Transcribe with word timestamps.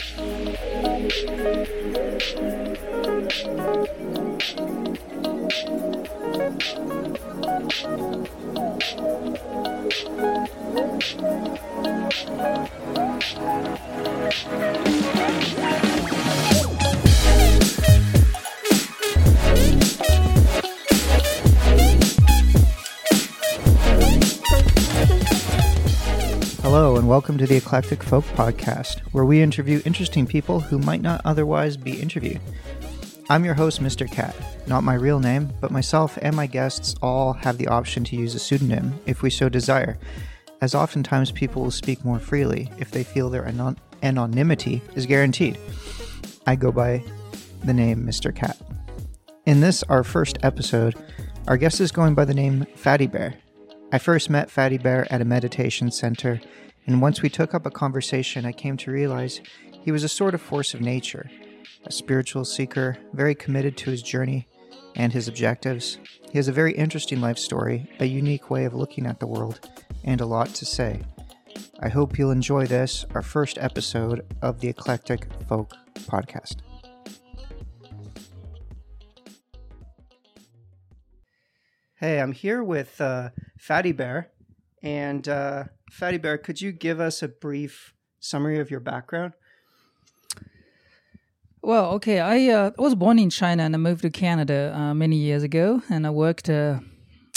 Hello, 0.00 0.54
and 3.08 3.77
welcome 27.28 27.46
to 27.46 27.46
the 27.46 27.58
Eclectic 27.58 28.02
Folk 28.02 28.24
Podcast, 28.24 29.00
where 29.12 29.26
we 29.26 29.42
interview 29.42 29.82
interesting 29.84 30.26
people 30.26 30.60
who 30.60 30.78
might 30.78 31.02
not 31.02 31.20
otherwise 31.26 31.76
be 31.76 32.00
interviewed. 32.00 32.40
I'm 33.28 33.44
your 33.44 33.52
host, 33.52 33.82
Mr. 33.82 34.10
Cat. 34.10 34.34
Not 34.66 34.82
my 34.82 34.94
real 34.94 35.20
name, 35.20 35.52
but 35.60 35.70
myself 35.70 36.18
and 36.22 36.34
my 36.34 36.46
guests 36.46 36.94
all 37.02 37.34
have 37.34 37.58
the 37.58 37.68
option 37.68 38.02
to 38.04 38.16
use 38.16 38.34
a 38.34 38.38
pseudonym 38.38 38.98
if 39.04 39.20
we 39.20 39.28
so 39.28 39.50
desire, 39.50 39.98
as 40.62 40.74
oftentimes 40.74 41.30
people 41.30 41.60
will 41.60 41.70
speak 41.70 42.02
more 42.02 42.18
freely 42.18 42.72
if 42.78 42.92
they 42.92 43.04
feel 43.04 43.28
their 43.28 43.46
anon- 43.46 43.76
anonymity 44.02 44.80
is 44.94 45.04
guaranteed. 45.04 45.58
I 46.46 46.56
go 46.56 46.72
by 46.72 47.04
the 47.62 47.74
name 47.74 48.06
Mr. 48.06 48.34
Cat. 48.34 48.56
In 49.44 49.60
this, 49.60 49.82
our 49.90 50.02
first 50.02 50.38
episode, 50.42 50.94
our 51.46 51.58
guest 51.58 51.78
is 51.82 51.92
going 51.92 52.14
by 52.14 52.24
the 52.24 52.32
name 52.32 52.64
Fatty 52.74 53.06
Bear. 53.06 53.34
I 53.92 53.98
first 53.98 54.30
met 54.30 54.50
Fatty 54.50 54.78
Bear 54.78 55.06
at 55.12 55.20
a 55.20 55.26
meditation 55.26 55.90
center, 55.90 56.40
and 56.88 57.02
once 57.02 57.20
we 57.20 57.28
took 57.28 57.54
up 57.54 57.66
a 57.66 57.70
conversation, 57.70 58.46
I 58.46 58.52
came 58.52 58.78
to 58.78 58.90
realize 58.90 59.42
he 59.82 59.92
was 59.92 60.04
a 60.04 60.08
sort 60.08 60.32
of 60.32 60.40
force 60.40 60.72
of 60.72 60.80
nature, 60.80 61.30
a 61.84 61.92
spiritual 61.92 62.46
seeker, 62.46 62.96
very 63.12 63.34
committed 63.34 63.76
to 63.76 63.90
his 63.90 64.00
journey 64.00 64.48
and 64.96 65.12
his 65.12 65.28
objectives. 65.28 65.98
He 66.30 66.38
has 66.38 66.48
a 66.48 66.52
very 66.52 66.72
interesting 66.72 67.20
life 67.20 67.36
story, 67.36 67.90
a 68.00 68.06
unique 68.06 68.48
way 68.48 68.64
of 68.64 68.72
looking 68.72 69.04
at 69.04 69.20
the 69.20 69.26
world, 69.26 69.68
and 70.02 70.22
a 70.22 70.26
lot 70.26 70.54
to 70.54 70.64
say. 70.64 71.02
I 71.78 71.90
hope 71.90 72.18
you'll 72.18 72.30
enjoy 72.30 72.64
this, 72.64 73.04
our 73.14 73.20
first 73.20 73.58
episode 73.58 74.26
of 74.40 74.60
the 74.60 74.68
Eclectic 74.68 75.28
Folk 75.46 75.74
Podcast. 76.06 76.62
Hey, 81.96 82.18
I'm 82.18 82.32
here 82.32 82.64
with 82.64 82.98
uh, 82.98 83.28
Fatty 83.58 83.92
Bear. 83.92 84.30
And 84.82 85.28
uh, 85.28 85.64
Fatty 85.90 86.18
Bear, 86.18 86.38
could 86.38 86.60
you 86.60 86.72
give 86.72 87.00
us 87.00 87.22
a 87.22 87.28
brief 87.28 87.94
summary 88.20 88.58
of 88.58 88.70
your 88.70 88.80
background? 88.80 89.34
Well, 91.62 91.90
okay. 91.94 92.20
I 92.20 92.48
uh, 92.52 92.70
was 92.78 92.94
born 92.94 93.18
in 93.18 93.30
China 93.30 93.64
and 93.64 93.74
I 93.74 93.78
moved 93.78 94.02
to 94.02 94.10
Canada 94.10 94.72
uh, 94.74 94.94
many 94.94 95.16
years 95.16 95.42
ago, 95.42 95.82
and 95.90 96.06
I 96.06 96.10
worked 96.10 96.48
uh, 96.48 96.78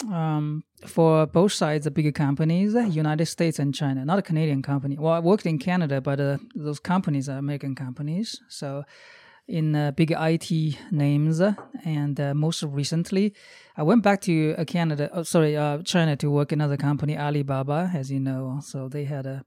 um, 0.10 0.64
for 0.86 1.26
both 1.26 1.54
sides 1.54 1.88
of 1.88 1.94
bigger 1.94 2.12
companies, 2.12 2.74
United 2.74 3.26
States 3.26 3.60
and 3.60 3.74
China. 3.74 4.06
Not 4.06 4.20
a 4.20 4.22
Canadian 4.22 4.62
company. 4.62 4.98
Well, 4.98 5.14
I 5.14 5.20
worked 5.20 5.46
in 5.46 5.58
Canada, 5.58 6.02
but 6.02 6.20
uh, 6.20 6.38
those 6.56 6.80
companies 6.80 7.30
are 7.30 7.38
American 7.38 7.76
companies. 7.76 8.40
So, 8.48 8.84
in 9.52 9.76
uh, 9.76 9.92
big 9.92 10.12
IT 10.18 10.78
names, 10.92 11.42
and 11.84 12.20
uh, 12.20 12.34
most 12.34 12.64
recently, 12.64 13.34
I 13.76 13.84
went 13.84 14.02
back 14.02 14.22
to 14.22 14.56
uh, 14.58 14.64
Canada. 14.64 15.10
Oh, 15.12 15.24
sorry, 15.24 15.58
uh, 15.58 15.80
China 15.84 16.16
to 16.16 16.32
work 16.32 16.54
in 16.54 16.62
another 16.62 16.78
company, 16.78 17.18
Alibaba, 17.18 17.92
as 17.94 18.10
you 18.10 18.20
know. 18.20 18.62
So 18.64 18.88
they 18.88 19.04
had 19.04 19.26
a 19.26 19.44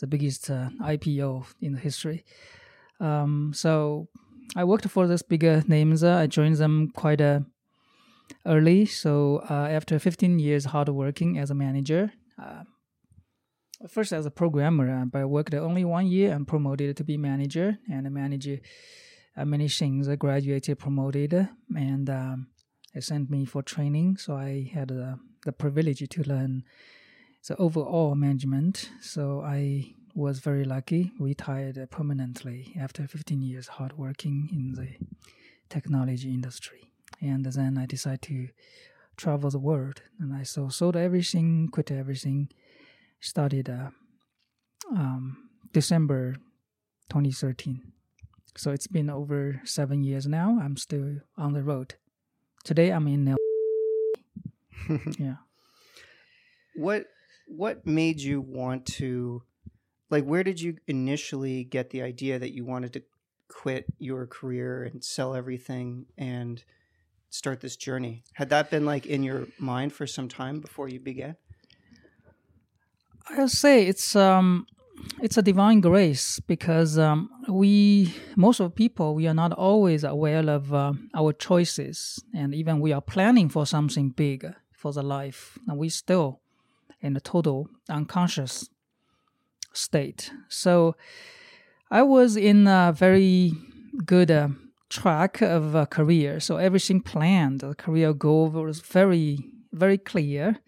the 0.00 0.06
biggest 0.06 0.48
uh, 0.48 0.68
IPO 0.80 1.44
in 1.60 1.74
history. 1.74 2.24
Um, 3.00 3.52
so 3.52 4.06
I 4.54 4.62
worked 4.62 4.88
for 4.88 5.08
those 5.08 5.22
bigger 5.22 5.64
names. 5.66 6.04
I 6.04 6.28
joined 6.28 6.54
them 6.58 6.92
quite 6.94 7.20
uh, 7.20 7.40
early. 8.46 8.86
So 8.86 9.42
after 9.48 9.98
15 9.98 10.38
years 10.38 10.66
hard 10.66 10.88
working 10.88 11.36
as 11.36 11.50
a 11.50 11.54
manager, 11.54 12.12
first 13.88 14.12
as 14.12 14.24
a 14.24 14.30
programmer, 14.30 15.04
but 15.06 15.20
I 15.20 15.24
worked 15.24 15.52
only 15.52 15.84
one 15.84 16.06
year 16.06 16.32
and 16.32 16.46
promoted 16.46 16.96
to 16.96 17.02
be 17.02 17.16
manager 17.16 17.78
and 17.90 18.06
a 18.06 18.10
manager 18.10 18.60
uh, 18.60 19.07
many 19.46 19.68
things. 19.68 20.08
I 20.08 20.16
graduated, 20.16 20.78
promoted, 20.78 21.48
and 21.74 22.10
um, 22.10 22.48
they 22.94 23.00
sent 23.00 23.30
me 23.30 23.44
for 23.44 23.62
training. 23.62 24.16
So 24.16 24.34
I 24.34 24.70
had 24.72 24.90
uh, 24.90 25.16
the 25.44 25.52
privilege 25.52 26.06
to 26.08 26.22
learn 26.22 26.64
the 27.46 27.56
overall 27.56 28.14
management. 28.14 28.90
So 29.00 29.42
I 29.44 29.94
was 30.14 30.40
very 30.40 30.64
lucky, 30.64 31.12
retired 31.20 31.78
permanently 31.90 32.74
after 32.78 33.06
15 33.06 33.40
years 33.42 33.68
hard 33.68 33.96
working 33.96 34.48
in 34.52 34.72
the 34.72 34.88
technology 35.68 36.30
industry. 36.30 36.90
And 37.20 37.44
then 37.44 37.78
I 37.78 37.86
decided 37.86 38.22
to 38.22 38.48
travel 39.16 39.50
the 39.50 39.58
world. 39.58 40.02
And 40.18 40.34
I 40.34 40.42
so 40.42 40.68
sold 40.68 40.96
everything, 40.96 41.68
quit 41.70 41.90
everything, 41.90 42.50
started 43.20 43.68
uh, 43.68 43.90
um, 44.90 45.50
December 45.72 46.34
2013. 47.10 47.92
So 48.58 48.72
it's 48.72 48.88
been 48.88 49.08
over 49.08 49.60
seven 49.64 50.02
years 50.02 50.26
now. 50.26 50.58
I'm 50.60 50.76
still 50.76 51.18
on 51.36 51.52
the 51.52 51.62
road. 51.62 51.94
Today 52.64 52.90
I'm 52.90 53.06
in. 53.06 53.36
yeah. 55.18 55.36
What 56.74 57.04
What 57.46 57.86
made 57.86 58.20
you 58.20 58.40
want 58.40 58.84
to, 58.98 59.44
like, 60.10 60.24
where 60.24 60.42
did 60.42 60.60
you 60.60 60.78
initially 60.88 61.62
get 61.62 61.90
the 61.90 62.02
idea 62.02 62.40
that 62.40 62.52
you 62.52 62.64
wanted 62.64 62.92
to 62.94 63.02
quit 63.46 63.86
your 64.00 64.26
career 64.26 64.82
and 64.82 65.04
sell 65.04 65.36
everything 65.36 66.06
and 66.18 66.64
start 67.30 67.60
this 67.60 67.76
journey? 67.76 68.24
Had 68.32 68.50
that 68.50 68.72
been 68.72 68.84
like 68.84 69.06
in 69.06 69.22
your 69.22 69.46
mind 69.60 69.92
for 69.92 70.06
some 70.06 70.28
time 70.28 70.58
before 70.58 70.88
you 70.88 70.98
began? 70.98 71.36
I'll 73.30 73.48
say 73.48 73.86
it's 73.86 74.16
um 74.16 74.66
it's 75.20 75.36
a 75.36 75.42
divine 75.42 75.80
grace 75.80 76.40
because 76.40 76.98
um, 76.98 77.30
we 77.48 78.14
most 78.36 78.60
of 78.60 78.74
people 78.74 79.14
we 79.14 79.26
are 79.26 79.34
not 79.34 79.52
always 79.52 80.04
aware 80.04 80.48
of 80.48 80.72
uh, 80.72 80.92
our 81.14 81.32
choices. 81.32 82.22
And 82.34 82.54
even 82.54 82.80
we 82.80 82.92
are 82.92 83.00
planning 83.00 83.48
for 83.48 83.66
something 83.66 84.10
big 84.10 84.46
for 84.72 84.92
the 84.92 85.02
life. 85.02 85.58
And 85.66 85.78
we 85.78 85.88
still 85.88 86.40
in 87.00 87.16
a 87.16 87.20
total 87.20 87.68
unconscious 87.88 88.68
state. 89.72 90.32
So 90.48 90.96
i 91.90 92.02
was 92.02 92.36
in 92.36 92.66
a 92.66 92.92
very 92.94 93.52
good 94.04 94.30
uh, 94.30 94.48
track 94.90 95.40
of 95.42 95.74
a 95.74 95.86
career. 95.86 96.40
So 96.40 96.56
everything 96.56 97.00
planned 97.00 97.60
the 97.60 97.74
career 97.74 98.12
goal 98.12 98.50
was 98.50 98.80
very 98.80 99.50
very 99.72 99.98
clear 99.98 100.58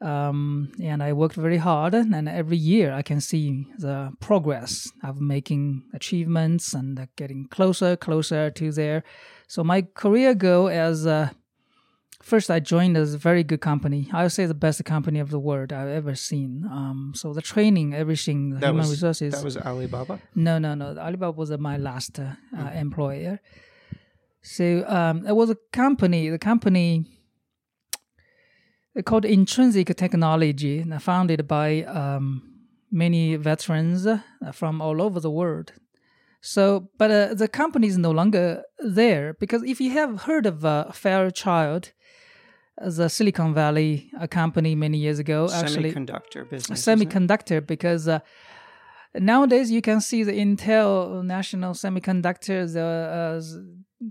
um, 0.00 0.72
and 0.80 1.02
I 1.02 1.12
worked 1.12 1.36
very 1.36 1.58
hard. 1.58 1.94
And 1.94 2.28
every 2.28 2.56
year 2.56 2.92
I 2.92 3.02
can 3.02 3.20
see 3.20 3.66
the 3.78 4.12
progress 4.20 4.90
of 5.02 5.20
making 5.20 5.84
achievements 5.94 6.74
and 6.74 7.08
getting 7.16 7.48
closer, 7.48 7.96
closer 7.96 8.50
to 8.50 8.72
there. 8.72 9.02
So 9.46 9.64
my 9.64 9.82
career 9.82 10.34
goal 10.34 10.68
as 10.68 11.06
uh, 11.06 11.30
first 12.22 12.50
I 12.50 12.60
joined 12.60 12.96
a 12.96 13.04
very 13.04 13.44
good 13.44 13.60
company. 13.60 14.08
I 14.12 14.22
would 14.22 14.32
say 14.32 14.46
the 14.46 14.54
best 14.54 14.84
company 14.84 15.18
of 15.18 15.30
the 15.30 15.38
world 15.38 15.72
I've 15.72 15.88
ever 15.88 16.14
seen. 16.14 16.64
Um, 16.70 17.12
so 17.14 17.32
the 17.32 17.42
training, 17.42 17.94
everything, 17.94 18.50
the 18.50 18.60
that 18.60 18.66
human 18.68 18.80
was, 18.80 18.90
resources. 18.90 19.34
That 19.34 19.44
was 19.44 19.56
Alibaba. 19.56 20.20
No, 20.34 20.58
no, 20.58 20.74
no. 20.74 20.96
Alibaba 20.96 21.32
was 21.32 21.50
my 21.58 21.76
last 21.76 22.18
uh, 22.18 22.32
mm. 22.54 22.76
employer. 22.76 23.40
So 24.42 24.84
um, 24.88 25.26
it 25.26 25.36
was 25.36 25.50
a 25.50 25.56
company. 25.72 26.30
The 26.30 26.38
company 26.38 27.19
called 29.04 29.24
Intrinsic 29.24 29.94
Technology, 29.96 30.84
founded 30.98 31.46
by 31.46 31.82
um, 31.84 32.42
many 32.90 33.36
veterans 33.36 34.06
uh, 34.06 34.20
from 34.52 34.80
all 34.80 35.00
over 35.00 35.20
the 35.20 35.30
world. 35.30 35.72
So, 36.40 36.88
but 36.96 37.10
uh, 37.10 37.34
the 37.34 37.48
company 37.48 37.86
is 37.86 37.98
no 37.98 38.10
longer 38.10 38.62
there 38.78 39.34
because 39.34 39.62
if 39.62 39.80
you 39.80 39.90
have 39.90 40.22
heard 40.22 40.46
of 40.46 40.64
uh, 40.64 40.90
Fairchild, 40.90 41.92
the 42.78 43.08
Silicon 43.08 43.52
Valley 43.52 44.10
a 44.18 44.26
company 44.26 44.74
many 44.74 44.96
years 44.96 45.18
ago, 45.18 45.48
actually 45.52 45.92
semiconductor 45.92 46.48
business, 46.48 46.82
semiconductor 46.82 47.66
because 47.66 48.08
uh, 48.08 48.20
nowadays 49.14 49.70
you 49.70 49.82
can 49.82 50.00
see 50.00 50.22
the 50.22 50.32
Intel 50.32 51.22
National 51.22 51.74
Semiconductors, 51.74 52.74
uh, 52.74 53.40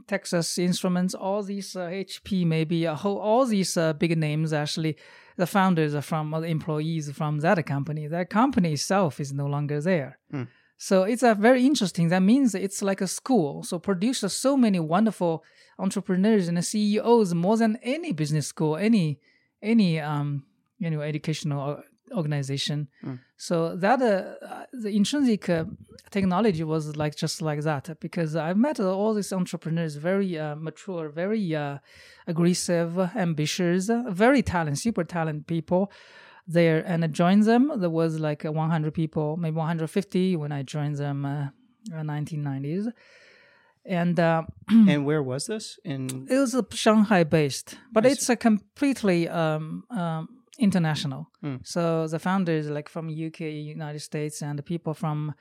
Texas 0.07 0.57
Instruments, 0.57 1.13
all 1.13 1.41
these 1.41 1.75
uh, 1.75 1.87
HP, 1.87 2.45
maybe 2.45 2.85
uh, 2.85 2.95
all 2.95 3.45
these 3.45 3.75
uh, 3.75 3.93
big 3.93 4.17
names 4.17 4.53
actually, 4.53 4.95
the 5.37 5.47
founders 5.47 5.95
are 5.95 6.01
from 6.01 6.33
uh, 6.33 6.41
employees 6.41 7.11
from 7.11 7.39
that 7.39 7.65
company. 7.65 8.07
That 8.07 8.29
company 8.29 8.73
itself 8.73 9.19
is 9.19 9.33
no 9.33 9.47
longer 9.47 9.81
there. 9.81 10.19
Hmm. 10.29 10.43
So 10.77 11.03
it's 11.03 11.23
a 11.23 11.35
very 11.35 11.65
interesting. 11.65 12.09
That 12.09 12.21
means 12.21 12.55
it's 12.55 12.81
like 12.81 13.01
a 13.01 13.07
school. 13.07 13.63
So 13.63 13.79
produces 13.79 14.33
so 14.33 14.55
many 14.55 14.79
wonderful 14.79 15.43
entrepreneurs 15.77 16.47
and 16.47 16.63
CEOs 16.63 17.33
more 17.33 17.57
than 17.57 17.77
any 17.83 18.13
business 18.13 18.47
school, 18.47 18.77
any 18.77 19.19
any 19.61 19.99
um 19.99 20.43
you 20.77 20.89
know 20.89 21.01
educational 21.01 21.81
organization. 22.15 22.87
Mm. 23.03 23.19
So 23.41 23.73
that 23.77 24.01
uh, 24.01 24.45
uh, 24.45 24.65
the 24.73 24.89
intrinsic 24.89 25.47
uh, 25.47 25.63
technology 26.09 26.65
was 26.65 26.97
like 26.97 27.15
just 27.15 27.41
like 27.41 27.61
that 27.61 27.97
because 28.01 28.35
I've 28.35 28.57
met 28.57 28.81
all 28.81 29.13
these 29.13 29.31
entrepreneurs, 29.31 29.95
very 29.95 30.37
uh, 30.37 30.55
mature, 30.57 31.07
very 31.07 31.55
uh, 31.55 31.77
aggressive, 32.27 32.99
ambitious, 33.15 33.89
uh, 33.89 34.03
very 34.09 34.41
talented, 34.41 34.79
super 34.79 35.05
talented 35.05 35.47
people 35.47 35.89
there. 36.47 36.83
And 36.85 37.05
I 37.05 37.07
joined 37.07 37.43
them. 37.43 37.71
There 37.77 37.89
was 37.89 38.19
like 38.19 38.43
100 38.43 38.93
people, 38.93 39.37
maybe 39.37 39.55
150 39.55 40.35
when 40.35 40.51
I 40.51 40.63
joined 40.63 40.97
them, 40.97 41.25
uh, 41.25 41.47
1990s. 41.91 42.91
And 43.85 44.19
uh, 44.19 44.43
and 44.69 45.05
where 45.05 45.23
was 45.23 45.47
this? 45.47 45.79
In 45.85 46.27
it 46.29 46.37
was 46.37 46.53
a 46.55 46.65
Shanghai 46.71 47.23
based, 47.23 47.77
but 47.93 48.05
it's 48.05 48.27
a 48.27 48.35
completely 48.35 49.29
um, 49.29 49.85
um, 49.89 50.38
international. 50.59 51.29
Mm. 51.43 51.65
So 51.65 52.07
the 52.07 52.19
founders 52.19 52.69
like 52.69 52.89
from 52.89 53.09
UK, 53.09 53.41
United 53.41 53.99
States, 53.99 54.41
and 54.41 54.59
the 54.59 54.63
people 54.63 54.93
from 54.93 55.33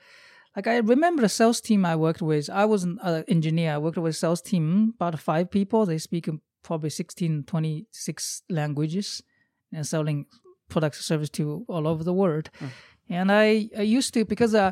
like 0.55 0.67
I 0.67 0.77
remember 0.77 1.21
the 1.21 1.29
sales 1.29 1.61
team 1.61 1.85
I 1.85 1.95
worked 1.95 2.21
with. 2.21 2.49
I 2.49 2.65
was 2.65 2.83
an 2.83 2.99
uh, 3.03 3.23
engineer. 3.27 3.73
I 3.73 3.77
worked 3.77 3.97
with 3.97 4.15
a 4.15 4.17
sales 4.17 4.41
team, 4.41 4.93
about 4.95 5.19
five 5.19 5.51
people. 5.51 5.85
They 5.85 5.99
speak 5.99 6.27
probably 6.63 6.89
16, 6.89 7.43
26 7.45 8.43
languages 8.49 9.23
and 9.71 9.85
selling 9.85 10.25
products 10.67 11.05
service 11.05 11.29
to 11.29 11.65
all 11.67 11.87
over 11.87 12.03
the 12.03 12.13
world. 12.13 12.49
Mm. 12.59 12.69
And 13.11 13.31
I, 13.31 13.69
I 13.77 13.81
used 13.81 14.13
to 14.15 14.25
because 14.25 14.53
uh, 14.53 14.71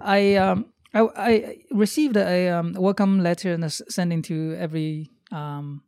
I 0.00 0.36
um, 0.36 0.66
I, 0.92 1.08
I 1.16 1.56
received 1.72 2.16
a 2.16 2.50
um, 2.50 2.72
welcome 2.74 3.20
letter 3.20 3.52
and 3.52 3.72
sending 3.72 4.22
to 4.22 4.56
every 4.58 5.10
um, 5.32 5.82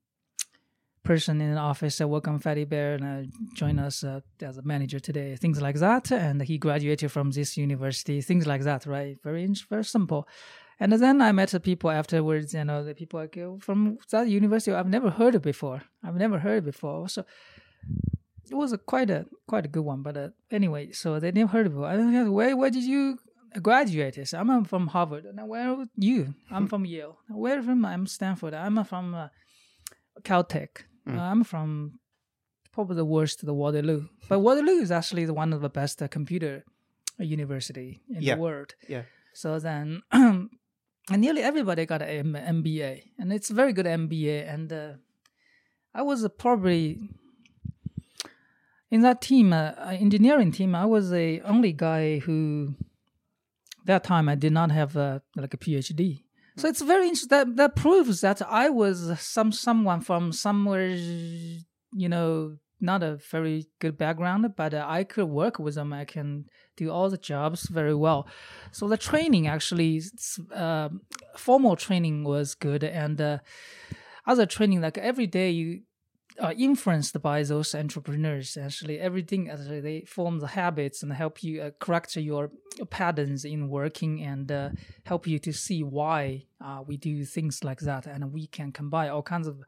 person 1.06 1.40
in 1.40 1.54
the 1.54 1.60
office. 1.60 2.00
Uh, 2.00 2.08
welcome, 2.08 2.40
Fatty 2.40 2.64
Bear, 2.64 2.94
and 2.94 3.04
uh, 3.04 3.54
join 3.54 3.78
us 3.78 4.02
uh, 4.02 4.20
as 4.42 4.58
a 4.58 4.62
manager 4.62 4.98
today. 4.98 5.36
Things 5.36 5.62
like 5.62 5.76
that. 5.76 6.10
And 6.10 6.42
he 6.42 6.58
graduated 6.58 7.12
from 7.12 7.30
this 7.30 7.56
university. 7.56 8.20
Things 8.20 8.46
like 8.46 8.62
that, 8.62 8.86
right? 8.86 9.16
Very 9.22 9.46
very 9.70 9.84
simple. 9.84 10.26
And 10.80 10.92
then 10.92 11.22
I 11.22 11.30
met 11.32 11.50
the 11.50 11.60
people 11.60 11.90
afterwards. 11.90 12.52
You 12.52 12.64
know, 12.64 12.82
the 12.84 12.94
people 12.94 13.20
like 13.20 13.38
"Oh, 13.38 13.58
from 13.60 13.98
that 14.10 14.28
university 14.28 14.72
I've 14.72 14.88
never 14.88 15.10
heard 15.10 15.36
it 15.36 15.42
before. 15.42 15.82
I've 16.02 16.16
never 16.16 16.40
heard 16.40 16.58
it 16.58 16.66
before. 16.72 17.08
So 17.08 17.24
it 18.50 18.54
was 18.54 18.72
a 18.72 18.78
quite 18.78 19.10
a 19.10 19.26
quite 19.46 19.64
a 19.64 19.68
good 19.68 19.84
one. 19.84 20.02
But 20.02 20.16
uh, 20.16 20.28
anyway, 20.50 20.90
so 20.90 21.20
they 21.20 21.30
never 21.30 21.52
heard 21.52 21.66
it. 21.66 21.78
I 21.78 21.96
don't 21.96 22.12
know 22.12 22.32
where 22.32 22.56
where 22.56 22.70
did 22.70 22.82
you 22.84 23.18
graduate? 23.62 24.16
Said, 24.26 24.40
I'm 24.40 24.64
from 24.64 24.88
Harvard. 24.88 25.24
Now 25.32 25.46
where 25.46 25.70
are 25.70 25.86
you? 25.96 26.34
I'm 26.50 26.66
from 26.72 26.84
Yale. 26.84 27.18
Where 27.28 27.62
from? 27.62 27.84
I'm 27.84 28.06
Stanford. 28.08 28.54
I'm 28.54 28.82
from 28.84 29.14
uh, 29.14 29.28
Caltech. 30.22 30.82
Mm. 31.08 31.18
Uh, 31.18 31.22
I'm 31.22 31.44
from 31.44 31.98
probably 32.72 32.96
the 32.96 33.04
worst, 33.04 33.44
the 33.46 33.54
Waterloo. 33.54 34.06
But 34.28 34.40
Waterloo 34.40 34.80
is 34.82 34.90
actually 34.90 35.24
the 35.24 35.34
one 35.34 35.52
of 35.52 35.60
the 35.60 35.68
best 35.70 36.02
uh, 36.02 36.08
computer 36.08 36.64
university 37.18 38.00
in 38.14 38.22
Yeah. 38.22 38.34
the 38.34 38.40
world. 38.42 38.74
Yeah. 38.88 39.02
So 39.32 39.58
then, 39.58 40.02
and 40.12 40.50
nearly 41.10 41.42
everybody 41.42 41.86
got 41.86 42.02
an 42.02 42.32
MBA, 42.34 43.02
and 43.18 43.32
it's 43.32 43.50
a 43.50 43.54
very 43.54 43.72
good 43.72 43.86
MBA. 43.86 44.52
And 44.52 44.72
uh, 44.72 44.92
I 45.94 46.02
was 46.02 46.24
uh, 46.24 46.28
probably 46.28 46.98
in 48.90 49.02
that 49.02 49.20
team, 49.20 49.52
uh, 49.52 49.72
uh, 49.78 49.96
engineering 49.98 50.52
team. 50.52 50.74
I 50.74 50.86
was 50.86 51.10
the 51.10 51.40
only 51.42 51.72
guy 51.72 52.18
who, 52.20 52.74
that 53.84 54.04
time, 54.04 54.28
I 54.28 54.34
did 54.34 54.52
not 54.52 54.70
have 54.70 54.96
uh, 54.96 55.20
like 55.36 55.54
a 55.54 55.58
PhD. 55.58 56.22
So 56.56 56.68
it's 56.68 56.80
very 56.80 57.08
interesting. 57.08 57.28
That 57.28 57.56
that 57.56 57.76
proves 57.76 58.20
that 58.22 58.40
I 58.42 58.70
was 58.70 59.20
some 59.20 59.52
someone 59.52 60.00
from 60.00 60.32
somewhere, 60.32 60.88
you 60.88 62.08
know, 62.08 62.56
not 62.80 63.02
a 63.02 63.16
very 63.16 63.66
good 63.78 63.98
background, 63.98 64.54
but 64.56 64.72
uh, 64.74 64.84
I 64.86 65.04
could 65.04 65.26
work 65.26 65.58
with 65.58 65.74
them. 65.74 65.92
I 65.92 66.04
can 66.04 66.46
do 66.76 66.90
all 66.90 67.10
the 67.10 67.18
jobs 67.18 67.68
very 67.68 67.94
well. 67.94 68.26
So 68.72 68.88
the 68.88 68.96
training 68.96 69.46
actually, 69.46 70.02
uh, 70.54 70.88
formal 71.36 71.76
training 71.76 72.24
was 72.24 72.54
good, 72.54 72.84
and 72.84 73.20
uh, 73.20 73.38
other 74.26 74.46
training 74.46 74.80
like 74.80 74.98
every 74.98 75.26
day 75.26 75.50
you 75.50 75.82
are 76.40 76.52
influenced 76.52 77.20
by 77.22 77.42
those 77.42 77.74
entrepreneurs. 77.74 78.56
Actually, 78.56 78.98
everything 78.98 79.50
actually 79.50 79.80
they 79.80 80.00
form 80.02 80.38
the 80.40 80.48
habits 80.48 81.02
and 81.02 81.12
help 81.12 81.42
you 81.42 81.62
uh, 81.62 81.70
correct 81.78 82.16
your 82.16 82.50
patterns 82.90 83.44
in 83.44 83.68
working 83.68 84.22
and 84.22 84.50
uh, 84.52 84.70
help 85.04 85.26
you 85.26 85.38
to 85.38 85.52
see 85.52 85.82
why 85.82 86.44
uh, 86.64 86.82
we 86.86 86.96
do 86.96 87.24
things 87.24 87.64
like 87.64 87.80
that, 87.80 88.06
and 88.06 88.32
we 88.32 88.46
can 88.46 88.72
combine 88.72 89.10
all 89.10 89.22
kinds 89.22 89.48
of 89.48 89.62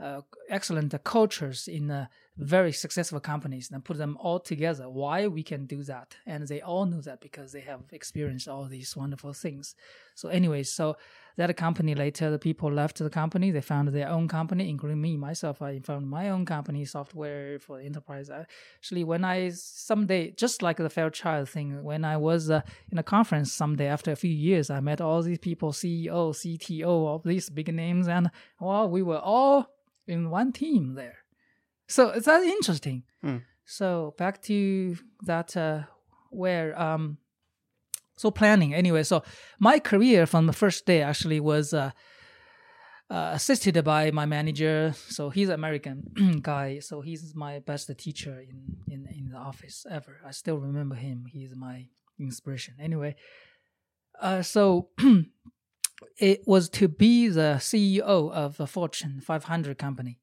uh, 0.00 0.20
excellent 0.48 0.92
cultures 1.04 1.68
in 1.68 1.90
uh, 1.90 2.06
very 2.36 2.72
successful 2.72 3.20
companies 3.20 3.70
and 3.70 3.84
put 3.84 3.96
them 3.96 4.16
all 4.20 4.40
together. 4.40 4.88
Why 4.88 5.28
we 5.28 5.42
can 5.42 5.66
do 5.66 5.82
that, 5.84 6.16
and 6.26 6.46
they 6.48 6.60
all 6.60 6.84
know 6.84 7.00
that 7.02 7.20
because 7.20 7.52
they 7.52 7.60
have 7.60 7.82
experienced 7.92 8.48
all 8.48 8.64
these 8.64 8.96
wonderful 8.96 9.32
things. 9.32 9.74
So, 10.16 10.28
anyways, 10.28 10.72
so 10.72 10.96
that 11.36 11.56
company 11.56 11.94
later, 11.94 12.30
the 12.30 12.38
people 12.38 12.72
left 12.72 12.98
the 12.98 13.10
company. 13.10 13.50
They 13.50 13.60
found 13.60 13.88
their 13.88 14.08
own 14.08 14.26
company, 14.28 14.68
including 14.68 15.00
me 15.00 15.16
myself. 15.16 15.62
I 15.62 15.78
found 15.80 16.08
my 16.08 16.30
own 16.30 16.44
company, 16.44 16.84
software 16.84 17.58
for 17.58 17.78
enterprise. 17.78 18.30
Actually, 18.30 19.04
when 19.04 19.24
I 19.24 19.50
someday, 19.50 20.32
just 20.32 20.62
like 20.62 20.78
the 20.78 20.90
Fairchild 20.90 21.48
thing, 21.48 21.82
when 21.84 22.04
I 22.04 22.16
was 22.16 22.50
uh, 22.50 22.62
in 22.90 22.98
a 22.98 23.02
conference 23.02 23.52
someday 23.52 23.86
after 23.86 24.10
a 24.10 24.16
few 24.16 24.30
years, 24.30 24.70
I 24.70 24.80
met 24.80 25.00
all 25.00 25.22
these 25.22 25.38
people, 25.38 25.72
CEO, 25.72 26.32
CTO, 26.32 26.86
all 26.86 27.22
these 27.24 27.48
big 27.48 27.72
names, 27.72 28.08
and 28.08 28.30
well, 28.60 28.88
we 28.88 29.02
were 29.02 29.18
all 29.18 29.68
in 30.06 30.30
one 30.30 30.52
team 30.52 30.94
there. 30.94 31.23
So 31.88 32.10
it's 32.10 32.26
that 32.26 32.42
interesting. 32.42 33.04
Hmm. 33.22 33.38
So 33.64 34.14
back 34.18 34.42
to 34.42 34.96
that 35.22 35.56
uh, 35.56 35.82
where 36.30 36.78
um 36.80 37.18
so 38.16 38.30
planning 38.30 38.74
anyway. 38.74 39.02
So 39.02 39.22
my 39.58 39.78
career 39.78 40.26
from 40.26 40.46
the 40.46 40.52
first 40.52 40.86
day 40.86 41.02
actually 41.02 41.40
was 41.40 41.74
uh, 41.74 41.90
uh, 43.10 43.30
assisted 43.34 43.82
by 43.84 44.10
my 44.10 44.26
manager. 44.26 44.94
So 45.08 45.30
he's 45.30 45.48
an 45.48 45.54
American 45.54 46.38
guy. 46.42 46.78
So 46.78 47.00
he's 47.00 47.34
my 47.34 47.58
best 47.58 47.90
teacher 47.98 48.40
in, 48.40 48.76
in 48.88 49.06
in 49.06 49.30
the 49.30 49.38
office 49.38 49.86
ever. 49.90 50.20
I 50.24 50.30
still 50.30 50.58
remember 50.58 50.94
him. 50.94 51.26
He's 51.30 51.54
my 51.56 51.88
inspiration. 52.18 52.74
Anyway, 52.80 53.16
uh, 54.20 54.42
so 54.42 54.90
it 56.18 56.42
was 56.46 56.68
to 56.70 56.88
be 56.88 57.28
the 57.28 57.56
CEO 57.58 58.30
of 58.30 58.60
a 58.60 58.66
Fortune 58.66 59.20
500 59.20 59.78
company. 59.78 60.20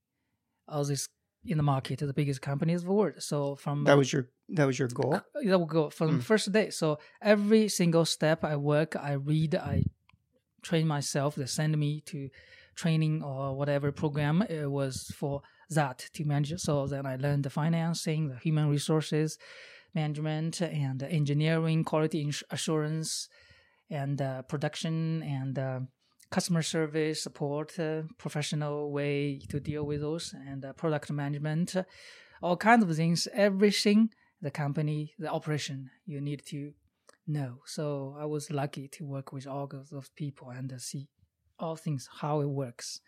All 0.68 0.86
this 0.86 1.10
in 1.46 1.58
the 1.58 1.64
market, 1.64 2.00
the 2.00 2.14
biggest 2.14 2.42
company 2.42 2.74
of 2.74 2.84
the 2.84 2.92
world. 2.92 3.14
So 3.20 3.56
from 3.56 3.84
That 3.86 3.98
was 3.98 4.14
your 4.14 4.30
that 4.50 4.66
was 4.66 4.78
your 4.78 4.90
goal. 4.90 5.20
that 5.44 5.60
will 5.60 5.66
go 5.66 5.90
from 5.90 6.18
the 6.18 6.24
first 6.24 6.52
day. 6.52 6.70
So 6.70 7.00
every 7.22 7.68
single 7.70 8.06
step 8.06 8.44
I 8.44 8.56
work, 8.58 8.96
I 8.96 9.14
read, 9.14 9.56
I 9.56 9.84
train 10.62 10.88
myself. 10.88 11.36
They 11.36 11.46
send 11.46 11.78
me 11.78 12.02
to 12.08 12.30
training 12.76 13.24
or 13.24 13.56
whatever 13.56 13.92
program 13.92 14.42
it 14.44 14.70
was 14.70 15.12
for 15.16 15.42
that 15.70 16.10
to 16.14 16.26
manage. 16.26 16.60
So 16.60 16.86
then 16.88 17.06
I 17.06 17.16
learned 17.16 17.44
the 17.44 17.50
financing, 17.50 18.28
the 18.30 18.38
human 18.38 18.70
resources 18.70 19.38
management, 19.94 20.62
and 20.62 21.04
engineering, 21.04 21.84
quality 21.84 22.32
assurance, 22.50 23.28
and 23.90 24.22
uh, 24.22 24.42
production 24.44 25.22
and 25.24 25.60
uh, 25.60 25.80
customer 26.32 26.62
service 26.62 27.22
support, 27.22 27.78
uh, 27.78 28.04
professional 28.18 28.92
way 28.92 29.40
to 29.50 29.60
deal 29.60 29.84
with 29.84 30.02
those, 30.02 30.34
and 30.48 30.66
uh, 30.66 30.74
product 30.74 31.12
management, 31.12 31.76
uh, 31.76 31.84
all 32.42 32.58
kinds 32.58 32.84
of 32.84 32.96
things. 32.96 33.28
Everything 33.34 34.10
the 34.42 34.52
company, 34.52 35.14
the 35.20 35.30
operation, 35.30 35.90
you 36.06 36.20
need 36.20 36.44
to 36.48 36.74
know. 37.28 37.60
So 37.66 38.16
I 38.20 38.26
was 38.26 38.50
lucky 38.50 38.88
to 38.90 39.06
work 39.06 39.32
with 39.32 39.46
all 39.46 39.70
of 39.72 39.90
those 39.90 40.10
people 40.16 40.50
and 40.50 40.72
uh, 40.74 40.80
see 40.80 41.10
all 41.60 41.76
things 41.76 42.10
how 42.22 42.42
it 42.42 42.50
works. 42.50 43.02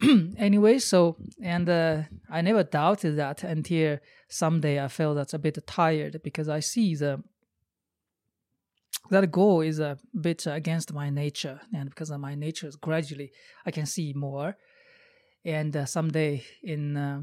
anyway, 0.36 0.78
so 0.78 1.16
and 1.42 1.68
uh, 1.68 2.02
I 2.28 2.40
never 2.40 2.64
doubted 2.64 3.16
that 3.16 3.44
until 3.44 3.98
someday 4.28 4.82
I 4.82 4.88
felt 4.88 5.16
that's 5.16 5.34
a 5.34 5.38
bit 5.38 5.58
tired 5.66 6.20
because 6.24 6.48
I 6.48 6.60
see 6.60 6.94
the 6.94 7.22
that 9.10 9.30
goal 9.30 9.60
is 9.60 9.80
a 9.80 9.98
bit 10.20 10.46
against 10.46 10.92
my 10.92 11.10
nature, 11.10 11.60
and 11.74 11.88
because 11.90 12.10
of 12.10 12.20
my 12.20 12.34
nature 12.34 12.68
is 12.68 12.76
gradually 12.76 13.32
I 13.66 13.70
can 13.70 13.86
see 13.86 14.12
more. 14.14 14.56
And 15.44 15.74
uh, 15.74 15.86
someday 15.86 16.44
in 16.62 16.96
uh, 16.96 17.22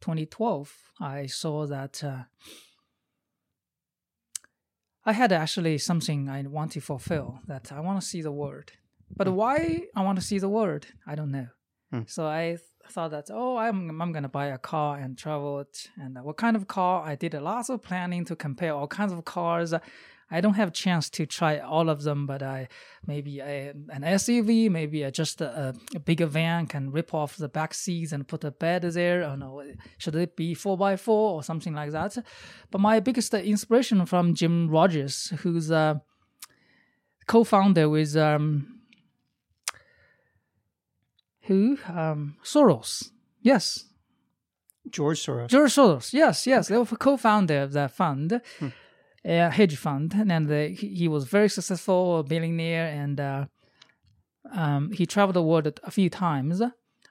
2012, 0.00 0.72
I 1.00 1.26
saw 1.26 1.66
that 1.66 2.02
uh, 2.04 2.22
I 5.04 5.12
had 5.12 5.32
actually 5.32 5.78
something 5.78 6.28
I 6.28 6.42
want 6.42 6.72
to 6.72 6.80
fulfill. 6.80 7.40
That 7.46 7.72
I 7.72 7.80
want 7.80 8.00
to 8.00 8.06
see 8.06 8.22
the 8.22 8.32
world, 8.32 8.70
but 9.16 9.28
why 9.32 9.82
I 9.94 10.02
want 10.02 10.18
to 10.18 10.24
see 10.24 10.38
the 10.38 10.48
world, 10.48 10.86
I 11.06 11.14
don't 11.14 11.32
know. 11.32 11.48
Hmm. 11.92 12.02
So 12.06 12.26
I 12.26 12.56
th- 12.58 12.60
thought 12.90 13.10
that 13.10 13.26
oh, 13.30 13.56
I'm 13.56 14.00
I'm 14.00 14.12
gonna 14.12 14.28
buy 14.28 14.46
a 14.46 14.58
car 14.58 14.98
and 14.98 15.18
travel 15.18 15.60
it, 15.60 15.88
and 15.96 16.18
uh, 16.18 16.20
what 16.22 16.36
kind 16.36 16.56
of 16.56 16.66
car? 16.66 17.04
I 17.04 17.14
did 17.14 17.34
a 17.34 17.40
lots 17.40 17.68
of 17.68 17.82
planning 17.82 18.24
to 18.26 18.36
compare 18.36 18.74
all 18.74 18.88
kinds 18.88 19.12
of 19.12 19.24
cars. 19.24 19.74
I 20.30 20.40
don't 20.40 20.54
have 20.54 20.68
a 20.68 20.72
chance 20.72 21.08
to 21.10 21.26
try 21.26 21.58
all 21.58 21.88
of 21.88 22.02
them, 22.02 22.26
but 22.26 22.42
I 22.42 22.68
maybe 23.06 23.38
a, 23.38 23.72
an 23.90 24.02
SUV, 24.02 24.68
maybe 24.68 25.04
a, 25.04 25.10
just 25.10 25.40
a, 25.40 25.72
a, 25.94 25.98
bigger 26.00 26.26
van 26.26 26.66
can 26.66 26.90
rip 26.90 27.14
off 27.14 27.36
the 27.36 27.48
back 27.48 27.72
seats 27.74 28.10
and 28.10 28.26
put 28.26 28.42
a 28.42 28.50
bed 28.50 28.82
there. 28.82 29.22
Or 29.22 29.36
no, 29.36 29.62
should 29.98 30.16
it 30.16 30.34
be 30.34 30.54
four 30.54 30.76
by 30.76 30.96
four 30.96 31.34
or 31.34 31.42
something 31.44 31.74
like 31.74 31.92
that? 31.92 32.18
But 32.70 32.80
my 32.80 32.98
biggest 32.98 33.32
inspiration 33.34 34.04
from 34.04 34.34
Jim 34.34 34.68
Rogers, 34.68 35.32
who's 35.42 35.70
a 35.70 36.02
co-founder 37.28 37.88
with 37.88 38.16
um, 38.16 38.80
who 41.42 41.78
um, 41.88 42.36
Soros. 42.42 43.10
Yes, 43.42 43.84
George 44.90 45.24
Soros. 45.24 45.48
George 45.48 45.72
Soros. 45.72 46.12
Yes, 46.12 46.48
yes, 46.48 46.66
they 46.66 46.76
were 46.76 46.84
co-founder 46.84 47.62
of 47.62 47.72
that 47.74 47.92
fund. 47.92 48.40
Hmm 48.58 48.68
a 49.26 49.50
hedge 49.50 49.76
fund, 49.76 50.14
and 50.28 50.50
uh, 50.50 50.54
he, 50.54 50.88
he, 50.94 51.08
was 51.08 51.24
very 51.24 51.48
successful, 51.48 52.20
a 52.20 52.22
billionaire, 52.22 52.86
and 52.86 53.20
uh, 53.20 53.46
um, 54.52 54.92
he 54.92 55.04
traveled 55.04 55.36
the 55.36 55.42
world 55.42 55.80
a 55.82 55.90
few 55.90 56.08
times. 56.08 56.62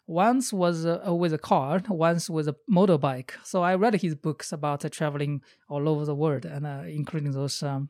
Once 0.07 0.53
was 0.53 0.85
uh, 0.85 1.13
with 1.13 1.33
a 1.33 1.37
car, 1.37 1.81
once 1.89 2.29
with 2.29 2.47
a 2.47 2.55
motorbike. 2.69 3.31
So 3.43 3.63
I 3.63 3.75
read 3.75 3.95
his 3.95 4.15
books 4.15 4.51
about 4.51 4.89
traveling 4.91 5.41
all 5.67 5.89
over 5.89 6.05
the 6.05 6.15
world, 6.15 6.45
and 6.45 6.65
uh, 6.65 6.83
including 6.87 7.31
those 7.31 7.61
um, 7.63 7.89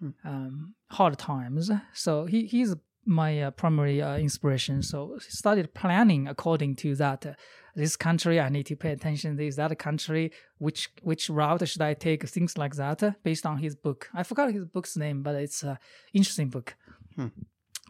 hmm. 0.00 0.10
um, 0.24 0.74
hard 0.90 1.18
times. 1.18 1.70
So 1.92 2.24
he, 2.24 2.46
he's 2.46 2.74
my 3.06 3.42
uh, 3.42 3.50
primary 3.50 4.00
uh, 4.00 4.16
inspiration. 4.16 4.82
So 4.82 5.18
started 5.20 5.74
planning 5.74 6.28
according 6.28 6.76
to 6.76 6.94
that. 6.96 7.26
Uh, 7.26 7.32
this 7.76 7.96
country, 7.96 8.38
I 8.38 8.50
need 8.50 8.66
to 8.66 8.76
pay 8.76 8.92
attention. 8.92 9.34
This 9.36 9.56
that 9.56 9.76
country, 9.78 10.30
which 10.58 10.90
which 11.02 11.28
route 11.28 11.66
should 11.68 11.82
I 11.82 11.94
take? 11.94 12.26
Things 12.28 12.56
like 12.56 12.76
that, 12.76 13.02
uh, 13.02 13.12
based 13.24 13.44
on 13.44 13.58
his 13.58 13.74
book. 13.74 14.08
I 14.14 14.22
forgot 14.22 14.52
his 14.52 14.64
book's 14.64 14.96
name, 14.96 15.22
but 15.22 15.34
it's 15.34 15.64
an 15.64 15.78
interesting 16.12 16.50
book. 16.50 16.76
Hmm. 17.16 17.28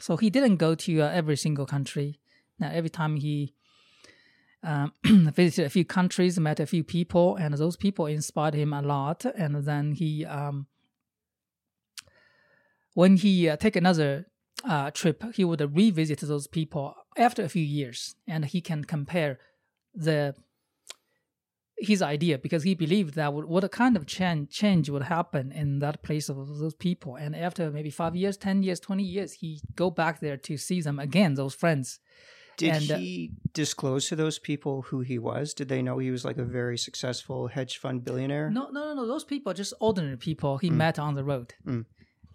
So 0.01 0.17
he 0.17 0.31
didn't 0.31 0.57
go 0.57 0.75
to 0.75 1.03
uh, 1.03 1.11
every 1.11 1.37
single 1.37 1.67
country. 1.67 2.19
Now 2.59 2.71
every 2.73 2.91
time 2.91 3.17
he 3.17 3.55
um, 4.65 4.93
visited 5.05 5.67
a 5.67 5.71
few 5.71 5.85
countries, 5.85 6.41
met 6.41 6.61
a 6.61 6.67
few 6.67 6.83
people, 6.83 7.37
and 7.37 7.55
those 7.55 7.77
people 7.77 8.07
inspired 8.07 8.55
him 8.55 8.73
a 8.73 8.83
lot. 8.83 9.25
And 9.25 9.65
then 9.65 9.93
he, 9.93 10.25
um, 10.25 10.67
when 12.95 13.17
he 13.17 13.49
uh, 13.49 13.57
take 13.57 13.77
another 13.77 14.27
uh, 14.69 14.91
trip, 14.91 15.23
he 15.35 15.45
would 15.45 15.61
revisit 15.77 16.21
those 16.21 16.47
people 16.47 16.95
after 17.17 17.43
a 17.43 17.49
few 17.49 17.63
years, 17.63 18.15
and 18.27 18.45
he 18.45 18.61
can 18.61 18.85
compare 18.85 19.39
the 19.95 20.35
his 21.77 22.01
idea 22.01 22.39
because 22.39 22.63
he 22.63 22.75
believed 22.75 23.15
that 23.15 23.35
what 23.35 23.71
kind 23.73 23.97
of 23.97 24.07
change 24.07 24.49
change 24.51 24.89
would 24.89 25.03
happen 25.03 25.51
in 25.51 25.81
that 25.81 26.03
place 26.03 26.29
of 26.29 26.37
those 26.59 26.75
people, 26.75 27.17
and 27.17 27.35
after 27.37 27.71
maybe 27.71 27.91
five 27.91 28.15
years, 28.17 28.37
ten 28.37 28.63
years, 28.63 28.81
twenty 28.81 29.05
years, 29.05 29.33
he 29.33 29.61
go 29.75 29.91
back 29.91 30.21
there 30.21 30.37
to 30.37 30.57
see 30.57 30.81
them 30.81 30.99
again, 30.99 31.35
those 31.35 31.55
friends. 31.55 32.01
Did 32.57 32.75
and, 32.75 32.91
uh, 32.93 32.99
he 32.99 33.33
uh, 33.33 33.51
disclose 33.53 34.09
to 34.09 34.17
those 34.17 34.39
people 34.39 34.83
who 34.83 35.01
he 35.01 35.19
was? 35.19 35.55
Did 35.55 35.69
they 35.69 35.83
know 35.83 35.99
he 35.99 36.13
was 36.13 36.25
like 36.25 36.39
a 36.39 36.45
very 36.45 36.79
successful 36.79 37.49
hedge 37.49 37.79
fund 37.79 38.05
billionaire? 38.05 38.49
No, 38.51 38.69
no, 38.71 38.85
no, 38.85 38.95
no. 38.95 39.07
Those 39.09 39.25
people 39.25 39.51
are 39.51 39.55
just 39.55 39.75
ordinary 39.81 40.17
people 40.17 40.59
he 40.59 40.71
mm. 40.71 40.77
met 40.77 40.99
on 41.01 41.15
the 41.15 41.25
road. 41.25 41.55
Mm. 41.67 41.85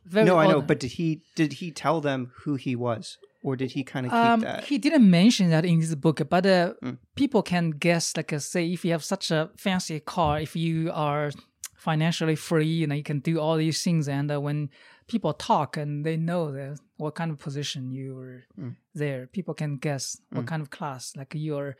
Very 0.09 0.25
no, 0.25 0.37
I 0.37 0.47
know, 0.47 0.61
but 0.61 0.79
did 0.79 0.93
he 0.93 1.21
did 1.35 1.53
he 1.53 1.71
tell 1.71 2.01
them 2.01 2.31
who 2.41 2.55
he 2.55 2.75
was, 2.75 3.19
or 3.43 3.55
did 3.55 3.71
he 3.71 3.83
kind 3.83 4.07
of 4.07 4.11
keep 4.11 4.19
um, 4.19 4.39
that? 4.39 4.63
He 4.63 4.79
didn't 4.79 5.07
mention 5.09 5.51
that 5.51 5.65
in 5.65 5.79
his 5.79 5.93
book, 5.95 6.21
but 6.27 6.45
uh, 6.47 6.73
mm. 6.83 6.97
people 7.15 7.43
can 7.43 7.71
guess. 7.71 8.17
Like, 8.17 8.33
uh, 8.33 8.39
say, 8.39 8.71
if 8.73 8.83
you 8.83 8.91
have 8.91 9.03
such 9.03 9.29
a 9.29 9.51
fancy 9.55 9.99
car, 9.99 10.39
if 10.39 10.55
you 10.55 10.91
are 10.91 11.29
financially 11.75 12.35
free, 12.35 12.65
you 12.65 12.87
know, 12.87 12.95
you 12.95 13.03
can 13.03 13.19
do 13.19 13.39
all 13.39 13.55
these 13.55 13.83
things, 13.83 14.09
and 14.09 14.31
uh, 14.31 14.41
when 14.41 14.71
people 15.07 15.33
talk 15.33 15.77
and 15.77 16.03
they 16.03 16.17
know 16.17 16.51
that 16.51 16.79
what 16.97 17.13
kind 17.13 17.29
of 17.29 17.37
position 17.37 17.91
you 17.91 18.15
were 18.15 18.43
mm. 18.59 18.75
there, 18.95 19.27
people 19.27 19.53
can 19.53 19.77
guess 19.77 20.19
what 20.31 20.45
mm. 20.45 20.47
kind 20.47 20.63
of 20.63 20.71
class, 20.71 21.13
like 21.15 21.33
your 21.35 21.75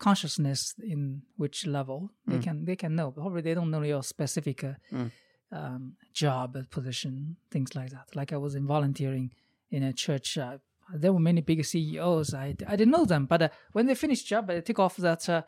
consciousness 0.00 0.74
in 0.82 1.22
which 1.36 1.66
level 1.66 2.10
they 2.26 2.38
mm. 2.38 2.42
can 2.42 2.64
they 2.64 2.74
can 2.74 2.96
know. 2.96 3.12
Probably 3.12 3.42
they 3.42 3.54
don't 3.54 3.70
know 3.70 3.82
your 3.82 4.02
specific. 4.02 4.64
Uh, 4.64 4.74
mm 4.92 5.12
um, 5.52 5.94
job 6.12 6.56
position, 6.70 7.36
things 7.50 7.74
like 7.74 7.90
that. 7.90 8.14
Like 8.14 8.32
I 8.32 8.36
was 8.36 8.54
in 8.54 8.66
volunteering 8.66 9.32
in 9.70 9.82
a 9.82 9.92
church. 9.92 10.36
Uh, 10.38 10.58
there 10.94 11.12
were 11.12 11.20
many 11.20 11.40
big 11.40 11.64
CEOs. 11.64 12.34
I, 12.34 12.54
I 12.66 12.76
didn't 12.76 12.90
know 12.90 13.04
them, 13.04 13.26
but 13.26 13.42
uh, 13.42 13.48
when 13.72 13.86
they 13.86 13.94
finished 13.94 14.26
job, 14.26 14.50
I 14.50 14.60
took 14.60 14.78
off 14.78 14.96
that 14.96 15.28
uh, 15.28 15.42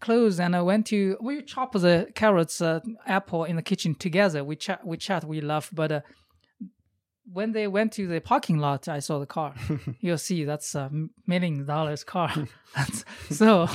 clothes 0.00 0.38
and 0.38 0.54
I 0.54 0.62
went 0.62 0.86
to 0.86 1.16
we 1.20 1.42
chop 1.42 1.72
the 1.72 2.08
carrots, 2.14 2.60
uh, 2.60 2.80
apple 3.06 3.44
in 3.44 3.56
the 3.56 3.62
kitchen 3.62 3.94
together. 3.94 4.44
We 4.44 4.56
chat, 4.56 4.86
we 4.86 4.96
chat, 4.96 5.24
we 5.24 5.40
laugh. 5.40 5.70
But 5.72 5.92
uh, 5.92 6.00
when 7.32 7.52
they 7.52 7.66
went 7.66 7.92
to 7.94 8.06
the 8.06 8.20
parking 8.20 8.58
lot, 8.58 8.88
I 8.88 9.00
saw 9.00 9.18
the 9.18 9.26
car. 9.26 9.54
You'll 10.00 10.18
see 10.18 10.44
that's 10.44 10.74
a 10.74 10.90
million 11.26 11.66
dollars 11.66 12.04
car. 12.04 12.32
so 13.30 13.68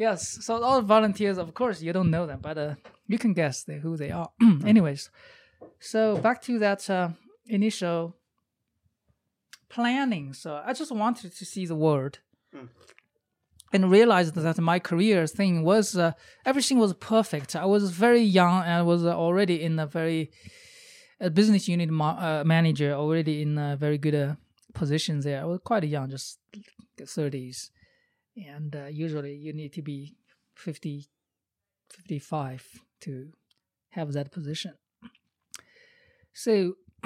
yes, 0.00 0.38
so 0.40 0.62
all 0.62 0.80
volunteers, 0.80 1.38
of 1.38 1.52
course, 1.54 1.82
you 1.82 1.92
don't 1.92 2.10
know 2.10 2.26
them, 2.26 2.40
but 2.42 2.56
uh, 2.58 2.74
you 3.06 3.18
can 3.18 3.32
guess 3.34 3.66
who 3.82 3.96
they 3.96 4.10
are. 4.10 4.30
Anyways, 4.66 5.10
so 5.78 6.16
back 6.16 6.40
to 6.42 6.58
that 6.58 6.88
uh, 6.88 7.10
initial 7.46 8.16
planning. 9.68 10.32
So 10.32 10.60
I 10.64 10.72
just 10.72 10.90
wanted 10.90 11.36
to 11.36 11.44
see 11.44 11.66
the 11.66 11.76
world. 11.76 12.18
Mm. 12.54 12.68
And 13.72 13.88
realized 13.88 14.34
that 14.34 14.58
my 14.58 14.80
career 14.80 15.28
thing 15.28 15.62
was 15.62 15.96
uh, 15.96 16.12
everything 16.44 16.78
was 16.80 16.92
perfect. 16.94 17.54
I 17.54 17.66
was 17.66 17.92
very 17.92 18.20
young 18.20 18.64
and 18.64 18.72
I 18.72 18.82
was 18.82 19.06
already 19.06 19.62
in 19.62 19.78
a 19.78 19.86
very 19.86 20.32
a 21.20 21.30
business 21.30 21.68
unit 21.68 21.88
ma- 21.88 22.18
uh, 22.18 22.42
manager, 22.44 22.92
already 22.94 23.42
in 23.42 23.58
a 23.58 23.76
very 23.76 23.96
good 23.96 24.16
uh, 24.16 24.34
position 24.74 25.20
there. 25.20 25.42
I 25.42 25.44
was 25.44 25.60
quite 25.62 25.84
young, 25.84 26.10
just 26.10 26.40
30s 26.98 27.70
and 28.48 28.74
uh, 28.74 28.86
usually 28.86 29.34
you 29.34 29.52
need 29.52 29.72
to 29.74 29.82
be 29.82 30.16
50 30.54 31.08
55 31.90 32.84
to 33.00 33.32
have 33.90 34.12
that 34.12 34.30
position. 34.30 34.74
So 36.32 36.74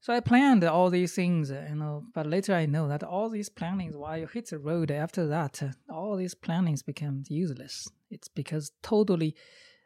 so 0.00 0.12
i 0.14 0.20
planned 0.20 0.64
all 0.64 0.88
these 0.88 1.14
things 1.14 1.50
uh, 1.50 1.66
you 1.68 1.74
know 1.74 2.04
but 2.14 2.26
later 2.26 2.54
i 2.54 2.64
know 2.64 2.88
that 2.88 3.02
all 3.02 3.28
these 3.28 3.50
plannings 3.50 3.94
while 3.94 4.16
you 4.16 4.26
hit 4.26 4.48
the 4.48 4.58
road 4.58 4.90
after 4.90 5.26
that 5.26 5.62
uh, 5.62 5.68
all 5.92 6.16
these 6.16 6.34
plannings 6.34 6.82
become 6.82 7.22
useless. 7.28 7.88
It's 8.10 8.28
because 8.28 8.72
totally 8.82 9.34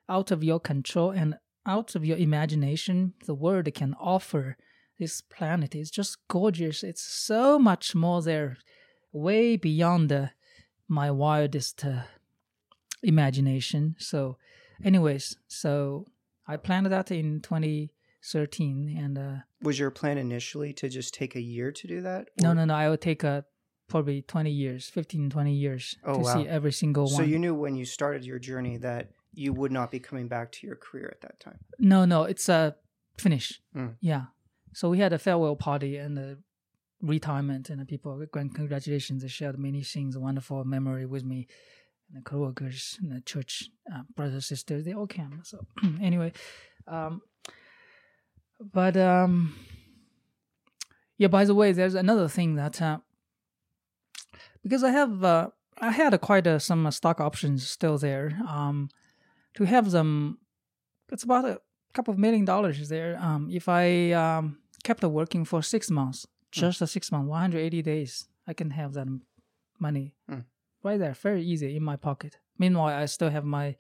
out 0.09 0.31
of 0.31 0.45
your 0.45 0.61
control 0.61 1.11
and 1.11 1.35
out 1.67 1.95
of 1.95 2.05
your 2.05 2.17
imagination 2.17 3.15
the 3.27 3.35
world 3.35 3.69
can 3.75 3.95
offer 3.95 4.57
this 4.99 5.21
planet. 5.21 5.75
Is 5.75 5.91
just 5.91 6.19
gorgeous. 6.29 6.83
It's 6.85 7.03
so 7.03 7.59
much 7.59 7.95
more 7.95 8.23
there 8.23 8.59
way 9.13 9.57
beyond 9.57 10.13
uh, 10.13 10.27
my 10.89 11.11
wildest 11.11 11.85
uh, 11.85 12.03
imagination. 13.03 13.97
So, 13.99 14.37
anyways, 14.85 15.37
so 15.49 16.07
I 16.47 16.57
planned 16.57 16.87
that 16.87 17.11
in 17.11 17.41
2013, 17.41 18.97
and 18.99 19.19
uh, 19.19 19.37
was 19.63 19.79
your 19.79 19.91
plan 19.91 20.19
initially 20.19 20.73
to 20.75 20.89
just 20.89 21.15
take 21.15 21.37
a 21.37 21.41
year 21.41 21.73
to 21.73 21.87
do 21.87 22.01
that? 22.03 22.23
Or? 22.23 22.43
No, 22.43 22.53
no, 22.53 22.65
no. 22.65 22.75
I 22.75 22.89
would 22.89 23.01
take 23.01 23.25
a 23.25 23.29
uh, 23.29 23.43
probably 23.89 24.23
20 24.23 24.51
years, 24.51 24.89
15, 24.89 25.31
20 25.31 25.53
years 25.53 25.97
oh, 26.05 26.15
to 26.15 26.19
wow. 26.21 26.35
see 26.35 26.49
every 26.49 26.73
single 26.73 27.05
one. 27.05 27.13
So 27.13 27.23
you 27.23 27.39
knew 27.39 27.55
when 27.55 27.75
you 27.75 27.85
started 27.85 28.25
your 28.25 28.39
journey 28.39 28.79
that 28.79 29.11
you 29.35 29.53
would 29.53 29.73
not 29.73 29.91
be 29.91 29.99
coming 29.99 30.29
back 30.29 30.53
to 30.53 30.67
your 30.67 30.77
career 30.77 31.09
at 31.13 31.21
that 31.23 31.41
time. 31.41 31.59
No, 31.79 32.05
no, 32.05 32.25
it's 32.25 32.49
a 32.49 32.55
uh, 32.55 32.71
finish. 33.19 33.61
Mm. 33.77 33.97
Yeah. 34.01 34.25
So 34.73 34.89
we 34.89 34.99
had 34.99 35.13
a 35.13 35.19
farewell 35.19 35.57
party 35.57 35.97
and 35.97 36.19
uh, 36.19 36.35
retirement 37.03 37.71
and 37.71 37.87
people 37.89 38.23
congratulations 38.33 39.23
they 39.23 39.29
shared 39.29 39.59
many 39.59 39.83
things 39.83 40.17
wonderful 40.19 40.65
memory 40.65 41.07
with 41.07 41.25
me 41.25 41.47
and 42.09 42.19
the 42.19 42.23
co-workers 42.23 42.99
and 43.01 43.11
the 43.13 43.21
church 43.23 43.71
uh, 43.95 44.03
brothers 44.15 44.47
sisters 44.47 44.85
they 44.85 44.93
all 44.93 45.07
came 45.07 45.41
so 45.43 45.59
anyway 46.03 46.33
um, 46.87 47.23
but 48.73 48.97
um, 48.97 49.55
yeah 51.17 51.29
by 51.29 51.45
the 51.45 51.55
way 51.55 51.73
there's 51.73 51.95
another 51.95 52.29
thing 52.29 52.55
that 52.57 52.81
uh, 52.83 52.99
because 54.63 54.85
i 54.85 54.91
have 54.91 55.25
uh, 55.25 55.49
i 55.81 55.91
had 55.91 56.19
quite 56.21 56.47
uh, 56.47 56.59
some 56.59 56.91
stock 56.91 57.21
options 57.21 57.67
still 57.67 57.97
there 57.97 58.39
um, 58.47 58.89
to 59.55 59.65
have 59.65 59.91
them 59.91 60.39
it's 61.11 61.25
about 61.25 61.45
a 61.45 61.61
couple 61.93 62.13
of 62.13 62.19
million 62.19 62.45
dollars 62.45 62.89
there 62.89 63.19
um, 63.21 63.49
if 63.51 63.69
i 63.69 64.13
um, 64.13 64.59
kept 64.83 65.03
working 65.03 65.45
for 65.45 65.63
six 65.63 65.91
months. 65.91 66.27
Just 66.51 66.81
mm. 66.81 66.83
a 66.83 66.87
six 66.87 67.13
month, 67.13 67.29
180 67.29 67.83
days, 67.83 68.29
I 68.47 68.55
can 68.55 68.71
have 68.71 68.95
that 68.95 69.07
money 69.79 70.15
mm. 70.31 70.45
right 70.83 70.99
there, 70.99 71.15
very 71.15 71.43
easy 71.43 71.77
in 71.77 71.83
my 71.83 71.97
pocket. 71.97 72.37
Meanwhile, 72.59 72.97
I 72.97 73.07
still 73.07 73.31
have 73.31 73.45
my 73.45 73.77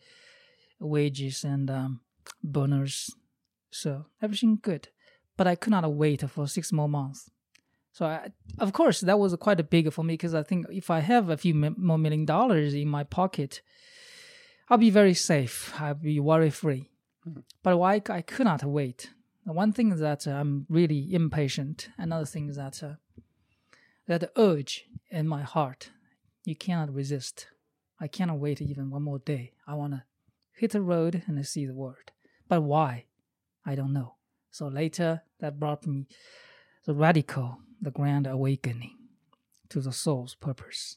wages 0.78 1.44
and 1.44 1.70
um, 1.70 2.00
bonus, 2.42 3.10
so 3.70 4.06
everything 4.22 4.58
good. 4.60 4.88
But 5.36 5.46
I 5.46 5.54
could 5.54 5.70
not 5.70 5.90
wait 5.92 6.28
for 6.28 6.46
six 6.46 6.72
more 6.72 6.88
months. 6.88 7.30
So, 7.92 8.06
I, 8.06 8.30
of 8.58 8.72
course, 8.72 9.00
that 9.00 9.18
was 9.18 9.34
quite 9.36 9.58
a 9.58 9.64
big 9.64 9.92
for 9.92 10.04
me 10.04 10.14
because 10.14 10.34
I 10.34 10.42
think 10.42 10.66
if 10.70 10.90
I 10.90 11.00
have 11.00 11.28
a 11.28 11.36
few 11.36 11.54
more 11.54 11.98
million 11.98 12.24
dollars 12.24 12.74
in 12.74 12.88
my 12.88 13.04
pocket, 13.04 13.62
I'll 14.68 14.78
be 14.78 14.90
very 14.90 15.14
safe. 15.14 15.72
I'll 15.80 15.94
be 15.94 16.20
worry 16.20 16.50
free. 16.50 16.90
But 17.62 17.78
why 17.78 18.00
I 18.08 18.22
could 18.22 18.44
not 18.44 18.64
wait. 18.64 19.10
One 19.44 19.72
thing 19.72 19.90
is 19.92 20.00
that 20.00 20.26
I'm 20.26 20.66
really 20.68 21.12
impatient. 21.12 21.88
Another 21.98 22.26
thing 22.26 22.48
is 22.48 22.56
that 22.56 22.82
uh, 22.82 22.94
that 24.06 24.30
urge 24.36 24.84
in 25.10 25.26
my 25.26 25.42
heart, 25.42 25.90
you 26.44 26.54
cannot 26.54 26.94
resist. 26.94 27.46
I 28.00 28.08
cannot 28.08 28.38
wait 28.38 28.60
even 28.60 28.90
one 28.90 29.02
more 29.02 29.18
day. 29.18 29.52
I 29.66 29.74
want 29.74 29.92
to 29.94 30.04
hit 30.52 30.72
the 30.72 30.82
road 30.82 31.22
and 31.26 31.44
see 31.46 31.66
the 31.66 31.74
world. 31.74 32.12
But 32.48 32.62
why? 32.62 33.06
I 33.64 33.74
don't 33.74 33.92
know. 33.92 34.16
So 34.50 34.68
later, 34.68 35.22
that 35.40 35.60
brought 35.60 35.86
me 35.86 36.06
the 36.84 36.94
radical, 36.94 37.58
the 37.80 37.90
grand 37.90 38.26
awakening 38.26 38.96
to 39.68 39.80
the 39.80 39.92
soul's 39.92 40.34
purpose. 40.34 40.96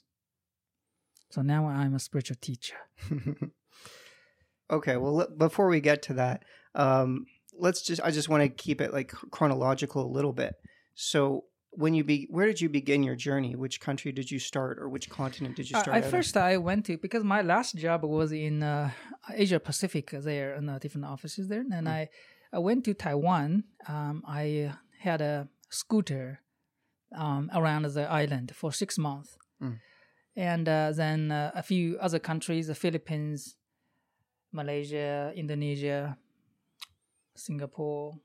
So 1.30 1.42
now 1.42 1.68
I'm 1.68 1.94
a 1.96 2.00
spiritual 2.00 2.38
teacher. 2.42 2.76
okay, 4.72 4.98
well, 4.98 5.28
before 5.38 5.68
we 5.68 5.82
get 5.82 6.02
to 6.04 6.14
that, 6.16 6.44
um, 6.76 7.26
let's 7.58 7.82
just, 7.82 8.02
I 8.04 8.12
just 8.12 8.30
want 8.30 8.44
to 8.44 8.50
keep 8.50 8.82
it 8.82 8.94
like 8.94 9.12
chronological 9.32 10.06
a 10.06 10.12
little 10.12 10.34
bit. 10.34 10.56
So, 10.96 11.46
when 11.76 11.94
you 11.94 12.04
be 12.04 12.28
where 12.30 12.46
did 12.46 12.62
you 12.62 12.70
begin 12.70 13.04
your 13.04 13.16
journey 13.16 13.56
which 13.56 13.80
country 13.80 14.12
did 14.12 14.30
you 14.30 14.40
start 14.40 14.78
or 14.80 14.88
which 14.90 15.10
continent 15.10 15.56
did 15.56 15.70
you 15.70 15.80
start 15.80 15.96
uh, 15.96 16.00
at 16.00 16.06
first 16.06 16.38
i 16.38 16.58
went 16.58 16.86
to 16.86 16.98
because 16.98 17.24
my 17.24 17.42
last 17.42 17.76
job 17.76 18.04
was 18.04 18.32
in 18.32 18.62
uh, 18.62 18.90
asia 19.34 19.60
pacific 19.60 20.12
there 20.12 20.56
in 20.56 20.70
uh, 20.70 20.78
different 20.80 21.06
offices 21.06 21.48
there 21.48 21.62
and 21.62 21.88
mm. 21.88 21.92
i 21.92 22.10
i 22.52 22.60
went 22.60 22.84
to 22.86 22.94
taiwan 22.94 23.64
um, 23.88 24.24
i 24.28 24.72
had 25.00 25.22
a 25.22 25.48
scooter 25.70 26.40
um, 27.16 27.50
around 27.54 27.86
the 27.86 28.10
island 28.10 28.52
for 28.56 28.72
six 28.72 28.98
months 28.98 29.38
mm. 29.62 29.78
and 30.36 30.70
uh, 30.70 30.92
then 30.92 31.32
uh, 31.32 31.52
a 31.56 31.64
few 31.64 31.98
other 32.00 32.20
countries 32.20 32.68
the 32.68 32.76
philippines 32.76 33.56
malaysia 34.52 35.34
indonesia 35.36 36.18
singapore 37.36 38.16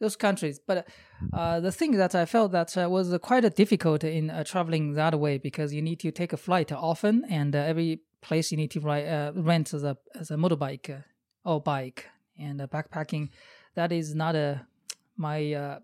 those 0.00 0.16
countries. 0.16 0.58
But 0.58 0.88
uh, 1.32 1.60
the 1.60 1.70
thing 1.70 1.92
that 1.92 2.14
I 2.14 2.24
felt 2.24 2.52
that 2.52 2.76
uh, 2.76 2.88
was 2.90 3.16
quite 3.22 3.54
difficult 3.54 4.02
in 4.02 4.30
uh, 4.30 4.42
traveling 4.44 4.94
that 4.94 5.18
way 5.18 5.38
because 5.38 5.72
you 5.72 5.82
need 5.82 6.00
to 6.00 6.10
take 6.10 6.32
a 6.32 6.36
flight 6.36 6.72
often, 6.72 7.24
and 7.28 7.54
uh, 7.54 7.58
every 7.58 8.00
place 8.22 8.50
you 8.50 8.56
need 8.56 8.70
to 8.72 8.80
ride, 8.80 9.06
uh, 9.06 9.32
rent 9.34 9.72
as 9.72 9.84
a 9.84 9.96
as 10.18 10.30
a 10.30 10.36
motorbike 10.36 10.90
uh, 10.90 11.02
or 11.44 11.60
bike, 11.60 12.06
and 12.38 12.60
backpacking. 12.60 13.28
That 13.74 13.92
is 13.92 14.14
not 14.14 14.34
a 14.34 14.66
my 15.16 15.78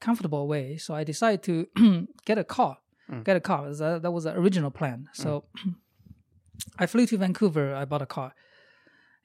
comfortable 0.00 0.46
way. 0.46 0.76
So 0.76 0.94
I 0.94 1.02
decided 1.02 1.42
to 1.44 2.06
get 2.26 2.38
a 2.38 2.44
car. 2.44 2.78
Mm. 3.10 3.24
Get 3.24 3.36
a 3.36 3.40
car. 3.40 3.72
That, 3.74 4.02
that 4.02 4.10
was 4.10 4.24
the 4.24 4.34
original 4.34 4.70
plan. 4.70 5.08
So 5.12 5.44
mm. 5.58 5.74
I 6.78 6.86
flew 6.86 7.06
to 7.06 7.18
Vancouver. 7.18 7.74
I 7.74 7.84
bought 7.86 8.02
a 8.02 8.06
car 8.06 8.34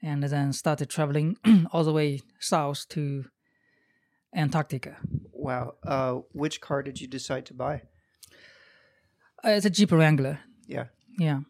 and 0.02 0.22
then 0.22 0.52
started 0.52 0.88
traveling 0.88 1.36
all 1.72 1.84
the 1.84 1.92
way 1.92 2.20
south 2.38 2.88
to 2.90 3.24
Antarctica. 4.34 4.96
Wow. 5.32 5.74
Uh, 5.84 6.20
which 6.32 6.60
car 6.60 6.82
did 6.82 7.00
you 7.00 7.06
decide 7.06 7.46
to 7.46 7.54
buy? 7.54 7.82
Uh, 9.44 9.50
it's 9.50 9.66
a 9.66 9.70
Jeep 9.70 9.92
Wrangler. 9.92 10.40
Yeah. 10.66 10.86
Yeah. 11.18 11.40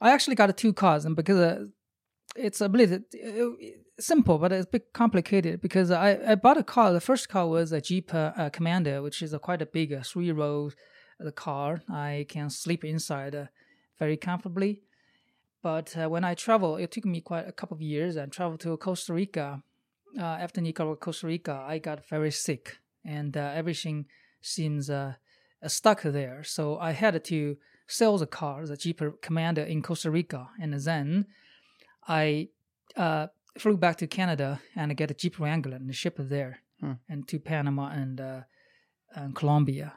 I 0.00 0.12
actually 0.12 0.36
got 0.36 0.56
two 0.56 0.72
cars, 0.72 1.04
and 1.04 1.16
because 1.16 1.38
uh, 1.38 1.64
it's 2.36 2.60
a 2.60 2.68
bit 2.68 2.92
uh, 2.92 3.50
simple, 3.98 4.38
but 4.38 4.52
it's 4.52 4.66
a 4.66 4.70
bit 4.70 4.92
complicated 4.92 5.60
because 5.60 5.90
I, 5.90 6.18
I 6.26 6.34
bought 6.34 6.56
a 6.56 6.62
car. 6.62 6.92
The 6.92 7.00
first 7.00 7.28
car 7.28 7.48
was 7.48 7.72
a 7.72 7.80
Jeep 7.80 8.14
uh, 8.14 8.32
uh 8.36 8.50
Commander, 8.50 9.02
which 9.02 9.22
is 9.22 9.32
a 9.32 9.38
quite 9.38 9.62
a 9.62 9.66
big 9.66 9.92
uh, 9.92 10.02
three 10.02 10.30
row 10.30 10.70
uh, 11.24 11.30
car. 11.32 11.82
I 11.90 12.26
can 12.28 12.50
sleep 12.50 12.84
inside 12.84 13.48
very 13.98 14.16
comfortably. 14.16 14.82
But 15.70 15.88
when 16.14 16.24
I 16.24 16.34
travel, 16.34 16.76
it 16.76 16.90
took 16.92 17.04
me 17.04 17.20
quite 17.20 17.46
a 17.46 17.52
couple 17.52 17.74
of 17.74 17.82
years. 17.82 18.16
I 18.16 18.24
traveled 18.24 18.60
to 18.60 18.74
Costa 18.78 19.12
Rica 19.12 19.62
uh, 20.18 20.22
after 20.22 20.62
Nicaragua, 20.62 20.96
Costa 20.96 21.26
Rica, 21.26 21.62
I 21.66 21.76
got 21.78 22.08
very 22.08 22.30
sick, 22.30 22.78
and 23.04 23.36
uh, 23.36 23.52
everything 23.54 24.06
seems 24.40 24.88
uh, 24.88 25.14
stuck 25.66 26.00
there. 26.02 26.42
So 26.42 26.78
I 26.78 26.92
had 26.92 27.22
to 27.22 27.56
sell 27.86 28.16
the 28.16 28.26
car, 28.26 28.66
the 28.66 28.78
Jeep 28.78 29.02
Commander 29.20 29.62
in 29.62 29.82
Costa 29.82 30.10
Rica, 30.10 30.48
and 30.58 30.72
then 30.72 31.26
I 32.06 32.48
uh, 32.96 33.26
flew 33.58 33.76
back 33.76 33.96
to 33.98 34.06
Canada 34.06 34.60
and 34.74 34.96
get 34.96 35.10
a 35.10 35.14
Jeep 35.14 35.38
Wrangler 35.38 35.76
and 35.76 35.94
ship 35.94 36.18
it 36.18 36.30
there, 36.30 36.60
hmm. 36.80 36.92
and 37.10 37.28
to 37.28 37.38
Panama 37.38 37.90
and, 37.90 38.20
uh, 38.20 38.40
and 39.14 39.34
Colombia. 39.34 39.92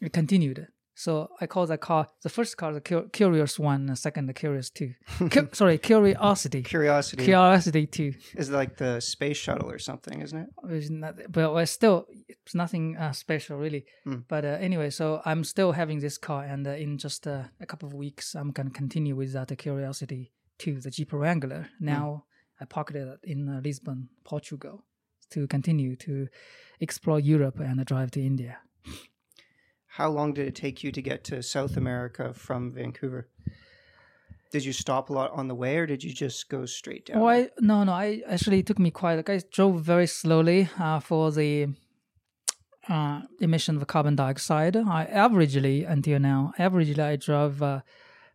It 0.00 0.12
continued. 0.12 0.66
So 0.94 1.28
I 1.40 1.46
call 1.46 1.66
that 1.66 1.80
car 1.80 2.08
the 2.22 2.28
first 2.28 2.56
car 2.56 2.72
the 2.72 2.80
Curious 3.12 3.58
one, 3.58 3.86
the 3.86 3.96
second 3.96 4.26
the 4.26 4.34
Curious 4.34 4.70
two. 4.70 4.94
Cu- 5.30 5.48
sorry, 5.52 5.78
Curiosity. 5.78 6.62
Curiosity. 6.62 7.24
Curiosity 7.24 7.86
two. 7.86 8.14
Is 8.36 8.50
like 8.50 8.76
the 8.76 9.00
space 9.00 9.36
shuttle 9.36 9.70
or 9.70 9.78
something, 9.78 10.20
isn't 10.20 10.38
it? 10.38 10.48
It's 10.68 10.90
not, 10.90 11.16
but 11.30 11.56
it's 11.56 11.72
still 11.72 12.06
it's 12.28 12.54
nothing 12.54 12.96
uh, 12.96 13.12
special 13.12 13.56
really. 13.56 13.86
Mm. 14.06 14.24
But 14.28 14.44
uh, 14.44 14.58
anyway, 14.60 14.90
so 14.90 15.22
I'm 15.24 15.44
still 15.44 15.72
having 15.72 16.00
this 16.00 16.18
car, 16.18 16.44
and 16.44 16.66
uh, 16.66 16.72
in 16.72 16.98
just 16.98 17.26
uh, 17.26 17.44
a 17.60 17.66
couple 17.66 17.88
of 17.88 17.94
weeks, 17.94 18.34
I'm 18.34 18.50
gonna 18.50 18.70
continue 18.70 19.16
with 19.16 19.32
that 19.32 19.56
Curiosity 19.56 20.32
two, 20.58 20.80
the 20.80 20.90
Jeep 20.90 21.12
Wrangler. 21.12 21.68
Hmm. 21.78 21.84
Now 21.84 22.06
mm. 22.06 22.62
I 22.62 22.64
pocketed 22.66 23.08
it 23.08 23.20
in 23.24 23.48
uh, 23.48 23.60
Lisbon, 23.64 24.08
Portugal, 24.24 24.84
to 25.30 25.46
continue 25.46 25.96
to 25.96 26.28
explore 26.80 27.18
Europe 27.18 27.58
and 27.60 27.84
drive 27.84 28.10
to 28.12 28.20
India. 28.20 28.58
How 29.96 30.08
long 30.08 30.32
did 30.32 30.48
it 30.48 30.54
take 30.54 30.82
you 30.82 30.90
to 30.90 31.02
get 31.02 31.22
to 31.24 31.42
South 31.42 31.76
America 31.76 32.32
from 32.32 32.72
Vancouver? 32.72 33.28
Did 34.50 34.64
you 34.64 34.72
stop 34.72 35.10
a 35.10 35.12
lot 35.12 35.30
on 35.32 35.48
the 35.48 35.54
way, 35.54 35.76
or 35.76 35.86
did 35.86 36.02
you 36.02 36.14
just 36.14 36.48
go 36.48 36.64
straight 36.64 37.04
down? 37.06 37.18
Oh, 37.18 37.28
I, 37.28 37.50
no, 37.60 37.84
no. 37.84 37.92
I 37.92 38.22
actually 38.26 38.62
took 38.62 38.78
me 38.78 38.90
quite. 38.90 39.16
Like 39.16 39.28
I 39.28 39.42
drove 39.52 39.82
very 39.82 40.06
slowly 40.06 40.70
uh, 40.78 41.00
for 41.00 41.30
the 41.30 41.68
uh, 42.88 43.20
emission 43.40 43.76
of 43.76 43.86
carbon 43.86 44.16
dioxide. 44.16 44.76
I 44.76 45.06
averagely 45.12 45.86
until 45.86 46.18
now, 46.18 46.54
averagely 46.58 46.98
I 46.98 47.16
drove 47.16 47.62
uh, 47.62 47.80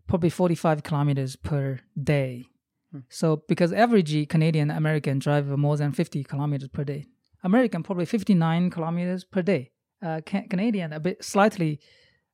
probably 0.08 0.30
forty-five 0.30 0.84
kilometers 0.84 1.36
per 1.36 1.80
day. 2.02 2.46
Hmm. 2.92 3.00
So 3.10 3.44
because 3.48 3.74
average 3.74 4.30
Canadian 4.30 4.70
American 4.70 5.18
drive 5.18 5.48
more 5.48 5.76
than 5.76 5.92
fifty 5.92 6.24
kilometers 6.24 6.70
per 6.70 6.84
day. 6.84 7.08
American 7.44 7.82
probably 7.82 8.06
fifty-nine 8.06 8.70
kilometers 8.70 9.24
per 9.24 9.42
day 9.42 9.72
uh, 10.02 10.22
Canadian 10.26 10.94
a 10.94 11.00
bit 11.00 11.24
slightly 11.24 11.80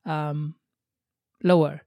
um, 0.05 0.55
lower. 1.43 1.81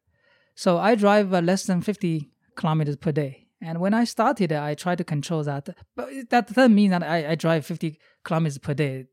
So 0.55 0.79
I 0.79 0.95
drive 0.95 1.35
uh, 1.35 1.41
less 1.41 1.65
than 1.65 1.83
50 1.83 2.31
kilometers 2.57 2.97
per 2.97 3.13
day. 3.13 3.47
And 3.61 3.81
when 3.81 3.95
I 3.95 4.05
started, 4.05 4.53
I 4.53 4.75
tried 4.75 4.99
to 4.99 5.05
control 5.05 5.43
that. 5.45 5.69
But 5.95 6.09
that 6.31 6.49
doesn't 6.49 6.75
mean 6.75 6.91
that 6.91 7.03
I, 7.03 7.31
I 7.31 7.35
drive 7.35 7.65
50 7.65 7.99
kilometers 8.25 8.59
per 8.59 8.75
day. 8.75 9.07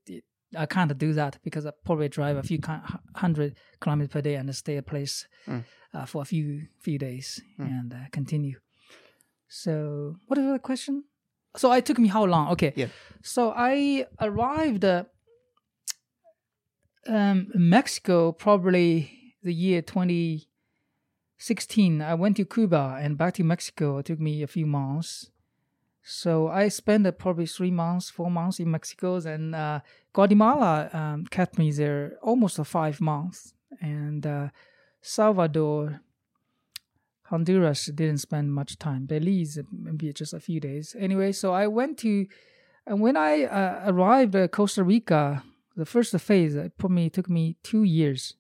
I 0.56 0.66
can't 0.66 0.96
do 0.98 1.14
that 1.14 1.40
because 1.44 1.66
I 1.66 1.72
probably 1.86 2.10
drive 2.10 2.38
a 2.38 2.44
few 2.44 2.60
hundred 3.16 3.56
kilometers 3.80 4.12
per 4.12 4.22
day 4.22 4.36
and 4.36 4.54
stay 4.56 4.78
a 4.78 4.84
place 4.84 5.28
mm. 5.48 5.64
uh, 5.94 6.06
for 6.06 6.22
a 6.22 6.26
few 6.26 6.68
few 6.80 7.00
days 7.00 7.42
mm. 7.60 7.66
and 7.66 7.94
uh, 7.94 7.98
continue. 8.12 8.60
So, 9.48 10.18
what 10.28 10.38
is 10.38 10.46
the 10.46 10.60
question? 10.60 11.06
So, 11.56 11.72
it 11.72 11.86
took 11.86 11.98
me 11.98 12.08
how 12.08 12.26
long? 12.26 12.52
Okay. 12.52 12.74
Yeah. 12.76 12.88
So 13.24 13.54
I 13.56 14.06
arrived 14.20 14.86
uh, 14.86 15.06
um, 17.08 17.52
Mexico, 17.54 18.32
probably 18.32 19.36
the 19.44 19.54
year 19.54 19.82
2016, 19.82 22.02
I 22.02 22.14
went 22.14 22.38
to 22.38 22.46
Cuba 22.46 22.98
and 23.00 23.18
back 23.18 23.34
to 23.36 23.44
Mexico. 23.44 23.98
It 23.98 24.06
took 24.06 24.20
me 24.20 24.44
a 24.44 24.48
few 24.48 24.66
months. 24.66 25.30
So 26.04 26.50
I 26.50 26.68
spent 26.68 27.08
uh, 27.08 27.12
probably 27.12 27.46
three 27.46 27.72
months, 27.72 28.10
four 28.10 28.30
months 28.30 28.60
in 28.60 28.70
Mexico. 28.70 29.16
And 29.16 29.56
uh, 29.56 29.80
Guatemala 30.14 30.90
um, 30.94 31.26
kept 31.26 31.58
me 31.58 31.72
there 31.72 32.18
almost 32.22 32.60
uh, 32.60 32.64
five 32.64 33.00
months. 33.00 33.54
And 33.82 34.26
uh, 34.26 34.50
Salvador, 35.02 36.02
Honduras 37.24 37.86
didn't 37.86 38.20
spend 38.20 38.54
much 38.54 38.78
time. 38.78 39.06
Belize, 39.06 39.60
maybe 39.72 40.12
just 40.14 40.34
a 40.34 40.40
few 40.40 40.60
days. 40.60 40.96
Anyway, 41.00 41.32
so 41.32 41.54
I 41.54 41.68
went 41.68 41.98
to, 42.00 42.28
and 42.86 43.00
when 43.00 43.16
I 43.16 43.44
uh, 43.44 43.84
arrived 43.86 44.36
at 44.36 44.52
Costa 44.52 44.84
Rica, 44.84 45.44
the 45.76 45.86
first 45.86 46.18
phase 46.20 46.56
it 46.56 46.78
put 46.78 46.92
me 46.92 47.10
took 47.10 47.30
me 47.30 47.58
two 47.64 47.84
years 47.84 48.36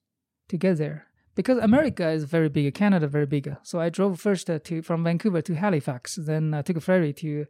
to 0.49 0.57
get 0.57 0.77
there 0.77 1.07
because 1.35 1.57
America 1.57 2.09
is 2.09 2.25
very 2.25 2.49
big, 2.49 2.73
Canada 2.75 3.07
very 3.07 3.25
big. 3.25 3.55
So 3.63 3.79
I 3.79 3.89
drove 3.89 4.19
first 4.19 4.49
uh, 4.49 4.59
to 4.65 4.81
from 4.81 5.03
Vancouver 5.03 5.41
to 5.41 5.55
Halifax, 5.55 6.15
then 6.15 6.53
uh, 6.53 6.61
took 6.63 6.77
a 6.77 6.81
ferry 6.81 7.13
to 7.13 7.45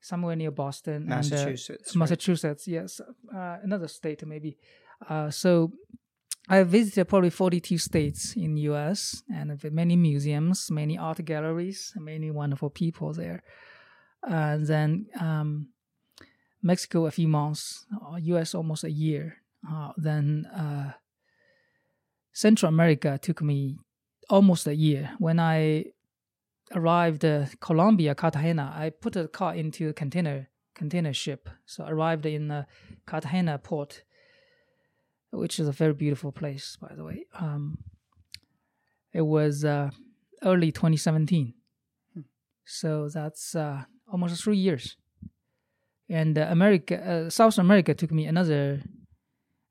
somewhere 0.00 0.36
near 0.36 0.50
Boston, 0.50 1.06
Massachusetts. 1.06 1.92
And, 1.92 1.96
uh, 1.96 1.98
Massachusetts, 2.00 2.68
yes, 2.68 3.00
uh, 3.34 3.56
another 3.62 3.88
state 3.88 4.24
maybe. 4.26 4.56
Uh, 5.08 5.30
so 5.30 5.72
I 6.48 6.62
visited 6.62 7.06
probably 7.06 7.30
42 7.30 7.78
states 7.78 8.34
in 8.36 8.56
U.S. 8.56 9.22
and 9.28 9.60
many 9.72 9.96
museums, 9.96 10.70
many 10.70 10.96
art 10.96 11.24
galleries, 11.24 11.92
many 11.96 12.30
wonderful 12.30 12.70
people 12.70 13.12
there. 13.12 13.42
And 14.22 14.66
then 14.66 15.06
um, 15.20 15.68
Mexico 16.66 17.06
a 17.06 17.10
few 17.10 17.28
months, 17.28 17.86
US 18.18 18.54
uh, 18.54 18.58
almost 18.58 18.84
a 18.84 18.90
year. 18.90 19.36
Uh, 19.68 19.92
then 19.96 20.46
uh, 20.46 20.92
Central 22.32 22.68
America 22.68 23.18
took 23.22 23.40
me 23.40 23.78
almost 24.28 24.66
a 24.66 24.74
year. 24.74 25.10
When 25.18 25.38
I 25.38 25.86
arrived 26.74 27.24
uh, 27.24 27.46
Colombia, 27.60 28.14
Cartagena, 28.14 28.74
I 28.76 28.90
put 28.90 29.12
the 29.12 29.28
car 29.28 29.54
into 29.54 29.88
a 29.88 29.92
container 29.92 30.48
container 30.74 31.12
ship. 31.12 31.48
So 31.64 31.84
I 31.84 31.90
arrived 31.90 32.26
in 32.26 32.48
the 32.48 32.66
Cartagena 33.06 33.58
port, 33.58 34.02
which 35.30 35.58
is 35.58 35.68
a 35.68 35.72
very 35.72 35.94
beautiful 35.94 36.32
place, 36.32 36.76
by 36.80 36.94
the 36.94 37.04
way. 37.04 37.26
Um, 37.38 37.78
it 39.12 39.22
was 39.22 39.64
uh, 39.64 39.90
early 40.42 40.72
2017, 40.72 41.54
so 42.66 43.08
that's 43.08 43.54
uh, 43.54 43.84
almost 44.12 44.42
three 44.42 44.58
years. 44.58 44.96
And 46.08 46.38
uh, 46.38 46.46
America, 46.50 47.26
uh, 47.26 47.30
South 47.30 47.58
America, 47.58 47.94
took 47.94 48.12
me 48.12 48.26
another 48.26 48.82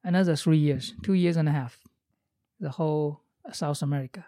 another 0.04 0.36
three 0.36 0.58
years, 0.58 0.93
two 1.04 1.13
years 1.13 1.38
and 1.38 1.48
a 1.48 1.52
half, 1.52 1.80
the 2.60 2.69
whole 2.69 3.21
South 3.52 3.82
America. 3.82 4.26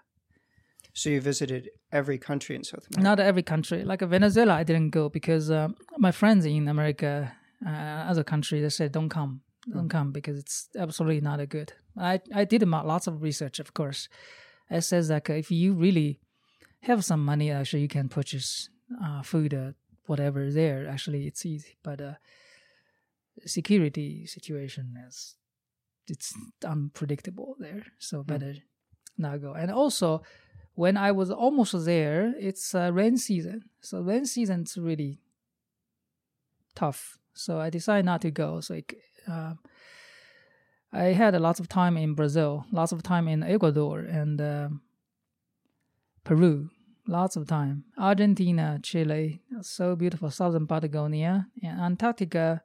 So 0.93 1.10
you 1.10 1.22
visited 1.22 1.70
every 1.91 2.17
country 2.17 2.56
in 2.56 2.63
South 2.63 2.88
America. 2.88 3.04
Not 3.04 3.20
every 3.20 3.43
country. 3.43 3.84
Like 3.84 4.02
Venezuela, 4.02 4.54
I 4.56 4.63
didn't 4.63 4.89
go 4.89 5.10
because 5.10 5.52
uh, 5.52 5.67
my 5.98 6.12
friends 6.12 6.46
in 6.46 6.67
America, 6.67 7.32
uh, 7.65 7.70
other 7.70 8.24
countries, 8.24 8.63
they 8.63 8.70
said 8.70 8.91
don't 8.93 9.10
come, 9.10 9.41
don't 9.72 9.89
come 9.89 10.12
because 10.12 10.39
it's 10.39 10.70
absolutely 10.78 11.22
not 11.22 11.39
a 11.39 11.46
good. 11.46 11.74
I 11.98 12.22
I 12.34 12.46
did 12.46 12.67
lots 12.67 13.08
of 13.08 13.22
research, 13.22 13.60
of 13.60 13.74
course. 13.74 14.10
It 14.70 14.82
says 14.82 15.08
that 15.10 15.30
if 15.30 15.52
you 15.52 15.74
really 15.74 16.20
have 16.82 17.06
some 17.06 17.24
money, 17.24 17.52
actually 17.52 17.82
you 17.82 17.88
can 17.88 18.10
purchase 18.10 18.70
uh, 19.04 19.22
food, 19.22 19.54
uh, 19.54 19.72
whatever 20.08 20.52
there. 20.52 20.88
Actually, 20.88 21.28
it's 21.28 21.46
easy, 21.46 21.78
but 21.84 22.02
uh, 22.02 22.13
security 23.46 24.26
situation 24.26 24.96
is 25.08 25.36
it's 26.08 26.34
unpredictable 26.65 27.56
there, 27.60 27.84
so 28.00 28.24
better 28.24 28.56
not 29.17 29.41
go. 29.41 29.54
And 29.54 29.72
also, 29.72 30.22
when 30.74 30.96
I 30.98 31.12
was 31.12 31.32
almost 31.32 31.74
there, 31.86 32.34
it's 32.39 32.74
uh, 32.76 32.91
rain 32.93 33.17
season. 33.17 33.63
So 33.82 34.02
rain 34.02 34.26
season's 34.26 34.78
really 34.78 35.20
tough. 36.76 37.17
So 37.34 37.60
I 37.60 37.70
decided 37.70 38.06
not 38.06 38.22
to 38.22 38.32
go. 38.32 38.62
So 38.62 38.76
it, 38.76 38.93
uh, 39.28 39.54
I 40.93 41.06
had 41.06 41.36
a 41.36 41.39
lot 41.39 41.60
of 41.60 41.67
time 41.67 41.98
in 41.98 42.13
Brazil, 42.13 42.65
lots 42.72 42.91
of 42.91 43.04
time 43.04 43.28
in 43.28 43.43
Ecuador 43.43 44.00
and 44.00 44.41
um 44.41 44.82
Peru, 46.24 46.70
lots 47.08 47.36
of 47.36 47.48
time. 47.48 47.86
Argentina, 47.98 48.80
Chile, 48.84 49.41
so 49.62 49.96
beautiful. 49.96 50.30
Southern 50.30 50.67
Patagonia 50.67 51.48
and 51.63 51.80
Antarctica. 51.80 52.62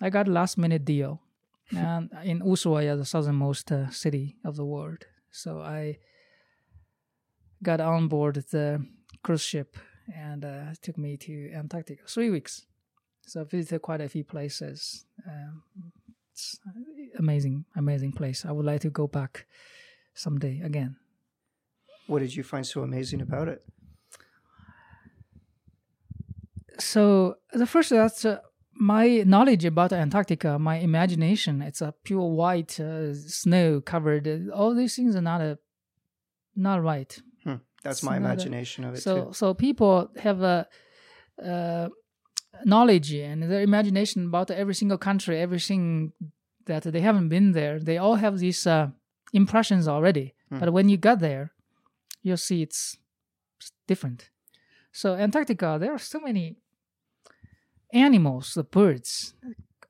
I 0.00 0.10
got 0.10 0.28
a 0.28 0.32
last 0.32 0.58
minute 0.58 0.84
deal, 0.84 1.20
and 1.76 2.10
in 2.22 2.40
Ushuaia, 2.40 2.96
the 2.96 3.04
southernmost 3.04 3.72
uh, 3.72 3.90
city 3.90 4.36
of 4.44 4.56
the 4.56 4.64
world. 4.64 5.06
So 5.30 5.60
I 5.60 5.98
got 7.62 7.80
on 7.80 8.08
board 8.08 8.36
the 8.50 8.86
cruise 9.22 9.42
ship 9.42 9.76
and 10.14 10.44
uh, 10.44 10.70
it 10.72 10.82
took 10.82 10.96
me 10.96 11.16
to 11.16 11.52
Antarctica. 11.52 12.02
Three 12.06 12.30
weeks. 12.30 12.66
So 13.26 13.42
I 13.42 13.44
visited 13.44 13.82
quite 13.82 14.00
a 14.00 14.08
few 14.08 14.24
places. 14.24 15.04
Um, 15.26 15.62
it's 16.32 16.58
amazing, 17.18 17.64
amazing 17.76 18.12
place. 18.12 18.46
I 18.46 18.52
would 18.52 18.64
like 18.64 18.80
to 18.82 18.90
go 18.90 19.06
back 19.06 19.46
someday 20.14 20.60
again. 20.60 20.96
What 22.08 22.20
did 22.20 22.34
you 22.34 22.42
find 22.42 22.66
so 22.66 22.82
amazing 22.82 23.20
about 23.20 23.46
it? 23.48 23.60
So 26.78 27.36
the 27.52 27.66
first 27.66 27.90
that's 27.90 28.24
uh, 28.24 28.38
my 28.74 29.22
knowledge 29.26 29.64
about 29.64 29.92
Antarctica, 29.92 30.58
my 30.58 30.76
imagination. 30.76 31.60
It's 31.62 31.80
a 31.82 31.92
pure 32.04 32.28
white 32.42 32.78
uh, 32.80 33.14
snow 33.14 33.80
covered. 33.80 34.48
All 34.50 34.74
these 34.74 34.94
things 34.96 35.16
are 35.16 35.22
not 35.32 35.40
a 35.40 35.58
not 36.54 36.82
right. 36.82 37.12
Hmm. 37.44 37.56
That's 37.82 37.98
It's 37.98 38.02
my 38.04 38.18
not 38.18 38.28
a- 38.28 38.32
imagination 38.32 38.84
of 38.84 38.94
it 38.94 39.02
so 39.02 39.14
too. 39.26 39.32
so 39.32 39.54
people 39.54 40.10
have 40.18 40.42
a 40.42 40.66
uh, 41.44 41.88
knowledge 42.64 43.12
and 43.12 43.42
their 43.42 43.62
imagination 43.62 44.26
about 44.26 44.50
every 44.50 44.74
single 44.74 44.98
country 44.98 45.38
everything 45.38 46.12
that 46.66 46.82
they 46.82 47.00
haven't 47.00 47.28
been 47.28 47.52
there 47.52 47.78
they 47.78 47.96
all 47.98 48.16
have 48.16 48.38
these 48.38 48.66
uh, 48.66 48.88
impressions 49.32 49.86
already 49.86 50.34
Hmm. 50.50 50.58
but 50.60 50.72
when 50.72 50.88
you 50.88 50.96
got 50.96 51.20
there 51.20 51.52
you'll 52.22 52.36
see 52.36 52.62
it's 52.62 52.96
different 53.86 54.30
so 54.92 55.14
antarctica 55.14 55.76
there 55.80 55.92
are 55.92 55.98
so 55.98 56.20
many 56.20 56.56
animals 57.92 58.54
the 58.54 58.64
birds 58.64 59.34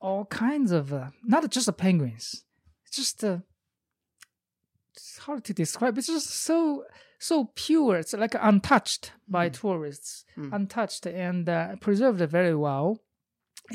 all 0.01 0.25
kinds 0.25 0.71
of 0.71 0.93
uh, 0.93 1.09
not 1.23 1.49
just 1.49 1.65
the 1.65 1.73
penguins 1.73 2.45
it's 2.85 2.95
just 2.95 3.23
uh, 3.23 3.39
it's 4.93 5.17
hard 5.19 5.43
to 5.43 5.53
describe 5.53 5.97
it's 5.97 6.07
just 6.07 6.29
so 6.29 6.83
so 7.21 7.51
pure. 7.53 7.97
It's 7.97 8.13
like 8.13 8.33
untouched 8.39 9.11
by 9.27 9.49
tourists, 9.49 10.23
Mm. 10.37 10.53
untouched 10.53 11.05
and 11.05 11.49
uh, 11.49 11.75
preserved 11.81 12.21
very 12.31 12.55
well. 12.55 13.01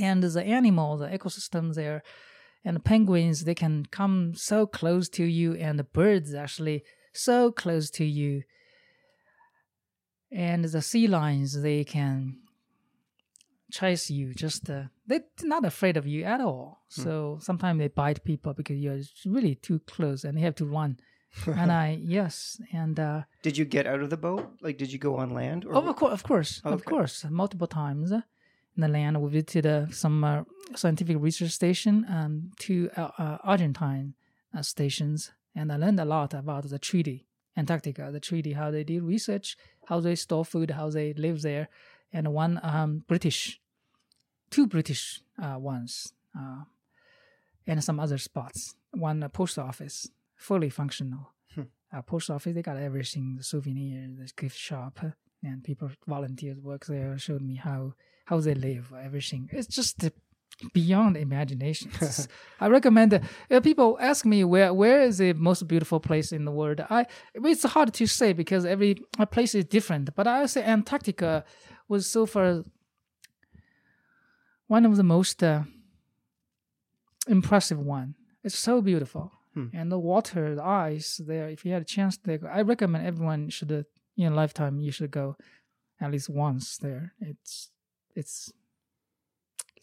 And 0.00 0.22
the 0.22 0.42
animal, 0.42 0.96
the 0.96 1.08
ecosystem 1.08 1.74
there, 1.74 2.02
and 2.64 2.74
the 2.74 2.80
penguins, 2.80 3.44
they 3.44 3.54
can 3.54 3.84
come 3.90 4.32
so 4.34 4.66
close 4.66 5.10
to 5.10 5.24
you, 5.24 5.52
and 5.54 5.78
the 5.78 5.84
birds 5.84 6.34
actually 6.34 6.84
so 7.14 7.50
close 7.52 7.90
to 7.90 8.04
you. 8.04 8.42
And 10.32 10.64
the 10.64 10.82
sea 10.82 11.06
lions, 11.06 11.60
they 11.62 11.84
can 11.84 12.38
chase 13.70 14.10
you. 14.10 14.34
Just 14.34 14.68
uh, 14.68 14.84
they're 15.06 15.24
not 15.42 15.64
afraid 15.64 15.96
of 15.96 16.06
you 16.06 16.24
at 16.24 16.40
all. 16.40 16.82
So 16.88 17.38
sometimes 17.40 17.78
they 17.78 17.88
bite 17.88 18.24
people 18.24 18.52
because 18.54 18.78
you're 18.78 19.00
really 19.26 19.54
too 19.54 19.80
close, 19.86 20.24
and 20.24 20.36
they 20.36 20.42
have 20.42 20.54
to 20.56 20.66
run. 20.66 20.98
and 21.46 21.70
I 21.84 21.98
yes, 22.00 22.60
and. 22.72 22.98
uh 22.98 23.22
Did 23.42 23.56
you 23.58 23.64
get 23.64 23.86
out 23.86 24.00
of 24.00 24.10
the 24.10 24.16
boat? 24.16 24.44
Like, 24.60 24.78
did 24.78 24.92
you 24.92 24.98
go 24.98 25.16
on 25.16 25.30
land? 25.30 25.64
Or 25.64 25.76
Oh, 25.76 25.88
of 25.88 25.96
course, 25.96 26.12
of 26.12 26.22
course, 26.22 26.60
of 26.64 26.72
Okay. 26.80 26.84
course, 26.90 27.24
multiple 27.30 27.66
times 27.66 28.10
uh, 28.12 28.22
in 28.76 28.80
the 28.82 28.88
land. 28.88 29.20
We 29.20 29.30
visited 29.30 29.66
uh, 29.66 29.90
some 29.90 30.24
uh, 30.24 30.42
scientific 30.76 31.16
research 31.20 31.50
station, 31.50 32.06
um, 32.08 32.50
two 32.58 32.90
uh, 32.96 33.10
uh, 33.18 33.38
Argentine 33.44 34.14
uh, 34.56 34.62
stations, 34.62 35.32
and 35.54 35.72
I 35.72 35.76
learned 35.76 36.00
a 36.00 36.04
lot 36.04 36.34
about 36.34 36.68
the 36.68 36.78
treaty, 36.78 37.26
Antarctica, 37.56 38.10
the 38.10 38.20
treaty, 38.20 38.52
how 38.52 38.70
they 38.70 38.84
did 38.84 39.02
research, 39.02 39.56
how 39.86 40.00
they 40.00 40.14
store 40.14 40.44
food, 40.44 40.72
how 40.72 40.90
they 40.90 41.12
live 41.14 41.42
there, 41.42 41.68
and 42.12 42.32
one 42.32 42.60
um, 42.62 43.04
British, 43.06 43.60
two 44.50 44.66
British 44.66 45.20
uh, 45.40 45.58
ones, 45.58 46.12
uh, 46.38 46.64
and 47.66 47.82
some 47.82 48.00
other 48.00 48.18
spots. 48.18 48.74
One 48.92 49.28
post 49.30 49.58
office, 49.58 50.08
fully 50.36 50.70
functional. 50.70 51.30
Uh, 51.92 52.02
post 52.02 52.28
office, 52.28 52.54
they 52.54 52.62
got 52.62 52.76
everything, 52.76 53.36
the 53.36 53.44
souvenir, 53.44 54.08
the 54.18 54.28
gift 54.36 54.56
shop, 54.56 54.98
and 55.44 55.62
people 55.62 55.90
volunteers 56.08 56.58
work 56.58 56.86
there. 56.86 57.16
Showed 57.18 57.42
me 57.42 57.54
how 57.54 57.94
how 58.24 58.40
they 58.40 58.54
live, 58.54 58.92
everything. 59.00 59.48
It's 59.52 59.68
just 59.68 60.10
beyond 60.72 61.16
imagination. 61.16 61.90
I 62.60 62.68
recommend 62.68 63.14
uh, 63.14 63.60
people 63.60 63.98
ask 64.00 64.24
me 64.24 64.44
where 64.44 64.72
where 64.72 65.02
is 65.02 65.18
the 65.18 65.32
most 65.34 65.66
beautiful 65.68 66.00
place 66.00 66.32
in 66.32 66.44
the 66.44 66.52
world. 66.52 66.80
I 66.90 67.06
it's 67.34 67.64
hard 67.64 67.92
to 67.94 68.06
say 68.06 68.32
because 68.32 68.64
every 68.64 68.94
place 69.30 69.54
is 69.54 69.64
different. 69.64 70.14
But 70.14 70.26
I 70.26 70.40
would 70.40 70.50
say 70.50 70.62
Antarctica 70.62 71.44
was 71.88 72.06
so 72.06 72.26
far 72.26 72.62
one 74.66 74.84
of 74.86 74.96
the 74.96 75.02
most 75.02 75.42
uh, 75.42 75.62
impressive 77.28 77.78
one. 77.78 78.14
It's 78.42 78.58
so 78.58 78.80
beautiful, 78.80 79.32
Hmm. 79.54 79.68
and 79.72 79.90
the 79.90 79.98
water, 79.98 80.54
the 80.56 80.64
ice 80.64 81.20
there. 81.24 81.48
If 81.48 81.64
you 81.64 81.72
had 81.72 81.82
a 81.82 81.84
chance 81.84 82.16
go, 82.16 82.38
I 82.50 82.62
recommend 82.62 83.06
everyone 83.06 83.50
should, 83.50 83.70
uh, 83.72 83.82
in 84.16 84.32
a 84.32 84.34
lifetime, 84.34 84.80
you 84.80 84.90
should 84.90 85.10
go 85.12 85.36
at 86.00 86.10
least 86.10 86.28
once 86.28 86.76
there. 86.78 87.14
It's 87.20 87.70
it's 88.16 88.52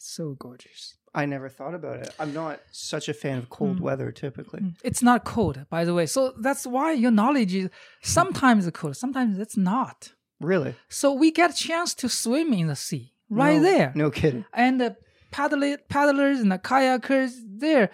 it's 0.02 0.10
so 0.10 0.34
gorgeous. 0.36 0.96
I 1.14 1.26
never 1.26 1.48
thought 1.48 1.74
about 1.74 1.98
it. 2.00 2.10
I'm 2.18 2.32
not 2.34 2.58
such 2.72 3.08
a 3.08 3.14
fan 3.14 3.38
of 3.38 3.48
cold 3.50 3.76
Hmm. 3.78 3.84
weather 3.84 4.10
typically. 4.10 4.62
It's 4.82 5.02
not 5.02 5.24
cold, 5.24 5.64
by 5.70 5.84
the 5.84 5.94
way. 5.94 6.06
So 6.06 6.32
that's 6.40 6.66
why 6.66 6.92
your 6.92 7.12
knowledge 7.12 7.54
is 7.54 7.68
sometimes 8.02 8.66
it's 8.66 8.76
cold, 8.76 8.96
sometimes 8.96 9.38
it's 9.38 9.56
not. 9.56 10.12
Really? 10.40 10.74
So 10.88 11.12
we 11.12 11.30
get 11.30 11.50
a 11.50 11.54
chance 11.68 11.94
to 11.94 12.08
swim 12.08 12.52
in 12.52 12.66
the 12.66 12.74
sea 12.76 13.12
right 13.30 13.58
No- 13.58 13.62
there. 13.70 13.92
No 13.94 14.10
kidding. 14.10 14.44
and 14.52 14.80
the 14.80 14.96
paddler, 15.30 15.76
paddlers 15.88 16.40
and 16.40 16.50
the 16.50 16.58
kayakers 16.58 17.32
there 17.46 17.90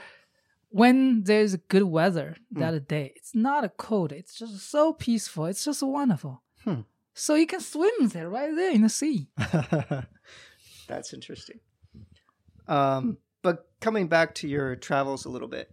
when 0.70 1.24
there's 1.24 1.56
good 1.56 1.82
weather 1.98 2.36
that 2.52 2.88
day 2.88 3.12
it's 3.16 3.34
not 3.34 3.64
a 3.64 3.68
cold 3.70 4.12
it's 4.12 4.34
just 4.38 4.70
so 4.70 4.92
peaceful 4.92 5.46
it's 5.46 5.64
just 5.64 5.82
wonderful 5.82 6.42
Hmm. 6.64 6.80
so 7.14 7.34
you 7.36 7.46
can 7.46 7.60
swim 7.60 8.08
there 8.14 8.28
right 8.28 8.54
there 8.54 8.72
in 8.72 8.82
the 8.82 8.88
sea 9.00 9.28
That's 10.88 11.12
interesting. 11.12 11.60
Um, 12.68 13.18
but 13.42 13.68
coming 13.80 14.08
back 14.08 14.34
to 14.36 14.48
your 14.48 14.76
travels 14.76 15.24
a 15.24 15.30
little 15.30 15.48
bit, 15.48 15.70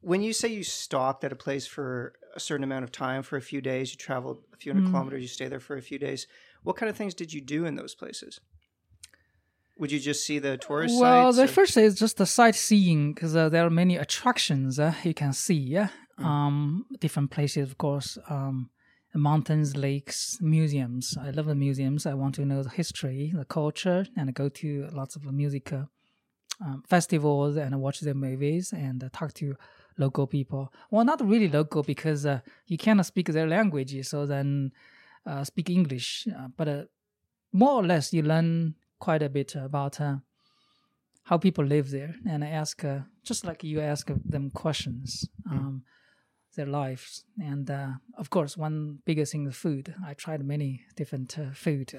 when 0.00 0.22
you 0.22 0.32
say 0.32 0.48
you 0.48 0.62
stopped 0.64 1.24
at 1.24 1.32
a 1.32 1.36
place 1.36 1.66
for 1.66 2.14
a 2.34 2.40
certain 2.40 2.64
amount 2.64 2.84
of 2.84 2.92
time 2.92 3.22
for 3.22 3.36
a 3.36 3.42
few 3.42 3.60
days, 3.60 3.90
you 3.92 3.96
traveled 3.96 4.38
a 4.52 4.56
few 4.56 4.72
hundred 4.72 4.86
Mm. 4.86 4.90
kilometers, 4.90 5.22
you 5.22 5.28
stay 5.28 5.48
there 5.48 5.60
for 5.60 5.76
a 5.76 5.82
few 5.82 5.98
days. 5.98 6.26
What 6.62 6.76
kind 6.76 6.88
of 6.90 6.96
things 6.96 7.14
did 7.14 7.32
you 7.32 7.40
do 7.40 7.64
in 7.64 7.74
those 7.76 7.94
places? 7.94 8.40
Would 9.78 9.92
you 9.92 9.98
just 9.98 10.26
see 10.26 10.38
the 10.38 10.58
tourist 10.58 11.00
well 11.00 11.32
the 11.32 11.44
or- 11.44 11.46
first 11.48 11.76
is 11.76 11.94
just 11.98 12.18
the 12.18 12.26
sightseeing 12.26 13.14
because 13.14 13.34
uh, 13.34 13.48
there 13.48 13.64
are 13.64 13.70
many 13.70 13.96
attractions 13.96 14.78
uh, 14.78 14.92
you 15.04 15.14
can 15.14 15.32
see 15.32 15.54
yeah 15.54 15.88
Mm. 16.18 16.24
um 16.26 16.86
different 17.00 17.30
places 17.30 17.70
of 17.70 17.78
course 17.78 18.18
um 18.28 18.68
mountains, 19.14 19.74
lakes, 19.76 20.38
museums. 20.40 21.16
I 21.20 21.30
love 21.30 21.46
the 21.46 21.54
museums. 21.56 22.06
I 22.06 22.14
want 22.14 22.34
to 22.36 22.44
know 22.44 22.62
the 22.62 22.70
history, 22.70 23.32
the 23.34 23.44
culture, 23.44 24.06
and 24.16 24.32
go 24.34 24.48
to 24.50 24.88
lots 24.92 25.16
of 25.16 25.24
music 25.32 25.72
uh, 25.72 25.86
um, 26.64 26.82
festivals 26.88 27.56
and 27.56 27.80
watch 27.80 28.00
their 28.00 28.14
movies 28.14 28.72
and 28.72 29.02
uh, 29.04 29.08
talk 29.12 29.32
to 29.34 29.56
local 29.98 30.26
people. 30.26 30.72
Well, 30.90 31.04
not 31.04 31.26
really 31.26 31.48
local 31.48 31.82
because 31.82 32.26
uh, 32.26 32.40
you 32.66 32.78
cannot 32.78 33.06
speak 33.06 33.26
their 33.28 33.46
language, 33.46 34.06
so 34.06 34.26
then 34.26 34.72
uh, 35.26 35.44
speak 35.44 35.70
English. 35.70 36.26
Uh, 36.28 36.48
but 36.56 36.68
uh, 36.68 36.84
more 37.52 37.72
or 37.72 37.84
less, 37.84 38.12
you 38.12 38.22
learn 38.22 38.74
quite 38.98 39.22
a 39.22 39.28
bit 39.28 39.54
about 39.54 40.00
uh, 40.00 40.16
how 41.24 41.38
people 41.38 41.64
live 41.64 41.90
there, 41.90 42.14
and 42.28 42.44
I 42.44 42.48
ask 42.48 42.82
just 43.22 43.44
like 43.44 43.62
you 43.64 43.80
ask 43.80 44.10
them 44.24 44.50
questions. 44.50 45.28
Hmm. 45.46 45.56
Um, 45.56 45.82
their 46.56 46.66
lives 46.66 47.22
and 47.38 47.70
of 48.18 48.28
course 48.28 48.56
one 48.56 48.98
biggest 49.06 49.30
thing 49.30 49.46
is 49.46 49.54
food 49.54 49.94
i 50.04 50.14
tried 50.14 50.44
many 50.44 50.84
different 50.96 51.38
food 51.54 51.94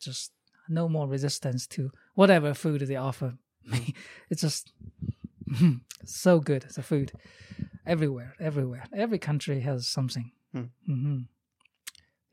just 0.00 0.32
no 0.68 0.88
more 0.88 1.06
resistance 1.06 1.66
to 1.66 1.90
whatever 2.14 2.54
food 2.54 2.82
they 2.82 2.96
offer. 2.96 3.34
It's 4.30 4.42
just 4.42 4.72
so 6.04 6.40
good. 6.40 6.62
The 6.74 6.82
food 6.82 7.12
everywhere, 7.86 8.34
everywhere. 8.40 8.84
Every 8.94 9.18
country 9.18 9.60
has 9.60 9.88
something. 9.88 10.32
Hmm. 10.52 10.64
hmm 10.86 11.18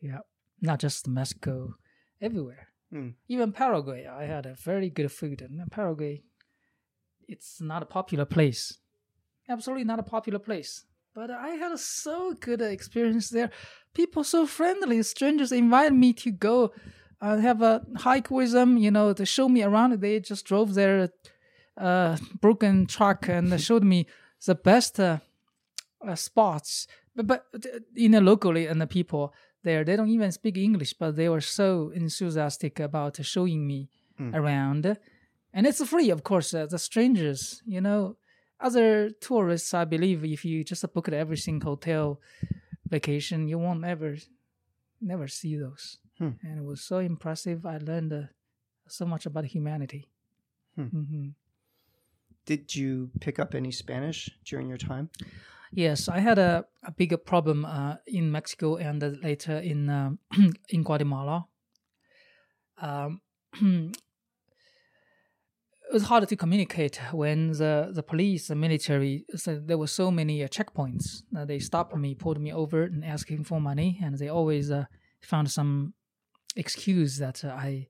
Yeah, 0.02 0.20
not 0.62 0.80
just 0.80 1.08
Mexico, 1.08 1.76
everywhere. 2.22 2.68
Hmm. 2.92 3.10
Even 3.28 3.52
Paraguay, 3.52 4.08
I 4.08 4.26
had 4.26 4.46
a 4.46 4.56
very 4.56 4.90
good 4.90 5.12
food. 5.12 5.42
And 5.42 5.72
Paraguay, 5.72 6.24
it's 7.28 7.62
not 7.62 7.84
a 7.84 7.86
popular 7.86 8.26
place. 8.26 8.78
Absolutely 9.48 9.84
not 9.86 10.00
a 10.00 10.04
popular 10.04 10.40
place. 10.40 10.86
But 11.14 11.32
I 11.32 11.50
had 11.50 11.72
a 11.72 11.78
so 11.78 12.34
good 12.34 12.62
experience 12.62 13.30
there. 13.30 13.50
People 13.94 14.24
so 14.24 14.46
friendly. 14.46 15.02
Strangers 15.04 15.52
invited 15.52 15.94
me 15.94 16.14
to 16.14 16.32
go 16.32 16.72
uh, 17.22 17.38
have 17.38 17.62
a 17.62 17.86
hike 17.98 18.30
with 18.32 18.52
them. 18.52 18.78
You 18.78 18.92
know, 18.92 19.14
to 19.14 19.26
show 19.26 19.50
me 19.50 19.64
around. 19.64 20.00
They 20.02 20.20
just 20.20 20.46
drove 20.46 20.74
their 20.74 21.10
uh, 21.78 22.18
broken 22.42 22.86
truck 22.86 23.28
and 23.30 23.60
showed 23.62 23.84
me 23.84 24.06
the 24.46 24.56
best 24.56 25.00
uh, 25.00 25.20
uh, 26.08 26.16
spots. 26.16 26.88
But 27.16 27.28
but 27.28 27.46
you 27.94 28.10
know, 28.10 28.20
locally 28.20 28.68
and 28.68 28.80
the 28.82 28.88
people 28.88 29.34
there, 29.64 29.84
they 29.84 29.96
don't 29.96 30.10
even 30.10 30.32
speak 30.32 30.58
English, 30.58 30.94
but 30.94 31.16
they 31.16 31.28
were 31.30 31.42
so 31.42 31.92
enthusiastic 31.94 32.80
about 32.80 33.24
showing 33.26 33.68
me 33.68 33.90
Mm. 34.20 34.36
around. 34.36 34.98
And 35.54 35.66
it's 35.66 35.82
free, 35.88 36.10
of 36.12 36.24
course. 36.24 36.54
Uh, 36.54 36.66
the 36.66 36.78
strangers, 36.78 37.64
you 37.66 37.80
know, 37.80 38.18
other 38.60 39.10
tourists, 39.12 39.74
I 39.74 39.86
believe, 39.86 40.26
if 40.26 40.44
you 40.44 40.62
just 40.66 40.94
book 40.94 41.08
every 41.08 41.38
single 41.38 41.72
hotel 41.72 42.20
vacation, 42.90 43.48
you 43.48 43.58
won't 43.58 43.86
ever, 43.86 44.18
never 45.00 45.28
see 45.30 45.56
those. 45.56 46.00
Hmm. 46.20 46.32
And 46.44 46.60
it 46.60 46.66
was 46.66 46.82
so 46.82 47.00
impressive. 47.00 47.66
I 47.66 47.78
learned 47.78 48.14
uh, 48.14 48.22
so 48.88 49.06
much 49.06 49.26
about 49.26 49.46
humanity. 49.46 50.10
Hmm. 50.76 50.88
hmm 50.88 51.28
Did 52.46 52.76
you 52.76 53.10
pick 53.20 53.40
up 53.40 53.56
any 53.56 53.72
Spanish 53.72 54.30
during 54.46 54.68
your 54.68 54.78
time? 54.78 55.10
Yes, 55.72 56.10
I 56.10 56.20
had 56.20 56.40
a, 56.40 56.66
a 56.84 56.92
bigger 56.92 57.18
problem 57.18 57.64
uh, 57.64 57.96
in 58.08 58.32
Mexico 58.32 58.78
and 58.78 59.04
uh, 59.04 59.12
later 59.22 59.58
in 59.60 59.90
um 59.90 60.20
in 60.70 60.84
Guatemala. 60.84 61.46
Um, 62.82 63.22
it 65.90 65.94
was 65.94 66.04
hard 66.04 66.28
to 66.28 66.36
communicate 66.36 67.00
when 67.12 67.52
the, 67.52 67.92
the 67.92 68.04
police, 68.04 68.48
the 68.48 68.56
military, 68.56 69.26
so 69.36 69.60
there 69.60 69.78
were 69.78 69.88
so 69.88 70.12
many 70.12 70.44
uh, 70.44 70.48
checkpoints. 70.48 71.24
Uh, 71.36 71.46
they 71.46 71.60
stopped 71.60 71.96
me, 71.96 72.16
pulled 72.16 72.40
me 72.40 72.54
over, 72.54 72.84
and 72.84 73.04
asking 73.04 73.44
for 73.44 73.60
money, 73.60 74.00
and 74.02 74.18
they 74.18 74.30
always 74.30 74.72
uh, 74.72 74.86
found 75.22 75.52
some 75.52 75.94
excuse 76.60 77.18
that 77.18 77.44
I 77.44 77.88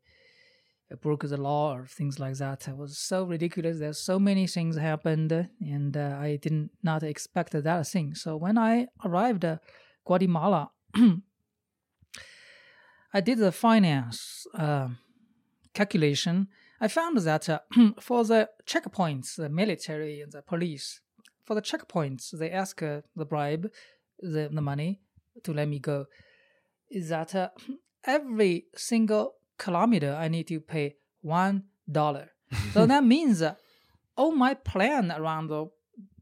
broke 1.02 1.24
the 1.24 1.38
law 1.38 1.74
or 1.76 1.86
things 1.86 2.20
like 2.20 2.36
that. 2.36 2.68
It 2.68 2.78
was 2.78 2.98
so 2.98 3.24
ridiculous. 3.24 3.80
There's 3.80 4.00
so 4.00 4.18
many 4.20 4.48
things 4.48 4.76
happened, 4.78 5.32
and 5.32 5.96
uh, 5.96 6.18
I 6.20 6.38
didn't 6.38 6.72
not 6.82 7.04
expect 7.04 7.52
that 7.52 7.88
thing. 7.88 8.16
So 8.16 8.36
when 8.38 8.58
I 8.58 8.88
arrived 9.04 9.46
at 9.46 9.62
Guatemala, 10.06 10.72
I 13.14 13.22
did 13.22 13.40
the 13.40 13.52
finance 13.52 14.48
uh, 14.54 14.90
calculation. 15.74 16.48
I 16.82 16.88
found 16.88 17.18
that 17.18 17.50
uh, 17.50 17.60
for 18.00 18.24
the 18.24 18.50
checkpoints, 18.66 19.36
the 19.36 19.50
military 19.50 20.22
and 20.22 20.32
the 20.32 20.42
police, 20.42 21.02
for 21.44 21.56
the 21.56 21.62
checkpoints, 21.62 22.32
they 22.38 22.52
ask 22.52 22.82
uh, 22.82 23.02
the 23.16 23.26
bribe, 23.26 23.72
the, 24.20 24.50
the 24.52 24.62
money 24.62 25.02
to 25.44 25.54
let 25.54 25.68
me 25.68 25.80
go. 25.80 26.06
Is 26.90 27.10
that 27.10 27.36
uh, 27.36 27.50
every 28.06 28.66
single 28.76 29.34
kilometer 29.58 30.16
I 30.16 30.28
need 30.28 30.48
to 30.48 30.60
pay 30.60 30.96
one 31.22 31.64
dollar. 31.90 32.32
so 32.74 32.86
that 32.92 33.04
means 33.04 33.42
uh, 33.42 33.56
all 34.16 34.32
my 34.32 34.54
plan 34.54 35.12
around 35.12 35.48
the, 35.48 35.68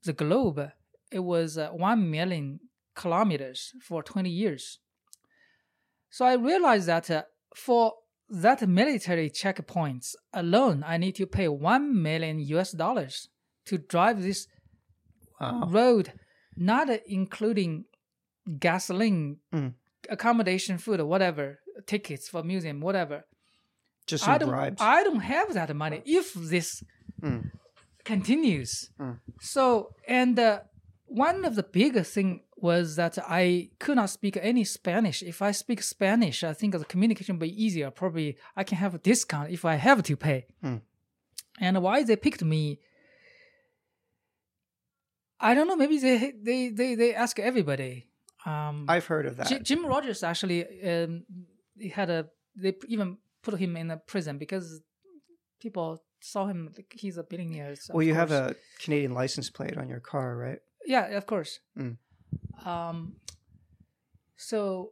the 0.04 0.14
globe 0.14 0.72
it 1.12 1.20
was 1.20 1.58
uh, 1.58 1.70
one 1.70 2.10
million 2.12 2.60
kilometers 2.96 3.72
for 3.82 4.04
20 4.04 4.30
years. 4.30 4.80
So 6.10 6.26
I 6.26 6.34
realized 6.34 6.88
that 6.88 7.10
uh, 7.10 7.24
for 7.56 7.94
that 8.30 8.68
military 8.68 9.30
checkpoints 9.30 10.16
alone, 10.34 10.84
I 10.86 10.98
need 10.98 11.16
to 11.16 11.26
pay 11.26 11.48
one 11.48 12.02
million 12.02 12.40
US 12.40 12.72
dollars 12.72 13.30
to 13.66 13.78
drive 13.78 14.22
this 14.22 14.48
Wow. 15.40 15.68
road, 15.70 16.14
not 16.56 16.90
including 17.06 17.86
gasoline, 18.60 19.38
Mm. 19.54 19.74
accommodation, 20.10 20.78
food, 20.78 21.00
or 21.00 21.06
whatever, 21.06 21.60
tickets 21.88 22.30
for 22.30 22.44
museum, 22.44 22.80
whatever. 22.82 23.26
Just 24.06 24.28
I 24.28 24.38
don't, 24.38 24.50
bribes. 24.50 24.82
I 24.82 25.04
don't 25.04 25.20
have 25.36 25.54
that 25.54 25.76
money 25.76 26.02
if 26.06 26.34
this 26.34 26.84
Mm. 27.22 27.50
continues. 28.04 28.90
Mm. 29.00 29.20
So, 29.42 29.96
and 30.08 30.38
uh, 30.38 30.60
one 31.08 31.44
of 31.46 31.56
the 31.56 31.64
biggest 31.64 32.14
thing 32.14 32.42
was 32.56 32.96
that 32.96 33.18
I 33.28 33.70
could 33.80 33.96
not 33.96 34.10
speak 34.10 34.38
any 34.42 34.64
Spanish. 34.64 35.22
If 35.24 35.42
I 35.42 35.52
speak 35.52 35.82
Spanish, 35.82 36.44
I 36.44 36.54
think 36.54 36.74
the 36.78 36.86
communication 36.86 37.36
will 37.36 37.48
be 37.48 37.64
easier. 37.66 37.90
Probably 37.92 38.38
I 38.56 38.64
can 38.64 38.78
have 38.78 38.94
a 38.96 39.00
discount 39.00 39.50
if 39.52 39.66
I 39.66 39.76
have 39.76 40.04
to 40.04 40.16
pay. 40.16 40.46
Mm. 40.64 40.82
And 41.60 41.82
why 41.82 42.04
they 42.04 42.16
picked 42.16 42.44
me? 42.44 42.80
I 45.40 45.54
don't 45.54 45.68
know. 45.68 45.76
Maybe 45.76 45.98
they 46.00 46.34
they 46.42 46.70
they 46.70 46.96
they 46.96 47.14
ask 47.14 47.40
everybody. 47.40 48.08
Um, 48.46 48.86
I've 48.88 49.06
heard 49.06 49.26
of 49.26 49.38
that. 49.38 49.48
Ji- 49.48 49.60
Jim 49.60 49.86
Rogers 49.86 50.24
actually 50.24 50.60
um, 50.92 51.24
he 51.80 51.90
had 51.90 52.10
a 52.10 52.28
they 52.56 52.74
even 52.88 53.18
put 53.42 53.60
him 53.60 53.78
in 53.78 53.92
a 53.92 53.98
prison 53.98 54.38
because 54.38 54.82
people 55.60 56.02
saw 56.20 56.48
him 56.48 56.74
like 56.76 56.94
he's 56.96 57.18
a 57.18 57.24
billionaire. 57.24 57.76
so 57.76 57.94
well, 57.94 58.04
you 58.04 58.14
have 58.14 58.32
a 58.32 58.56
Canadian 58.80 59.14
license 59.14 59.50
plate 59.50 59.78
on 59.78 59.88
your 59.88 60.00
car, 60.00 60.36
right? 60.36 60.60
yeah, 60.86 61.06
of 61.18 61.26
course. 61.26 61.60
Mm. 61.78 61.98
Um, 62.66 63.18
so 64.38 64.92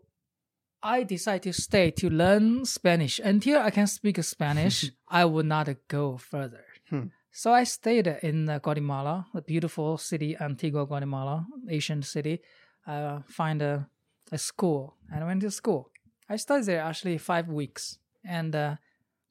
I 0.83 1.03
decided 1.03 1.43
to 1.43 1.53
stay 1.53 1.91
to 1.91 2.09
learn 2.09 2.65
Spanish 2.65 3.19
until 3.19 3.59
I 3.61 3.71
can 3.71 3.87
speak 3.87 4.21
Spanish. 4.23 4.91
I 5.07 5.25
would 5.25 5.45
not 5.45 5.69
go 5.87 6.17
further. 6.17 6.65
Hmm. 6.89 7.07
So 7.31 7.53
I 7.53 7.63
stayed 7.63 8.07
in 8.21 8.45
Guatemala, 8.61 9.27
the 9.33 9.41
beautiful 9.41 9.97
city, 9.97 10.37
Antigua, 10.39 10.85
Guatemala, 10.85 11.47
Asian 11.69 12.01
city. 12.01 12.41
Uh, 12.85 13.21
find 13.27 13.61
a, 13.61 13.89
a 14.31 14.37
school 14.37 14.95
and 15.11 15.23
I 15.23 15.27
went 15.27 15.41
to 15.41 15.51
school. 15.51 15.91
I 16.29 16.37
studied 16.37 16.65
there 16.65 16.81
actually 16.81 17.17
five 17.17 17.47
weeks 17.49 17.97
and 18.23 18.55
uh, 18.55 18.75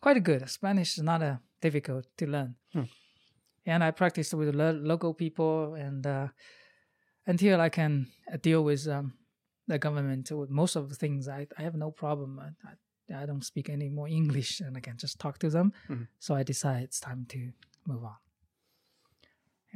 quite 0.01 0.23
good. 0.23 0.49
Spanish 0.49 0.97
is 0.97 1.03
not 1.03 1.23
uh, 1.23 1.37
difficult 1.61 2.07
to 2.19 2.27
learn. 2.27 2.55
Hmm. 2.73 2.83
And 3.67 3.83
I 3.83 3.91
practiced 3.91 4.35
with 4.35 4.55
lo- 4.55 4.79
local 4.83 5.15
people 5.15 5.75
and 5.75 6.07
uh, 6.07 6.29
until 7.27 7.61
I 7.61 7.69
can 7.71 8.09
uh, 8.33 8.37
deal 8.37 8.63
with 8.63 8.87
um, 8.89 9.15
the 9.67 9.79
government 9.79 10.31
with 10.31 10.51
most 10.51 10.77
of 10.77 10.89
the 10.91 10.95
things, 10.95 11.27
I, 11.29 11.47
I 11.59 11.63
have 11.63 11.75
no 11.75 11.91
problem. 11.91 12.39
I, 12.39 13.15
I, 13.15 13.23
I 13.23 13.27
don't 13.27 13.45
speak 13.45 13.69
any 13.71 13.89
more 13.89 14.09
English 14.09 14.61
and 14.61 14.77
I 14.77 14.81
can 14.81 14.97
just 14.99 15.19
talk 15.19 15.39
to 15.39 15.51
them. 15.51 15.73
Mhm. 15.89 16.07
So 16.19 16.35
I 16.35 16.43
decided 16.43 16.85
it's 16.85 17.01
time 17.01 17.25
to 17.31 17.53
move 17.87 18.05
on. 18.05 18.17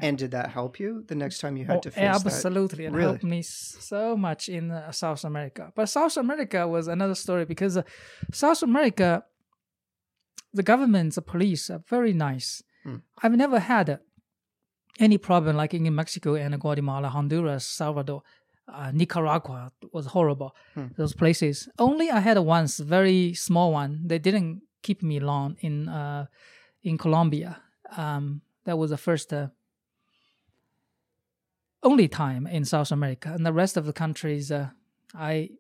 And 0.01 0.17
did 0.19 0.31
that 0.31 0.51
help 0.51 0.79
you 0.79 1.05
the 1.09 1.15
next 1.15 1.39
time 1.39 1.57
you 1.57 1.65
had 1.65 1.77
Oh, 1.79 1.81
to 1.81 1.91
face 1.91 2.01
that? 2.03 2.15
absolutely. 2.27 2.85
It 2.87 2.93
Really? 2.93 3.03
helped 3.11 3.25
me 3.25 3.43
so 3.43 4.17
much 4.17 4.49
in 4.49 4.71
uh, 4.71 4.93
South 4.93 5.25
America. 5.25 5.73
But 5.75 5.87
South 5.89 6.17
America 6.17 6.67
was 6.69 6.87
another 6.89 7.15
story 7.17 7.45
because 7.45 7.77
uh, 7.77 7.83
South 8.33 8.63
America, 8.63 9.25
the 10.55 10.63
government, 10.63 11.15
the 11.15 11.23
police 11.23 11.69
are 11.71 11.83
very 11.89 12.13
nice. 12.13 12.63
Hmm. 12.85 12.97
I've 13.23 13.37
never 13.37 13.59
had 13.59 13.91
uh, 13.91 13.97
any 15.01 15.19
problem 15.19 15.57
like 15.57 15.75
in 15.75 15.93
Mexico 15.95 16.35
and 16.35 16.59
Guatemala, 16.61 17.09
Honduras, 17.09 17.65
Salvador, 17.67 18.23
uh, 18.73 18.91
Nicaragua 18.93 19.73
was 19.93 20.07
horrible. 20.07 20.55
Hmm. 20.75 20.87
Those 20.97 21.15
places. 21.15 21.69
Only 21.79 22.11
I 22.11 22.21
had 22.21 22.39
once, 22.39 22.79
very 22.79 23.35
small 23.35 23.73
one. 23.73 24.03
They 24.07 24.19
didn't 24.19 24.63
keep 24.83 25.03
me 25.03 25.19
long 25.21 25.57
in 25.61 25.89
uh, 25.89 26.27
in 26.83 26.99
Colombia. 26.99 27.61
Um, 27.97 28.43
that 28.65 28.77
was 28.79 28.91
the 28.91 28.97
first. 28.99 29.33
Uh, 29.33 29.49
only 31.83 32.09
time 32.09 32.47
in 32.47 32.65
South 32.65 32.91
America, 32.93 33.33
and 33.33 33.45
the 33.47 33.53
rest 33.53 33.77
of 33.77 33.87
the 33.87 33.93
countries, 33.93 34.51
uh, 34.51 34.71
I 35.15 35.51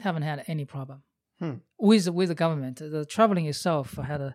haven't 0.00 0.22
had 0.22 0.44
any 0.46 0.64
problem 0.64 1.02
Hmm. 1.38 1.54
with 1.78 2.08
with 2.08 2.28
the 2.28 2.34
government. 2.34 2.76
The 2.78 3.04
traveling 3.06 3.46
itself, 3.46 3.98
I 3.98 4.04
had 4.04 4.20
a, 4.20 4.34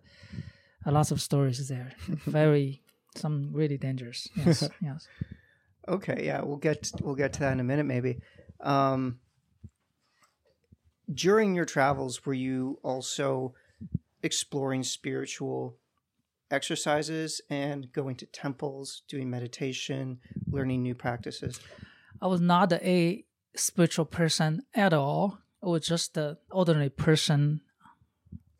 a 0.85 0.91
lots 0.91 1.11
of 1.11 1.21
stories 1.21 1.67
there. 1.67 1.93
Very 2.25 2.81
some 3.15 3.49
really 3.53 3.77
dangerous. 3.77 4.27
Yes, 4.35 4.69
yes. 4.81 5.07
Okay, 5.87 6.25
yeah, 6.25 6.41
we'll 6.41 6.57
get 6.57 6.91
we'll 7.01 7.15
get 7.15 7.33
to 7.33 7.39
that 7.39 7.53
in 7.53 7.59
a 7.59 7.63
minute, 7.63 7.85
maybe. 7.85 8.19
Um, 8.59 9.19
during 11.11 11.55
your 11.55 11.65
travels, 11.65 12.25
were 12.25 12.33
you 12.35 12.79
also 12.83 13.53
exploring 14.21 14.83
spiritual 14.83 15.77
exercises 16.51 17.41
and 17.49 17.91
going 17.91 18.15
to 18.17 18.25
temples, 18.25 19.03
doing 19.07 19.29
meditation, 19.29 20.19
learning 20.47 20.83
new 20.83 20.95
practices? 20.95 21.59
I 22.21 22.27
was 22.27 22.41
not 22.41 22.71
a 22.73 23.23
spiritual 23.55 24.05
person 24.05 24.61
at 24.73 24.93
all. 24.93 25.39
I 25.63 25.67
was 25.67 25.85
just 25.85 26.17
an 26.17 26.37
ordinary 26.51 26.89
person. 26.89 27.61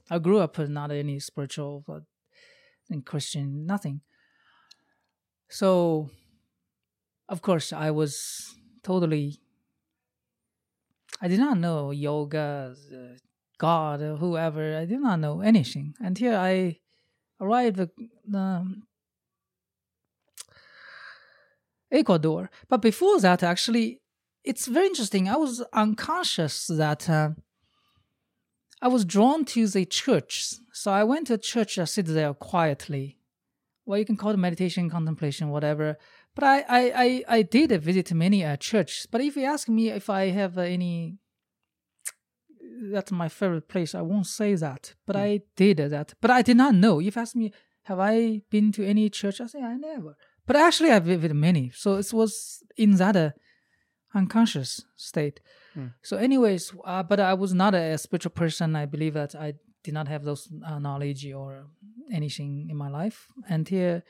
I 0.10 0.19
grew 0.19 0.39
up 0.39 0.58
with 0.58 0.69
not 0.69 0.91
any 0.91 1.19
spiritual 1.19 1.84
but 1.86 2.04
and 2.89 3.06
Christian, 3.06 3.65
nothing. 3.65 4.02
So, 5.49 6.10
of 7.28 7.41
course, 7.41 7.71
I 7.71 7.91
was 7.91 8.56
totally. 8.84 9.39
I 11.21 11.28
did 11.28 11.39
not 11.39 11.58
know 11.58 11.91
yoga, 11.91 12.75
uh, 12.93 13.17
God, 13.58 13.99
whoever. 13.99 14.78
I 14.78 14.86
did 14.86 15.02
not 15.02 15.19
know 15.19 15.41
anything 15.41 15.93
until 15.99 16.36
I 16.36 16.78
arrived 17.39 17.89
um, 18.34 18.84
Ecuador. 21.91 22.49
But 22.67 22.82
before 22.82 23.19
that, 23.19 23.43
actually, 23.43 24.02
it's 24.43 24.67
very 24.67 24.88
interesting. 24.88 25.28
I 25.28 25.36
was 25.36 25.62
unconscious 25.73 26.67
that 26.67 27.10
uh, 27.10 27.32
I 28.82 28.88
was 28.88 29.06
drawn 29.06 29.45
to 29.45 29.67
the 29.67 29.86
church. 29.86 30.54
So 30.71 30.91
I 30.91 31.04
went 31.04 31.28
to 31.28 31.38
church, 31.38 31.78
I 31.78 31.84
sit 31.84 32.06
there 32.08 32.34
quietly. 32.34 33.17
Well, 33.86 33.99
you 33.99 34.06
can 34.06 34.17
call 34.17 34.32
it 34.32 34.38
meditation, 34.38 34.89
contemplation, 34.89 35.49
whatever. 35.49 35.97
But 36.36 36.43
I, 36.43 36.60
I, 36.69 36.91
I, 36.95 37.23
I 37.38 37.41
did 37.41 37.71
visit 37.82 38.13
many 38.13 38.45
uh, 38.45 38.56
churches. 38.56 39.08
But 39.10 39.21
if 39.21 39.36
you 39.36 39.43
ask 39.43 39.67
me 39.67 39.89
if 39.89 40.10
I 40.10 40.28
have 40.28 40.58
uh, 40.58 40.62
any, 40.62 41.17
that's 42.91 43.11
my 43.11 43.29
favorite 43.29 43.67
place, 43.67 43.93
I 43.95 44.01
won't 44.01 44.27
say 44.27 44.55
that. 44.55 44.93
But 45.05 45.15
I 45.15 45.41
did 45.55 45.77
that. 45.77 46.13
But 46.21 46.31
I 46.31 46.41
did 46.41 46.57
not 46.57 46.75
know. 46.75 46.99
If 46.99 47.15
you 47.15 47.21
ask 47.21 47.35
me, 47.35 47.51
have 47.83 47.99
I 47.99 48.41
been 48.49 48.71
to 48.73 48.85
any 48.85 49.09
church? 49.09 49.41
I 49.41 49.47
say 49.47 49.61
I 49.61 49.75
never. 49.75 50.15
But 50.45 50.55
actually, 50.55 50.91
I've 50.91 51.05
been 51.05 51.19
visited 51.19 51.35
many. 51.35 51.71
So 51.73 51.95
it 51.97 52.11
was 52.13 52.63
in 52.77 52.91
that 52.97 53.15
uh, 53.15 53.29
unconscious 54.13 54.83
state. 54.95 55.39
So, 56.01 56.17
anyways, 56.17 56.73
uh, 56.83 57.03
but 57.03 57.19
I 57.19 57.33
was 57.35 57.53
not 57.53 57.73
a 57.73 57.97
spiritual 57.97 58.31
person. 58.31 58.75
I 58.75 58.85
believe 58.85 59.13
that 59.13 59.35
I 59.35 59.53
did 59.83 59.93
not 59.93 60.07
have 60.07 60.23
those 60.23 60.49
uh, 60.65 60.79
knowledge 60.79 61.25
or 61.31 61.67
anything 62.11 62.67
in 62.69 62.75
my 62.75 62.89
life 62.89 63.27
until 63.47 64.01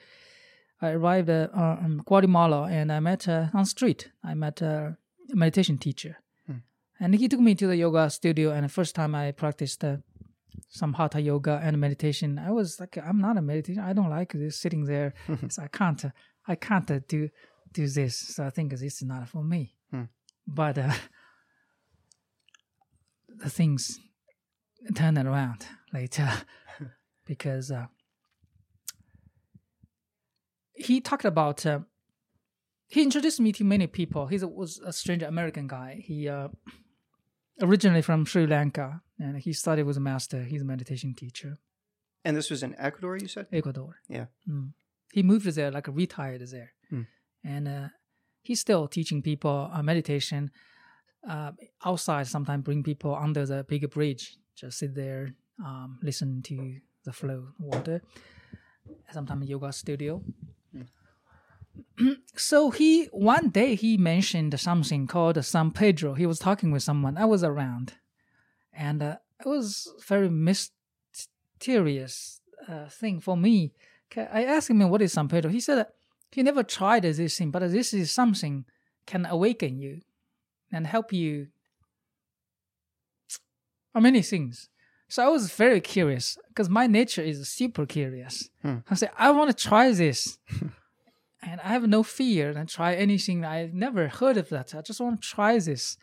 I 0.82 0.90
arrived 0.92 1.30
at 1.30 1.54
uh, 1.54 1.78
um, 1.84 2.02
Guatemala 2.06 2.68
and 2.70 2.92
I 2.92 3.00
met 3.02 3.28
uh, 3.28 3.48
on 3.54 3.66
street. 3.66 4.10
I 4.24 4.34
met 4.34 4.62
a 4.62 4.98
meditation 5.34 5.78
teacher, 5.78 6.18
and 7.00 7.16
he 7.16 7.28
took 7.28 7.40
me 7.40 7.56
to 7.56 7.68
the 7.68 7.78
yoga 7.78 8.10
studio. 8.10 8.52
And 8.52 8.66
the 8.66 8.70
first 8.70 8.96
time 8.96 9.16
I 9.16 9.32
practiced 9.32 9.84
uh, 9.84 9.98
some 10.70 10.94
hatha 10.94 11.22
yoga 11.22 11.60
and 11.64 11.80
meditation, 11.80 12.40
I 12.40 12.52
was 12.52 12.80
like, 12.80 12.98
I'm 12.98 13.20
not 13.20 13.38
a 13.38 13.42
meditation. 13.42 13.82
I 13.82 13.94
don't 13.94 14.10
like 14.10 14.34
this 14.34 14.58
sitting 14.60 14.86
there. 14.86 15.14
so 15.50 15.64
I 15.64 15.68
can't. 15.68 16.06
uh, 16.06 16.10
I 16.48 16.56
can't 16.56 16.90
uh, 16.90 17.00
do 17.08 17.30
do 17.74 17.88
this. 17.88 18.18
So 18.18 18.44
I 18.46 18.50
think 18.50 18.72
this 18.72 18.82
is 18.82 19.04
not 19.04 19.28
for 19.30 19.44
me. 19.44 19.76
But 20.48 20.80
uh, 20.80 20.94
the 23.38 23.50
things 23.50 24.00
turned 24.96 25.18
around 25.18 25.68
later 25.94 26.30
because 27.26 27.72
uh, 27.72 27.86
he 30.74 31.02
talked 31.02 31.26
about 31.26 31.66
uh, 31.66 31.80
he 32.88 33.04
introduced 33.04 33.40
me 33.40 33.52
to 33.52 33.64
many 33.64 33.86
people 33.86 34.28
he 34.28 34.38
was 34.38 34.80
a 34.80 34.92
strange 34.92 35.22
american 35.22 35.68
guy 35.68 36.02
he 36.04 36.28
uh, 36.28 36.48
originally 37.62 38.02
from 38.02 38.26
sri 38.26 38.46
lanka 38.48 39.02
and 39.20 39.38
he 39.46 39.52
studied 39.54 39.84
with 39.84 39.98
a 39.98 40.00
master 40.12 40.44
he's 40.44 40.62
a 40.62 40.66
meditation 40.66 41.14
teacher 41.14 41.58
And 42.26 42.36
this 42.38 42.50
was 42.52 42.62
in 42.64 42.76
Ecuador, 42.78 43.18
you 43.18 43.28
said? 43.36 43.46
ecuador 43.52 43.92
Yeah. 44.18 44.28
Mm. 44.48 44.74
he 45.18 45.22
moved 45.24 45.46
there 45.56 45.72
like 45.78 45.88
a 45.92 45.92
retired 46.04 46.42
there 46.56 46.72
Hmm. 46.92 47.06
and 47.44 47.68
uh, 47.68 47.88
he's 48.48 48.60
still 48.66 48.88
teaching 48.88 49.22
people 49.22 49.58
uh, 49.76 49.84
meditation 49.84 50.42
uh, 51.34 51.52
outside 51.90 52.26
sometimes 52.28 52.64
bring 52.64 52.82
people 52.92 53.14
under 53.26 53.44
the 53.52 53.60
big 53.74 53.84
bridge 53.96 54.24
just 54.62 54.78
sit 54.82 54.92
there 54.96 55.24
um, 55.68 55.90
listen 56.10 56.42
to 56.52 56.56
the 57.08 57.14
flow 57.20 57.40
of 57.50 57.54
water 57.60 57.98
sometimes 59.12 59.48
yoga 59.54 59.72
studio 59.72 60.14
so 62.36 62.72
he 62.72 63.06
one 63.06 63.50
day 63.50 63.76
he 63.76 63.98
mentioned 63.98 64.58
something 64.60 65.08
called 65.08 65.44
san 65.44 65.72
pedro 65.72 66.14
he 66.14 66.26
was 66.26 66.40
talking 66.40 66.72
with 66.72 66.84
someone 66.84 67.18
i 67.18 67.26
was 67.26 67.44
around 67.44 67.94
and 68.74 69.02
uh, 69.02 69.18
it 69.40 69.48
was 69.48 69.92
very 70.08 70.30
mysterious 70.30 72.42
uh, 72.68 72.88
thing 72.88 73.20
for 73.20 73.38
me 73.38 73.74
i 74.16 74.44
asked 74.44 74.70
him 74.70 74.88
what 74.90 75.02
is 75.02 75.14
san 75.14 75.28
pedro 75.28 75.52
he 75.52 75.60
said 75.60 75.86
he 76.32 76.44
never 76.44 76.64
tried 76.64 77.04
this 77.04 77.38
thing 77.38 77.52
but 77.52 77.60
this 77.72 77.94
is 77.94 78.12
something 78.12 78.66
can 79.06 79.26
awaken 79.26 79.80
you 79.80 80.02
and 80.72 80.88
help 80.88 81.12
you 81.12 81.48
on 83.96 84.04
many 84.04 84.22
things. 84.22 84.70
So 85.08 85.26
I 85.26 85.30
was 85.30 85.52
very 85.52 85.82
curious 85.82 86.38
because 86.50 86.70
my 86.70 86.86
nature 86.86 87.24
is 87.24 87.50
super 87.50 87.88
curious. 87.88 88.50
I 88.90 88.96
said, 88.96 89.12
I 89.18 89.32
want 89.32 89.50
to 89.50 89.70
try 89.70 89.92
this. 89.92 90.38
and 91.42 91.60
I 91.62 91.70
have 91.70 91.88
no 91.88 92.04
fear 92.04 92.52
and 92.52 92.68
try 92.68 92.96
anything. 92.96 93.46
I 93.46 93.70
never 93.74 94.08
heard 94.08 94.38
of 94.38 94.50
that. 94.50 94.76
I 94.76 94.82
just 94.82 95.00
want 95.00 95.22
to 95.22 95.28
try 95.28 95.58
this. 95.60 95.98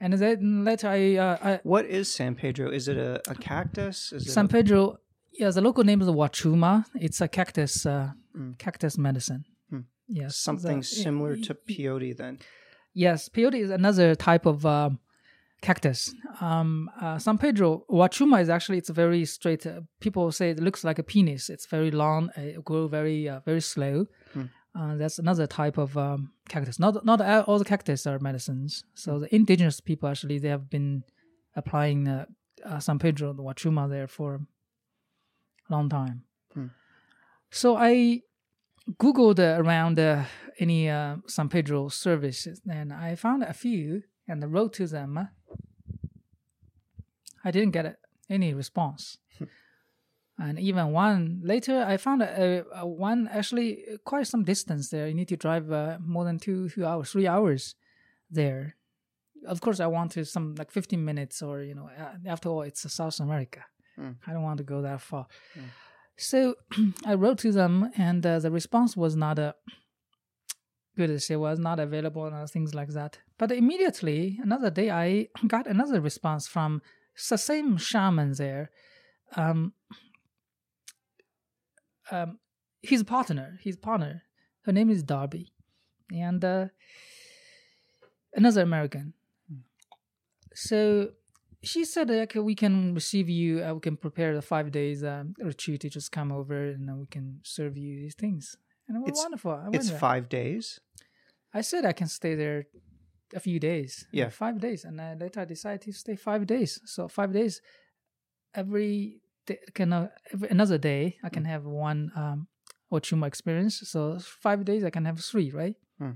And 0.00 0.12
then 0.14 0.64
later 0.64 0.88
I, 0.88 1.16
uh, 1.16 1.38
I 1.42 1.60
What 1.62 1.86
is 1.86 2.12
San 2.12 2.34
Pedro? 2.34 2.70
Is 2.70 2.88
it 2.88 2.96
a, 2.96 3.20
a 3.30 3.34
cactus? 3.36 4.12
Is 4.12 4.26
it 4.26 4.30
San 4.32 4.48
Pedro, 4.48 4.98
yeah, 5.32 5.50
the 5.50 5.60
local 5.60 5.84
name 5.84 6.00
is 6.02 6.08
Wachuma. 6.08 6.84
It's 6.96 7.20
a 7.20 7.28
cactus, 7.28 7.86
uh, 7.86 8.10
cactus 8.58 8.98
medicine. 8.98 9.44
Yes, 10.08 10.36
something 10.36 10.78
the- 10.80 10.84
similar 10.84 11.36
to 11.36 11.54
peyote 11.54 12.16
then? 12.16 12.40
Yes, 12.92 13.28
peyote 13.30 13.54
is 13.54 13.70
another 13.70 14.14
type 14.14 14.44
of 14.44 14.66
um, 14.66 14.98
cactus. 15.62 16.12
Um, 16.40 16.90
uh, 17.00 17.18
San 17.18 17.38
Pedro 17.38 17.84
Wachuma 17.88 18.42
is 18.42 18.50
actually 18.50 18.78
it's 18.78 18.90
very 18.90 19.24
straight. 19.24 19.64
Uh, 19.66 19.80
people 20.00 20.30
say 20.32 20.50
it 20.50 20.60
looks 20.60 20.84
like 20.84 20.98
a 20.98 21.02
penis. 21.02 21.48
It's 21.48 21.66
very 21.66 21.90
long. 21.90 22.28
uh, 22.36 22.40
It 22.42 22.64
grow 22.64 22.88
very 22.88 23.28
uh, 23.28 23.40
very 23.46 23.60
slow. 23.62 24.06
Uh, 24.74 24.96
that's 24.96 25.18
another 25.18 25.46
type 25.46 25.76
of 25.76 25.96
um, 25.98 26.32
cactus. 26.48 26.78
Not 26.78 27.04
not 27.04 27.20
all 27.46 27.58
the 27.58 27.64
cactus 27.64 28.06
are 28.06 28.18
medicines. 28.18 28.84
So 28.94 29.18
the 29.18 29.34
indigenous 29.34 29.80
people 29.80 30.08
actually 30.08 30.38
they 30.38 30.48
have 30.48 30.70
been 30.70 31.04
applying 31.54 32.08
uh, 32.08 32.24
uh, 32.64 32.80
San 32.80 32.98
Pedro 32.98 33.32
the 33.34 33.42
Wachuma 33.42 33.88
there 33.88 34.06
for 34.06 34.40
a 35.68 35.72
long 35.72 35.88
time. 35.88 36.24
So 37.50 37.76
I 37.76 38.22
googled 38.98 39.38
uh, 39.38 39.62
around 39.62 39.98
uh, 39.98 40.24
any 40.58 40.88
uh, 40.88 41.16
San 41.26 41.50
Pedro 41.50 41.88
services, 41.88 42.62
and 42.68 42.92
I 42.92 43.14
found 43.14 43.42
a 43.42 43.52
few 43.52 44.02
and 44.26 44.42
I 44.42 44.46
wrote 44.46 44.72
to 44.74 44.86
them. 44.86 45.28
I 47.44 47.50
didn't 47.50 47.72
get 47.72 47.98
any 48.30 48.54
response, 48.54 49.18
and 50.42 50.58
even 50.58 50.90
one 50.92 51.40
later, 51.44 51.84
I 51.86 51.96
found 51.96 52.20
a, 52.22 52.64
a 52.74 52.86
one 52.86 53.28
actually 53.28 53.84
quite 54.04 54.26
some 54.26 54.42
distance 54.42 54.90
there. 54.90 55.06
You 55.06 55.14
need 55.14 55.28
to 55.28 55.36
drive 55.36 55.70
uh, 55.70 55.98
more 56.04 56.24
than 56.24 56.38
two, 56.38 56.68
two 56.68 56.84
hours, 56.84 57.12
three 57.12 57.28
hours 57.28 57.76
there. 58.30 58.76
Of 59.46 59.60
course, 59.60 59.78
I 59.80 59.86
want 59.86 60.12
to 60.12 60.24
some 60.24 60.54
like 60.56 60.70
fifteen 60.70 61.04
minutes, 61.04 61.42
or 61.42 61.62
you 61.62 61.74
know, 61.74 61.88
uh, 61.98 62.14
after 62.26 62.48
all, 62.48 62.62
it's 62.62 62.92
South 62.92 63.20
America. 63.20 63.60
I 64.26 64.32
don't 64.32 64.42
want 64.42 64.58
to 64.58 64.64
go 64.64 64.82
that 64.82 65.00
far. 65.00 65.26
So 66.16 66.56
I 67.06 67.14
wrote 67.14 67.38
to 67.38 67.52
them, 67.52 67.90
and 67.96 68.24
uh, 68.26 68.38
the 68.40 68.50
response 68.50 68.96
was 68.96 69.14
not 69.14 69.38
uh, 69.38 69.52
good. 70.96 71.10
It 71.10 71.36
was 71.36 71.58
not 71.58 71.78
available 71.78 72.26
and 72.26 72.50
things 72.50 72.74
like 72.74 72.88
that. 72.90 73.18
But 73.38 73.52
immediately, 73.52 74.38
another 74.42 74.70
day, 74.70 74.90
I 74.90 75.28
got 75.46 75.66
another 75.66 76.00
response 76.00 76.48
from 76.48 76.82
the 77.28 77.38
same 77.38 77.76
shaman 77.76 78.32
there. 78.34 78.70
Um, 79.36 79.72
um, 82.12 82.38
his 82.82 83.02
partner, 83.02 83.58
his 83.62 83.76
partner, 83.76 84.22
her 84.66 84.72
name 84.72 84.90
is 84.90 85.02
Darby, 85.02 85.52
and 86.12 86.44
uh, 86.44 86.66
another 88.34 88.62
American. 88.62 89.14
So 90.54 91.10
she 91.62 91.84
said 91.84 92.10
like 92.10 92.34
we 92.34 92.54
can 92.54 92.94
receive 92.94 93.28
you 93.28 93.62
uh, 93.64 93.72
we 93.74 93.80
can 93.80 93.96
prepare 93.96 94.34
the 94.34 94.42
five 94.42 94.70
days 94.72 95.02
um, 95.04 95.34
retreat 95.38 95.80
to 95.82 95.88
just 95.88 96.10
come 96.12 96.32
over 96.32 96.58
and 96.70 96.88
then 96.88 96.98
we 96.98 97.06
can 97.06 97.40
serve 97.44 97.76
you 97.76 97.94
these 98.00 98.16
things 98.16 98.56
and 98.88 98.96
it 98.96 99.00
was 99.00 99.10
It's- 99.10 99.24
wonderful 99.24 99.52
I 99.52 99.68
It's 99.72 99.90
five 99.90 100.28
days. 100.28 100.80
i 101.54 101.60
said 101.60 101.84
i 101.84 101.92
can 101.92 102.08
stay 102.08 102.34
there 102.34 102.66
a 103.34 103.40
few 103.40 103.58
days. 103.58 104.06
Yeah. 104.12 104.28
five 104.28 104.60
days, 104.60 104.84
and 104.84 105.00
I 105.00 105.14
later 105.14 105.40
I 105.40 105.46
decided 105.46 105.80
to 105.86 105.92
stay 105.94 106.16
five 106.16 106.46
days. 106.46 106.78
So 106.84 107.08
five 107.08 107.32
days, 107.32 107.62
every 108.54 109.21
can 109.74 109.92
uh, 109.92 110.08
another 110.50 110.78
day 110.78 111.18
I 111.22 111.28
can 111.28 111.44
have 111.44 111.64
one 111.64 112.12
um 112.16 112.48
Wachuma 112.92 113.26
experience. 113.26 113.80
So 113.88 114.18
five 114.18 114.64
days 114.64 114.84
I 114.84 114.90
can 114.90 115.06
have 115.06 115.18
three, 115.18 115.50
right? 115.50 115.76
Hmm. 115.98 116.12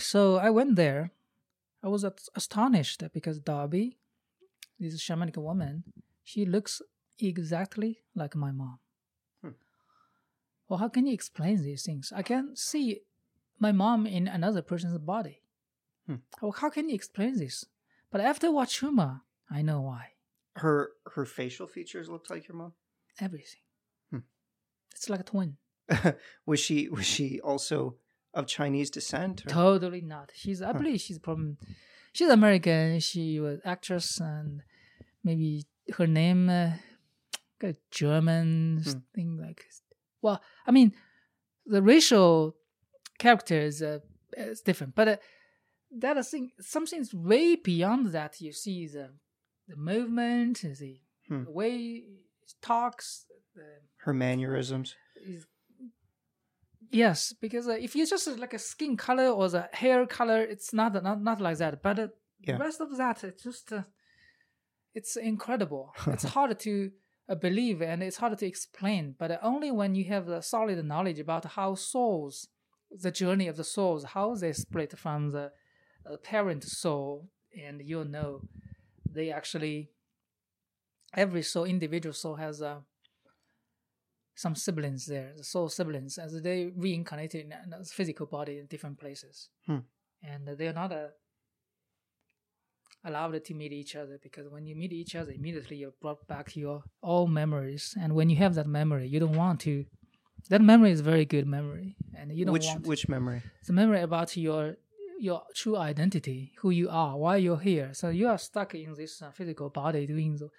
So 0.00 0.36
I 0.36 0.50
went 0.50 0.76
there. 0.76 1.12
I 1.84 1.88
was 1.88 2.04
astonished 2.34 3.02
because 3.12 3.38
Darby, 3.38 3.98
this 4.80 5.00
shamanic 5.00 5.36
woman, 5.36 5.84
she 6.24 6.44
looks 6.44 6.82
exactly 7.18 7.98
like 8.14 8.34
my 8.34 8.50
mom. 8.50 8.78
Hmm. 9.42 9.50
Well, 10.68 10.78
how 10.78 10.88
can 10.88 11.06
you 11.06 11.12
explain 11.14 11.62
these 11.62 11.84
things? 11.84 12.12
I 12.14 12.22
can 12.22 12.56
see 12.56 13.02
my 13.58 13.72
mom 13.72 14.06
in 14.06 14.26
another 14.26 14.62
person's 14.62 14.98
body. 14.98 15.42
Hmm. 16.06 16.16
Well, 16.40 16.52
how 16.52 16.70
can 16.70 16.88
you 16.88 16.94
explain 16.94 17.38
this? 17.38 17.66
But 18.10 18.20
after 18.20 18.48
Wachuma, 18.48 19.20
I 19.50 19.62
know 19.62 19.82
why. 19.82 20.15
Her 20.56 20.90
her 21.14 21.24
facial 21.24 21.66
features 21.66 22.08
looked 22.08 22.30
like 22.30 22.48
your 22.48 22.56
mom. 22.56 22.72
Everything. 23.20 23.60
Hmm. 24.10 24.24
It's 24.94 25.08
like 25.08 25.20
a 25.20 25.24
twin. 25.24 25.56
was 26.46 26.60
she 26.60 26.88
was 26.88 27.06
she 27.06 27.40
also 27.40 27.96
of 28.34 28.46
Chinese 28.46 28.90
descent? 28.90 29.44
or- 29.46 29.48
Totally 29.50 30.00
not. 30.00 30.32
She's 30.34 30.60
I 30.62 30.72
believe 30.72 31.00
she's 31.00 31.18
from 31.18 31.58
she's 32.12 32.28
American. 32.30 33.00
She 33.00 33.38
was 33.40 33.60
actress 33.64 34.18
and 34.20 34.62
maybe 35.22 35.64
her 35.98 36.06
name 36.06 36.48
uh, 36.48 36.72
German 37.90 38.80
Hmm. 38.84 38.98
thing 39.14 39.38
like 39.40 39.64
well, 40.22 40.40
I 40.66 40.70
mean 40.72 40.92
the 41.66 41.82
racial 41.82 42.56
character 43.18 43.58
is 43.60 43.82
uh, 43.82 43.98
is 44.36 44.60
different, 44.60 44.94
but 44.94 45.08
uh, 45.08 45.16
that 45.98 46.16
is 46.16 46.28
thing 46.30 46.50
something's 46.60 47.12
way 47.14 47.56
beyond 47.56 48.12
that. 48.12 48.40
You 48.40 48.52
see 48.52 48.86
the 48.88 49.10
the 49.68 49.76
movement, 49.76 50.60
the, 50.62 51.00
Hmm. 51.28 51.44
the 51.44 51.50
way 51.50 51.76
he 51.76 52.04
talks, 52.62 53.26
the 53.54 53.64
her 54.04 54.14
mannerisms. 54.14 54.94
is 55.16 55.46
yes 56.90 57.32
because 57.40 57.66
uh, 57.68 57.72
if 57.72 57.96
you 57.96 58.06
just 58.06 58.28
uh, 58.28 58.34
like 58.38 58.54
a 58.54 58.58
skin 58.58 58.96
color 58.96 59.28
or 59.28 59.48
the 59.48 59.68
hair 59.72 60.06
color 60.06 60.40
it's 60.42 60.72
not 60.72 61.02
not, 61.02 61.20
not 61.20 61.40
like 61.40 61.58
that 61.58 61.82
but 61.82 61.98
uh, 61.98 62.08
Yeah. 62.46 62.56
the 62.58 62.64
rest 62.64 62.80
of 62.80 62.96
that 62.96 63.24
it's 63.24 63.42
just 63.42 63.72
uh, 63.72 63.82
it's 64.94 65.16
incredible 65.16 65.92
it's 66.06 66.24
hard 66.24 66.58
to 66.60 66.90
uh, 67.28 67.34
believe 67.34 67.82
and 67.82 68.02
it's 68.02 68.18
hard 68.18 68.38
to 68.38 68.46
explain 68.46 69.14
but 69.18 69.30
uh, 69.30 69.38
only 69.42 69.70
when 69.70 69.94
you 69.94 70.04
have 70.04 70.26
the 70.26 70.40
solid 70.40 70.84
knowledge 70.84 71.18
about 71.18 71.44
how 71.44 71.74
souls 71.74 72.48
the 72.90 73.10
journey 73.10 73.48
of 73.48 73.56
the 73.56 73.64
souls 73.64 74.04
how 74.04 74.34
they 74.34 74.52
split 74.52 74.96
from 74.96 75.30
the 75.30 75.50
uh, 76.08 76.16
parent 76.22 76.62
soul 76.62 77.28
and 77.66 77.80
you'll 77.82 78.04
know 78.04 78.40
they 79.16 79.28
actually 79.40 79.76
every 81.24 81.42
soul 81.52 81.64
individual 81.64 82.12
soul 82.22 82.36
has 82.36 82.60
a 82.60 82.74
some 84.38 84.54
siblings 84.54 85.06
there, 85.06 85.32
the 85.36 85.44
soul 85.44 85.68
siblings, 85.70 86.18
as 86.18 86.30
they 86.42 86.66
reincarnated 86.76 87.40
in 87.46 87.72
a 87.72 87.82
physical 87.84 88.26
body 88.26 88.58
in 88.58 88.66
different 88.66 88.98
places, 89.04 89.48
Hmm. 89.66 89.78
and 90.22 90.46
they 90.58 90.68
are 90.68 90.74
not 90.82 90.92
uh, 90.92 91.08
allowed 93.04 93.42
to 93.44 93.54
meet 93.54 93.72
each 93.72 93.94
other 93.96 94.18
because 94.22 94.46
when 94.48 94.66
you 94.66 94.74
meet 94.76 94.92
each 94.92 95.14
other, 95.14 95.32
immediately 95.32 95.76
you're 95.78 95.94
brought 96.02 96.26
back 96.26 96.50
to 96.52 96.60
your 96.60 96.82
old 97.02 97.30
memories, 97.30 97.94
and 98.00 98.14
when 98.14 98.28
you 98.30 98.36
have 98.36 98.54
that 98.56 98.66
memory, 98.66 99.06
you 99.08 99.18
don't 99.20 99.36
want 99.36 99.60
to. 99.60 99.86
That 100.50 100.60
memory 100.62 100.90
is 100.92 101.00
very 101.00 101.24
good 101.24 101.46
memory, 101.46 101.96
and 102.16 102.30
you 102.36 102.44
don't 102.44 102.52
Which 102.52 102.66
want 102.66 102.86
which 102.86 103.08
memory? 103.08 103.40
the 103.66 103.72
memory 103.72 104.00
about 104.02 104.36
your 104.36 104.76
your 105.18 105.42
true 105.54 105.76
identity, 105.76 106.52
who 106.58 106.70
you 106.70 106.88
are, 106.88 107.16
why 107.16 107.36
you're 107.36 107.58
here. 107.58 107.90
So 107.92 108.08
you 108.08 108.28
are 108.28 108.38
stuck 108.38 108.74
in 108.74 108.94
this 108.94 109.22
uh, 109.22 109.30
physical 109.30 109.70
body 109.70 110.06
doing 110.06 110.36
the, 110.36 110.50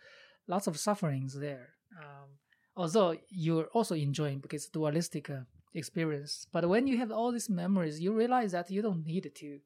lots 0.48 0.68
of 0.68 0.78
sufferings 0.78 1.40
there. 1.40 1.70
Um, 2.00 2.30
although 2.76 3.16
you're 3.30 3.68
also 3.74 3.96
enjoying 3.96 4.40
because 4.40 4.68
dualistic 4.68 5.30
uh, 5.30 5.42
experience. 5.74 6.48
But 6.52 6.68
when 6.68 6.88
you 6.88 6.98
have 6.98 7.12
all 7.12 7.32
these 7.32 7.50
memories, 7.50 8.00
you 8.00 8.14
realize 8.14 8.52
that 8.52 8.72
you 8.72 8.82
don't 8.82 9.06
need 9.06 9.32
to 9.34 9.60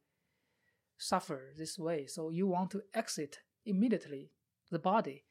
suffer 0.98 1.54
this 1.58 1.80
way. 1.80 2.06
So 2.08 2.30
you 2.30 2.48
want 2.48 2.72
to 2.72 2.82
exit 2.94 3.40
immediately 3.66 4.32
the 4.70 4.80
body. 4.80 5.24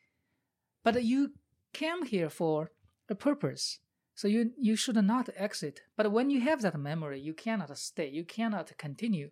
But 0.82 1.04
you 1.04 1.32
came 1.72 2.04
here 2.04 2.30
for 2.30 2.70
a 3.08 3.14
purpose. 3.14 3.78
So 4.20 4.28
you 4.28 4.52
you 4.58 4.76
should 4.76 5.02
not 5.02 5.30
exit. 5.34 5.80
But 5.96 6.12
when 6.12 6.28
you 6.28 6.42
have 6.42 6.60
that 6.60 6.78
memory, 6.78 7.18
you 7.20 7.32
cannot 7.32 7.74
stay. 7.78 8.08
You 8.10 8.22
cannot 8.22 8.76
continue 8.76 9.30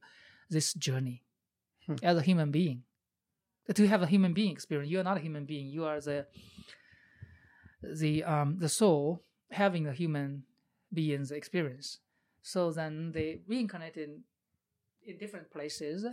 this 0.48 0.72
journey 0.72 1.24
Hmm. 1.86 1.96
as 2.02 2.16
a 2.16 2.22
human 2.22 2.50
being. 2.50 2.84
To 3.74 3.86
have 3.86 4.02
a 4.02 4.06
human 4.06 4.32
being 4.32 4.50
experience, 4.50 4.90
you 4.90 4.98
are 4.98 5.04
not 5.10 5.18
a 5.18 5.20
human 5.20 5.44
being. 5.44 5.66
You 5.68 5.84
are 5.84 6.00
the 6.00 6.26
the 7.82 8.24
um 8.24 8.56
the 8.58 8.68
soul 8.80 9.22
having 9.50 9.86
a 9.86 9.92
human 9.92 10.44
being's 10.90 11.30
experience. 11.32 12.00
So 12.40 12.72
then 12.72 13.12
they 13.12 13.42
reincarnated 13.46 14.08
in, 14.08 14.24
in 15.06 15.18
different 15.18 15.50
places. 15.50 16.06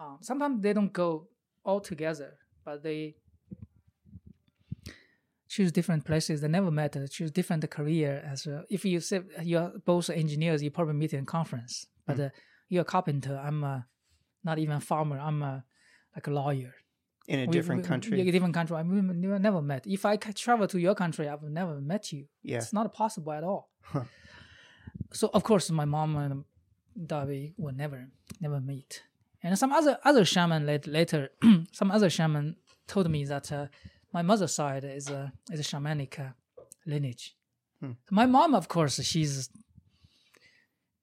Um, 0.00 0.18
sometimes 0.20 0.62
they 0.62 0.72
don't 0.72 0.92
go 0.92 1.26
all 1.64 1.80
together, 1.80 2.38
but 2.64 2.84
they 2.84 3.16
choose 5.54 5.70
different 5.78 6.02
places. 6.10 6.40
They 6.40 6.48
never 6.58 6.70
met. 6.80 6.92
Choose 7.16 7.30
different 7.40 7.62
career. 7.76 8.12
As 8.32 8.40
a, 8.52 8.54
if 8.76 8.80
you 8.90 8.98
say 9.00 9.18
you're 9.50 9.72
both 9.92 10.06
engineers, 10.24 10.58
you 10.64 10.70
probably 10.78 10.94
meet 11.02 11.12
in 11.20 11.24
conference. 11.38 11.74
But 12.06 12.18
uh, 12.26 12.28
you're 12.70 12.86
a 12.88 12.92
carpenter. 12.94 13.36
I'm 13.48 13.62
a, 13.74 13.86
not 14.48 14.56
even 14.58 14.76
a 14.82 14.84
farmer. 14.90 15.18
I'm 15.28 15.40
a, 15.52 15.54
like 16.16 16.26
a 16.26 16.30
lawyer. 16.40 16.72
In 17.28 17.38
a 17.40 17.46
We- 17.46 17.52
different 17.56 17.82
we- 17.82 17.88
country. 17.92 18.12
Yeah, 18.22 18.32
different 18.36 18.54
country. 18.54 18.76
I 18.76 18.82
mean, 18.82 19.20
never 19.48 19.62
met. 19.72 19.82
If 19.86 20.02
I 20.12 20.16
travel 20.44 20.66
to 20.74 20.78
your 20.86 20.94
country, 21.02 21.24
I've 21.28 21.42
never 21.60 21.74
met 21.92 22.04
you. 22.12 22.22
Yeah. 22.42 22.58
It's 22.58 22.72
not 22.72 22.86
possible 23.02 23.32
at 23.38 23.44
all. 23.50 23.62
Huh. 23.92 24.04
So 25.12 25.24
of 25.34 25.42
course, 25.48 25.70
my 25.70 25.84
mom 25.96 26.16
and 26.16 26.44
Darby 27.12 27.54
will 27.62 27.74
never, 27.82 28.08
never 28.40 28.60
meet. 28.72 29.02
And 29.42 29.58
some 29.62 29.72
other 29.78 29.94
other 30.10 30.24
shaman 30.24 30.62
later, 30.98 31.20
some 31.80 31.90
other 31.96 32.10
shaman 32.16 32.56
told 32.92 33.06
me 33.10 33.24
that 33.32 33.46
uh, 33.52 33.66
my 34.12 34.22
mother's 34.22 34.54
side 34.54 34.84
is 34.84 35.08
a 35.10 35.32
is 35.52 35.60
a 35.60 35.62
shamanic 35.62 36.18
uh, 36.20 36.32
lineage. 36.86 37.34
Hmm. 37.80 37.92
My 38.10 38.26
mom, 38.26 38.54
of 38.54 38.66
course, 38.68 39.02
she's 39.02 39.48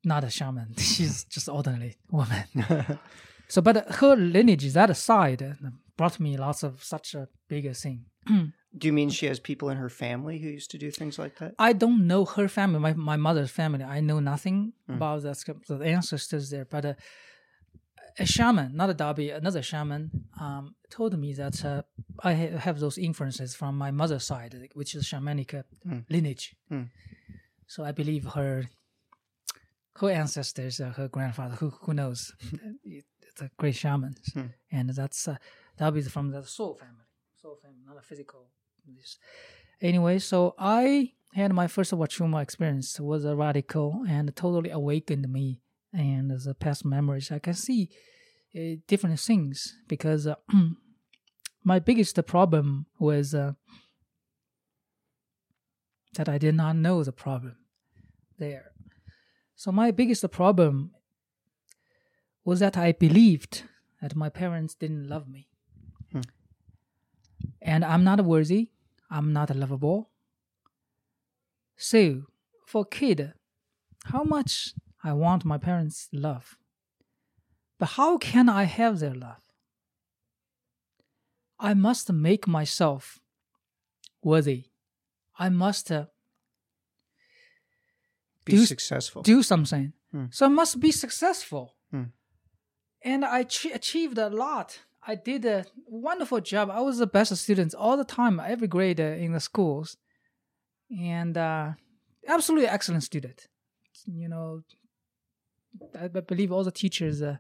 not 0.03 0.24
a 0.24 0.30
shaman. 0.30 0.76
She's 0.78 1.26
just 1.26 1.49
ordinary 1.49 1.97
woman. 2.12 2.45
So, 3.51 3.64
but 3.64 3.78
her 3.95 4.16
lineage, 4.16 4.72
that 4.74 4.95
side, 4.95 5.41
uh, 5.41 5.53
brought 5.97 6.20
me 6.20 6.38
lots 6.38 6.62
of 6.62 6.84
such 6.84 7.16
a 7.16 7.28
bigger 7.47 7.74
thing. 7.74 8.05
Do 8.28 8.88
you 8.88 8.93
mean 8.93 9.10
she 9.10 9.26
has 9.26 9.39
people 9.39 9.70
in 9.72 9.78
her 9.78 9.89
family 9.89 10.38
who 10.38 10.49
used 10.49 10.70
to 10.70 10.78
do 10.78 10.91
things 10.91 11.18
like 11.18 11.39
that? 11.39 11.55
I 11.57 11.74
don't 11.74 12.05
know 12.05 12.26
her 12.26 12.47
family, 12.47 12.80
my, 12.80 12.93
my 12.93 13.18
mother's 13.18 13.49
family. 13.49 13.84
I 13.84 14.01
know 14.01 14.20
nothing 14.20 14.74
Mm. 14.88 14.97
about 14.97 15.24
the, 15.24 15.55
the 15.68 15.84
ancestors 15.84 16.51
there. 16.51 16.66
But 16.66 16.86
uh, 16.86 16.93
a 18.20 18.26
shaman, 18.26 18.76
not 18.76 18.89
a 18.89 18.93
Darby, 18.93 19.30
another 19.30 19.61
shaman, 19.61 20.11
um, 20.39 20.76
told 20.89 21.17
me 21.17 21.34
that 21.34 21.63
uh, 21.65 21.82
I 22.24 22.34
ha- 22.34 22.57
have 22.57 22.80
those 22.80 22.97
influences 22.97 23.55
from 23.55 23.78
my 23.78 23.91
mother's 23.91 24.26
side, 24.26 24.53
which 24.74 24.93
is 24.95 25.05
shamanic 25.05 25.53
uh, 25.59 25.63
Mm. 25.88 26.03
lineage. 26.09 26.55
Mm. 26.72 26.89
So 27.67 27.84
I 27.84 27.91
believe 27.91 28.26
her 28.36 28.65
her 29.95 30.09
ancestors, 30.09 30.80
uh, 30.80 30.91
her 30.97 31.07
grandfather, 31.07 31.55
who 31.55 31.70
who 31.82 31.93
knows, 31.93 32.34
it's 32.84 33.41
a 33.41 33.49
great 33.57 33.76
shaman, 33.76 34.15
Hmm. 34.34 34.47
and 34.72 34.89
that's 34.89 35.28
uh, 35.28 35.36
Darby 35.78 35.99
is 35.99 36.09
from 36.09 36.32
the 36.32 36.43
soul 36.45 36.74
family, 36.76 37.07
soul 37.41 37.55
family, 37.61 37.80
not 37.86 37.97
a 37.97 38.01
physical. 38.01 38.49
This. 38.88 39.17
Anyway, 39.82 40.20
so 40.20 40.55
I 40.57 41.13
had 41.34 41.53
my 41.53 41.67
first 41.67 41.91
Wachuma 41.91 42.41
experience 42.41 42.99
was 42.99 43.24
a 43.24 43.36
radical 43.36 44.03
and 44.07 44.34
totally 44.36 44.72
awakened 44.72 45.28
me, 45.30 45.61
and 45.93 46.31
as 46.31 46.47
a 46.47 46.53
past 46.53 46.85
memories, 46.85 47.31
I 47.31 47.39
can 47.39 47.53
see 47.53 47.89
uh, 48.55 48.77
different 48.87 49.19
things 49.19 49.75
because 49.87 50.27
uh, 50.27 50.35
my 51.63 51.79
biggest 51.79 52.23
problem 52.25 52.85
was 52.99 53.33
uh, 53.33 53.53
that 56.15 56.29
I 56.29 56.37
did 56.37 56.55
not 56.55 56.75
know 56.75 57.03
the 57.03 57.11
problem 57.11 57.55
there. 58.37 58.71
So 59.55 59.71
my 59.71 59.91
biggest 59.91 60.29
problem 60.31 60.91
was 62.45 62.59
that 62.59 62.77
I 62.77 62.91
believed 62.93 63.63
that 64.01 64.15
my 64.15 64.29
parents 64.29 64.73
didn't 64.73 65.07
love 65.07 65.27
me. 65.27 65.49
Hmm. 66.11 66.21
And 67.61 67.83
I'm 67.83 68.03
not 68.03 68.23
worthy, 68.23 68.71
I'm 69.11 69.33
not 69.33 69.53
lovable. 69.55 70.09
So, 71.77 72.23
for 72.65 72.81
a 72.81 72.85
kid, 72.85 73.33
how 74.05 74.23
much 74.23 74.73
I 75.03 75.13
want 75.13 75.45
my 75.45 75.57
parents' 75.57 76.07
love. 76.11 76.57
But 77.79 77.89
how 77.91 78.17
can 78.17 78.49
I 78.49 78.63
have 78.63 78.99
their 78.99 79.15
love? 79.15 79.41
I 81.59 81.73
must 81.73 82.11
make 82.11 82.47
myself 82.47 83.19
worthy. 84.21 84.65
I 85.37 85.49
must 85.49 85.91
uh, 85.91 86.05
Be 88.45 88.53
Do- 88.53 88.65
successful. 88.65 89.21
do 89.21 89.43
something. 89.43 89.93
Hmm. 90.11 90.25
So 90.31 90.45
I 90.45 90.49
must 90.49 90.79
be 90.79 90.91
successful. 90.91 91.75
Hmm. 91.91 92.03
and 93.01 93.23
I 93.25 93.43
ch- 93.43 93.73
achieved 93.73 94.17
a 94.17 94.29
lot. 94.29 94.79
I 95.07 95.15
did 95.15 95.45
a 95.45 95.65
wonderful 95.87 96.41
job. 96.41 96.69
I 96.69 96.81
was 96.81 96.97
the 96.97 97.07
best 97.07 97.35
student 97.37 97.73
all 97.73 97.95
the 97.97 98.03
time, 98.03 98.39
every 98.39 98.67
grade 98.67 98.99
uh, 98.99 99.03
in 99.25 99.31
the 99.31 99.39
schools, 99.39 99.97
and 100.91 101.37
uh, 101.37 101.71
absolutely 102.27 102.67
excellent 102.67 103.03
student. 103.03 103.47
You 104.05 104.27
know, 104.29 104.61
I, 105.99 106.05
I 106.05 106.07
believe 106.07 106.51
all 106.51 106.63
the 106.63 106.71
teachers 106.71 107.21
uh, 107.21 107.38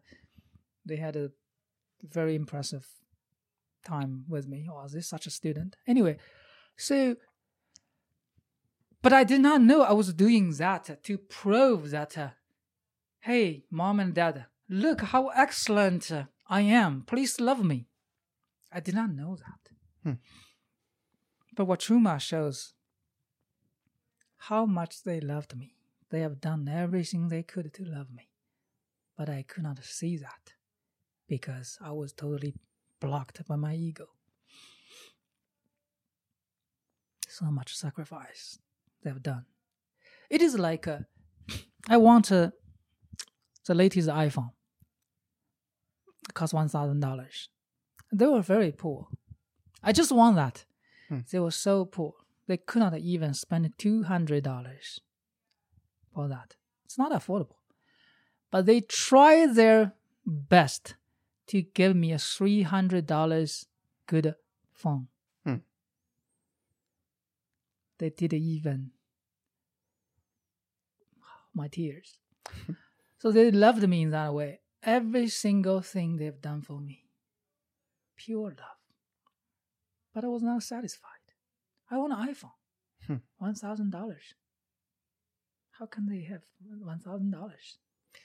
they 0.85 0.97
had 0.97 1.15
a 1.15 1.31
very 2.03 2.35
impressive 2.35 2.87
time 3.85 4.25
with 4.27 4.47
me. 4.47 4.67
Oh, 4.71 4.83
is 4.85 4.93
this 4.93 5.07
such 5.07 5.27
a 5.27 5.29
student? 5.29 5.75
Anyway, 5.87 6.17
so 6.77 7.15
but 9.01 9.13
I 9.13 9.23
did 9.23 9.41
not 9.41 9.61
know 9.61 9.81
I 9.81 9.93
was 9.93 10.13
doing 10.13 10.51
that 10.55 11.03
to 11.03 11.17
prove 11.17 11.91
that, 11.91 12.17
uh, 12.17 12.29
hey, 13.21 13.63
mom 13.71 13.99
and 13.99 14.13
dad, 14.13 14.45
look 14.67 15.01
how 15.01 15.29
excellent 15.29 16.11
I 16.47 16.61
am. 16.61 17.03
Please 17.07 17.39
love 17.39 17.63
me. 17.63 17.87
I 18.71 18.81
did 18.81 18.95
not 18.95 19.11
know 19.11 19.37
that. 19.37 19.71
Hmm. 20.03 20.19
But 21.55 21.67
Wachuma 21.67 22.19
shows 22.19 22.73
how 24.37 24.65
much 24.65 25.03
they 25.03 25.19
loved 25.19 25.55
me. 25.55 25.75
They 26.09 26.21
have 26.21 26.41
done 26.41 26.67
everything 26.67 27.27
they 27.27 27.43
could 27.43 27.73
to 27.75 27.85
love 27.85 28.07
me. 28.11 28.28
But 29.19 29.27
I 29.27 29.43
could 29.43 29.63
not 29.63 29.83
see 29.83 30.15
that 30.15 30.53
because 31.27 31.77
I 31.83 31.91
was 31.91 32.13
totally 32.13 32.53
blocked 33.01 33.45
by 33.45 33.57
my 33.57 33.75
ego. 33.75 34.05
So 37.27 37.51
much 37.51 37.75
sacrifice 37.75 38.59
they've 39.03 39.21
done. 39.21 39.43
It 40.29 40.41
is 40.41 40.57
like 40.57 40.87
a, 40.87 41.05
I 41.89 41.97
want 41.97 42.31
a, 42.31 42.53
the 43.65 43.75
latest 43.75 44.07
iPhone. 44.07 44.51
It 46.29 46.33
cost 46.33 46.53
one 46.53 46.69
thousand 46.69 47.01
dollars. 47.01 47.49
They 48.13 48.25
were 48.25 48.41
very 48.41 48.71
poor. 48.71 49.09
I 49.83 49.91
just 49.91 50.13
want 50.13 50.37
that. 50.37 50.63
Hmm. 51.09 51.19
They 51.29 51.39
were 51.39 51.51
so 51.51 51.83
poor. 51.83 52.13
They 52.47 52.55
could 52.55 52.79
not 52.79 52.97
even 52.97 53.33
spend 53.33 53.69
two 53.77 54.03
hundred 54.03 54.45
dollars 54.45 55.01
for 56.15 56.29
that. 56.29 56.55
It's 56.85 56.97
not 56.97 57.11
affordable. 57.11 57.58
But 58.51 58.65
they 58.65 58.81
tried 58.81 59.55
their 59.55 59.93
best 60.25 60.95
to 61.47 61.61
give 61.61 61.95
me 61.95 62.11
a 62.11 62.17
three 62.19 62.63
hundred 62.63 63.05
dollars 63.05 63.65
good 64.07 64.35
phone. 64.73 65.07
Hmm. 65.43 65.57
They 67.99 68.09
did 68.09 68.33
even 68.33 68.91
my 71.53 71.67
tears. 71.67 72.17
so 73.19 73.31
they 73.31 73.51
loved 73.51 73.87
me 73.87 74.03
in 74.03 74.11
that 74.11 74.33
way. 74.33 74.61
Every 74.81 75.27
single 75.27 75.81
thing 75.81 76.17
they've 76.17 76.41
done 76.41 76.61
for 76.61 76.79
me. 76.79 77.05
Pure 78.15 78.55
love. 78.57 78.79
But 80.13 80.23
I 80.23 80.27
was 80.27 80.41
not 80.41 80.63
satisfied. 80.63 81.09
I 81.91 81.97
want 81.97 82.13
an 82.13 82.33
iPhone. 82.33 82.51
Hmm. 83.05 83.15
One 83.37 83.55
thousand 83.55 83.91
dollars. 83.91 84.33
How 85.71 85.85
can 85.85 86.07
they 86.07 86.23
have 86.23 86.41
one 86.83 86.99
thousand 86.99 87.31
dollars? 87.31 87.77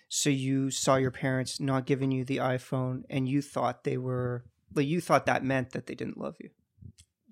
So 0.09 0.31
you 0.31 0.71
saw 0.71 0.97
your 0.97 1.11
parents 1.11 1.61
not 1.61 1.87
giving 1.87 2.11
you 2.13 2.25
the 2.25 2.39
iPhone, 2.39 3.03
and 3.11 3.29
you 3.29 3.43
thought 3.43 3.85
they 3.85 3.97
were, 3.99 4.45
like, 4.75 4.87
you 4.87 5.01
thought 5.01 5.27
that 5.27 5.45
meant 5.45 5.71
that 5.71 5.87
they 5.87 5.95
didn't 5.95 6.19
love 6.19 6.37
you. 6.41 6.51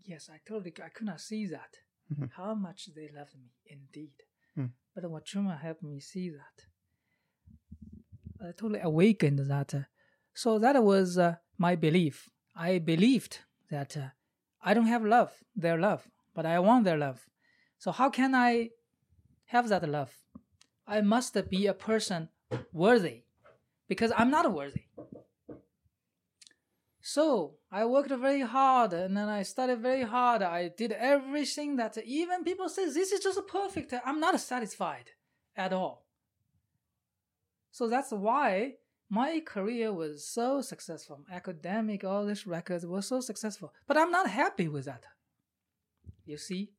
Yes, 0.04 0.28
I 0.32 0.38
totally 0.46 0.72
I 0.84 0.88
could 0.88 1.06
not 1.06 1.20
see 1.20 1.46
that. 1.46 1.78
Mhm. 2.12 2.30
How 2.32 2.54
much 2.54 2.90
they 2.94 3.08
loved 3.08 3.36
me, 3.36 3.52
indeed. 3.66 4.12
Hmm. 4.54 4.66
But 4.94 5.04
Wachuma 5.04 5.60
helped 5.60 5.82
me 5.82 6.00
see 6.00 6.28
that. 6.30 6.66
I 8.40 8.46
totally 8.52 8.80
awakened 8.80 9.38
that. 9.38 9.74
uh, 9.74 9.82
so 10.34 10.58
that 10.58 10.82
was 10.82 11.16
uh, 11.18 11.36
my 11.58 11.76
belief. 11.76 12.28
I 12.56 12.78
believed 12.78 13.38
that 13.70 13.96
uh, 13.96 14.08
I 14.62 14.74
don't 14.74 14.86
have 14.86 15.04
love, 15.04 15.32
their 15.54 15.78
love, 15.78 16.08
but 16.34 16.44
I 16.44 16.58
want 16.58 16.84
their 16.84 16.98
love. 16.98 17.26
So 17.78 17.92
how 17.92 18.10
can 18.10 18.34
I 18.34 18.70
have 19.46 19.68
that 19.68 19.88
love? 19.88 20.12
I 20.86 21.00
must 21.00 21.36
be 21.48 21.66
a 21.66 21.74
person 21.74 22.28
worthy 22.72 23.22
because 23.88 24.12
I'm 24.16 24.30
not 24.30 24.52
worthy. 24.52 24.84
So 27.00 27.56
I 27.70 27.84
worked 27.84 28.10
very 28.10 28.42
hard 28.42 28.92
and 28.92 29.16
then 29.16 29.28
I 29.28 29.42
studied 29.42 29.80
very 29.80 30.02
hard. 30.02 30.40
I 30.40 30.68
did 30.68 30.92
everything 30.92 31.76
that 31.76 31.98
even 32.04 32.44
people 32.44 32.68
say 32.68 32.86
this 32.86 33.12
is 33.12 33.20
just 33.20 33.40
perfect. 33.48 33.92
I'm 34.06 34.20
not 34.20 34.40
satisfied 34.40 35.10
at 35.56 35.72
all. 35.72 36.06
So 37.72 37.88
that's 37.88 38.12
why 38.12 38.74
my 39.10 39.40
career 39.40 39.92
was 39.92 40.24
so 40.24 40.60
successful. 40.60 41.24
Academic, 41.30 42.04
all 42.04 42.24
these 42.24 42.46
records 42.46 42.86
were 42.86 43.02
so 43.02 43.20
successful. 43.20 43.72
But 43.86 43.98
I'm 43.98 44.10
not 44.10 44.30
happy 44.30 44.68
with 44.68 44.84
that. 44.84 45.04
You 46.24 46.38
see, 46.38 46.70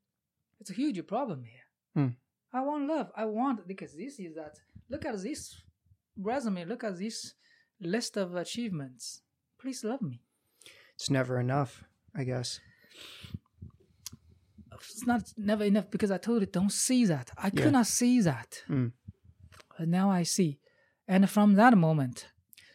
it's 0.59 0.69
a 0.69 0.73
huge 0.73 1.05
problem 1.05 1.43
here. 1.43 1.65
Hmm. 1.95 2.13
I 2.53 2.61
want 2.61 2.87
love. 2.87 3.11
I 3.15 3.25
want 3.25 3.67
because 3.67 3.93
this 3.93 4.19
is 4.19 4.35
that. 4.35 4.55
Look 4.89 5.05
at 5.05 5.21
this 5.21 5.61
resume. 6.17 6.65
Look 6.65 6.83
at 6.83 6.97
this 6.97 7.33
list 7.79 8.17
of 8.17 8.35
achievements. 8.35 9.21
Please 9.59 9.83
love 9.83 10.01
me. 10.01 10.21
It's 10.95 11.09
never 11.09 11.39
enough, 11.39 11.83
I 12.15 12.23
guess. 12.23 12.59
It's 14.73 15.07
not 15.07 15.33
never 15.37 15.63
enough 15.63 15.89
because 15.89 16.11
I 16.11 16.17
told 16.17 16.41
totally 16.41 16.45
don't 16.51 16.71
see 16.71 17.05
that. 17.05 17.31
I 17.37 17.47
Yeah. 17.53 17.63
could 17.63 17.71
not 17.73 17.87
see 17.87 18.21
that. 18.21 18.63
Mm. 18.69 18.91
But 19.77 19.87
now 19.87 20.09
I 20.11 20.23
see. 20.23 20.59
And 21.07 21.29
from 21.29 21.53
that 21.55 21.77
moment, 21.77 22.27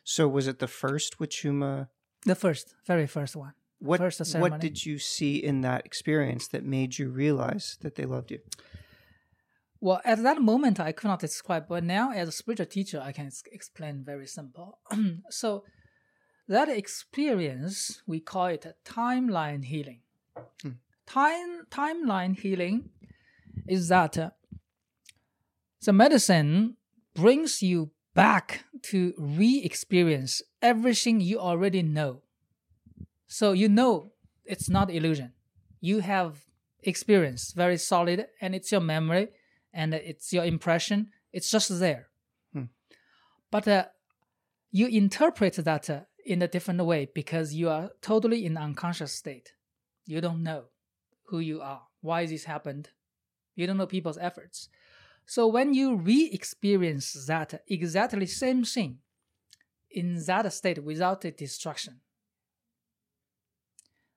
So 0.05 0.27
was 0.27 0.47
it 0.47 0.59
the 0.59 0.67
first 0.69 1.19
Wachuma? 1.19 1.89
the 2.25 2.35
first, 2.35 2.75
very 2.87 3.07
first 3.07 3.37
one. 3.37 3.53
What 3.79 3.99
First 4.01 4.37
what 4.37 4.59
did 4.61 4.85
you 4.85 4.99
see 4.99 5.37
in 5.37 5.61
that 5.61 5.87
experience 5.87 6.49
that 6.49 6.65
made 6.65 6.99
you 6.99 7.09
realize 7.11 7.77
that 7.83 7.95
they 7.95 8.07
loved 8.07 8.31
you? 8.33 8.41
Well, 9.81 10.01
at 10.05 10.22
that 10.24 10.43
moment, 10.43 10.81
I 10.81 10.93
could 10.93 11.07
not 11.09 11.20
describe, 11.20 11.68
but 11.68 11.85
now 11.85 12.11
as 12.11 12.29
a 12.29 12.33
spiritual 12.33 12.66
teacher, 12.66 13.01
I 13.01 13.12
can 13.12 13.31
explain 13.53 14.03
very 14.05 14.26
simple. 14.26 14.79
so, 15.31 15.64
that 16.49 16.68
experience, 16.68 18.03
we 18.07 18.20
call 18.20 18.47
it 18.47 18.64
a 18.64 18.74
timeline 18.85 19.64
healing. 19.64 20.01
Hmm. 20.62 20.70
Time 21.07 21.66
timeline 21.70 22.39
healing 22.39 22.91
is 23.66 23.89
that 23.89 24.18
uh, 24.18 24.31
the 25.85 25.93
medicine 25.93 26.76
brings 27.14 27.62
you 27.62 27.91
back 28.14 28.64
to 28.83 29.14
re-experience 29.18 30.43
everything 30.61 31.20
you 31.20 31.39
already 31.39 31.83
know. 31.83 32.22
So 33.26 33.53
you 33.53 33.68
know 33.68 34.12
it's 34.45 34.68
not 34.68 34.91
illusion. 34.91 35.33
You 35.81 36.01
have 36.01 36.45
experience 36.83 37.53
very 37.53 37.76
solid, 37.76 38.26
and 38.41 38.55
it's 38.55 38.72
your 38.72 38.81
memory 38.81 39.29
and 39.73 39.95
it's 39.95 40.33
your 40.33 40.45
impression. 40.45 41.11
It's 41.33 41.51
just 41.51 41.79
there. 41.79 42.09
Hmm. 42.53 42.64
But 43.51 43.69
uh, 43.69 43.85
you 44.71 44.87
interpret 44.87 45.55
that 45.57 45.91
uh, 45.91 46.01
in 46.25 46.43
a 46.43 46.49
different 46.49 46.85
way 46.85 47.09
because 47.14 47.55
you 47.55 47.69
are 47.69 47.91
totally 48.03 48.45
in 48.45 48.57
unconscious 48.57 49.12
state. 49.12 49.53
You 50.07 50.21
don't 50.21 50.43
know 50.43 50.64
who 51.27 51.39
you 51.39 51.61
are, 51.61 51.83
why 52.01 52.27
this 52.27 52.45
happened. 52.45 52.91
You 53.55 53.66
don't 53.66 53.77
know 53.77 53.87
people's 53.87 54.19
efforts. 54.19 54.69
So 55.27 55.47
when 55.47 55.75
you 55.75 55.97
re-experience 55.97 57.12
that 57.27 57.62
exactly 57.69 58.27
same 58.27 58.64
thing 58.64 58.99
in 59.91 60.23
that 60.27 60.51
state 60.53 60.83
without 60.83 61.21
the 61.21 61.31
distraction, 61.31 62.01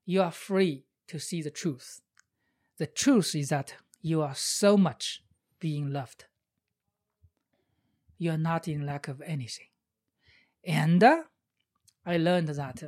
you 0.05 0.21
are 0.21 0.31
free 0.31 0.85
to 1.07 1.19
see 1.19 1.41
the 1.41 1.51
truth. 1.51 2.01
The 2.77 2.87
truth 2.87 3.35
is 3.35 3.49
that 3.49 3.75
you 4.01 4.21
are 4.21 4.35
so 4.35 4.77
much 4.77 5.21
being 5.61 5.93
loved. 5.93 6.25
You 8.17 8.31
are 8.31 8.37
not 8.37 8.67
in 8.67 8.85
lack 8.85 9.07
of 9.07 9.21
anything. 9.21 9.67
And 10.65 11.01
uh, 11.01 11.23
I 12.05 12.17
learned 12.17 12.49
that 12.49 12.83
uh, 12.83 12.87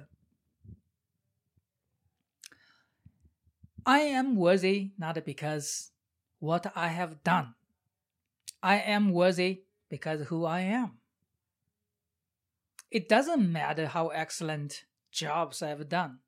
I 3.86 4.00
am 4.00 4.36
worthy 4.36 4.92
not 4.98 5.24
because 5.26 5.92
what 6.40 6.72
I 6.76 6.90
have 6.90 7.24
done. 7.24 7.56
I 8.62 8.80
am 8.80 9.12
worthy 9.12 9.64
because 9.90 10.28
who 10.28 10.46
I 10.46 10.62
am. 10.62 11.00
It 12.92 13.10
doesn't 13.10 13.52
matter 13.52 13.88
how 13.88 14.10
excellent 14.10 14.84
jobs 15.12 15.62
I've 15.62 15.90
done 15.90 16.20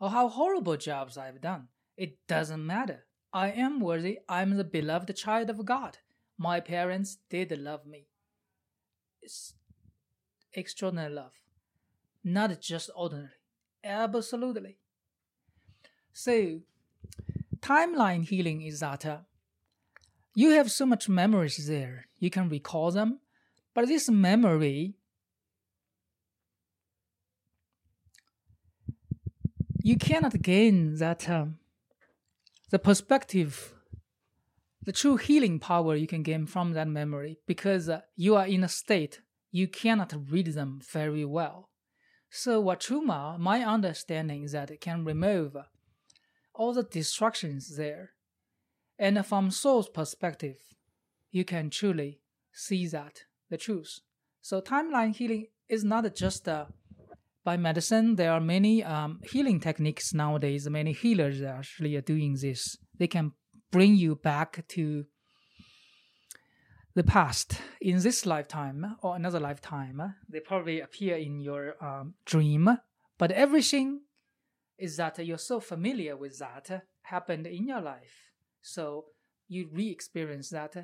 or 0.00 0.10
how 0.10 0.28
horrible 0.28 0.76
jobs 0.76 1.16
I've 1.18 1.40
done. 1.40 1.68
It 1.96 2.18
doesn't 2.26 2.64
matter. 2.64 3.06
I 3.32 3.50
am 3.50 3.80
worthy, 3.80 4.18
I 4.28 4.42
am 4.42 4.56
the 4.56 4.64
beloved 4.64 5.14
child 5.16 5.50
of 5.50 5.64
God. 5.64 5.98
My 6.38 6.60
parents 6.60 7.18
did 7.30 7.56
love 7.58 7.86
me. 7.86 8.06
It's 9.22 9.54
extraordinary 10.52 11.12
love, 11.12 11.32
not 12.24 12.60
just 12.60 12.90
ordinary. 12.94 13.30
Absolutely. 13.84 14.78
So, 16.12 16.60
timeline 17.60 18.24
healing 18.24 18.62
is 18.62 18.80
that 18.80 19.04
uh, 19.04 19.18
you 20.34 20.50
have 20.50 20.70
so 20.70 20.86
much 20.86 21.08
memories 21.08 21.66
there, 21.66 22.06
you 22.18 22.30
can 22.30 22.48
recall 22.48 22.90
them, 22.90 23.20
but 23.74 23.88
this 23.88 24.08
memory 24.08 24.94
you 29.82 29.96
cannot 29.96 30.42
gain 30.42 30.96
that 30.96 31.28
um, 31.30 31.58
the 32.70 32.78
perspective, 32.78 33.74
the 34.82 34.92
true 34.92 35.16
healing 35.16 35.58
power 35.58 35.94
you 35.94 36.06
can 36.06 36.22
gain 36.22 36.46
from 36.46 36.72
that 36.72 36.88
memory 36.88 37.38
because 37.46 37.88
uh, 37.88 38.00
you 38.14 38.36
are 38.36 38.46
in 38.46 38.64
a 38.64 38.68
state 38.68 39.20
you 39.56 39.66
cannot 39.66 40.12
read 40.30 40.48
them 40.48 40.80
very 40.82 41.24
well. 41.24 41.70
So 42.28 42.62
Wachuma, 42.62 43.38
my 43.38 43.64
understanding 43.64 44.42
is 44.42 44.52
that 44.52 44.70
it 44.70 44.82
can 44.82 45.02
remove 45.02 45.56
all 46.54 46.74
the 46.74 46.82
distractions 46.82 47.76
there. 47.76 48.10
And 48.98 49.24
from 49.24 49.50
soul's 49.50 49.88
perspective, 49.88 50.56
you 51.30 51.44
can 51.44 51.70
truly 51.70 52.20
see 52.52 52.86
that, 52.88 53.22
the 53.48 53.56
truth. 53.56 54.00
So 54.42 54.60
timeline 54.60 55.16
healing 55.16 55.46
is 55.68 55.84
not 55.84 56.14
just 56.14 56.46
uh, 56.46 56.66
by 57.46 57.56
medicine. 57.56 58.16
There 58.16 58.32
are 58.32 58.40
many 58.40 58.82
um, 58.82 59.20
healing 59.22 59.60
techniques 59.60 60.12
nowadays. 60.12 60.68
Many 60.68 60.92
healers 60.92 61.40
actually 61.40 61.94
are 61.94 62.00
doing 62.02 62.36
this. 62.42 62.76
They 62.98 63.06
can 63.06 63.32
bring 63.70 63.94
you 63.94 64.16
back 64.16 64.66
to 64.70 65.04
the 66.96 67.04
past 67.04 67.60
in 67.80 68.02
this 68.02 68.26
lifetime 68.26 68.96
or 69.00 69.14
another 69.14 69.38
lifetime. 69.38 70.14
They 70.28 70.40
probably 70.40 70.80
appear 70.80 71.16
in 71.16 71.38
your 71.38 71.76
um, 71.80 72.14
dream, 72.24 72.78
but 73.16 73.30
everything 73.30 74.00
is 74.76 74.96
that 74.96 75.24
you're 75.24 75.38
so 75.38 75.60
familiar 75.60 76.16
with 76.16 76.40
that 76.40 76.82
happened 77.02 77.46
in 77.46 77.68
your 77.68 77.80
life. 77.80 78.32
So 78.60 79.04
you 79.46 79.68
re 79.72 79.88
experience 79.88 80.50
that 80.50 80.74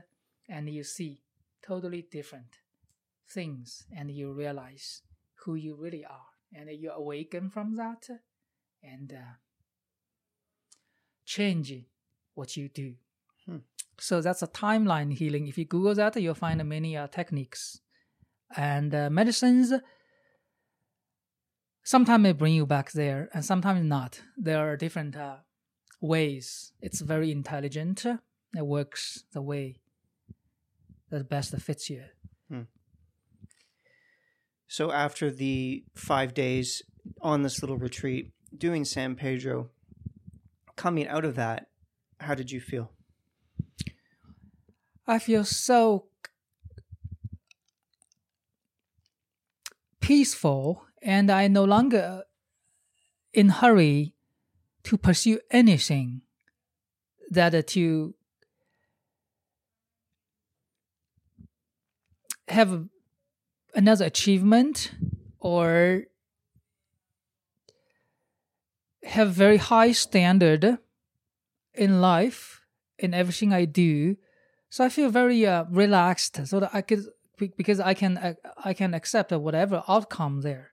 and 0.48 0.70
you 0.70 0.84
see 0.84 1.22
totally 1.66 2.06
different 2.08 2.60
things 3.28 3.84
and 3.96 4.12
you 4.12 4.32
realize 4.32 5.02
who 5.44 5.56
you 5.56 5.74
really 5.74 6.04
are 6.04 6.31
and 6.54 6.70
you 6.70 6.90
awaken 6.90 7.50
from 7.50 7.76
that 7.76 8.08
and 8.82 9.12
uh, 9.12 9.34
changing 11.24 11.86
what 12.34 12.56
you 12.56 12.68
do 12.68 12.94
so 14.02 14.20
that's 14.20 14.42
a 14.42 14.48
timeline 14.48 15.12
healing. 15.12 15.46
If 15.46 15.56
you 15.56 15.64
Google 15.64 15.94
that, 15.94 16.20
you'll 16.20 16.34
find 16.34 16.62
many 16.68 16.96
uh, 16.96 17.06
techniques 17.06 17.80
and 18.56 18.92
uh, 18.92 19.10
medicines. 19.10 19.72
Sometimes 21.84 22.22
may 22.22 22.32
bring 22.32 22.54
you 22.54 22.66
back 22.66 22.92
there, 22.92 23.28
and 23.32 23.44
sometimes 23.44 23.84
not. 23.84 24.20
There 24.36 24.58
are 24.58 24.76
different 24.76 25.16
uh, 25.16 25.36
ways. 26.00 26.72
It's 26.80 27.00
very 27.00 27.30
intelligent. 27.30 28.04
It 28.04 28.66
works 28.66 29.22
the 29.32 29.42
way 29.42 29.76
that 31.10 31.28
best 31.28 31.56
fits 31.56 31.88
you. 31.88 32.02
So 34.72 34.90
after 34.90 35.30
the 35.30 35.84
five 35.94 36.32
days 36.32 36.80
on 37.20 37.42
this 37.42 37.60
little 37.60 37.76
retreat, 37.76 38.30
doing 38.56 38.86
San 38.86 39.16
Pedro, 39.16 39.68
coming 40.76 41.06
out 41.06 41.26
of 41.26 41.34
that, 41.34 41.66
how 42.20 42.34
did 42.34 42.50
you 42.50 42.58
feel? 42.58 42.90
I 45.06 45.18
feel 45.18 45.44
so 45.44 46.06
peaceful 50.00 50.86
and 51.02 51.30
I 51.30 51.48
no 51.48 51.64
longer 51.64 52.22
in 53.34 53.50
hurry 53.50 54.14
to 54.84 54.96
pursue 54.96 55.38
anything 55.50 56.22
that 57.28 57.66
to 57.66 58.14
have 62.48 62.86
another 63.74 64.04
achievement 64.04 64.92
or 65.38 66.04
have 69.04 69.30
very 69.30 69.56
high 69.56 69.92
standard 69.92 70.78
in 71.74 72.00
life 72.00 72.60
in 72.98 73.14
everything 73.14 73.52
I 73.52 73.64
do 73.64 74.16
so 74.72 74.82
I 74.82 74.88
feel 74.88 75.10
very 75.10 75.44
uh, 75.46 75.64
relaxed, 75.68 76.46
so 76.46 76.58
that 76.60 76.70
I 76.72 76.80
could 76.80 77.04
because 77.36 77.78
I 77.78 77.92
can 77.92 78.16
uh, 78.16 78.32
I 78.64 78.72
can 78.72 78.94
accept 78.94 79.30
whatever 79.30 79.84
outcome 79.86 80.40
there. 80.40 80.72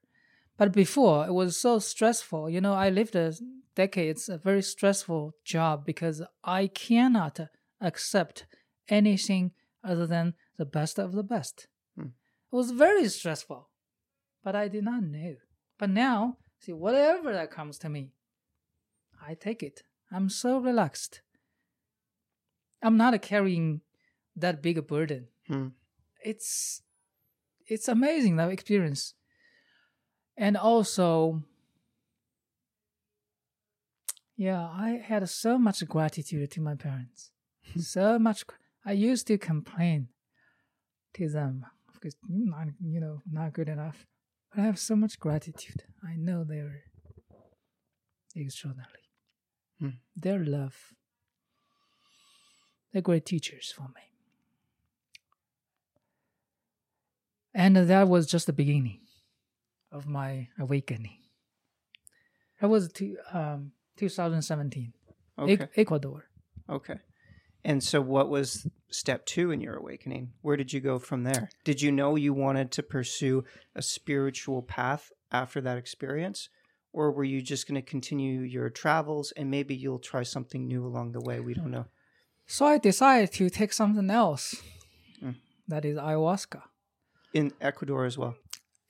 But 0.57 0.71
before 0.71 1.27
it 1.27 1.33
was 1.33 1.57
so 1.57 1.79
stressful. 1.79 2.49
You 2.49 2.61
know, 2.61 2.73
I 2.73 2.89
lived 2.91 3.17
a 3.17 3.33
decade. 3.75 4.11
It's 4.11 4.29
a 4.29 4.37
very 4.37 4.61
stressful 4.61 5.33
job 5.43 5.85
because 5.85 6.21
I 6.45 6.67
cannot 6.67 7.41
accept 7.81 8.45
anything 8.87 9.51
other 9.83 10.07
than 10.07 10.33
the 10.57 10.65
best 10.65 10.97
of 10.97 11.11
the 11.11 11.23
best. 11.23 11.67
It 12.51 12.55
was 12.55 12.71
very 12.71 13.07
stressful, 13.09 13.69
but 14.43 14.55
I 14.55 14.67
did 14.67 14.83
not 14.83 15.03
know. 15.03 15.35
But 15.77 15.91
now, 15.91 16.37
see, 16.59 16.73
whatever 16.73 17.31
that 17.31 17.51
comes 17.51 17.77
to 17.79 17.89
me, 17.89 18.11
I 19.25 19.35
take 19.35 19.61
it. 19.61 19.83
I'm 20.11 20.29
so 20.29 20.57
relaxed. 20.57 21.21
I'm 22.81 22.97
not 22.97 23.21
carrying 23.21 23.81
that 24.35 24.63
big 24.63 24.77
a 24.77 24.81
burden. 24.81 25.27
Hmm. 25.47 25.67
It's 26.23 26.81
it's 27.67 27.87
amazing 27.87 28.37
that 28.37 28.49
experience. 28.49 29.13
And 30.35 30.57
also 30.57 31.43
yeah, 34.35 34.69
I 34.69 35.01
had 35.03 35.27
so 35.29 35.59
much 35.59 35.85
gratitude 35.85 36.49
to 36.51 36.61
my 36.61 36.75
parents. 36.75 37.31
so 37.77 38.17
much 38.17 38.45
I 38.85 38.93
used 38.93 39.27
to 39.27 39.37
complain 39.37 40.07
to 41.13 41.29
them 41.29 41.65
because 41.99 42.15
not 42.27 42.67
you 42.81 42.99
know 42.99 43.21
not 43.31 43.53
good 43.53 43.69
enough. 43.69 44.05
But 44.51 44.61
I 44.61 44.65
have 44.65 44.79
so 44.79 44.95
much 44.95 45.19
gratitude. 45.19 45.83
I 46.03 46.15
know 46.15 46.43
they're 46.43 46.83
extraordinary. 48.35 48.87
Hmm. 49.79 49.89
Their 50.15 50.43
love. 50.43 50.75
They're 52.91 53.01
great 53.01 53.25
teachers 53.25 53.71
for 53.75 53.83
me. 53.83 54.01
And 57.53 57.75
that 57.75 58.07
was 58.07 58.27
just 58.27 58.47
the 58.47 58.53
beginning 58.53 58.99
of 59.91 60.07
my 60.07 60.47
awakening. 60.59 61.17
That 62.61 62.69
was 62.69 62.91
two, 62.91 63.17
um, 63.31 63.71
2017, 63.97 64.93
okay. 65.39 65.67
Ecuador. 65.75 66.25
Okay. 66.69 66.99
And 67.63 67.83
so, 67.83 68.01
what 68.01 68.29
was 68.29 68.67
step 68.91 69.25
two 69.25 69.51
in 69.51 69.61
your 69.61 69.75
awakening? 69.75 70.31
Where 70.41 70.57
did 70.57 70.73
you 70.73 70.79
go 70.79 70.99
from 70.99 71.23
there? 71.23 71.49
Did 71.63 71.81
you 71.81 71.91
know 71.91 72.15
you 72.15 72.33
wanted 72.33 72.71
to 72.71 72.83
pursue 72.83 73.43
a 73.75 73.81
spiritual 73.81 74.61
path 74.61 75.11
after 75.31 75.61
that 75.61 75.77
experience? 75.77 76.49
Or 76.91 77.11
were 77.11 77.23
you 77.23 77.41
just 77.41 77.67
going 77.67 77.81
to 77.81 77.87
continue 77.87 78.41
your 78.41 78.69
travels 78.69 79.31
and 79.37 79.51
maybe 79.51 79.75
you'll 79.75 79.99
try 79.99 80.23
something 80.23 80.67
new 80.67 80.85
along 80.85 81.11
the 81.11 81.21
way? 81.21 81.39
We 81.39 81.53
don't 81.53 81.71
know. 81.71 81.85
So, 82.47 82.65
I 82.65 82.79
decided 82.79 83.31
to 83.33 83.49
take 83.51 83.73
something 83.73 84.09
else 84.09 84.55
mm. 85.23 85.35
that 85.67 85.85
is 85.85 85.97
ayahuasca 85.97 86.63
in 87.33 87.53
Ecuador 87.61 88.05
as 88.05 88.17
well. 88.17 88.35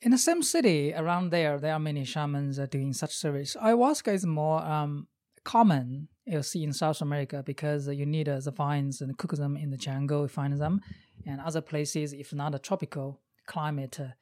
In 0.02 0.12
the 0.12 0.18
same 0.18 0.42
city 0.42 0.94
around 0.94 1.30
there, 1.30 1.58
there 1.58 1.74
are 1.74 1.78
many 1.78 2.04
shamans 2.04 2.58
doing 2.70 2.94
such 2.94 3.14
service. 3.14 3.54
Ayahuasca 3.62 4.14
is 4.14 4.24
more 4.24 4.62
um, 4.62 5.08
common 5.44 6.08
you 6.30 6.42
see 6.42 6.62
in 6.64 6.72
South 6.72 7.00
America 7.00 7.42
because 7.44 7.88
you 7.88 8.06
need 8.06 8.28
uh, 8.28 8.40
the 8.40 8.50
vines 8.50 9.00
and 9.00 9.16
cook 9.18 9.32
them 9.32 9.56
in 9.56 9.70
the 9.70 9.76
jungle, 9.76 10.22
you 10.22 10.28
find 10.28 10.58
them, 10.58 10.80
and 11.26 11.40
other 11.40 11.60
places, 11.60 12.12
if 12.12 12.32
not 12.32 12.54
a 12.54 12.58
tropical 12.58 13.20
climate, 13.46 13.98
uh, 14.00 14.12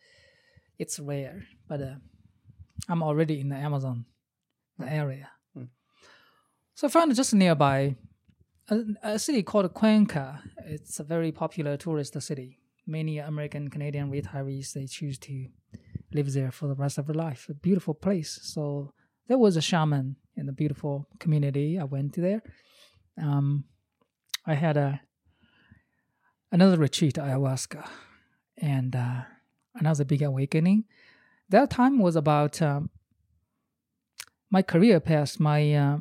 it's 0.79 0.99
rare. 0.99 1.45
But 1.69 1.83
uh, 1.83 1.95
I'm 2.89 3.03
already 3.03 3.41
in 3.41 3.49
the 3.49 3.57
Amazon 3.57 4.07
area. 4.85 5.31
Hmm. 5.55 5.65
So 6.75 6.87
I 6.87 6.91
found 6.91 7.15
just 7.15 7.35
nearby 7.35 7.97
a, 8.69 8.81
a 9.03 9.19
city 9.19 9.43
called 9.43 9.73
Cuenca. 9.75 10.43
It's 10.67 10.99
a 11.01 11.05
very 11.05 11.33
popular 11.33 11.77
tourist 11.77 12.21
city 12.23 12.59
many 12.89 13.19
American 13.19 13.69
Canadian 13.69 14.11
retirees 14.11 14.73
they 14.73 14.87
choose 14.87 15.19
to 15.19 15.47
live 16.13 16.33
there 16.33 16.51
for 16.51 16.67
the 16.67 16.75
rest 16.75 16.99
of 16.99 17.07
their 17.07 17.15
life. 17.15 17.47
A 17.49 17.55
beautiful 17.55 17.95
place. 17.95 18.41
So 18.43 18.93
there 19.29 19.39
was 19.39 19.57
a 19.57 19.61
shaman 19.61 20.17
in 20.39 20.49
a 20.49 20.53
beautiful 20.53 21.07
community. 21.19 21.79
I 21.79 21.85
went 21.85 22.15
to 22.15 22.21
there. 22.21 22.43
Um, 23.21 23.65
I 24.47 24.55
had 24.55 24.77
a 24.77 25.01
another 26.53 26.79
retreat 26.79 27.17
ayahuasca, 27.17 27.87
and 28.57 28.97
uh, 28.97 29.23
another 29.75 30.05
big 30.05 30.23
awakening. 30.23 30.85
That 31.49 31.71
time 31.71 31.99
was 31.99 32.17
about 32.17 32.63
um, 32.63 32.91
my 34.51 34.63
career 34.63 35.01
path, 35.01 35.41
my 35.41 35.75
uh, 35.75 35.99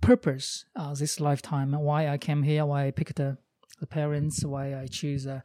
purpose 0.00 0.64
uh, 0.74 0.94
this 0.94 1.20
lifetime, 1.20 1.72
why 1.72 2.08
I 2.08 2.18
came 2.18 2.42
here, 2.42 2.64
why 2.64 2.86
I 2.86 2.90
picked 2.90 3.20
a 3.20 3.38
the 3.80 3.86
parents, 3.86 4.44
why 4.44 4.78
I 4.78 4.86
choose 4.86 5.26
uh, 5.26 5.40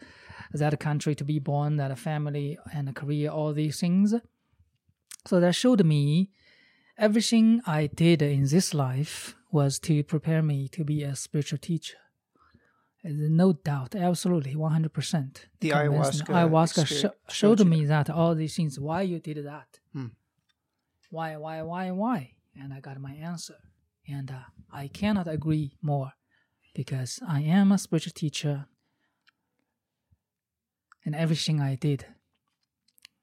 that 0.51 0.77
country 0.79 1.15
to 1.15 1.23
be 1.23 1.39
born, 1.39 1.77
that 1.77 1.97
family 1.97 2.57
and 2.73 2.89
a 2.89 2.93
career, 2.93 3.29
all 3.29 3.53
these 3.53 3.79
things. 3.79 4.13
So 5.25 5.39
that 5.39 5.55
showed 5.55 5.83
me 5.85 6.31
everything 6.97 7.61
I 7.65 7.87
did 7.87 8.21
in 8.21 8.47
this 8.47 8.73
life 8.73 9.35
was 9.51 9.79
to 9.79 10.03
prepare 10.03 10.41
me 10.41 10.67
to 10.69 10.83
be 10.83 11.03
a 11.03 11.15
spiritual 11.15 11.59
teacher. 11.59 11.97
No 13.03 13.53
doubt, 13.53 13.95
absolutely, 13.95 14.55
one 14.55 14.71
hundred 14.71 14.93
percent. 14.93 15.47
The 15.59 15.69
ayahuasca 15.69 16.25
ayahuasca 16.25 16.87
sh- 16.87 17.33
showed 17.33 17.63
me 17.65 17.85
that 17.85 18.09
all 18.09 18.33
these 18.33 18.55
things. 18.55 18.79
Why 18.79 19.03
you 19.03 19.19
did 19.19 19.45
that? 19.45 19.79
Hmm. 19.93 20.07
why, 21.11 21.37
why, 21.37 21.61
why, 21.61 21.91
why? 21.91 22.31
And 22.59 22.73
I 22.73 22.79
got 22.79 22.99
my 22.99 23.13
answer. 23.13 23.55
And 24.07 24.31
uh, 24.31 24.45
I 24.71 24.87
cannot 24.87 25.27
agree 25.27 25.77
more 25.81 26.11
because 26.73 27.19
I 27.27 27.41
am 27.41 27.71
a 27.71 27.77
spiritual 27.77 28.13
teacher 28.13 28.65
and 31.05 31.15
everything 31.15 31.61
I 31.61 31.75
did 31.75 32.05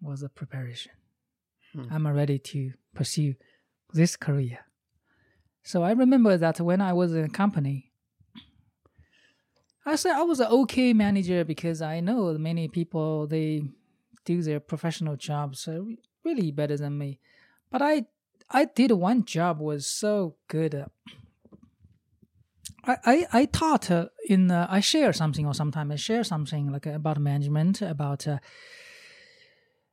was 0.00 0.22
a 0.22 0.28
preparation. 0.28 0.92
Hmm. 1.72 1.86
I'm 1.90 2.06
ready 2.06 2.38
to 2.38 2.72
pursue 2.94 3.34
this 3.92 4.16
career. 4.16 4.60
So 5.62 5.82
I 5.82 5.92
remember 5.92 6.36
that 6.36 6.60
when 6.60 6.80
I 6.80 6.92
was 6.92 7.14
in 7.14 7.24
a 7.24 7.28
company, 7.28 7.92
I 9.84 9.96
said 9.96 10.12
I 10.12 10.22
was 10.22 10.40
an 10.40 10.46
okay 10.46 10.92
manager 10.92 11.44
because 11.44 11.82
I 11.82 12.00
know 12.00 12.32
many 12.38 12.68
people 12.68 13.26
they 13.26 13.62
do 14.24 14.42
their 14.42 14.60
professional 14.60 15.16
jobs 15.16 15.66
uh, 15.66 15.80
really 16.24 16.52
better 16.52 16.76
than 16.76 16.98
me. 16.98 17.18
But 17.70 17.82
I 17.82 18.06
I 18.50 18.66
did 18.66 18.92
one 18.92 19.24
job 19.24 19.60
was 19.60 19.86
so 19.86 20.36
good. 20.48 20.86
I, 22.84 22.96
I, 23.04 23.26
I 23.32 23.44
taught 23.46 23.90
uh, 23.90 24.08
in 24.28 24.50
uh, 24.50 24.66
I 24.68 24.80
share 24.80 25.12
something 25.12 25.46
or 25.46 25.54
sometimes 25.54 25.92
I 25.92 25.96
share 25.96 26.24
something 26.24 26.70
like 26.70 26.86
about 26.86 27.18
management 27.18 27.80
about 27.82 28.26
uh, 28.26 28.38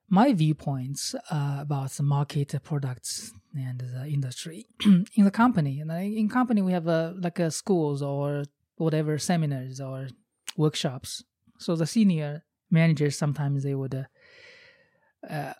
my 0.10 0.34
viewpoints 0.34 1.16
uh, 1.32 1.57
about 1.60 1.91
the 1.91 2.03
market 2.03 2.55
products 2.64 3.32
and 3.55 3.80
the 3.80 4.07
industry. 4.07 4.66
In 5.16 5.26
the 5.26 5.32
company 5.32 5.80
and 5.80 5.91
in 5.91 6.30
company 6.30 6.62
we 6.62 6.72
have 6.72 6.88
uh, 6.88 7.14
like 7.18 7.39
uh, 7.39 7.49
schools 7.49 8.01
or 8.01 8.43
whatever 8.78 9.18
seminars 9.18 9.80
or 9.80 10.07
workshops. 10.57 11.24
So 11.57 11.76
the 11.76 11.86
senior 11.86 12.43
managers 12.72 13.18
sometimes 13.18 13.64
they 13.64 13.76
would 13.76 13.95
uh, 13.95 14.03
uh, 15.30 15.53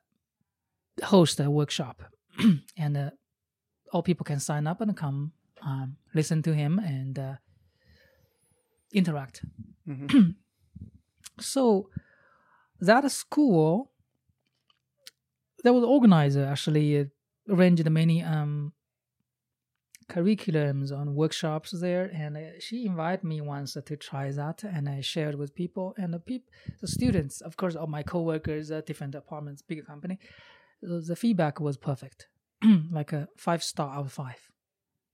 host 1.04 1.40
a 1.40 1.50
workshop. 1.50 2.04
And 2.78 2.98
uh, 2.98 3.10
all 3.92 4.04
people 4.04 4.24
can 4.24 4.40
sign 4.40 4.68
up 4.68 4.82
and 4.82 4.96
come 4.96 5.34
um, 5.62 5.98
listen 6.14 6.42
to 6.44 6.54
him 6.54 6.80
and 6.80 7.20
uh, 7.20 7.34
interact. 8.94 9.44
Mhm. 9.88 10.36
so 11.40 11.90
that 12.80 13.12
school 13.12 13.92
there 15.64 15.74
was 15.74 15.84
organizer 15.84 16.46
actually 16.46 17.00
uh, 17.00 17.06
arranged 17.50 17.90
many 17.90 18.24
um 18.24 18.74
curriculums 20.10 20.92
on 20.92 21.14
workshops 21.14 21.70
there 21.72 22.06
and 22.16 22.36
uh, 22.36 22.42
she 22.60 22.88
invited 22.88 23.24
me 23.24 23.42
once 23.42 23.74
to 23.74 23.96
try 23.96 24.32
that 24.32 24.64
and 24.64 24.90
i 24.90 25.00
shared 25.02 25.36
with 25.36 25.54
people 25.54 25.94
and 25.98 26.12
the 26.12 26.20
people 26.20 26.52
the 26.82 26.88
students 26.88 27.42
of 27.42 27.56
course 27.58 27.76
all 27.76 27.86
my 27.86 28.02
coworkers 28.02 28.72
uh, 28.72 28.82
different 28.88 29.14
departments 29.14 29.62
bigger 29.62 29.84
company 29.84 30.18
the, 30.82 31.16
feedback 31.16 31.60
was 31.60 31.78
perfect. 31.78 32.28
Like 32.92 33.14
a 33.14 33.28
five 33.38 33.64
star 33.64 33.96
out 33.96 34.06
of 34.06 34.12
five. 34.12 34.40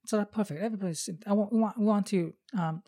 So 0.06 0.18
that's 0.18 0.34
perfect. 0.34 0.62
Everybody's 0.62 1.10
i 1.26 1.34
want, 1.34 1.52
we 1.52 1.60
want, 1.60 1.78
want 1.78 2.06
to 2.08 2.34
um, 2.58 2.84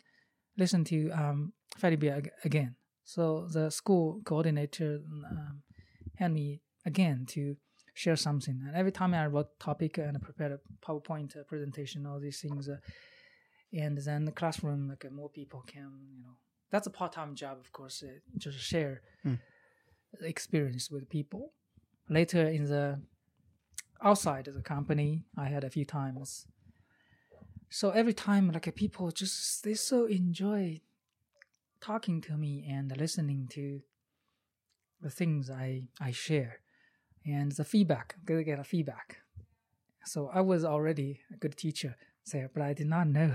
listen 0.56 0.84
to 0.84 1.10
um, 1.10 1.52
ag- 1.82 2.30
again. 2.44 2.76
So 3.04 3.48
the 3.50 3.70
school 3.70 4.20
coordinator 4.24 5.00
um, 5.30 5.62
had 6.16 6.32
me 6.32 6.60
again 6.84 7.26
to 7.30 7.56
share 7.94 8.16
something. 8.16 8.62
And 8.66 8.76
every 8.76 8.92
time 8.92 9.14
I 9.14 9.26
wrote 9.26 9.58
topic 9.58 9.98
and 9.98 10.16
I 10.16 10.20
prepared 10.20 10.52
a 10.52 10.60
PowerPoint 10.86 11.34
presentation, 11.46 12.06
all 12.06 12.20
these 12.20 12.40
things, 12.40 12.68
uh, 12.68 12.76
and 13.72 13.98
then 13.98 14.24
the 14.24 14.32
classroom, 14.32 14.88
like 14.88 15.04
uh, 15.04 15.10
more 15.10 15.28
people 15.28 15.62
can, 15.66 15.90
you 16.10 16.22
know, 16.22 16.36
that's 16.70 16.86
a 16.86 16.90
part-time 16.90 17.34
job, 17.34 17.58
of 17.58 17.72
course, 17.72 18.02
uh, 18.02 18.12
just 18.36 18.58
share 18.58 19.02
the 19.24 20.26
experience 20.26 20.90
with 20.90 21.08
people. 21.08 21.52
Later 22.08 22.46
in 22.46 22.64
the 22.64 23.00
outside 24.02 24.48
of 24.48 24.54
the 24.54 24.62
company, 24.62 25.24
I 25.36 25.46
had 25.46 25.64
a 25.64 25.70
few 25.70 25.84
times 25.84 26.46
so 27.70 27.90
every 27.90 28.14
time 28.14 28.50
like 28.50 28.66
uh, 28.66 28.72
people 28.74 29.10
just 29.10 29.62
they 29.64 29.74
so 29.74 30.06
enjoy 30.06 30.80
talking 31.80 32.20
to 32.20 32.36
me 32.36 32.66
and 32.68 32.96
listening 32.96 33.46
to 33.50 33.80
the 35.00 35.10
things 35.10 35.50
i 35.50 35.82
i 36.00 36.10
share 36.10 36.60
and 37.26 37.52
the 37.52 37.64
feedback 37.64 38.16
they 38.24 38.42
get 38.44 38.58
a 38.58 38.64
feedback. 38.64 39.18
So 40.04 40.30
i 40.32 40.40
was 40.40 40.64
already 40.64 41.20
a 41.32 41.36
good 41.36 41.56
teacher 41.56 41.96
there 42.32 42.50
but 42.52 42.62
i 42.62 42.72
did 42.72 42.86
not 42.88 43.06
know 43.08 43.32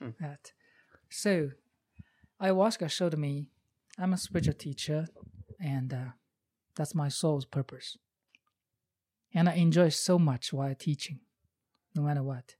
Hmm. 0.00 0.10
that. 0.20 0.52
So 1.08 1.50
ayahuasca 2.42 2.90
showed 2.90 3.16
me 3.16 3.48
i'm 3.98 4.12
a 4.12 4.18
spiritual 4.18 4.54
teacher 4.54 5.06
and 5.58 5.92
uh, 5.94 6.10
that's 6.74 6.94
my 6.94 7.08
soul's 7.08 7.46
purpose. 7.46 7.96
And 9.34 9.48
i 9.48 9.54
enjoy 9.54 9.88
so 9.90 10.18
much 10.18 10.52
while 10.52 10.74
teaching 10.74 11.20
no 11.94 12.02
matter 12.02 12.22
what. 12.22 12.56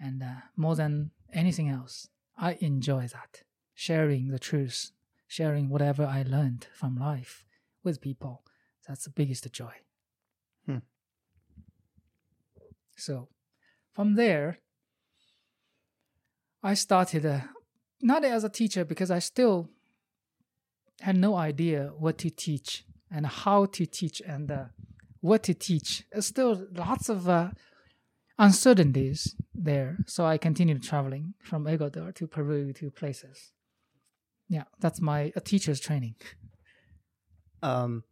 And 0.00 0.22
uh, 0.22 0.40
more 0.56 0.76
than 0.76 1.10
anything 1.32 1.68
else, 1.68 2.08
I 2.36 2.56
enjoy 2.60 3.06
that. 3.08 3.42
Sharing 3.74 4.28
the 4.28 4.38
truth, 4.38 4.92
sharing 5.26 5.68
whatever 5.68 6.04
I 6.04 6.22
learned 6.22 6.68
from 6.72 6.96
life 6.96 7.44
with 7.82 8.00
people. 8.00 8.42
That's 8.86 9.04
the 9.04 9.10
biggest 9.10 9.50
joy. 9.52 9.72
Hmm. 10.66 10.78
So, 12.96 13.28
from 13.92 14.14
there, 14.14 14.58
I 16.62 16.74
started 16.74 17.26
uh, 17.26 17.40
not 18.00 18.24
as 18.24 18.44
a 18.44 18.48
teacher 18.48 18.84
because 18.84 19.10
I 19.10 19.18
still 19.18 19.70
had 21.00 21.16
no 21.16 21.36
idea 21.36 21.92
what 21.98 22.18
to 22.18 22.30
teach 22.30 22.84
and 23.10 23.26
how 23.26 23.66
to 23.66 23.86
teach 23.86 24.20
and 24.20 24.50
uh, 24.50 24.64
what 25.20 25.42
to 25.44 25.54
teach. 25.54 26.04
There's 26.12 26.26
still 26.26 26.66
lots 26.74 27.08
of 27.08 27.28
uh, 27.28 27.50
uncertainties 28.38 29.34
there. 29.54 29.98
So 30.06 30.24
I 30.26 30.38
continued 30.38 30.82
traveling 30.82 31.34
from 31.42 31.66
Ecuador 31.66 32.12
to 32.12 32.26
Peru 32.26 32.72
to 32.74 32.90
places. 32.90 33.52
Yeah, 34.48 34.64
that's 34.80 35.00
my 35.00 35.32
a 35.34 35.40
teacher's 35.40 35.80
training. 35.80 36.16
Um, 37.62 38.04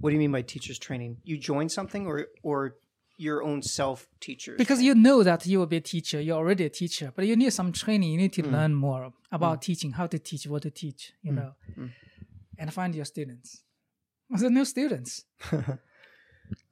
what 0.00 0.10
do 0.10 0.14
you 0.14 0.18
mean 0.20 0.32
by 0.32 0.42
teachers 0.42 0.78
training? 0.78 1.18
You 1.24 1.36
join 1.38 1.68
something 1.68 2.06
or 2.06 2.26
or 2.42 2.76
your 3.18 3.42
own 3.42 3.62
self 3.62 4.08
teachers? 4.20 4.56
Because 4.56 4.80
you 4.82 4.94
know 4.94 5.22
that 5.22 5.46
you 5.46 5.58
will 5.58 5.66
be 5.66 5.76
a 5.76 5.80
teacher, 5.94 6.20
you're 6.20 6.38
already 6.38 6.64
a 6.64 6.70
teacher, 6.70 7.12
but 7.14 7.26
you 7.26 7.36
need 7.36 7.52
some 7.52 7.70
training. 7.72 8.10
You 8.12 8.18
need 8.18 8.32
to 8.34 8.42
Mm. 8.42 8.52
learn 8.52 8.74
more 8.74 9.12
about 9.30 9.60
teaching, 9.62 9.92
how 9.92 10.06
to 10.06 10.18
teach, 10.18 10.46
what 10.46 10.62
to 10.62 10.70
teach, 10.70 11.12
you 11.22 11.32
Mm. 11.32 11.36
know, 11.36 11.52
Mm. 11.76 11.90
and 12.58 12.72
find 12.72 12.94
your 12.94 13.04
students. 13.04 13.62
The 14.30 14.48
new 14.50 14.64
students. 14.64 15.24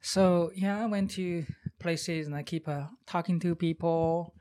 So 0.01 0.51
yeah, 0.55 0.81
I 0.83 0.85
went 0.85 1.11
to 1.11 1.45
places 1.79 2.27
and 2.27 2.35
I 2.35 2.43
keep 2.43 2.67
uh, 2.67 2.87
talking 3.05 3.39
to 3.41 3.55
people, 3.55 4.33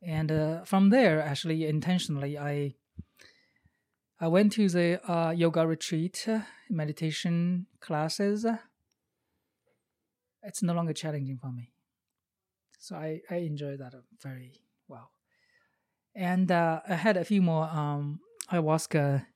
and 0.00 0.30
uh, 0.30 0.64
from 0.64 0.90
there, 0.90 1.20
actually, 1.20 1.66
intentionally, 1.66 2.38
I 2.38 2.74
I 4.22 4.28
went 4.28 4.52
to 4.52 4.68
the 4.68 5.00
uh, 5.10 5.30
yoga 5.32 5.66
retreat, 5.66 6.28
uh, 6.28 6.42
meditation 6.70 7.66
classes. 7.80 8.46
It's 10.44 10.62
no 10.62 10.74
longer 10.74 10.92
challenging 10.92 11.38
for 11.38 11.50
me, 11.50 11.72
so 12.78 12.94
I 12.94 13.20
I 13.28 13.38
enjoy 13.38 13.76
that 13.78 13.94
uh, 13.94 14.02
very 14.22 14.60
well. 14.86 15.10
And 16.14 16.52
uh, 16.52 16.82
I 16.88 16.94
had 16.94 17.16
a 17.16 17.24
few 17.24 17.42
more 17.42 17.64
um, 17.64 18.20
ayahuasca 18.52 19.26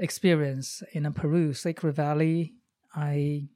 experience 0.00 0.82
in 0.92 1.06
uh, 1.06 1.12
Peru, 1.12 1.52
Sacred 1.52 1.94
Valley. 1.94 2.54
I 2.96 3.46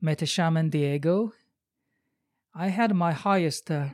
met 0.00 0.22
a 0.22 0.26
shaman 0.26 0.70
Diego. 0.70 1.32
I 2.54 2.68
had 2.68 2.94
my 2.94 3.10
highest 3.10 3.68
uh, 3.68 3.88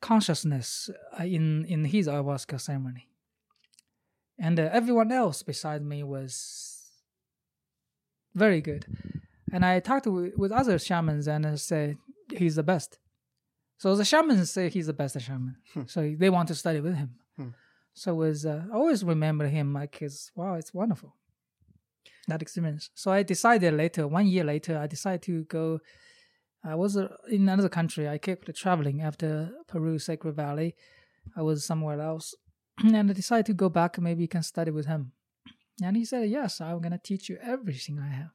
consciousness 0.00 0.90
uh, 1.18 1.24
in 1.24 1.64
in 1.66 1.84
his 1.84 2.06
ayahuasca 2.06 2.60
ceremony, 2.60 3.08
and 4.38 4.58
uh, 4.58 4.68
everyone 4.72 5.12
else 5.12 5.42
beside 5.42 5.82
me 5.82 6.02
was 6.02 6.90
very 8.34 8.60
good. 8.60 8.86
And 9.52 9.64
I 9.64 9.80
talked 9.80 10.06
with, 10.06 10.36
with 10.36 10.52
other 10.52 10.78
shamans 10.78 11.26
and 11.26 11.44
uh, 11.44 11.56
say 11.56 11.96
he's 12.32 12.54
the 12.54 12.62
best. 12.62 12.98
So 13.78 13.96
the 13.96 14.04
shamans 14.04 14.50
say 14.50 14.68
he's 14.68 14.86
the 14.86 14.92
best 14.92 15.20
shaman. 15.20 15.56
Hmm. 15.74 15.82
So 15.86 16.14
they 16.16 16.30
want 16.30 16.48
to 16.48 16.54
study 16.54 16.80
with 16.80 16.94
him. 16.94 17.16
Hmm. 17.36 17.48
So 17.94 18.14
was 18.14 18.46
uh, 18.46 18.64
I 18.72 18.76
always 18.76 19.02
remember 19.02 19.46
him 19.48 19.72
like 19.72 19.96
his 19.98 20.30
wow, 20.36 20.54
it's 20.54 20.72
wonderful 20.72 21.16
that 22.28 22.42
experience. 22.42 22.90
So 22.94 23.10
I 23.10 23.22
decided 23.22 23.74
later, 23.74 24.06
one 24.08 24.26
year 24.26 24.44
later, 24.44 24.78
I 24.78 24.86
decided 24.86 25.22
to 25.22 25.44
go. 25.44 25.80
I 26.64 26.74
was 26.74 26.96
uh, 26.96 27.08
in 27.28 27.48
another 27.48 27.68
country. 27.68 28.08
I 28.08 28.18
kept 28.18 28.54
traveling 28.54 29.00
after 29.00 29.50
Peru, 29.66 29.98
Sacred 29.98 30.36
Valley. 30.36 30.74
I 31.36 31.42
was 31.42 31.64
somewhere 31.64 32.00
else, 32.00 32.34
and 32.78 33.10
I 33.10 33.12
decided 33.12 33.46
to 33.46 33.54
go 33.54 33.68
back. 33.68 33.98
Maybe 33.98 34.22
you 34.22 34.28
can 34.28 34.42
study 34.42 34.70
with 34.70 34.86
him. 34.86 35.12
And 35.82 35.96
he 35.96 36.04
said, 36.04 36.28
"Yes, 36.28 36.60
I'm 36.60 36.80
gonna 36.80 37.00
teach 37.02 37.28
you 37.28 37.38
everything 37.42 37.98
I 37.98 38.08
have." 38.08 38.30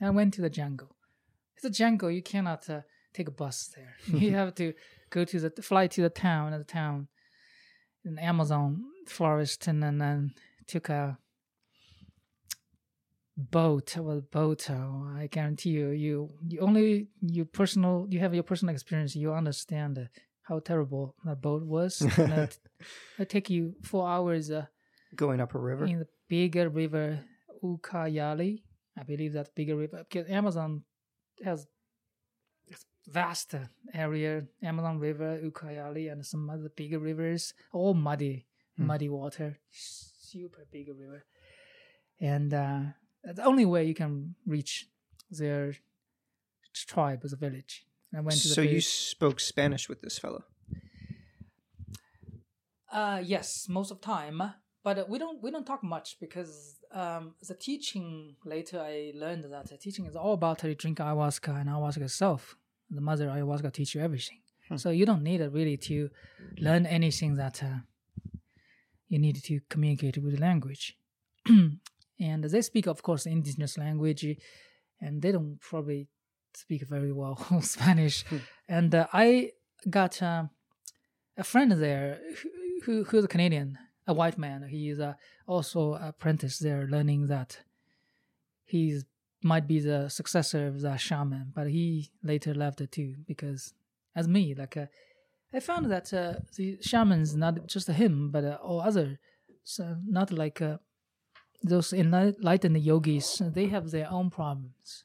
I 0.00 0.10
went 0.10 0.34
to 0.34 0.42
the 0.42 0.50
jungle. 0.50 0.96
It's 1.56 1.64
a 1.64 1.70
jungle. 1.70 2.10
You 2.10 2.22
cannot 2.22 2.68
uh, 2.68 2.80
take 3.12 3.28
a 3.28 3.32
bus 3.32 3.70
there. 3.74 3.96
you 4.20 4.32
have 4.32 4.54
to 4.56 4.74
go 5.10 5.24
to 5.24 5.40
the 5.40 5.62
fly 5.62 5.86
to 5.88 6.02
the 6.02 6.10
town. 6.10 6.52
The 6.52 6.64
town 6.64 7.08
in 8.04 8.18
Amazon 8.18 8.84
forest, 9.06 9.66
and 9.66 9.82
then, 9.82 9.98
then 9.98 10.34
took 10.66 10.88
a 10.88 11.18
boat 13.36 13.96
well 13.98 14.22
boat 14.32 14.70
i 14.70 15.28
guarantee 15.30 15.68
you 15.70 15.88
you 15.90 16.30
you 16.48 16.58
only 16.60 17.08
you 17.20 17.44
personal 17.44 18.06
you 18.10 18.18
have 18.18 18.32
your 18.32 18.42
personal 18.42 18.74
experience 18.74 19.14
you 19.14 19.32
understand 19.32 20.08
how 20.42 20.58
terrible 20.58 21.14
that 21.24 21.40
boat 21.42 21.62
was 21.62 22.00
and 22.00 22.32
it, 22.32 22.58
it 23.18 23.28
take 23.34 23.50
you 23.50 23.74
four 23.82 24.08
hours 24.08 24.50
uh, 24.50 24.64
Going 25.14 25.40
up 25.40 25.54
a 25.54 25.58
river. 25.58 25.84
in 25.86 25.98
the 26.00 26.08
bigger 26.28 26.68
river 26.68 27.20
Ucayali. 27.62 28.62
I 28.98 29.02
believe 29.02 29.32
that 29.34 29.54
bigger 29.54 29.76
river 29.76 30.04
because 30.08 30.30
Amazon 30.30 30.82
has 31.44 31.66
this 32.68 32.84
vast 33.06 33.54
area, 33.94 34.44
Amazon 34.62 34.98
River, 34.98 35.40
Ucayali, 35.44 36.10
and 36.10 36.24
some 36.24 36.48
other 36.50 36.70
bigger 36.74 36.98
rivers, 36.98 37.52
all 37.72 37.94
muddy, 37.94 38.46
Hmm. 38.76 38.86
muddy 38.86 39.08
water, 39.08 39.58
super 39.70 40.64
big 40.70 40.88
river, 40.88 41.24
and 42.20 42.52
uh, 42.52 42.80
the 43.34 43.44
only 43.44 43.64
way 43.64 43.84
you 43.84 43.94
can 43.94 44.34
reach 44.46 44.88
their 45.30 45.74
tribe, 46.72 47.22
the 47.22 47.36
village. 47.36 47.86
I 48.14 48.20
went 48.20 48.40
to 48.40 48.48
the 48.48 48.54
So 48.54 48.60
you 48.62 48.80
spoke 48.80 49.40
Spanish 49.40 49.88
with 49.88 50.00
this 50.00 50.18
fellow. 50.18 50.44
Uh, 52.90 53.20
yes, 53.22 53.66
most 53.68 53.90
of 53.90 54.00
time. 54.00 54.42
But 54.82 55.08
we 55.08 55.18
don't 55.18 55.42
we 55.42 55.50
don't 55.50 55.66
talk 55.66 55.82
much 55.82 56.16
because 56.20 56.76
um, 56.92 57.34
the 57.46 57.54
teaching 57.54 58.36
later 58.44 58.80
I 58.80 59.12
learned 59.16 59.42
that 59.50 59.68
the 59.68 59.76
teaching 59.76 60.06
is 60.06 60.14
all 60.14 60.34
about 60.34 60.64
uh, 60.64 60.72
drink 60.74 60.98
ayahuasca 60.98 61.60
and 61.60 61.68
ayahuasca 61.68 62.02
itself. 62.02 62.56
The 62.88 63.00
mother 63.00 63.26
ayahuasca 63.26 63.72
teach 63.72 63.96
you 63.96 64.00
everything, 64.00 64.38
so 64.76 64.90
you 64.90 65.04
don't 65.04 65.24
need 65.24 65.42
uh, 65.42 65.50
really 65.50 65.76
to 65.88 66.08
learn 66.58 66.86
anything 66.86 67.34
that 67.34 67.64
uh, 67.64 67.78
you 69.08 69.18
need 69.18 69.42
to 69.42 69.60
communicate 69.68 70.18
with 70.18 70.34
the 70.36 70.40
language. 70.40 70.96
and 72.18 72.44
they 72.44 72.62
speak, 72.62 72.86
of 72.86 73.02
course, 73.02 73.26
indigenous 73.26 73.76
language, 73.78 74.24
and 75.00 75.22
they 75.22 75.32
don't 75.32 75.60
probably 75.60 76.08
speak 76.54 76.86
very 76.88 77.12
well 77.12 77.36
Spanish. 77.60 78.24
And 78.68 78.94
uh, 78.94 79.06
I 79.12 79.52
got. 79.88 80.22
Uh, 80.22 80.44
a 81.36 81.44
friend 81.44 81.72
there 81.72 82.20
who, 82.42 82.48
who 82.84 83.04
who's 83.04 83.24
a 83.24 83.28
Canadian, 83.28 83.78
a 84.06 84.14
white 84.14 84.38
man. 84.38 84.66
He 84.68 84.88
is 84.88 85.00
uh, 85.00 85.14
also 85.46 85.94
apprentice 85.94 86.58
there, 86.58 86.86
learning 86.90 87.26
that 87.28 87.58
he 88.64 89.00
might 89.42 89.66
be 89.66 89.80
the 89.80 90.08
successor 90.08 90.66
of 90.66 90.80
the 90.80 90.96
shaman, 90.96 91.52
but 91.54 91.68
he 91.68 92.10
later 92.22 92.54
left 92.54 92.80
it 92.80 92.92
too 92.92 93.14
because, 93.26 93.74
as 94.14 94.26
me, 94.26 94.54
like 94.54 94.76
uh, 94.76 94.86
I 95.52 95.60
found 95.60 95.90
that 95.90 96.12
uh, 96.12 96.34
the 96.56 96.78
shamans 96.80 97.36
not 97.36 97.66
just 97.66 97.88
him, 97.88 98.30
but 98.30 98.44
uh, 98.44 98.58
all 98.62 98.80
other, 98.80 99.18
so 99.62 99.96
not 100.06 100.32
like 100.32 100.60
uh, 100.62 100.78
those 101.62 101.92
enlightened 101.92 102.78
yogis. 102.78 103.42
They 103.44 103.66
have 103.66 103.90
their 103.90 104.10
own 104.10 104.30
problems, 104.30 105.04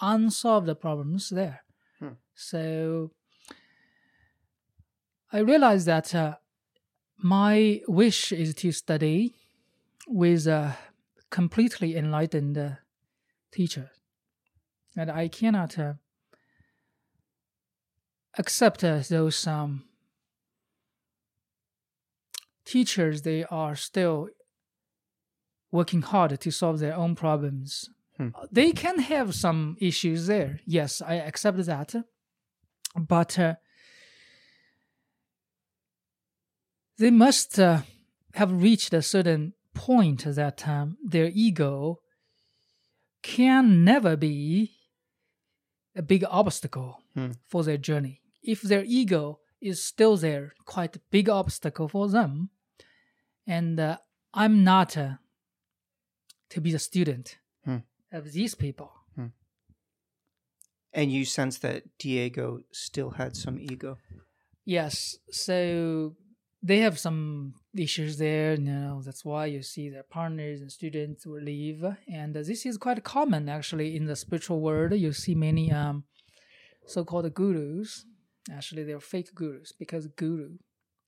unsolved 0.00 0.80
problems 0.80 1.30
there. 1.30 1.62
So 2.34 3.10
I 5.32 5.38
realized 5.40 5.86
that 5.86 6.14
uh, 6.14 6.36
my 7.18 7.80
wish 7.88 8.32
is 8.32 8.54
to 8.54 8.70
study 8.70 9.34
with 10.06 10.46
a 10.46 10.76
completely 11.30 11.96
enlightened 11.96 12.56
uh, 12.56 12.70
teacher. 13.52 13.90
And 14.96 15.10
I 15.10 15.28
cannot 15.28 15.78
uh, 15.78 15.94
accept 18.38 18.84
uh, 18.84 19.00
those 19.08 19.46
um, 19.46 19.84
teachers, 22.64 23.22
they 23.22 23.44
are 23.44 23.74
still 23.74 24.28
working 25.70 26.02
hard 26.02 26.40
to 26.40 26.50
solve 26.50 26.78
their 26.78 26.94
own 26.94 27.14
problems. 27.14 27.90
They 28.50 28.72
can 28.72 28.98
have 28.98 29.34
some 29.34 29.76
issues 29.80 30.26
there. 30.26 30.58
Yes, 30.66 31.00
I 31.00 31.14
accept 31.14 31.64
that. 31.66 31.94
But 32.96 33.38
uh, 33.38 33.54
they 36.98 37.10
must 37.10 37.58
uh, 37.60 37.82
have 38.34 38.62
reached 38.62 38.92
a 38.92 39.02
certain 39.02 39.54
point 39.74 40.24
that 40.24 40.66
um, 40.66 40.96
their 41.04 41.30
ego 41.32 42.00
can 43.22 43.84
never 43.84 44.16
be 44.16 44.72
a 45.94 46.02
big 46.02 46.24
obstacle 46.28 47.02
Hmm. 47.14 47.32
for 47.48 47.64
their 47.64 47.78
journey. 47.78 48.20
If 48.42 48.62
their 48.62 48.84
ego 48.84 49.40
is 49.60 49.82
still 49.82 50.16
there, 50.16 50.54
quite 50.64 50.94
a 50.96 51.00
big 51.10 51.28
obstacle 51.28 51.88
for 51.88 52.08
them, 52.08 52.50
and 53.46 53.80
uh, 53.80 53.98
I'm 54.32 54.62
not 54.62 54.96
uh, 54.96 55.14
to 56.50 56.60
be 56.60 56.72
the 56.72 56.78
student 56.78 57.38
Hmm. 57.64 57.78
of 58.12 58.32
these 58.32 58.54
people. 58.54 58.90
And 60.92 61.12
you 61.12 61.24
sense 61.26 61.58
that 61.58 61.82
Diego 61.98 62.62
still 62.72 63.10
had 63.10 63.36
some 63.36 63.58
ego. 63.60 63.98
Yes, 64.64 65.16
so 65.30 66.16
they 66.62 66.78
have 66.78 66.98
some 66.98 67.54
issues 67.76 68.16
there. 68.16 68.54
You 68.54 68.64
know, 68.64 69.02
that's 69.04 69.24
why 69.24 69.46
you 69.46 69.62
see 69.62 69.90
their 69.90 70.02
partners 70.02 70.60
and 70.62 70.72
students 70.72 71.26
will 71.26 71.42
leave, 71.42 71.84
and 72.10 72.36
uh, 72.36 72.42
this 72.42 72.64
is 72.66 72.78
quite 72.78 73.04
common 73.04 73.48
actually 73.48 73.96
in 73.96 74.06
the 74.06 74.16
spiritual 74.16 74.60
world. 74.60 74.92
You 74.94 75.12
see 75.12 75.34
many 75.34 75.70
um, 75.70 76.04
so-called 76.86 77.32
gurus. 77.34 78.06
Actually, 78.50 78.84
they're 78.84 78.98
fake 79.00 79.34
gurus 79.34 79.72
because 79.72 80.06
guru 80.06 80.56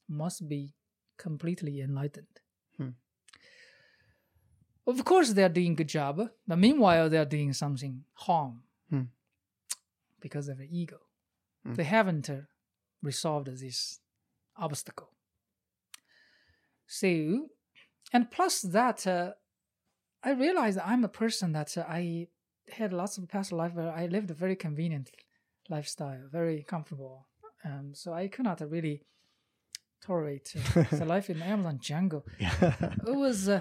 must 0.09 0.47
be 0.47 0.75
completely 1.17 1.81
enlightened. 1.81 2.35
Hmm. 2.77 2.91
Of 4.87 5.05
course, 5.05 5.33
they 5.33 5.45
are 5.45 5.49
doing 5.49 5.75
good 5.77 5.89
job, 5.89 6.21
but 6.47 6.59
meanwhile, 6.59 7.09
they 7.09 7.19
are 7.19 7.25
doing 7.25 7.53
something 7.53 8.05
harm 8.15 8.63
Hmm. 8.91 9.03
because 10.21 10.49
of 10.49 10.59
the 10.59 10.69
ego. 10.71 10.99
Hmm. 11.65 11.75
They 11.75 11.85
haven't 11.85 12.29
uh, 12.31 12.41
resolved 13.03 13.47
this 13.49 14.01
obstacle. 14.57 15.11
So, 16.87 17.49
and 18.13 18.31
plus 18.31 18.63
that, 18.63 19.07
uh, 19.07 19.33
I 20.25 20.33
realized 20.33 20.79
I'm 20.79 21.05
a 21.05 21.09
person 21.09 21.53
that 21.53 21.77
uh, 21.79 21.85
I 21.89 22.29
had 22.73 22.93
lots 22.93 23.17
of 23.19 23.29
past 23.29 23.53
life 23.53 23.75
where 23.75 23.91
I 23.93 24.07
lived 24.07 24.31
a 24.31 24.35
very 24.35 24.57
convenient 24.57 25.11
lifestyle, 25.69 26.23
very 26.31 26.63
comfortable. 26.65 27.29
Um, 27.65 27.93
so 27.95 28.13
I 28.13 28.29
could 28.29 28.45
not 28.45 28.61
really 28.69 29.05
tolerate 30.05 30.53
uh, 30.57 30.85
the 30.97 31.05
life 31.05 31.31
in 31.31 31.39
the 31.39 31.45
Amazon 31.45 31.79
jungle. 31.81 32.25
It 32.41 33.15
was, 33.15 33.49
uh, 33.49 33.61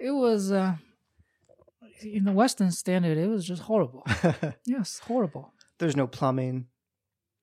it 0.00 0.10
was, 0.10 0.52
uh, 0.52 0.76
in 2.02 2.24
the 2.24 2.32
Western 2.32 2.70
standard, 2.70 3.18
it 3.18 3.28
was 3.28 3.46
just 3.46 3.62
horrible. 3.62 4.04
yes, 4.66 5.00
horrible. 5.00 5.52
There's 5.78 5.96
no 5.96 6.06
plumbing, 6.06 6.66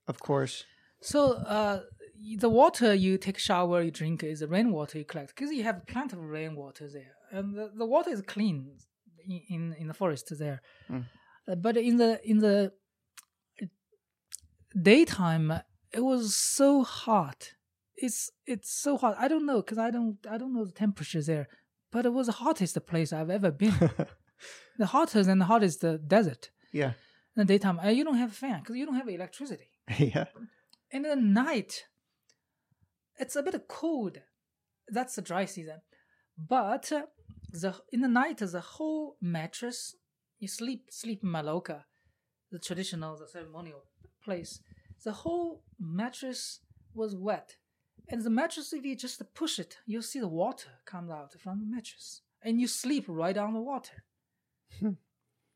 of 0.08 0.20
course. 0.20 0.66
So 1.02 1.34
uh, 1.34 1.82
the 2.38 2.50
water 2.50 2.94
you 2.94 3.18
take 3.18 3.38
shower, 3.38 3.82
you 3.82 3.92
drink 3.92 4.24
is 4.24 4.40
the 4.40 4.48
rainwater 4.48 4.98
you 4.98 5.06
collect 5.06 5.36
because 5.36 5.52
you 5.52 5.64
have 5.64 5.86
plenty 5.88 6.16
of 6.16 6.24
rainwater 6.24 6.90
there, 6.90 7.16
and 7.32 7.56
the, 7.56 7.72
the 7.76 7.86
water 7.86 8.10
is 8.10 8.22
clean 8.22 8.78
in, 9.28 9.42
in 9.50 9.76
in 9.80 9.88
the 9.88 9.94
forest 9.94 10.32
there. 10.38 10.62
Mm. 10.90 11.06
Uh, 11.48 11.56
but 11.56 11.78
in 11.78 11.98
the 11.98 12.20
in 12.24 12.40
the 12.40 12.72
daytime, 14.82 15.62
it 15.92 16.02
was 16.02 16.36
so 16.36 16.84
hot. 16.84 17.54
It's 17.96 18.32
it's 18.46 18.72
so 18.72 18.98
hot. 18.98 19.16
I 19.18 19.28
don't 19.28 19.46
know 19.46 19.62
because 19.62 19.78
I 19.78 19.92
don't 19.92 20.18
I 20.30 20.38
don't 20.38 20.54
know 20.54 20.66
the 20.66 20.72
temperature 20.72 21.22
there, 21.22 21.48
but 21.92 22.06
it 22.06 22.14
was 22.14 22.28
the 22.28 22.34
hottest 22.34 22.78
place 22.86 23.12
I've 23.14 23.30
ever 23.30 23.52
been. 23.52 23.74
the 24.78 24.86
hottest 24.88 25.30
and 25.30 25.42
the 25.42 25.46
hottest 25.46 25.82
the 25.82 25.98
desert. 25.98 26.50
yeah. 26.72 26.94
In 27.36 27.46
the 27.46 27.54
daytime, 27.54 27.80
uh, 27.80 27.90
you 27.90 28.04
don't 28.04 28.18
have 28.18 28.32
a 28.32 28.34
fan 28.34 28.60
because 28.62 28.76
you 28.78 28.86
don't 28.86 28.96
have 28.96 29.08
electricity 29.10 29.70
Yeah. 30.00 30.26
in 30.92 31.04
the 31.04 31.16
night 31.16 31.86
it's 33.20 33.36
a 33.36 33.44
bit 33.44 33.56
cold 33.68 34.18
that's 34.88 35.16
the 35.16 35.22
dry 35.22 35.46
season 35.46 35.82
but 36.38 36.92
uh, 36.92 37.04
the 37.52 37.76
in 37.92 38.02
the 38.02 38.08
night 38.08 38.38
the 38.40 38.60
whole 38.76 39.18
mattress 39.22 39.96
you 40.40 40.48
sleep 40.48 40.86
sleep 40.90 41.20
in 41.24 41.30
maloka 41.30 41.84
the 42.52 42.60
traditional 42.60 43.18
the 43.18 43.28
ceremonial 43.28 43.84
place 44.24 44.60
the 45.04 45.12
whole 45.24 45.64
mattress 45.80 46.60
was 46.94 47.16
wet 47.16 47.56
and 48.10 48.22
the 48.24 48.30
mattress 48.30 48.74
if 48.74 48.84
you 48.86 48.96
just 48.96 49.22
push 49.34 49.60
it 49.60 49.78
you'll 49.86 50.02
see 50.12 50.20
the 50.20 50.28
water 50.44 50.70
comes 50.86 51.10
out 51.12 51.32
from 51.44 51.60
the 51.60 51.66
mattress 51.76 52.22
and 52.42 52.60
you 52.62 52.68
sleep 52.68 53.06
right 53.08 53.38
on 53.38 53.54
the 53.54 53.62
water 53.62 54.04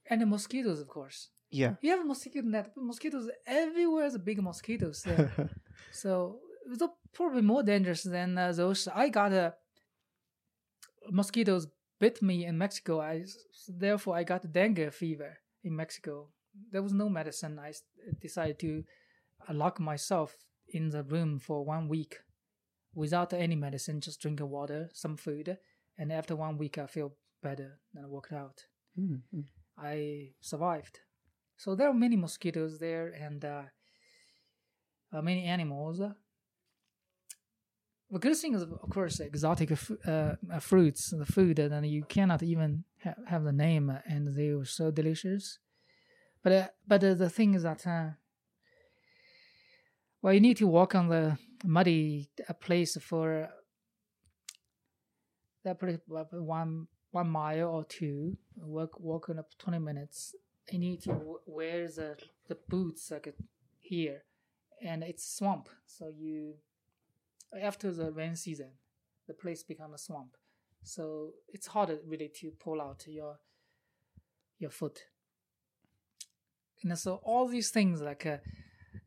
and 0.09 0.21
the 0.21 0.25
mosquitoes 0.25 0.79
of 0.81 0.87
course 0.87 1.29
Yeah. 1.51 1.75
you 1.81 1.89
have 1.91 2.01
a 2.01 2.05
mosquito 2.13 2.41
net, 2.47 2.71
but 2.75 2.83
mosquitoes 2.83 3.29
everywhere. 3.45 4.09
The 4.09 4.19
big 4.19 4.39
mosquitoes 4.41 5.03
there, 5.03 5.29
so 6.03 6.39
it's 6.71 6.83
probably 7.13 7.41
more 7.41 7.63
dangerous 7.63 8.03
than 8.03 8.37
uh, 8.37 8.51
those. 8.53 8.87
I 9.03 9.09
got 9.09 9.31
a 9.33 9.53
mosquitoes 11.09 11.67
bit 11.99 12.21
me 12.21 12.45
in 12.45 12.57
Mexico. 12.57 13.01
I 13.01 13.25
therefore 13.67 14.15
I 14.15 14.23
got 14.23 14.51
dengue 14.51 14.91
fever 14.93 15.37
in 15.63 15.75
Mexico. 15.75 16.29
There 16.71 16.81
was 16.83 16.93
no 16.93 17.09
medicine. 17.09 17.59
I 17.59 17.71
decided 18.21 18.59
to 18.59 18.83
uh, 19.47 19.53
lock 19.53 19.79
myself 19.79 20.35
in 20.67 20.89
the 20.89 21.03
room 21.03 21.39
for 21.39 21.65
one 21.65 21.87
week 21.87 22.19
without 22.93 23.33
any 23.33 23.55
medicine, 23.55 24.01
just 24.01 24.21
drinking 24.21 24.49
water, 24.49 24.89
some 24.93 25.17
food, 25.17 25.57
and 25.97 26.11
after 26.11 26.35
one 26.35 26.57
week 26.57 26.77
I 26.77 26.87
feel 26.87 27.15
better 27.41 27.79
and 27.93 28.05
I 28.05 28.07
walked 28.07 28.33
out. 28.33 28.65
Mhm. 28.97 29.21
I 29.77 30.33
survived. 30.41 30.99
So 31.57 31.75
there 31.75 31.87
are 31.89 31.93
many 31.93 32.15
mosquitoes 32.15 32.79
there 32.79 33.07
and 33.07 33.43
uh, 33.45 33.63
uh, 35.13 35.21
many 35.21 35.43
animals. 35.45 35.99
The 38.09 38.19
good 38.19 38.35
thing 38.35 38.53
is, 38.55 38.63
of 38.63 38.89
course, 38.89 39.19
exotic 39.21 39.71
f- 39.71 39.91
uh, 40.05 40.35
fruits, 40.59 41.11
the 41.11 41.25
food, 41.25 41.59
and 41.59 41.85
you 41.87 42.03
cannot 42.03 42.43
even 42.43 42.83
ha- 43.03 43.15
have 43.27 43.43
the 43.45 43.53
name, 43.53 43.89
and 44.05 44.35
they 44.35 44.51
were 44.51 44.65
so 44.65 44.91
delicious. 44.91 45.59
But 46.43 46.51
uh, 46.53 46.67
but 46.87 47.03
uh, 47.03 47.13
the 47.13 47.29
thing 47.29 47.53
is 47.53 47.63
that 47.63 47.87
uh, 47.87 48.09
well, 50.21 50.33
you 50.33 50.39
need 50.39 50.57
to 50.57 50.67
walk 50.67 50.95
on 50.95 51.09
the 51.09 51.37
muddy 51.63 52.29
uh, 52.47 52.53
place 52.53 52.97
for 53.01 53.49
that 55.63 55.79
pretty 55.79 55.99
uh, 56.15 56.23
one 56.31 56.87
one 57.11 57.29
mile 57.29 57.67
or 57.67 57.83
two. 57.85 58.37
Walk 58.55 58.99
walking 58.99 59.39
up 59.39 59.49
twenty 59.57 59.79
minutes. 59.79 60.35
You 60.71 60.79
need 60.79 61.01
to 61.03 61.39
wear 61.45 61.87
the 61.87 62.17
the 62.47 62.57
boots 62.69 63.11
like 63.11 63.27
uh, 63.27 63.31
here, 63.79 64.23
and 64.81 65.03
it's 65.03 65.37
swamp. 65.37 65.69
So 65.85 66.07
you 66.07 66.55
after 67.61 67.91
the 67.91 68.11
rain 68.11 68.35
season, 68.35 68.71
the 69.27 69.33
place 69.33 69.63
becomes 69.63 69.95
a 69.95 69.97
swamp. 69.97 70.37
So 70.83 71.31
it's 71.49 71.67
harder 71.67 71.99
really 72.07 72.31
to 72.39 72.51
pull 72.51 72.81
out 72.81 73.05
your 73.07 73.39
your 74.59 74.71
foot. 74.71 74.99
And 76.83 76.97
so 76.97 77.21
all 77.23 77.47
these 77.47 77.69
things 77.69 78.01
like 78.01 78.25
uh, 78.25 78.37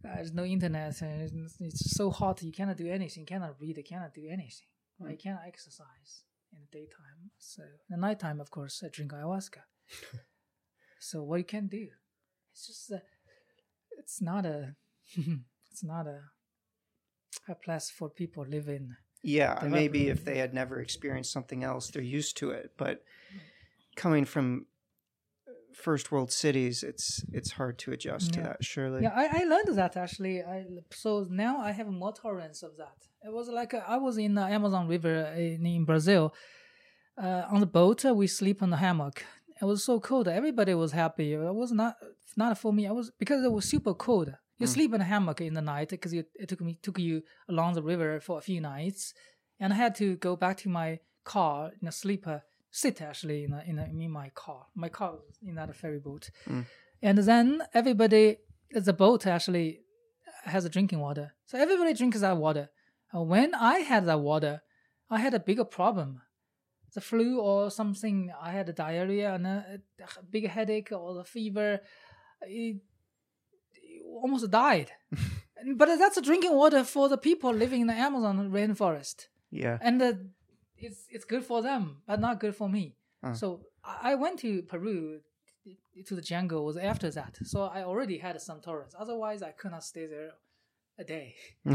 there's 0.03 0.33
no 0.33 0.45
internet 0.45 1.01
and 1.03 1.49
it's, 1.61 1.97
so 1.97 2.11
hot 2.11 2.43
you 2.43 2.53
cannot 2.53 2.77
do 2.77 2.89
anything, 2.89 3.23
you 3.23 3.27
cannot 3.27 3.55
read, 3.61 3.77
you 3.77 3.85
cannot 3.85 4.15
do 4.15 4.27
anything. 4.27 4.69
Hmm. 4.99 5.05
Right? 5.05 5.13
You 5.13 5.19
cannot 5.19 5.43
exercise 5.47 6.23
in 6.53 6.59
the 6.61 6.79
daytime. 6.79 7.31
So 7.39 7.63
in 7.63 7.69
the 7.91 7.97
nighttime, 7.97 8.41
of 8.41 8.51
course, 8.51 8.83
I 8.85 8.89
drink 8.89 9.13
ayahuasca. 9.13 9.63
so 11.01 11.23
what 11.23 11.37
you 11.39 11.45
can 11.45 11.67
do? 11.67 11.89
It's 12.53 12.67
just 12.67 12.91
a, 12.91 13.03
it's 13.99 14.21
not 14.23 14.47
a 14.47 14.77
it's 15.71 15.85
not 15.85 16.07
a 16.07 16.21
a 17.49 17.55
place 17.55 17.91
for 17.91 18.09
people 18.09 18.45
living. 18.49 18.97
Yeah, 19.23 19.59
maybe 19.67 20.09
if 20.09 20.25
they 20.25 20.39
had 20.39 20.53
never 20.53 20.81
experienced 20.81 21.33
something 21.33 21.65
else, 21.65 21.89
they're 21.89 22.03
used 22.03 22.37
to 22.39 22.51
it. 22.51 22.73
But 22.77 23.03
hmm. 23.33 23.39
coming 23.97 24.25
from 24.25 24.67
first 25.75 26.11
world 26.13 26.31
cities, 26.33 26.83
it's 26.83 27.25
it's 27.33 27.53
hard 27.53 27.79
to 27.81 27.93
adjust 27.93 28.33
to 28.35 28.41
that. 28.43 28.65
Surely. 28.65 29.03
Yeah, 29.03 29.13
I, 29.15 29.41
I 29.41 29.45
learned 29.45 29.69
that 29.77 29.97
actually. 29.97 30.43
I 30.43 30.65
so 30.91 31.27
now 31.31 31.59
I 31.59 31.73
have 31.73 31.89
more 31.89 32.13
tolerance 32.13 32.63
of 32.63 32.73
that. 32.79 32.97
It 33.27 33.33
was 33.33 33.49
like 33.49 33.75
uh, 33.75 33.83
I 33.87 33.97
was 33.97 34.17
in 34.19 34.35
the 34.35 34.43
Amazon 34.43 34.89
River 34.89 35.17
in, 35.37 35.65
in 35.67 35.85
Brazil. 35.85 36.35
Uh, 37.17 37.45
on 37.51 37.61
the 37.61 37.67
boat, 37.67 38.05
uh, 38.05 38.13
we 38.15 38.27
sleep 38.27 38.63
on 38.63 38.71
the 38.71 38.77
hammock. 38.79 39.25
It 39.61 39.65
was 39.65 39.85
so 39.85 40.01
cold. 40.01 40.27
Everybody 40.27 40.75
was 40.75 40.93
happy. 40.93 41.33
It 41.33 41.55
was 41.55 41.71
not 41.73 41.95
not 42.37 42.59
for 42.59 42.73
me. 42.73 42.87
I 42.87 42.93
was 42.93 43.13
because 43.19 43.45
it 43.45 43.53
was 43.53 43.65
super 43.65 43.95
cold. 43.95 44.29
You 44.59 44.67
Mm. 44.67 44.71
sleep 44.77 44.95
in 44.95 45.01
a 45.01 45.05
hammock 45.05 45.41
in 45.41 45.55
the 45.55 45.61
night 45.75 45.89
because 45.91 46.13
it 46.13 46.49
took 46.49 46.61
me 46.61 46.79
took 46.83 46.99
you 46.99 47.23
along 47.49 47.75
the 47.75 47.83
river 47.83 48.21
for 48.21 48.39
a 48.39 48.43
few 48.43 48.61
nights, 48.61 49.15
and 49.61 49.73
I 49.73 49.77
had 49.77 49.95
to 49.97 50.17
go 50.17 50.37
back 50.37 50.57
to 50.59 50.69
my 50.69 51.01
car 51.25 51.73
in 51.81 51.89
a 51.89 51.93
sleeper 51.93 52.43
sit 52.83 52.97
actually 53.11 53.39
in 53.47 53.53
a, 53.59 53.61
in, 53.71 53.77
a, 53.79 53.85
in 54.05 54.11
my 54.11 54.29
car. 54.43 54.63
My 54.85 54.89
car 54.99 55.13
was 55.13 55.37
in 55.49 55.55
that 55.61 55.71
ferry 55.81 56.01
boat, 56.09 56.25
Mm. 56.53 56.65
and 57.09 57.19
then 57.31 57.47
everybody 57.81 58.27
the 58.89 58.93
boat 59.05 59.23
actually 59.37 59.69
has 60.55 60.63
a 60.65 60.69
drinking 60.77 61.01
water, 61.07 61.27
so 61.49 61.55
everybody 61.65 61.93
drinks 61.95 62.21
that 62.21 62.37
water. 62.47 62.67
Uh, 63.15 63.23
when 63.35 63.51
I 63.55 63.77
had 63.91 64.03
that 64.11 64.21
water, 64.31 64.55
I 65.17 65.19
had 65.25 65.35
a 65.35 65.39
bigger 65.49 65.65
problem. 65.81 66.11
The 66.95 67.01
flu 67.11 67.29
or 67.49 67.71
something, 67.81 68.19
I 68.49 68.51
had 68.59 68.69
a 68.69 68.73
diarrhea 68.85 69.29
and 69.37 69.47
a, 69.47 69.81
a 70.21 70.23
big 70.35 70.45
headache 70.57 70.91
or 70.93 71.15
the 71.15 71.25
fever. 71.37 71.81
It, 72.43 72.77
it 73.75 74.03
almost 74.23 74.51
died. 74.51 74.91
but 75.77 75.87
that's 76.01 76.17
a 76.17 76.23
drinking 76.29 76.55
water 76.63 76.83
for 76.85 77.09
the 77.09 77.17
people 77.29 77.53
living 77.53 77.81
in 77.83 77.89
the 77.93 77.99
Amazon 78.09 78.37
rainforest 78.59 79.19
Yeah. 79.63 79.79
and 79.81 80.03
uh, 80.03 80.13
it's 80.79 81.07
it's 81.11 81.25
good 81.25 81.45
for 81.45 81.63
them, 81.63 81.99
but 82.07 82.21
not 82.21 82.41
good 82.41 82.55
for 82.55 82.69
me. 82.69 82.97
Uh. 83.23 83.35
So 83.35 83.61
I 83.85 84.15
went 84.15 84.39
to 84.41 84.63
Peru 84.63 85.21
to 86.07 86.15
the 86.15 86.23
jungle 86.23 86.65
was 86.65 86.77
after 86.77 87.11
that, 87.11 87.39
so 87.45 87.63
I 87.63 87.83
already 87.83 88.19
had 88.19 88.41
some 88.41 88.61
tolerance. 88.61 88.95
Otherwise, 88.99 89.43
I 89.43 89.53
could 89.53 89.71
not 89.71 89.85
stay 89.85 90.07
there 90.07 90.33
a 90.99 91.05
day. 91.05 91.35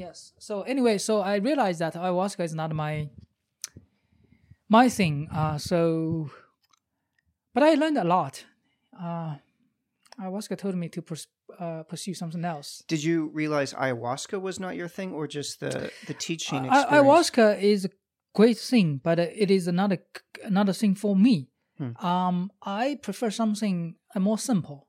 Yes. 0.00 0.32
So 0.38 0.62
anyway, 0.62 0.96
so 0.96 1.20
I 1.20 1.36
realized 1.36 1.80
that 1.80 1.92
ayahuasca 1.92 2.42
is 2.42 2.54
not 2.54 2.74
my 2.74 3.10
my 4.66 4.88
thing. 4.88 5.28
Uh, 5.30 5.58
so, 5.58 6.30
but 7.52 7.62
I 7.62 7.74
learned 7.74 7.98
a 7.98 8.04
lot. 8.04 8.46
Uh, 8.98 9.34
ayahuasca 10.20 10.56
told 10.58 10.74
me 10.74 10.88
to 10.88 11.02
pers- 11.02 11.28
uh, 11.58 11.82
pursue 11.84 12.14
something 12.14 12.44
else. 12.44 12.82
Did 12.88 13.02
you 13.02 13.30
realize 13.32 13.72
ayahuasca 13.74 14.40
was 14.40 14.58
not 14.60 14.76
your 14.76 14.88
thing, 14.88 15.12
or 15.12 15.26
just 15.26 15.60
the 15.60 15.90
the 16.06 16.14
teaching 16.14 16.64
Uh, 16.64 16.68
experience? 16.68 16.92
ayahuasca 16.92 17.62
is 17.62 17.84
a 17.84 17.90
great 18.34 18.58
thing, 18.58 19.00
but 19.02 19.18
uh, 19.18 19.26
it 19.44 19.50
is 19.50 19.66
another 19.66 19.98
another 20.44 20.72
thing 20.72 20.94
for 20.94 21.16
me. 21.16 21.48
Hmm. 21.78 21.92
Um, 22.06 22.50
I 22.62 22.98
prefer 23.02 23.30
something 23.30 23.96
uh, 24.14 24.20
more 24.20 24.38
simple. 24.38 24.86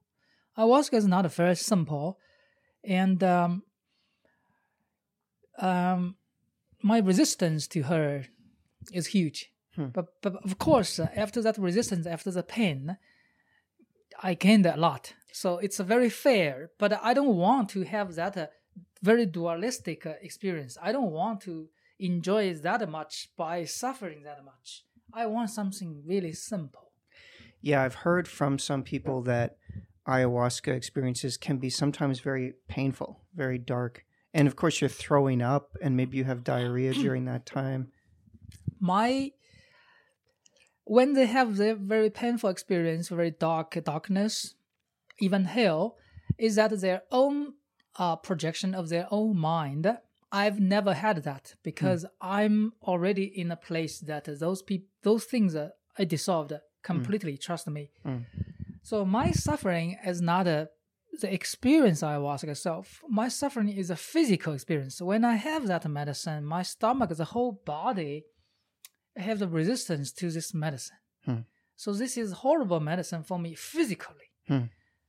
Ayahuasca 0.57 0.95
is 0.97 1.07
not 1.07 1.25
very 1.33 1.55
simple, 1.55 2.19
and 2.83 3.23
um, 3.23 3.63
um, 5.59 6.15
my 6.83 6.99
resistance 6.99 7.67
to 7.67 7.83
her 7.83 8.25
is 8.91 9.07
huge. 9.07 9.51
Hmm. 9.75 9.87
But 9.93 10.07
but 10.21 10.35
of 10.43 10.57
course, 10.57 10.99
uh, 10.99 11.07
after 11.15 11.41
that 11.41 11.57
resistance, 11.57 12.05
after 12.05 12.31
the 12.31 12.43
pain, 12.43 12.97
I 14.21 14.33
gained 14.33 14.65
a 14.65 14.75
lot. 14.75 15.13
So 15.31 15.57
it's 15.57 15.79
very 15.79 16.09
fair. 16.09 16.71
But 16.77 16.99
I 17.01 17.13
don't 17.13 17.35
want 17.35 17.69
to 17.69 17.83
have 17.83 18.15
that 18.15 18.37
uh, 18.37 18.47
very 19.01 19.25
dualistic 19.25 20.05
uh, 20.05 20.13
experience. 20.21 20.77
I 20.81 20.91
don't 20.91 21.11
want 21.11 21.41
to 21.41 21.69
enjoy 21.99 22.53
that 22.53 22.89
much 22.89 23.29
by 23.37 23.65
suffering 23.65 24.23
that 24.23 24.43
much. 24.43 24.85
I 25.13 25.25
want 25.27 25.49
something 25.49 26.03
really 26.05 26.33
simple. 26.33 26.91
Yeah, 27.61 27.83
I've 27.83 27.95
heard 27.95 28.27
from 28.27 28.57
some 28.57 28.83
people 28.83 29.21
that 29.23 29.57
ayahuasca 30.07 30.73
experiences 30.73 31.37
can 31.37 31.57
be 31.57 31.69
sometimes 31.69 32.19
very 32.19 32.53
painful, 32.67 33.21
very 33.35 33.57
dark. 33.57 34.05
And 34.33 34.47
of 34.47 34.55
course, 34.55 34.81
you're 34.81 34.89
throwing 34.89 35.41
up, 35.41 35.75
and 35.81 35.95
maybe 35.95 36.17
you 36.17 36.23
have 36.23 36.43
diarrhea 36.43 36.93
during 36.93 37.25
that 37.25 37.45
time. 37.45 37.91
My 38.79 39.31
when 40.85 41.13
they 41.13 41.27
have 41.27 41.57
their 41.57 41.75
very 41.75 42.09
painful 42.09 42.49
experience, 42.49 43.09
very 43.09 43.31
dark 43.31 43.77
darkness, 43.83 44.55
even 45.21 45.45
hell, 45.45 45.97
is 46.37 46.55
that 46.55 46.79
their 46.81 47.03
own 47.11 47.53
uh, 47.97 48.15
projection 48.15 48.73
of 48.73 48.89
their 48.89 49.07
own 49.11 49.37
mind. 49.37 49.97
I've 50.31 50.59
never 50.59 50.93
had 50.93 51.17
that 51.23 51.55
because 51.61 52.05
I'm 52.21 52.73
already 52.83 53.25
in 53.25 53.51
a 53.51 53.57
place 53.57 53.99
that 53.99 54.25
those 54.39 54.61
people, 54.61 54.87
those 55.03 55.25
things 55.25 55.55
are 55.55 55.71
I 55.97 56.05
dissolved 56.05 56.53
completely. 56.83 57.37
Trust 57.37 57.67
me. 57.67 57.91
Mm. 58.05 58.25
So 58.81 59.05
my 59.05 59.31
suffering 59.31 59.97
is 60.05 60.21
not 60.21 60.47
a 60.47 60.69
the 61.19 61.31
experience 61.31 62.01
I 62.01 62.17
was 62.17 62.43
itself. 62.43 63.01
My 63.07 63.27
suffering 63.27 63.69
is 63.69 63.89
a 63.89 63.95
physical 63.95 64.53
experience. 64.53 65.01
When 65.01 65.25
I 65.25 65.35
have 65.35 65.67
that 65.67 65.85
medicine, 65.87 66.45
my 66.45 66.63
stomach, 66.63 67.09
the 67.09 67.25
whole 67.25 67.61
body, 67.65 68.23
have 69.17 69.39
the 69.39 69.47
resistance 69.47 70.11
to 70.13 70.31
this 70.31 70.53
medicine. 70.53 70.97
Hmm. 71.25 71.39
So 71.75 71.93
this 71.93 72.17
is 72.17 72.31
horrible 72.31 72.79
medicine 72.79 73.23
for 73.23 73.37
me 73.37 73.55
physically. 73.55 74.31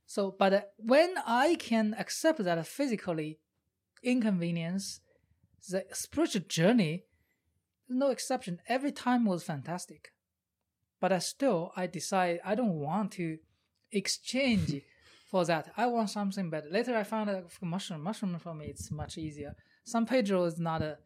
So, 0.05 0.35
but 0.37 0.53
uh, 0.53 0.61
when 0.77 1.15
I 1.25 1.55
can 1.55 1.95
accept 1.97 2.43
that 2.43 2.67
physically 2.67 3.39
inconvenience, 4.03 4.99
the 5.69 5.85
spiritual 5.93 6.41
journey, 6.47 7.03
no 7.89 8.09
exception. 8.09 8.59
Every 8.67 8.91
time 8.91 9.25
was 9.25 9.43
fantastic. 9.43 10.09
But 10.99 11.11
I 11.11 11.19
still, 11.19 11.71
I 11.75 11.87
decide 11.87 12.39
I 12.45 12.55
don't 12.55 12.79
want 12.79 13.11
to 13.13 13.37
exchange 13.91 14.81
for 15.31 15.45
that. 15.45 15.71
I 15.75 15.87
want 15.87 16.09
something 16.09 16.49
better. 16.49 16.67
Later, 16.69 16.95
I 16.95 17.03
found 17.03 17.29
out 17.29 17.51
mushroom. 17.61 18.03
Mushroom 18.03 18.37
for 18.39 18.53
me, 18.53 18.67
it's 18.67 18.91
much 18.91 19.17
easier. 19.17 19.53
San 19.85 20.05
Pedro 20.05 20.45
is 20.45 20.59
not 20.59 20.81
a. 20.81 20.97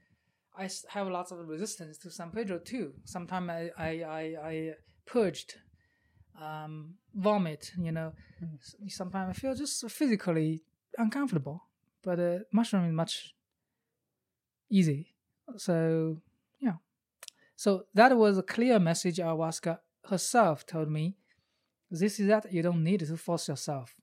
I 0.58 0.70
have 0.90 1.08
lots 1.08 1.32
of 1.32 1.40
resistance 1.48 1.98
to 2.00 2.12
San 2.12 2.32
Pedro 2.32 2.60
too. 2.60 2.94
Sometimes 3.06 3.50
I 3.50 3.72
I 3.78 3.90
I, 4.04 4.50
I 4.50 4.72
purged, 5.06 5.56
um, 6.42 6.96
vomit. 7.14 7.72
You 7.78 7.92
know, 7.92 8.14
S- 8.60 8.76
sometimes 8.90 9.30
I 9.30 9.34
feel 9.40 9.56
just 9.56 9.90
physically 9.90 10.64
uncomfortable. 10.98 11.64
But 12.04 12.20
uh, 12.20 12.40
mushroom 12.52 12.86
is 12.86 12.94
much 12.94 13.36
easy. 14.70 15.14
So 15.58 16.22
yeah. 16.60 16.78
So 17.56 17.86
that 17.94 18.16
was 18.16 18.38
a 18.38 18.44
clear 18.44 18.80
message 18.80 19.18
ayahuasca 19.18 19.80
herself 20.10 20.66
told 20.66 20.90
me. 20.90 21.18
This 21.90 22.20
is 22.20 22.28
that 22.28 22.52
you 22.52 22.62
don't 22.62 22.84
need 22.84 23.00
to 23.00 23.18
force 23.18 23.48
yourself. 23.48 23.96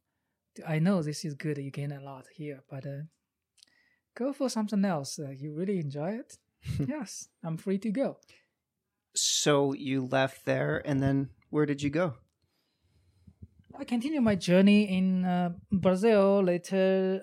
I 0.67 0.79
know 0.79 1.03
this 1.03 1.25
is 1.25 1.35
good. 1.35 1.59
You 1.59 1.71
gain 1.71 1.93
a 1.93 2.01
lot 2.01 2.27
here, 2.35 2.61
but 2.71 2.87
uh, 2.87 3.03
go 4.17 4.33
for 4.33 4.49
something 4.49 4.85
else. 4.85 5.19
Uh, 5.19 5.31
you 5.31 5.55
really 5.55 5.81
enjoy 5.81 6.13
it. 6.13 6.39
yes, 6.89 7.29
I'm 7.43 7.59
free 7.59 7.79
to 7.79 7.91
go. 7.91 8.17
So 9.15 9.75
you 9.75 10.07
left 10.07 10.45
there, 10.45 10.83
and 10.85 11.03
then 11.03 11.29
where 11.51 11.67
did 11.67 11.83
you 11.83 11.91
go? 11.91 12.15
I 13.77 13.85
continued 13.85 14.23
my 14.23 14.37
journey 14.37 14.85
in 14.85 15.25
uh, 15.25 15.51
Brazil, 15.73 16.43
later 16.43 17.21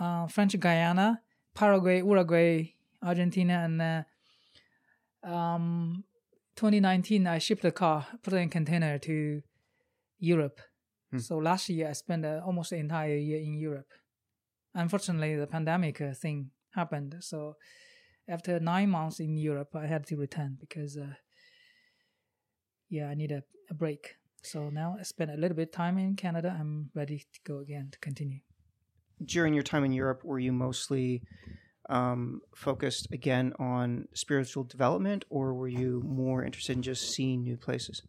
uh, 0.00 0.02
uh, 0.02 0.26
French 0.28 0.58
Guiana, 0.58 1.20
Paraguay, 1.52 1.98
Uruguay, 1.98 2.74
Argentina, 3.02 3.64
and 3.64 3.82
uh, 3.82 5.28
um, 5.28 6.04
2019 6.54 7.26
I 7.26 7.38
shipped 7.38 7.64
a 7.64 7.72
car, 7.72 8.06
put 8.22 8.34
it 8.34 8.36
in 8.36 8.50
container 8.50 8.98
to 8.98 9.42
Europe. 10.20 10.60
Hmm. 11.10 11.18
So 11.18 11.38
last 11.38 11.68
year 11.70 11.88
I 11.88 11.92
spent 11.92 12.24
uh, 12.24 12.40
almost 12.46 12.70
the 12.70 12.76
entire 12.76 13.16
year 13.16 13.40
in 13.40 13.54
Europe. 13.54 13.90
Unfortunately, 14.74 15.34
the 15.34 15.48
pandemic 15.48 16.00
uh, 16.00 16.14
thing 16.14 16.50
happened. 16.74 17.16
So 17.20 17.56
after 18.28 18.60
nine 18.60 18.90
months 18.90 19.18
in 19.18 19.36
Europe, 19.36 19.74
I 19.74 19.86
had 19.86 20.06
to 20.06 20.16
return 20.16 20.56
because, 20.60 20.96
uh, 20.96 21.14
yeah, 22.88 23.08
I 23.08 23.14
need 23.14 23.32
a, 23.32 23.42
a 23.70 23.74
break. 23.74 24.17
So 24.42 24.70
now 24.70 24.96
I 24.98 25.02
spent 25.02 25.30
a 25.30 25.36
little 25.36 25.56
bit 25.56 25.72
time 25.72 25.98
in 25.98 26.16
Canada. 26.16 26.56
I'm 26.58 26.90
ready 26.94 27.18
to 27.18 27.40
go 27.44 27.58
again 27.58 27.88
to 27.92 27.98
continue. 27.98 28.40
During 29.24 29.52
your 29.52 29.64
time 29.64 29.84
in 29.84 29.92
Europe, 29.92 30.24
were 30.24 30.38
you 30.38 30.52
mostly 30.52 31.22
um, 31.88 32.40
focused 32.54 33.08
again 33.12 33.52
on 33.58 34.08
spiritual 34.14 34.64
development, 34.64 35.24
or 35.28 35.54
were 35.54 35.68
you 35.68 36.02
more 36.06 36.44
interested 36.44 36.76
in 36.76 36.82
just 36.82 37.10
seeing 37.10 37.42
new 37.42 37.56
places? 37.56 38.02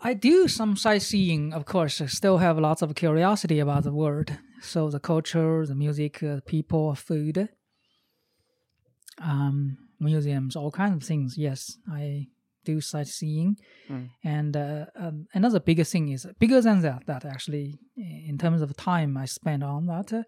I 0.00 0.14
do 0.14 0.46
some 0.46 0.76
sightseeing, 0.76 1.52
of 1.52 1.66
course. 1.66 2.00
I 2.00 2.06
still 2.06 2.38
have 2.38 2.56
lots 2.58 2.82
of 2.82 2.94
curiosity 2.94 3.58
about 3.58 3.82
the 3.82 3.92
world. 3.92 4.32
So 4.60 4.90
the 4.90 5.00
culture, 5.00 5.66
the 5.66 5.74
music, 5.74 6.22
uh, 6.22 6.40
people, 6.46 6.94
food, 6.94 7.48
um, 9.18 9.78
museums, 9.98 10.54
all 10.54 10.70
kinds 10.70 10.96
of 10.96 11.02
things. 11.02 11.36
Yes, 11.36 11.78
I 11.90 12.28
do 12.70 12.76
sightseeing. 12.92 13.50
Mm. 13.90 14.06
And 14.36 14.52
uh, 14.56 14.84
um, 15.02 15.16
another 15.40 15.60
bigger 15.68 15.86
thing 15.92 16.06
is 16.16 16.22
bigger 16.44 16.60
than 16.66 16.78
that. 16.86 17.00
That 17.10 17.24
actually, 17.34 17.66
in 18.30 18.36
terms 18.42 18.60
of 18.62 18.68
time 18.76 19.12
I 19.24 19.26
spent 19.38 19.62
on 19.74 19.82
that, 19.92 20.08
uh, 20.12 20.22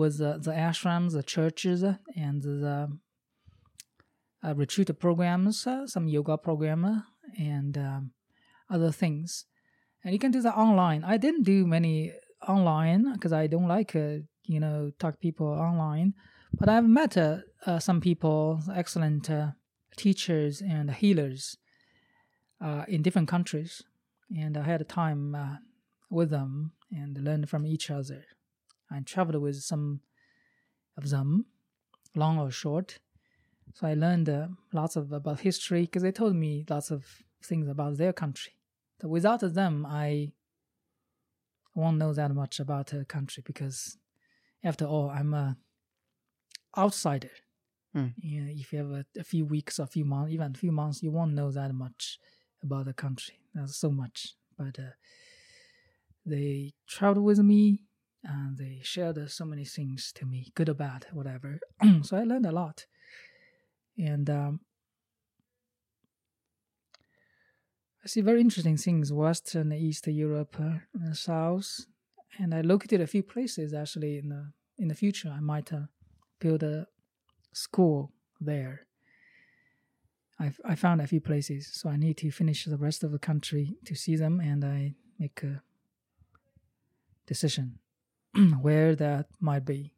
was 0.00 0.14
uh, 0.20 0.38
the 0.46 0.54
ashrams, 0.68 1.10
the 1.12 1.26
churches, 1.36 1.78
uh, 1.84 1.96
and 2.26 2.42
the 2.42 2.88
uh, 4.44 4.54
retreat 4.62 4.90
programs, 4.98 5.66
uh, 5.66 5.86
some 5.94 6.06
yoga 6.16 6.36
program, 6.36 6.84
uh, 6.84 7.00
and 7.38 7.74
um, 7.78 8.02
other 8.68 8.92
things. 9.02 9.46
And 10.02 10.12
you 10.14 10.20
can 10.24 10.32
do 10.36 10.42
that 10.42 10.56
online. 10.66 11.02
I 11.14 11.16
didn't 11.24 11.44
do 11.44 11.58
many 11.76 12.12
online 12.46 13.12
because 13.14 13.32
I 13.32 13.46
don't 13.46 13.68
like, 13.76 13.96
uh, 13.96 14.18
you 14.54 14.60
know, 14.64 14.90
talk 14.98 15.14
people 15.20 15.46
online. 15.46 16.12
But 16.58 16.68
I've 16.68 16.88
met 17.00 17.16
uh, 17.16 17.38
uh, 17.66 17.78
some 17.78 18.00
people, 18.00 18.60
excellent 18.82 19.30
uh, 19.30 19.48
teachers 19.96 20.54
and 20.60 20.90
healers 20.90 21.56
uh, 22.60 22.84
in 22.88 23.02
different 23.02 23.28
countries. 23.28 23.82
And 24.36 24.56
I 24.56 24.62
had 24.62 24.88
time 24.88 25.34
uh, 25.34 25.56
with 26.10 26.30
them 26.30 26.72
and 26.90 27.16
learned 27.18 27.48
from 27.48 27.66
each 27.66 27.90
other. 27.90 28.24
I 28.90 29.00
traveled 29.00 29.42
with 29.42 29.56
some 29.62 30.00
of 30.96 31.10
them, 31.10 31.46
long 32.14 32.38
or 32.38 32.50
short. 32.50 32.98
So 33.74 33.86
I 33.86 33.94
learned 33.94 34.28
uh, 34.28 34.48
lots 34.72 34.96
of 34.96 35.12
about 35.12 35.40
history 35.40 35.82
because 35.82 36.02
they 36.02 36.12
told 36.12 36.36
me 36.36 36.64
lots 36.68 36.90
of 36.90 37.04
things 37.42 37.68
about 37.68 37.96
their 37.96 38.12
country. 38.12 38.52
So 39.00 39.08
without 39.08 39.40
them, 39.40 39.84
I 39.86 40.32
won't 41.74 41.98
know 41.98 42.12
that 42.12 42.32
much 42.32 42.60
about 42.60 42.92
a 42.92 43.04
country 43.04 43.42
because, 43.44 43.98
after 44.62 44.84
all, 44.84 45.10
I'm 45.10 45.34
a 45.34 45.56
outsider. 46.76 47.30
Hmm. 47.92 48.08
Yeah, 48.18 48.46
if 48.48 48.72
you 48.72 48.78
have 48.78 48.90
a, 48.90 49.04
a 49.18 49.24
few 49.24 49.44
weeks, 49.44 49.78
a 49.78 49.86
few 49.86 50.04
months, 50.04 50.32
even 50.32 50.52
a 50.52 50.58
few 50.58 50.72
months, 50.72 51.02
you 51.02 51.10
won't 51.10 51.34
know 51.34 51.50
that 51.50 51.74
much 51.74 52.18
about 52.64 52.86
the 52.86 52.94
country. 52.94 53.38
That's 53.54 53.76
so 53.76 53.90
much. 53.90 54.34
But 54.58 54.78
uh, 54.78 54.94
they 56.26 56.74
traveled 56.88 57.24
with 57.24 57.38
me 57.38 57.80
and 58.22 58.56
they 58.56 58.80
shared 58.82 59.30
so 59.30 59.44
many 59.44 59.64
things 59.64 60.12
to 60.16 60.24
me, 60.24 60.50
good 60.54 60.68
or 60.68 60.74
bad, 60.74 61.06
whatever. 61.12 61.60
so 62.02 62.16
I 62.16 62.24
learned 62.24 62.46
a 62.46 62.52
lot. 62.52 62.86
And 63.98 64.28
um, 64.30 64.60
I 68.02 68.06
see 68.06 68.22
very 68.22 68.40
interesting 68.40 68.76
things, 68.76 69.12
West 69.12 69.54
and 69.54 69.72
East 69.72 70.06
Europe, 70.06 70.56
uh, 70.58 70.78
and 70.94 71.16
South. 71.16 71.86
And 72.38 72.54
I 72.54 72.62
located 72.62 73.00
a 73.00 73.06
few 73.06 73.22
places 73.22 73.72
actually 73.72 74.18
in 74.18 74.28
the 74.30 74.52
in 74.76 74.88
the 74.88 74.94
future. 74.94 75.32
I 75.34 75.40
might 75.40 75.72
uh, 75.72 75.86
build 76.40 76.62
a 76.64 76.86
school 77.52 78.12
there. 78.40 78.86
I 80.38 80.52
I 80.64 80.74
found 80.74 81.00
a 81.00 81.06
few 81.06 81.20
places, 81.20 81.70
so 81.72 81.88
I 81.88 81.96
need 81.96 82.16
to 82.18 82.30
finish 82.30 82.64
the 82.64 82.76
rest 82.76 83.04
of 83.04 83.12
the 83.12 83.18
country 83.18 83.76
to 83.84 83.94
see 83.94 84.16
them, 84.16 84.40
and 84.40 84.64
I 84.64 84.94
make 85.18 85.42
a 85.42 85.62
decision 87.26 87.78
where 88.60 88.94
that 88.96 89.26
might 89.40 89.64
be. 89.64 89.94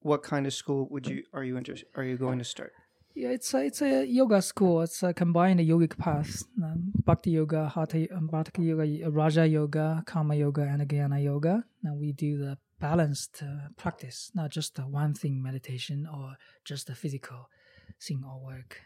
What 0.00 0.22
kind 0.22 0.46
of 0.46 0.54
school 0.54 0.88
would 0.90 1.06
you 1.06 1.24
are 1.32 1.44
you 1.44 1.58
interested? 1.58 1.88
Are 1.94 2.04
you 2.04 2.16
going 2.16 2.38
to 2.38 2.44
start? 2.44 2.72
Yeah, 3.14 3.30
it's 3.30 3.52
a, 3.54 3.64
it's 3.64 3.82
a 3.82 4.06
yoga 4.06 4.40
school. 4.40 4.82
It's 4.82 5.02
a 5.02 5.12
combined 5.12 5.60
yogic 5.60 5.98
paths: 5.98 6.44
um, 6.62 6.92
Bhakti 7.04 7.32
yoga, 7.32 7.68
Hatha 7.68 8.06
um, 8.16 8.28
Bhakti 8.28 8.62
yoga, 8.62 9.10
Raja 9.10 9.46
yoga, 9.46 10.02
Karma 10.06 10.36
yoga, 10.36 10.62
and 10.62 10.88
Jnana 10.88 11.22
yoga. 11.22 11.64
And 11.82 11.98
we 11.98 12.12
do 12.12 12.38
the 12.38 12.56
balanced 12.78 13.42
uh, 13.42 13.68
practice, 13.76 14.30
not 14.34 14.50
just 14.50 14.76
the 14.76 14.82
one 14.82 15.12
thing 15.14 15.42
meditation 15.42 16.08
or 16.10 16.36
just 16.64 16.86
the 16.86 16.94
physical 16.94 17.50
thing 18.00 18.24
or 18.26 18.40
work. 18.40 18.80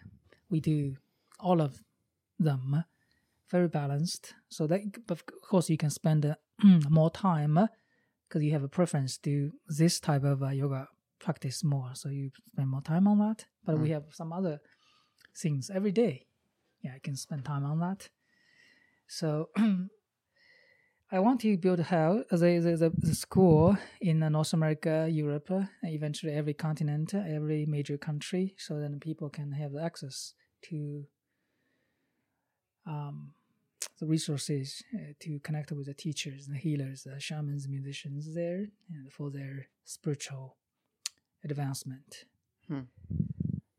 We 0.55 0.61
do 0.61 0.95
all 1.41 1.61
of 1.61 1.83
them, 2.39 2.85
very 3.51 3.67
balanced. 3.67 4.35
So 4.51 4.69
that, 4.69 4.83
of 5.09 5.25
course, 5.51 5.69
you 5.69 5.77
can 5.77 5.91
spend 5.91 6.25
uh, 6.25 6.37
more 6.89 7.11
time 7.11 7.59
because 8.29 8.45
you 8.45 8.53
have 8.53 8.63
a 8.63 8.69
preference 8.69 9.19
to 9.27 9.51
this 9.67 9.99
type 9.99 10.23
of 10.23 10.45
uh, 10.45 10.51
yoga 10.51 10.87
practice 11.19 11.65
more. 11.65 11.91
So 11.95 12.09
you 12.09 12.31
spend 12.53 12.69
more 12.69 12.83
time 12.83 13.09
on 13.09 13.19
that. 13.19 13.47
But 13.65 13.81
we 13.81 13.89
Mm. 13.89 13.95
have 13.95 14.05
some 14.13 14.33
other 14.33 14.61
things 15.43 15.71
every 15.71 15.91
day. 15.91 16.15
Yeah, 16.85 16.93
I 16.95 17.01
can 17.01 17.17
spend 17.17 17.45
time 17.45 17.65
on 17.65 17.81
that. 17.81 18.09
So 19.09 19.49
I 21.17 21.19
want 21.19 21.41
to 21.41 21.57
build 21.57 21.81
uh, 21.81 22.23
the, 22.31 22.37
the, 22.61 22.93
the, 22.97 23.15
school 23.15 23.77
in 24.01 24.23
uh, 24.23 24.29
North 24.29 24.53
America, 24.53 25.09
Europe, 25.11 25.51
uh, 25.51 25.65
eventually 25.83 26.33
every 26.33 26.55
continent, 26.55 27.13
every 27.13 27.67
major 27.67 27.99
country, 27.99 28.55
so 28.57 28.79
then 28.79 29.01
people 29.01 29.29
can 29.29 29.51
have 29.53 29.73
access 29.77 30.35
to 30.71 31.07
um, 32.87 33.33
the 33.99 34.07
resources 34.07 34.83
uh, 34.95 35.13
to 35.21 35.39
connect 35.41 35.73
with 35.73 35.87
the 35.87 35.95
teachers, 35.95 36.47
the 36.47 36.57
healers, 36.57 37.05
the 37.05 37.19
shamans, 37.21 37.69
musicians 37.69 38.35
there, 38.35 38.67
and 38.91 39.13
for 39.13 39.31
their 39.31 39.69
spiritual 39.85 40.57
advancement. 41.45 42.25
Hmm. 42.69 42.81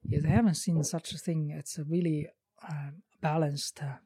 Yes, 0.08 0.24
I 0.26 0.30
haven't 0.30 0.56
seen 0.56 0.84
such 0.84 1.14
a 1.14 1.18
thing. 1.18 1.52
It's 1.52 1.78
a 1.78 1.84
really 1.84 2.28
um, 2.68 3.02
balanced. 3.22 3.82
Uh, 3.82 3.98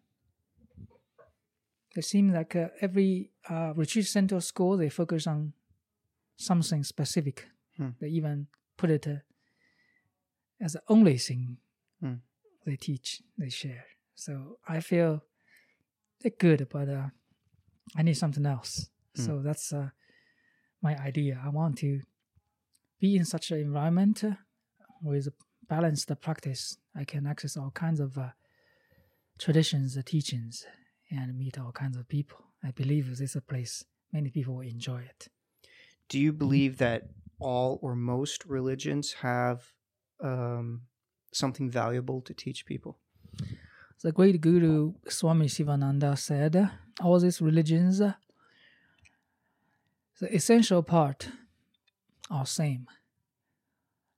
it 1.95 2.05
seems 2.05 2.33
like 2.33 2.55
uh, 2.55 2.69
every 2.81 3.31
uh, 3.49 3.73
retreat 3.75 4.07
center 4.07 4.35
or 4.37 4.41
school 4.41 4.77
they 4.77 4.89
focus 4.89 5.27
on 5.27 5.53
something 6.37 6.83
specific. 6.83 7.47
Hmm. 7.77 7.89
They 7.99 8.07
even 8.07 8.47
put 8.77 8.89
it 8.89 9.07
uh, 9.07 9.15
as 10.61 10.73
the 10.73 10.81
only 10.87 11.17
thing 11.17 11.57
Hmm. 12.01 12.13
They 12.69 12.75
teach, 12.75 13.21
they 13.37 13.49
share. 13.49 13.85
So 14.15 14.57
I 14.67 14.79
feel 14.79 15.23
they're 16.21 16.39
good, 16.47 16.67
but 16.69 16.87
uh, 16.87 17.07
I 17.97 18.03
need 18.03 18.17
something 18.17 18.45
else. 18.45 18.89
Hmm. 19.15 19.25
So 19.25 19.41
that's 19.43 19.73
uh, 19.73 19.89
my 20.81 20.95
idea. 20.97 21.41
I 21.43 21.49
want 21.49 21.77
to 21.79 22.01
be 22.99 23.15
in 23.15 23.25
such 23.25 23.51
an 23.51 23.59
environment 23.59 24.23
with 25.01 25.29
balanced 25.67 26.11
practice. 26.21 26.77
I 26.95 27.05
can 27.05 27.25
access 27.25 27.57
all 27.57 27.71
kinds 27.71 27.99
of 27.99 28.17
uh, 28.17 28.29
traditions, 29.39 29.97
uh, 29.97 30.01
teachings, 30.05 30.65
and 31.09 31.37
meet 31.37 31.57
all 31.57 31.71
kinds 31.71 31.97
of 31.97 32.07
people. 32.07 32.39
I 32.63 32.71
believe 32.71 33.09
this 33.09 33.21
is 33.21 33.35
a 33.35 33.41
place 33.41 33.85
many 34.11 34.29
people 34.29 34.55
will 34.55 34.61
enjoy 34.61 35.01
it. 35.01 35.27
Do 36.07 36.19
you 36.19 36.33
believe 36.33 36.77
that 36.77 37.03
all 37.39 37.79
or 37.81 37.95
most 37.95 38.45
religions 38.45 39.13
have 39.21 39.63
um, 40.21 40.81
something 41.31 41.69
valuable 41.69 42.21
to 42.21 42.33
teach 42.33 42.65
people? 42.65 42.97
The 44.01 44.11
great 44.11 44.39
Guru 44.39 44.93
Swami 45.07 45.47
Sivananda 45.47 46.17
said, 46.17 46.71
all 47.01 47.19
these 47.19 47.41
religions, 47.41 47.99
the 47.99 48.15
essential 50.21 50.83
part 50.83 51.29
are 52.29 52.45
same. 52.45 52.87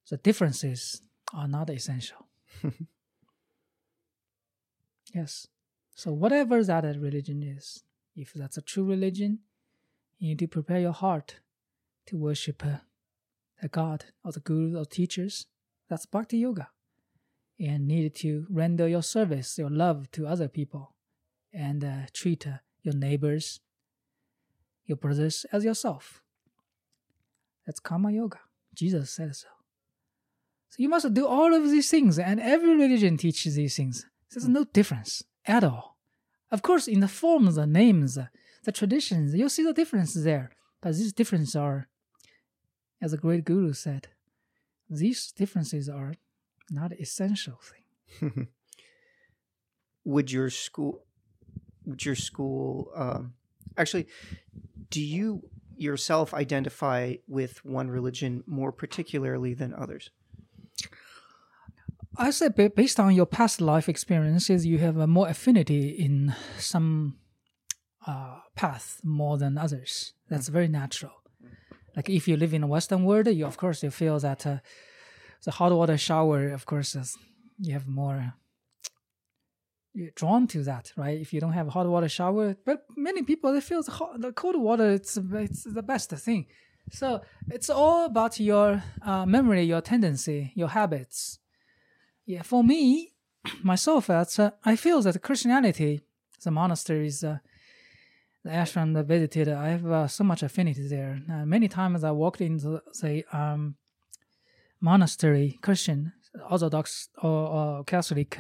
The 0.10 0.18
differences 0.18 1.02
are 1.34 1.48
not 1.48 1.70
essential. 1.70 2.28
yes. 5.14 5.48
So 5.96 6.12
whatever 6.12 6.64
that 6.64 6.84
religion 7.00 7.44
is, 7.44 7.84
if 8.16 8.34
that's 8.34 8.58
a 8.58 8.62
true 8.62 8.84
religion, 8.84 9.40
you 10.20 10.30
need 10.30 10.40
to 10.40 10.48
prepare 10.48 10.80
your 10.80 10.92
heart 10.94 11.40
to 12.08 12.18
worship 12.18 12.64
uh, 12.66 12.78
the 13.62 13.68
God 13.68 14.06
or 14.24 14.32
the 14.32 14.40
Guru 14.40 14.78
or 14.78 14.86
teachers. 14.86 15.48
That's 15.90 16.06
Bhakti 16.06 16.38
Yoga. 16.38 16.70
And 17.62 17.88
need 17.88 18.16
to 18.16 18.48
render 18.50 18.88
your 18.88 19.04
service, 19.04 19.58
your 19.58 19.70
love 19.70 20.10
to 20.12 20.26
other 20.26 20.48
people, 20.48 20.96
and 21.54 21.84
uh, 21.84 22.08
treat 22.14 22.48
uh, 22.48 22.58
your 22.82 22.96
neighbors, 22.96 23.60
your 24.86 24.98
brothers 24.98 25.46
as 25.52 25.64
yourself. 25.64 26.22
That's 27.66 27.80
karma 27.80 28.12
yoga. 28.12 28.40
Jesus 28.74 29.12
said 29.12 29.36
so. 29.36 29.48
So 30.70 30.78
you 30.78 30.90
must 30.90 31.14
do 31.14 31.28
all 31.28 31.54
of 31.54 31.70
these 31.70 31.90
things, 31.90 32.18
and 32.18 32.40
every 32.40 32.76
religion 32.76 33.18
teaches 33.18 33.56
these 33.56 33.76
things. 33.76 34.06
There's 34.32 34.48
no 34.48 34.64
difference 34.64 35.24
at 35.46 35.64
all. 35.64 35.98
Of 36.50 36.62
course, 36.62 36.88
in 36.88 37.02
the 37.02 37.08
forms, 37.08 37.56
the 37.56 37.68
names, 37.68 38.18
the 38.64 38.72
traditions, 38.72 39.36
you'll 39.36 39.50
see 39.50 39.64
the 39.64 39.74
difference 39.74 40.14
there. 40.14 40.52
But 40.82 40.96
these 40.96 41.14
differences 41.14 41.56
are, 41.56 41.90
as 43.02 43.12
the 43.12 43.18
great 43.18 43.46
guru 43.46 43.74
said, 43.74 44.08
these 44.90 45.32
differences 45.32 45.88
are 45.88 46.16
not 46.72 46.94
essential 46.94 47.60
thing. 47.62 48.48
would 50.06 50.32
your 50.32 50.50
school, 50.50 51.04
would 51.86 52.04
your 52.04 52.16
school, 52.16 52.92
um, 52.96 53.34
actually, 53.78 54.08
do 54.90 55.02
you 55.02 55.44
yourself 55.76 56.34
identify 56.34 57.16
with 57.28 57.64
one 57.66 57.90
religion 57.90 58.44
more 58.46 58.72
particularly 58.72 59.54
than 59.54 59.74
others? 59.74 60.10
I 62.18 62.30
say 62.32 62.50
based 62.50 63.00
on 63.00 63.16
your 63.16 63.26
past 63.26 63.62
life 63.62 63.88
experiences, 63.88 64.66
you 64.66 64.78
have 64.80 64.98
a 64.98 65.08
more 65.08 65.28
affinity 65.30 65.90
in 65.90 66.36
some 66.58 67.18
uh, 68.06 68.40
path 68.56 69.00
more 69.04 69.38
than 69.38 69.58
others. 69.58 70.14
That's 70.30 70.50
very 70.50 70.68
natural. 70.68 71.14
Like 71.96 72.10
if 72.10 72.28
you 72.28 72.38
live 72.38 72.54
in 72.54 72.64
a 72.64 72.68
Western 72.68 73.06
world, 73.06 73.28
you 73.28 73.46
of 73.46 73.58
course 73.58 73.84
you 73.84 73.92
feel 73.92 74.20
that 74.20 74.46
uh, 74.46 74.58
the 75.44 75.52
hot 75.52 75.72
water 75.72 75.98
shower, 75.98 76.50
of 76.50 76.66
course, 76.66 76.96
is, 76.96 77.18
you 77.60 77.74
have 77.74 77.88
more 77.88 78.34
you're 79.94 80.12
drawn 80.12 80.48
to 80.48 80.64
that, 80.64 80.92
right? 80.96 81.20
If 81.20 81.34
you 81.34 81.42
don't 81.42 81.52
have 81.54 81.68
a 81.68 81.72
hot 81.72 81.88
water 81.88 82.08
shower, 82.08 82.56
but 82.66 82.86
many 82.96 83.24
people 83.24 83.52
they 83.52 83.62
feel 83.62 83.84
the, 83.84 83.92
hot, 83.92 84.22
the 84.22 84.32
cold 84.32 84.56
water 84.56 84.92
it's 84.92 85.18
it's 85.18 85.64
the 85.64 85.84
best 85.84 86.12
thing. 86.12 86.48
So 86.92 87.22
it's 87.50 87.70
all 87.70 88.06
about 88.06 88.40
your 88.40 88.84
uh, 89.02 89.26
memory, 89.26 89.64
your 89.64 89.82
tendency, 89.82 90.52
your 90.56 90.70
habits. 90.70 91.40
Yeah, 92.26 92.42
for 92.42 92.64
me, 92.64 93.14
myself, 93.64 94.08
that's, 94.08 94.40
uh, 94.40 94.52
I 94.64 94.76
feel 94.76 95.02
that 95.02 95.22
Christianity, 95.22 96.02
the 96.44 96.52
monasteries, 96.52 97.24
uh, 97.24 97.40
the 98.44 98.50
ashram 98.50 98.98
I 98.98 99.04
visited, 99.04 99.48
I 99.48 99.70
have 99.70 99.86
uh, 99.86 100.08
so 100.08 100.24
much 100.24 100.42
affinity 100.44 100.88
there. 100.88 101.22
Uh, 101.32 101.46
many 101.46 101.68
times 101.68 102.04
I 102.04 102.12
walked 102.12 102.42
into 102.42 102.82
the 103.02 103.24
um, 103.32 103.76
monastery, 104.82 105.60
Christian, 105.62 106.14
Orthodox 106.50 107.10
or, 107.22 107.30
or, 107.30 107.84
Catholic. 107.84 108.40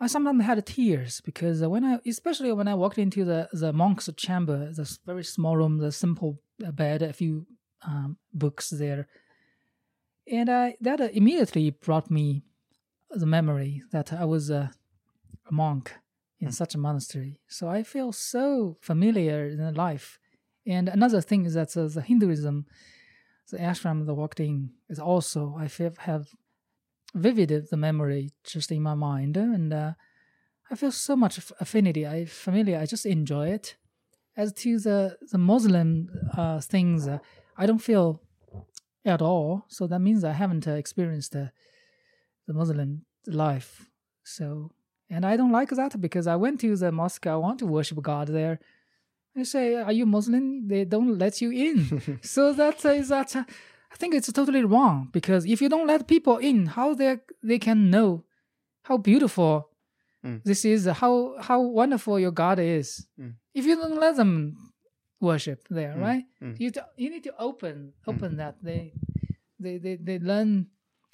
I 0.00 0.06
sometimes 0.08 0.44
had 0.44 0.64
tears 0.66 1.20
because 1.20 1.60
when 1.62 1.84
I, 1.84 2.00
especially 2.06 2.52
when 2.52 2.66
I 2.66 2.74
walked 2.74 2.98
into 2.98 3.24
the, 3.24 3.48
the 3.52 3.72
monk's 3.72 4.08
chamber, 4.16 4.72
the 4.72 4.98
very 5.06 5.22
small 5.22 5.56
room, 5.56 5.78
the 5.78 5.92
simple 5.92 6.40
bed, 6.58 7.02
a 7.02 7.12
few 7.12 7.46
um, 7.86 8.16
books 8.34 8.70
there, 8.70 9.06
and 10.30 10.50
I, 10.50 10.76
that 10.80 11.00
immediately 11.14 11.70
brought 11.70 12.10
me 12.10 12.42
the 13.10 13.26
memory 13.26 13.82
that 13.92 14.12
I 14.12 14.24
was 14.24 14.50
a, 14.50 14.72
a 15.48 15.52
monk 15.52 15.92
in 16.40 16.48
mm. 16.48 16.52
such 16.52 16.74
a 16.74 16.78
monastery. 16.78 17.38
So 17.48 17.68
I 17.68 17.82
feel 17.82 18.12
so 18.12 18.76
familiar 18.80 19.46
in 19.46 19.74
life. 19.74 20.18
And 20.66 20.88
another 20.88 21.20
thing 21.20 21.44
is 21.44 21.54
that 21.54 21.76
uh, 21.76 21.88
the 21.88 22.02
Hinduism, 22.02 22.66
the 23.52 23.58
ashram 23.58 24.04
that 24.04 24.10
I 24.10 24.14
walked 24.14 24.40
in, 24.40 24.70
is 24.88 24.98
also 24.98 25.54
I 25.58 25.68
feel 25.68 25.92
have 26.00 26.28
vivid 27.14 27.68
the 27.70 27.76
memory 27.76 28.30
just 28.42 28.72
in 28.72 28.82
my 28.82 28.94
mind, 28.94 29.36
and 29.36 29.72
uh, 29.72 29.92
I 30.70 30.74
feel 30.74 30.90
so 30.90 31.14
much 31.14 31.38
affinity. 31.60 32.06
I 32.06 32.24
familiar. 32.24 32.78
I 32.78 32.86
just 32.86 33.06
enjoy 33.06 33.48
it. 33.48 33.76
As 34.36 34.52
to 34.54 34.78
the 34.78 35.18
the 35.30 35.38
Muslim 35.38 36.08
uh, 36.36 36.60
things, 36.60 37.06
uh, 37.06 37.18
I 37.56 37.66
don't 37.66 37.86
feel 37.90 38.22
at 39.04 39.22
all. 39.22 39.64
So 39.68 39.86
that 39.86 40.00
means 40.00 40.24
I 40.24 40.32
haven't 40.32 40.66
uh, 40.66 40.72
experienced 40.72 41.32
the 41.32 41.52
the 42.46 42.54
Muslim 42.54 43.04
life. 43.26 43.86
So 44.24 44.72
and 45.10 45.26
I 45.26 45.36
don't 45.36 45.52
like 45.52 45.68
that 45.70 46.00
because 46.00 46.26
I 46.26 46.36
went 46.36 46.60
to 46.60 46.74
the 46.74 46.90
mosque. 46.90 47.26
I 47.26 47.36
want 47.36 47.58
to 47.58 47.66
worship 47.66 48.00
God 48.02 48.28
there. 48.28 48.58
They 49.34 49.44
say, 49.44 49.76
"Are 49.76 49.92
you 49.92 50.06
Muslim?" 50.06 50.68
They 50.68 50.84
don't 50.84 51.18
let 51.18 51.40
you 51.40 51.50
in. 51.50 52.18
so 52.22 52.52
that 52.52 52.84
is 52.84 53.08
that. 53.08 53.34
I 53.36 53.96
think 53.96 54.14
it's 54.14 54.32
totally 54.32 54.64
wrong 54.64 55.08
because 55.12 55.44
if 55.44 55.60
you 55.60 55.68
don't 55.68 55.86
let 55.86 56.08
people 56.08 56.38
in, 56.38 56.66
how 56.66 56.94
they 56.94 57.18
they 57.42 57.58
can 57.58 57.90
know 57.90 58.24
how 58.84 58.96
beautiful 58.96 59.68
mm. 60.24 60.42
this 60.44 60.64
is, 60.64 60.86
how 60.86 61.34
how 61.40 61.60
wonderful 61.60 62.18
your 62.18 62.30
God 62.30 62.58
is. 62.58 63.06
Mm. 63.20 63.34
If 63.54 63.66
you 63.66 63.76
don't 63.76 63.98
let 63.98 64.16
them 64.16 64.56
worship 65.20 65.66
there, 65.70 65.94
mm. 65.94 66.00
right? 66.00 66.24
Mm. 66.42 66.58
You 66.58 66.72
you 66.96 67.10
need 67.10 67.24
to 67.24 67.34
open 67.38 67.92
open 68.06 68.32
mm. 68.32 68.36
that 68.38 68.56
they 68.62 68.92
they 69.60 69.78
they 69.78 69.96
they 69.96 70.18
learn 70.18 70.66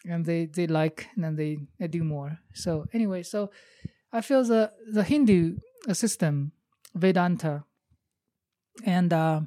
and 0.05 0.25
they 0.25 0.47
they 0.47 0.67
like 0.67 1.09
and 1.17 1.37
they 1.37 1.59
they 1.79 1.89
do 1.89 2.05
more. 2.05 2.39
So 2.55 2.87
anyway, 2.93 3.23
so 3.23 3.51
I 4.13 4.21
feel 4.21 4.45
the 4.45 4.73
the 4.93 5.05
Hindu 5.05 5.57
system, 5.93 6.53
Vedanta, 6.95 7.65
and 8.85 9.13
uh, 9.13 9.41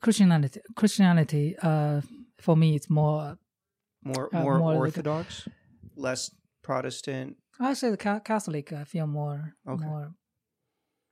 Christianity 0.00 0.60
Christianity 0.74 1.56
uh, 1.62 2.00
for 2.38 2.56
me 2.56 2.74
it's 2.76 2.90
more 2.90 3.38
more 4.02 4.28
uh, 4.32 4.42
more, 4.42 4.58
more 4.58 4.74
orthodox, 4.74 5.46
like, 5.46 5.54
less 5.96 6.30
Protestant. 6.62 7.36
I 7.58 7.74
say 7.74 7.90
the 7.90 7.96
Catholic. 7.96 8.72
I 8.72 8.84
feel 8.84 9.06
more 9.06 9.54
okay. 9.66 9.84
more 9.84 10.14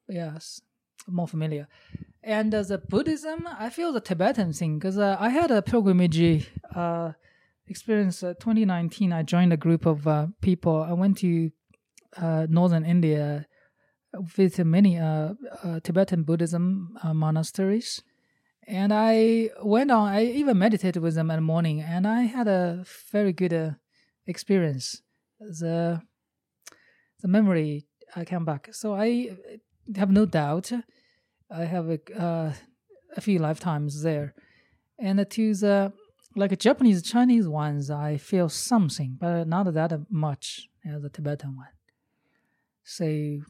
yes 0.09 0.61
more 1.07 1.29
familiar. 1.29 1.69
And 2.23 2.55
uh, 2.55 2.63
the 2.63 2.79
Buddhism, 2.79 3.47
I 3.47 3.71
feel 3.71 3.93
the 3.93 4.01
Tibetan 4.01 4.53
thing 4.53 4.79
because 4.79 4.99
uh, 4.99 5.17
I 5.21 5.29
had 5.29 5.51
a 5.51 5.61
pilgrimage 5.61 6.51
uh, 6.75 7.13
experience. 7.67 8.23
Uh, 8.23 8.35
2019, 8.35 9.13
I 9.13 9.23
joined 9.23 9.53
a 9.53 9.57
group 9.57 9.87
of 9.87 10.07
uh, 10.07 10.29
people. 10.41 10.83
I 10.83 10.93
went 10.93 11.19
to 11.19 11.51
uh, 12.17 12.47
northern 12.49 12.85
India, 12.85 13.47
visited 14.23 14.67
many 14.67 14.99
uh, 14.99 15.35
uh, 15.63 15.81
Tibetan 15.81 16.23
Buddhism 16.23 16.97
uh, 17.03 17.15
monasteries, 17.15 18.03
and 18.67 18.93
I 18.93 19.51
went 19.63 19.91
on. 19.91 20.09
I 20.09 20.25
even 20.25 20.59
meditated 20.59 21.03
with 21.03 21.15
them 21.15 21.31
in 21.31 21.37
the 21.37 21.43
morning, 21.43 21.81
and 21.81 22.07
I 22.07 22.23
had 22.23 22.49
a 22.49 22.85
very 23.11 23.33
good 23.33 23.77
experience. 24.27 25.03
The 25.39 26.03
the 27.21 27.29
memory 27.29 27.87
came 28.27 28.45
back. 28.45 28.69
So 28.73 28.95
I 28.95 29.37
have 29.97 30.11
no 30.11 30.27
doubt. 30.27 30.73
I 31.51 31.65
have 31.65 31.89
a, 31.89 31.99
uh, 32.21 32.53
a 33.17 33.21
few 33.21 33.39
lifetimes 33.39 34.03
there, 34.03 34.35
and 34.99 35.25
to 35.29 35.55
the 35.55 35.93
like 36.37 36.59
Japanese 36.59 37.03
Chinese 37.03 37.47
ones, 37.49 37.91
I 37.91 38.17
feel 38.17 38.49
something, 38.49 39.17
but 39.21 39.47
not 39.47 39.73
that 39.73 40.07
much 40.11 40.69
as 40.85 41.03
the 41.03 41.09
Tibetan 41.09 41.57
one. 41.57 41.69
So, 42.83 43.41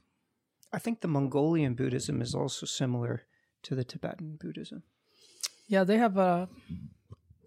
I 0.75 0.79
think 0.79 1.01
the 1.01 1.09
Mongolian 1.09 1.75
Buddhism 1.75 2.21
is 2.21 2.35
also 2.35 2.67
similar 2.67 3.23
to 3.63 3.75
the 3.75 3.85
Tibetan 3.85 4.37
Buddhism. 4.41 4.83
Yeah, 5.69 5.85
they 5.85 5.99
have 5.99 6.17
a 6.17 6.49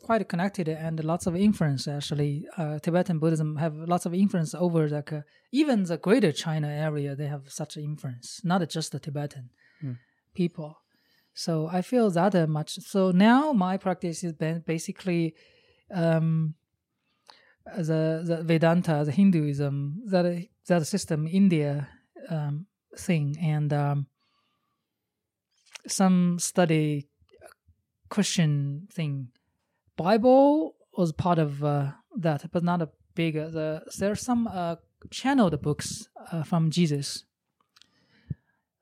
quite 0.02 0.30
connected 0.30 0.70
and 0.70 1.04
lots 1.04 1.28
of 1.28 1.36
influence 1.36 1.86
actually 1.86 2.48
uh, 2.58 2.80
tibetan 2.80 3.20
buddhism 3.20 3.58
have 3.58 3.76
lots 3.76 4.06
of 4.06 4.14
influence 4.14 4.56
over 4.56 4.88
like 4.88 5.12
uh, 5.12 5.22
even 5.52 5.84
the 5.84 5.98
greater 5.98 6.32
china 6.32 6.70
area 6.70 7.14
they 7.14 7.28
have 7.28 7.44
such 7.50 7.76
influence 7.76 8.40
not 8.46 8.62
just 8.70 8.94
the 8.94 9.00
tibetan 9.00 9.50
mm. 9.84 9.98
people 10.34 10.78
so 11.34 11.68
i 11.74 11.82
feel 11.82 12.10
that 12.10 12.34
uh, 12.34 12.48
much 12.48 12.80
so 12.94 13.12
now 13.12 13.52
my 13.52 13.76
practice 13.76 14.24
is 14.24 14.32
been 14.32 14.64
basically 14.66 15.36
um, 15.94 16.54
the, 17.76 18.24
the 18.30 18.44
vedanta 18.44 19.04
the 19.04 19.12
hinduism 19.12 20.02
that 20.06 20.26
that 20.68 20.88
system 20.88 21.28
india 21.28 21.90
um, 22.30 22.66
thing 22.98 23.36
and 23.42 23.74
um, 23.74 24.08
some 25.88 26.38
study 26.40 27.08
christian 28.10 28.88
thing 28.92 29.30
Bible 29.98 30.76
was 30.96 31.12
part 31.12 31.40
of 31.40 31.64
uh, 31.64 31.92
that, 32.16 32.50
but 32.52 32.64
not 32.64 32.82
a 32.82 32.90
big. 33.16 33.36
Uh, 33.36 33.50
the, 33.50 33.82
there 33.98 34.12
are 34.12 34.16
some 34.16 34.48
uh, 34.48 34.76
channeled 35.12 35.60
books 35.62 36.08
uh, 36.32 36.44
from 36.44 36.70
Jesus. 36.70 37.26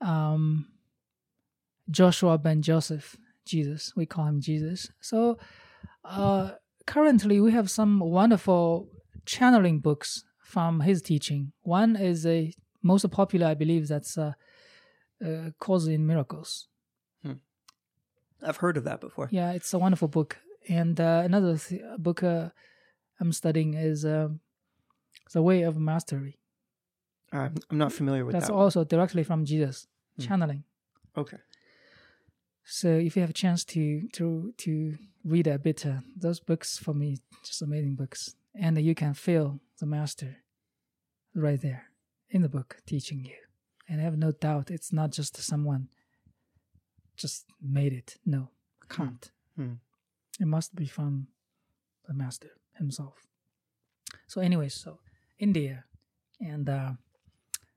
Um, 0.02 0.68
Joshua 1.90 2.38
ben 2.38 2.62
Joseph, 2.62 3.16
Jesus, 3.46 3.94
we 3.96 4.06
call 4.06 4.26
him 4.26 4.42
Jesus. 4.42 4.92
So 5.00 5.38
uh, 6.04 6.52
currently, 6.86 7.40
we 7.40 7.52
have 7.54 7.72
some 7.72 8.00
wonderful 8.00 8.90
channeling 9.26 9.80
books 9.80 10.26
from 10.44 10.82
his 10.82 11.02
teaching. 11.02 11.54
One 11.62 11.96
is 11.96 12.26
a 12.26 12.54
most 12.86 13.10
popular, 13.12 13.48
I 13.48 13.56
believe, 13.56 13.88
that's 13.88 14.18
uh, 14.18 14.34
uh, 15.26 15.50
in 15.88 16.06
Miracles. 16.06 16.68
Hmm. 17.24 17.40
I've 18.42 18.58
heard 18.58 18.78
of 18.78 18.84
that 18.84 19.02
before. 19.02 19.28
Yeah, 19.32 19.52
it's 19.52 19.74
a 19.74 19.80
wonderful 19.80 20.08
book. 20.08 20.38
And 20.70 21.00
uh, 21.00 21.22
another 21.26 21.58
th- 21.58 21.82
book 21.98 22.24
uh, 22.24 22.50
I'm 23.20 23.32
studying 23.34 23.74
is 23.74 24.06
uh, 24.06 24.30
the 25.34 25.42
way 25.42 25.64
of 25.64 25.78
mastery. 25.78 26.40
I'm, 27.32 27.56
I'm 27.70 27.78
not 27.78 27.92
familiar 27.92 28.24
with 28.24 28.34
That's 28.34 28.48
that. 28.48 28.54
also 28.54 28.84
directly 28.84 29.24
from 29.24 29.46
Jesus 29.46 29.88
Hmm. 30.18 30.24
channeling. 30.24 30.64
Okay. 31.18 31.38
So 32.64 32.88
if 32.88 33.16
you 33.16 33.22
have 33.22 33.30
a 33.30 33.34
chance 33.34 33.66
to 33.66 34.08
to 34.14 34.54
to 34.58 34.98
read 35.24 35.48
a 35.48 35.60
bit, 35.60 35.86
uh, 35.86 36.00
those 36.16 36.40
books 36.40 36.78
for 36.78 36.94
me 36.94 37.18
just 37.44 37.62
amazing 37.62 37.96
books, 37.96 38.36
and 38.54 38.78
you 38.78 38.96
can 38.96 39.14
feel 39.14 39.60
the 39.80 39.86
master 39.86 40.38
right 41.36 41.62
there 41.62 41.84
in 42.36 42.42
the 42.42 42.50
book 42.50 42.78
teaching 42.86 43.24
you, 43.24 43.40
and 43.88 44.02
I 44.02 44.04
have 44.04 44.18
no 44.18 44.32
doubt 44.32 44.70
it's 44.70 44.92
not 44.92 45.10
just 45.12 45.38
someone 45.38 45.88
just 47.16 47.46
made 47.62 47.94
it. 47.94 48.18
No, 48.26 48.50
can't. 48.90 49.32
Hmm. 49.56 49.74
It 50.40 50.48
must 50.48 50.76
be 50.76 50.86
from 50.86 51.28
the 52.08 52.14
master 52.14 52.52
himself. 52.78 53.16
So, 54.28 54.42
anyways, 54.42 54.74
so 54.74 55.00
India 55.40 55.86
and 56.42 56.68
uh, 56.70 56.92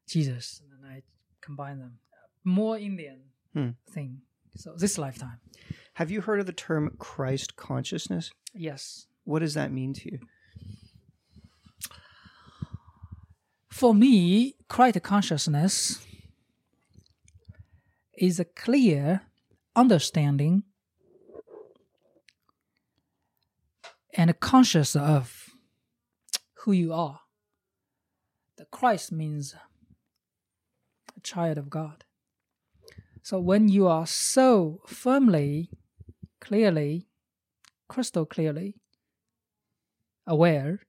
Jesus, 0.09 0.61
and 0.63 0.71
then 0.73 0.91
I 0.91 1.03
combine 1.41 1.79
them. 1.79 1.99
More 2.45 2.77
Indian 2.79 3.21
Hmm. 3.55 3.71
thing. 3.91 4.23
So 4.57 4.75
this 4.77 4.99
lifetime, 4.99 5.39
Have 5.95 6.11
you 6.11 6.21
heard 6.21 6.41
of 6.41 6.47
the 6.47 6.53
term 6.53 6.95
Christ 6.99 7.55
consciousness? 7.57 8.31
yes. 8.55 9.07
What 9.25 9.41
does 9.41 9.55
that 9.55 9.71
mean 9.73 9.93
to 9.95 10.11
you? 10.13 10.19
For 13.79 13.95
me, 13.95 14.57
Christ 14.67 15.01
consciousness 15.05 16.05
is 18.13 18.41
a 18.41 18.45
clear 18.45 19.23
understanding 19.77 20.65
and 24.15 24.41
conscious 24.41 24.97
of 24.97 25.51
who 26.55 26.73
you 26.73 26.93
are. 26.93 27.21
The 28.57 28.65
Christ 28.65 29.13
means 29.13 29.55
a 31.17 31.21
child 31.21 31.57
of 31.57 31.71
God. 31.71 32.05
So 33.23 33.39
when 33.39 33.69
you 33.69 33.87
are 33.87 34.09
so 34.09 34.81
firmly, 34.89 35.71
clearly, 36.41 37.07
crystal 37.87 38.27
clearly 38.27 38.75
aware 40.27 40.81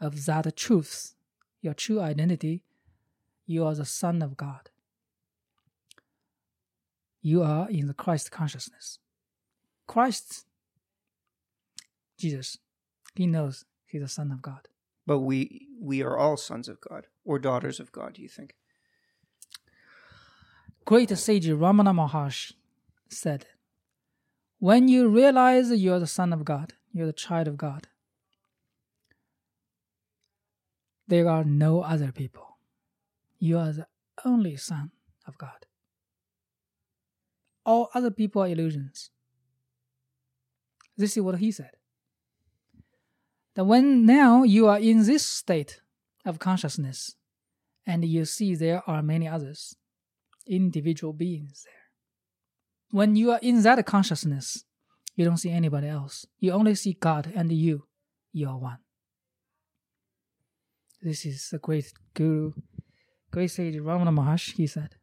of 0.00 0.24
that 0.26 0.56
truth, 0.56 1.13
your 1.64 1.74
true 1.74 2.00
identity, 2.00 2.62
you 3.46 3.64
are 3.64 3.74
the 3.74 3.86
Son 3.86 4.20
of 4.20 4.36
God. 4.36 4.68
You 7.22 7.42
are 7.42 7.68
in 7.70 7.86
the 7.86 7.94
Christ 7.94 8.30
consciousness. 8.30 8.98
Christ, 9.86 10.44
Jesus, 12.18 12.58
he 13.14 13.26
knows 13.26 13.64
he's 13.86 14.02
the 14.02 14.08
Son 14.08 14.30
of 14.30 14.42
God. 14.42 14.68
But 15.06 15.20
we 15.20 15.68
we 15.80 16.02
are 16.02 16.18
all 16.18 16.36
sons 16.36 16.68
of 16.68 16.80
God 16.80 17.06
or 17.24 17.38
daughters 17.38 17.80
of 17.80 17.92
God. 17.92 18.14
Do 18.14 18.22
you 18.22 18.28
think? 18.28 18.54
Great 20.84 21.16
sage 21.16 21.48
Ramana 21.48 21.94
Maharshi 21.94 22.52
said, 23.08 23.46
When 24.58 24.88
you 24.88 25.08
realize 25.08 25.70
you're 25.70 25.98
the 25.98 26.06
Son 26.06 26.32
of 26.32 26.44
God, 26.44 26.74
you're 26.92 27.06
the 27.06 27.12
child 27.26 27.48
of 27.48 27.56
God, 27.56 27.88
there 31.06 31.28
are 31.28 31.44
no 31.44 31.82
other 31.82 32.12
people. 32.12 32.58
You 33.38 33.58
are 33.58 33.72
the 33.72 33.86
only 34.24 34.56
Son 34.56 34.90
of 35.26 35.36
God. 35.38 35.66
All 37.64 37.90
other 37.94 38.10
people 38.10 38.42
are 38.42 38.48
illusions. 38.48 39.10
This 40.96 41.16
is 41.16 41.22
what 41.22 41.38
he 41.38 41.50
said. 41.50 41.72
That 43.54 43.64
when 43.64 44.04
now 44.04 44.42
you 44.42 44.66
are 44.66 44.78
in 44.78 45.06
this 45.06 45.26
state 45.26 45.80
of 46.24 46.38
consciousness 46.38 47.16
and 47.86 48.04
you 48.04 48.24
see 48.24 48.54
there 48.54 48.82
are 48.86 49.02
many 49.02 49.28
others, 49.28 49.76
individual 50.46 51.12
beings 51.12 51.64
there. 51.64 51.74
When 52.90 53.16
you 53.16 53.32
are 53.32 53.40
in 53.42 53.62
that 53.62 53.84
consciousness, 53.86 54.64
you 55.16 55.24
don't 55.24 55.36
see 55.36 55.50
anybody 55.50 55.88
else. 55.88 56.26
You 56.38 56.52
only 56.52 56.74
see 56.74 56.94
God 56.94 57.32
and 57.34 57.52
you. 57.52 57.86
You 58.32 58.48
are 58.48 58.58
one. 58.58 58.78
This 61.04 61.26
is 61.26 61.50
a 61.52 61.58
great 61.58 61.92
guru, 62.14 62.54
great 63.30 63.50
sage 63.50 63.74
Ramana 63.74 64.08
Maharshi, 64.08 64.54
he 64.54 64.66
said. 64.66 64.94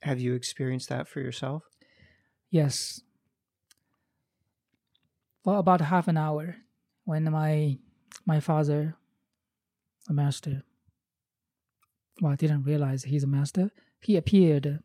Have 0.00 0.18
you 0.18 0.32
experienced 0.32 0.88
that 0.88 1.06
for 1.06 1.20
yourself? 1.20 1.64
Yes. 2.50 3.02
For 5.44 5.58
about 5.58 5.82
half 5.82 6.08
an 6.08 6.16
hour, 6.16 6.56
when 7.04 7.30
my 7.30 7.76
my 8.24 8.40
father, 8.40 8.96
the 10.06 10.14
master, 10.14 10.62
well, 12.22 12.32
I 12.32 12.36
didn't 12.36 12.62
realize 12.62 13.04
he's 13.04 13.24
a 13.24 13.26
master. 13.26 13.70
He 14.00 14.16
appeared 14.16 14.78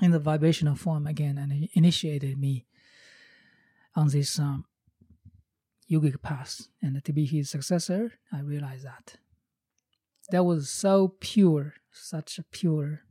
in 0.00 0.12
the 0.12 0.20
vibrational 0.20 0.76
form 0.76 1.04
again, 1.08 1.36
and 1.36 1.52
he 1.52 1.70
initiated 1.74 2.38
me 2.38 2.64
on 3.96 4.06
this 4.10 4.38
um, 4.38 4.66
yogic 5.90 6.22
path. 6.22 6.68
And 6.80 7.04
to 7.04 7.12
be 7.12 7.26
his 7.26 7.50
successor, 7.50 8.12
I 8.32 8.40
realized 8.40 8.84
that 8.84 9.16
that 10.30 10.44
was 10.44 10.68
so 10.70 11.14
pure, 11.20 11.74
such 11.92 12.38
a 12.38 12.42
pure 12.44 13.02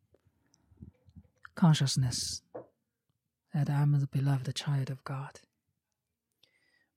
consciousness 1.55 2.41
that 3.53 3.69
I'm 3.69 3.99
the 3.99 4.07
beloved 4.07 4.53
child 4.55 4.89
of 4.89 5.03
God. 5.03 5.39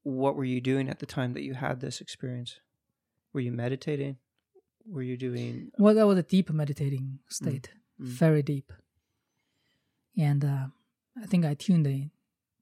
What 0.03 0.37
were 0.37 0.45
you 0.45 0.61
doing 0.61 0.89
at 0.89 0.99
the 0.99 1.07
time 1.07 1.33
that 1.35 1.43
you 1.43 1.55
had 1.55 1.81
this 1.81 2.01
experience? 2.01 2.61
Were 3.33 3.41
you 3.41 3.53
meditating? 3.53 4.17
Were 4.87 5.03
you 5.03 5.17
doing 5.17 5.71
Well, 5.79 5.95
that 5.95 6.07
was 6.07 6.19
a 6.19 6.23
deep 6.23 6.51
meditating 6.51 7.21
state, 7.29 7.71
Mm. 8.01 8.07
very 8.07 8.43
deep. 8.43 8.73
And 10.17 10.43
uh, 10.45 10.67
I 11.23 11.27
think 11.27 11.45
I 11.45 11.53
tuned 11.55 11.87
in 11.87 12.11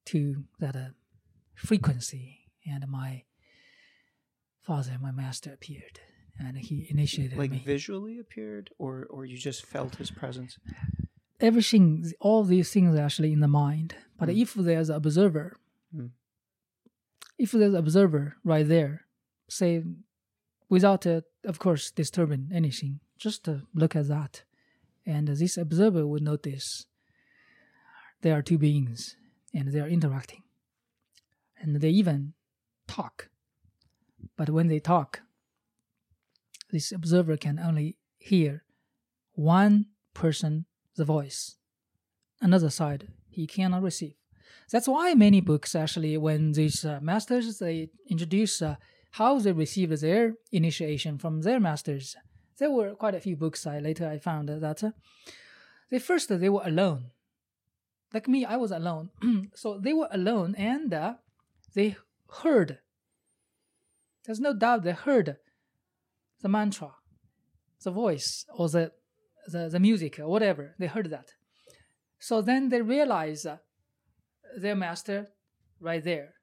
to 0.07 0.45
that 0.59 0.75
uh, 0.77 0.89
frequency, 1.55 2.51
and 2.67 2.87
my 2.89 3.23
father, 4.61 4.97
my 5.01 5.13
master, 5.13 5.53
appeared, 5.53 6.01
and 6.39 6.57
he 6.59 6.87
initiated 6.91 7.37
like 7.39 7.51
me. 7.51 7.63
visually 7.65 8.19
appeared 8.19 8.71
or 8.79 9.07
or 9.11 9.25
you 9.25 9.37
just 9.37 9.65
felt 9.67 9.97
his 9.97 10.11
presence? 10.11 10.59
Everything, 11.41 12.05
all 12.21 12.43
these 12.45 12.73
things 12.73 12.97
are 12.97 13.05
actually 13.05 13.33
in 13.33 13.41
the 13.41 13.49
mind. 13.49 13.95
But 14.19 14.29
Mm. 14.29 14.43
if 14.43 14.55
there's 14.55 14.89
an 14.91 14.97
observer, 14.97 15.57
Mm. 15.95 16.11
if 17.39 17.53
there's 17.53 17.75
an 17.75 17.79
observer 17.85 18.37
right 18.45 18.67
there, 18.67 19.07
say, 19.49 19.85
without, 20.69 21.07
uh, 21.07 21.21
of 21.45 21.59
course, 21.59 21.91
disturbing 21.93 22.51
anything, 22.53 23.01
just 23.17 23.45
to 23.45 23.67
look 23.75 23.95
at 23.97 24.09
that, 24.09 24.43
and 25.07 25.29
this 25.29 25.57
observer 25.57 26.05
would 26.07 26.23
notice 26.23 26.87
there 28.21 28.35
are 28.37 28.43
two 28.43 28.59
beings 28.59 29.17
and 29.55 29.69
they 29.73 29.81
are 29.81 29.89
interacting, 29.89 30.43
and 31.61 31.77
they 31.81 31.91
even 31.91 32.35
talk. 32.89 33.29
But 34.37 34.51
when 34.51 34.67
they 34.69 34.81
talk, 34.81 35.23
this 36.71 36.93
observer 36.93 37.37
can 37.37 37.59
only 37.59 37.97
hear 38.19 38.65
one 39.33 39.87
person 40.15 40.67
the 40.97 41.05
voice 41.05 41.57
another 42.41 42.71
side 42.71 43.09
he 43.31 43.47
cannot 43.47 43.83
receive. 43.83 44.15
That's 44.71 44.89
why 44.89 45.15
many 45.15 45.41
books 45.41 45.75
actually 45.75 46.17
when 46.17 46.53
these 46.53 46.85
uh, 46.85 46.99
masters 47.01 47.59
they 47.59 47.91
introduce 48.09 48.61
uh, 48.61 48.77
how 49.13 49.39
they 49.39 49.53
received 49.53 50.01
their 50.01 50.35
initiation 50.53 51.19
from 51.19 51.43
their 51.43 51.61
masters. 51.61 52.17
There 52.59 52.71
were 52.71 52.95
quite 52.95 53.15
a 53.15 53.21
few 53.21 53.37
books 53.37 53.67
i 53.67 53.79
later 53.79 54.09
i 54.09 54.19
found 54.19 54.49
that 54.49 54.85
uh, 54.85 54.91
they 55.91 55.99
first 55.99 56.29
they 56.29 56.49
were 56.49 56.63
alone. 56.65 57.11
Like 58.13 58.29
me 58.29 58.45
i 58.45 58.57
was 58.57 58.71
alone. 58.71 59.11
So 59.55 59.79
they 59.79 59.93
were 59.93 60.09
alone 60.11 60.55
and 60.57 60.93
uh, 60.93 61.15
they 61.75 61.97
heard. 62.43 62.79
There's 64.25 64.41
no 64.41 64.53
doubt 64.53 64.83
they 64.83 64.93
heard 64.93 65.37
the 66.43 66.49
mantra 66.49 66.93
the 67.85 67.91
voice 67.91 68.45
or 68.57 68.69
the 68.69 68.93
the, 69.47 69.69
the 69.71 69.81
music 69.81 70.19
or 70.19 70.29
whatever. 70.29 70.75
They 70.79 70.87
heard 70.87 71.11
that. 71.11 71.31
So 72.19 72.43
then 72.43 72.69
they 72.69 72.83
realize 72.83 73.47
uh, 73.47 73.59
their 74.57 74.77
master 74.77 75.29
right 75.81 76.05
there. 76.05 76.35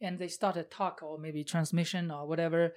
And 0.00 0.18
they 0.18 0.28
started 0.28 0.70
talk 0.70 1.00
or 1.02 1.18
maybe 1.18 1.42
transmission 1.42 2.10
or 2.10 2.26
whatever 2.28 2.72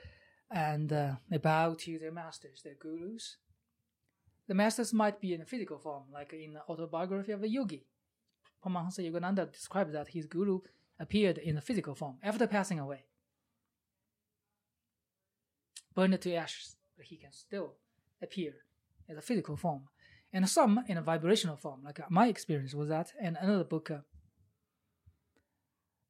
and 0.49 0.91
uh, 0.91 1.15
they 1.30 1.38
bow 1.38 1.76
to 1.80 1.99
their 1.99 2.11
masters 2.11 2.61
their 2.63 2.76
gurus. 2.76 3.38
The 4.47 4.53
masters 4.53 4.93
might 4.93 5.22
be 5.22 5.34
in 5.34 5.41
a 5.41 5.45
physical 5.45 5.77
form 5.77 6.03
like 6.13 6.34
in 6.34 6.53
the 6.53 6.61
autobiography 6.68 7.31
of 7.31 7.43
a 7.43 7.49
yogi. 7.49 7.85
Paramahansa 8.65 8.99
Yogananda 8.99 9.51
describes 9.51 9.93
that 9.93 10.09
his 10.09 10.26
guru 10.26 10.59
appeared 10.99 11.38
in 11.38 11.57
a 11.57 11.61
physical 11.61 11.95
form 11.95 12.18
after 12.23 12.47
passing 12.47 12.80
away 12.80 13.05
burned 15.95 16.19
to 16.22 16.34
ashes 16.34 16.76
but 17.01 17.07
he 17.07 17.18
can 17.18 17.31
still 17.31 17.73
appear 18.22 18.53
as 19.09 19.18
a 19.18 19.22
physical 19.23 19.57
form, 19.57 19.88
and 20.31 20.47
some 20.47 20.84
in 20.88 20.97
a 20.97 21.01
vibrational 21.01 21.57
form. 21.57 21.81
Like 21.84 21.99
uh, 21.99 22.03
my 22.11 22.27
experience 22.27 22.76
was 22.76 22.89
that, 22.89 23.11
and 23.19 23.38
another 23.41 23.63
book 23.63 23.89
uh, 23.89 24.01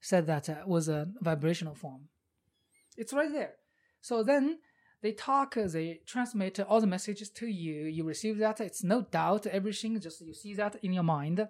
said 0.01 0.27
that 0.27 0.49
uh, 0.49 0.55
was 0.65 0.89
a 0.89 1.07
vibrational 1.21 1.75
form. 1.75 2.09
It's 2.97 3.13
right 3.13 3.31
there. 3.31 3.53
So 4.01 4.21
then 4.21 4.59
they 5.01 5.13
talk, 5.13 5.55
uh, 5.55 5.67
they 5.67 6.01
transmit 6.05 6.59
all 6.59 6.81
the 6.81 6.87
messages 6.87 7.29
to 7.29 7.47
you. 7.47 7.85
You 7.85 8.03
receive 8.03 8.37
that. 8.39 8.59
It's 8.59 8.83
no 8.83 9.03
doubt 9.03 9.47
everything. 9.47 9.97
Just 10.01 10.19
you 10.19 10.33
see 10.33 10.53
that 10.55 10.75
in 10.83 10.91
your 10.91 11.03
mind. 11.03 11.47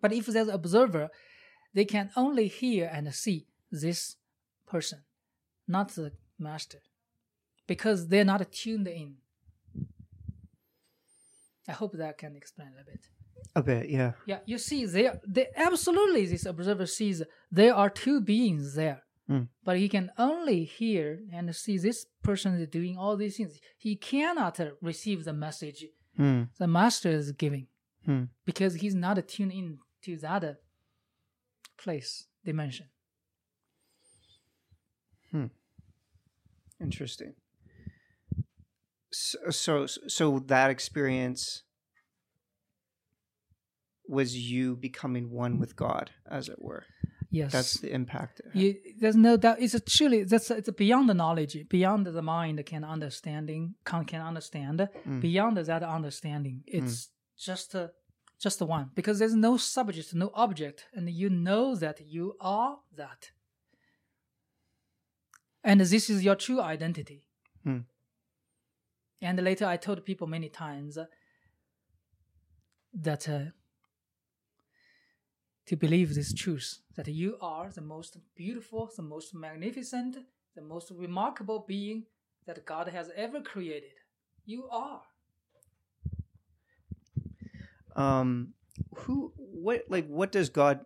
But 0.00 0.12
if 0.12 0.26
there's 0.26 0.46
an 0.46 0.54
observer, 0.54 1.10
they 1.74 1.86
can 1.86 2.10
only 2.16 2.46
hear 2.46 2.88
and 2.92 3.12
see 3.12 3.48
this 3.72 4.14
person, 4.64 5.00
not 5.66 5.88
the 5.88 6.12
master, 6.38 6.82
because 7.70 8.08
they're 8.08 8.24
not 8.32 8.42
tuned 8.50 8.88
in. 8.88 9.10
I 11.68 11.72
hope 11.80 11.92
that 12.02 12.18
can 12.18 12.34
explain 12.34 12.68
a 12.68 12.70
little 12.78 12.92
bit. 12.92 13.04
A 13.60 13.62
bit, 13.62 13.88
yeah. 13.98 14.12
Yeah, 14.26 14.40
you 14.44 14.58
see, 14.58 14.80
they, 14.86 15.08
they 15.36 15.46
absolutely 15.56 16.26
this 16.26 16.44
observer 16.46 16.86
sees 16.86 17.22
there 17.60 17.74
are 17.80 17.90
two 18.04 18.20
beings 18.20 18.74
there, 18.82 19.00
Mm. 19.30 19.46
but 19.66 19.76
he 19.78 19.88
can 19.88 20.10
only 20.18 20.64
hear 20.64 21.06
and 21.32 21.54
see 21.54 21.78
this 21.78 22.00
person 22.28 22.50
is 22.60 22.66
doing 22.78 22.94
all 22.98 23.16
these 23.16 23.36
things. 23.36 23.60
He 23.86 23.94
cannot 23.94 24.58
uh, 24.58 24.70
receive 24.90 25.20
the 25.24 25.32
message 25.46 25.80
Hmm. 26.16 26.42
the 26.58 26.66
master 26.66 27.10
is 27.20 27.30
giving 27.44 27.66
Hmm. 28.06 28.24
because 28.50 28.72
he's 28.82 28.96
not 29.06 29.16
tuned 29.32 29.52
in 29.60 29.78
to 30.04 30.16
that 30.24 30.42
uh, 30.44 30.54
place 31.82 32.10
dimension. 32.44 32.86
Hmm. 35.30 35.46
Interesting. 36.86 37.32
So, 39.12 39.38
so, 39.50 39.86
so 39.86 40.38
that 40.46 40.70
experience 40.70 41.62
was 44.06 44.36
you 44.36 44.76
becoming 44.76 45.30
one 45.30 45.58
with 45.58 45.76
God, 45.76 46.10
as 46.28 46.48
it 46.48 46.60
were. 46.60 46.84
Yes, 47.32 47.52
That's 47.52 47.74
the 47.74 47.92
impact. 47.92 48.40
You, 48.54 48.74
there's 48.98 49.14
no 49.14 49.36
doubt. 49.36 49.58
It's 49.60 49.74
a 49.74 49.80
truly 49.80 50.24
that's 50.24 50.50
it's 50.50 50.68
beyond 50.70 51.08
the 51.08 51.14
knowledge, 51.14 51.56
beyond 51.68 52.06
the 52.06 52.22
mind 52.22 52.64
can 52.66 52.82
understanding 52.82 53.76
can, 53.84 54.04
can 54.04 54.20
understand. 54.20 54.88
Mm. 55.06 55.20
Beyond 55.20 55.56
that 55.58 55.84
understanding, 55.84 56.64
it's 56.66 57.10
just 57.38 57.76
a, 57.76 57.92
just 58.40 58.58
the 58.58 58.66
one 58.66 58.90
because 58.96 59.20
there's 59.20 59.36
no 59.36 59.56
subject, 59.56 60.12
no 60.12 60.32
object, 60.34 60.86
and 60.92 61.08
you 61.08 61.30
know 61.30 61.76
that 61.76 62.00
you 62.04 62.34
are 62.40 62.78
that, 62.96 63.30
and 65.62 65.80
this 65.80 66.10
is 66.10 66.24
your 66.24 66.34
true 66.34 66.60
identity. 66.60 67.28
And 69.22 69.42
later, 69.42 69.66
I 69.66 69.76
told 69.76 70.04
people 70.04 70.26
many 70.26 70.48
times 70.48 70.98
that. 72.94 73.28
Uh, 73.28 73.44
to 75.66 75.76
believe 75.76 76.16
this 76.16 76.32
truth 76.34 76.80
that 76.96 77.06
you 77.06 77.36
are 77.40 77.70
the 77.70 77.80
most 77.80 78.16
beautiful, 78.34 78.90
the 78.96 79.02
most 79.02 79.32
magnificent, 79.32 80.16
the 80.56 80.62
most 80.62 80.90
remarkable 80.90 81.64
being 81.68 82.06
that 82.44 82.66
God 82.66 82.88
has 82.88 83.08
ever 83.14 83.40
created. 83.40 83.92
You 84.44 84.68
are. 84.68 85.02
um 87.96 88.54
who 88.94 89.32
what 89.36 89.82
like 89.88 90.06
what 90.06 90.32
does 90.32 90.48
god 90.48 90.80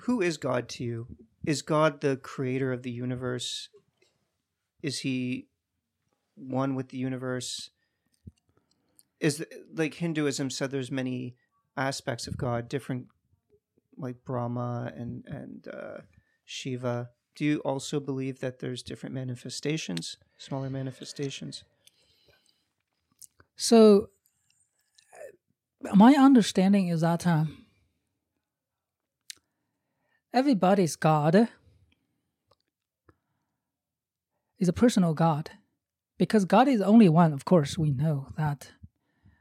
who 0.00 0.20
is 0.20 0.36
god 0.36 0.68
to 0.68 0.84
you 0.84 1.06
is 1.46 1.62
god 1.62 2.00
the 2.00 2.16
creator 2.16 2.72
of 2.72 2.82
the 2.82 2.90
universe 2.90 3.68
is 4.82 5.00
he 5.00 5.48
one 6.36 6.74
with 6.74 6.88
the 6.88 6.98
universe. 6.98 7.70
Is 9.20 9.44
like 9.72 9.94
hinduism 9.94 10.50
said 10.50 10.70
there's 10.70 10.90
many 10.90 11.36
aspects 11.76 12.26
of 12.26 12.36
god 12.36 12.68
different 12.68 13.06
like 13.96 14.22
brahma 14.24 14.92
and 14.94 15.24
and 15.26 15.68
uh 15.72 15.98
shiva. 16.44 17.10
Do 17.34 17.44
you 17.44 17.58
also 17.60 17.98
believe 18.00 18.40
that 18.40 18.60
there's 18.60 18.82
different 18.82 19.14
manifestations 19.14 20.18
smaller 20.38 20.70
manifestations? 20.70 21.64
So, 23.56 24.08
uh, 25.88 25.94
my 25.94 26.14
understanding 26.14 26.88
is 26.88 27.02
that 27.02 27.26
um, 27.26 27.66
everybody's 30.32 30.96
God 30.96 31.48
is 34.58 34.68
a 34.68 34.72
personal 34.72 35.14
God. 35.14 35.50
Because 36.18 36.44
God 36.44 36.68
is 36.68 36.80
only 36.80 37.08
one, 37.08 37.32
of 37.32 37.44
course, 37.44 37.76
we 37.76 37.90
know 37.90 38.28
that. 38.36 38.72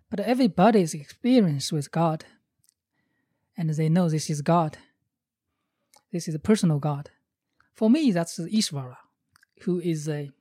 But 0.09 0.19
everybody's 0.19 0.93
experience 0.93 1.71
with 1.71 1.91
God, 1.91 2.25
and 3.57 3.69
they 3.69 3.89
know 3.89 4.09
this 4.09 4.29
is 4.29 4.41
God. 4.41 4.77
This 6.11 6.27
is 6.27 6.35
a 6.35 6.39
personal 6.39 6.79
God. 6.79 7.09
For 7.73 7.89
me, 7.89 8.11
that's 8.11 8.39
Ishvara, 8.39 8.97
who 9.61 9.79
is 9.79 10.07
a 10.07 10.31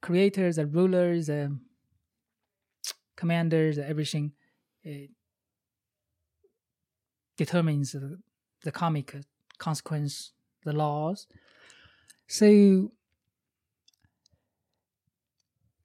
creator, 0.00 0.52
the 0.52 0.66
ruler, 0.66 1.20
the 1.20 1.58
commanders, 3.16 3.78
everything 3.78 4.32
uh, 4.86 5.06
determines 7.36 7.92
the, 7.92 8.18
the 8.62 8.72
karmic 8.72 9.14
consequence, 9.58 10.32
the 10.64 10.72
laws. 10.72 11.26
So, 12.26 12.92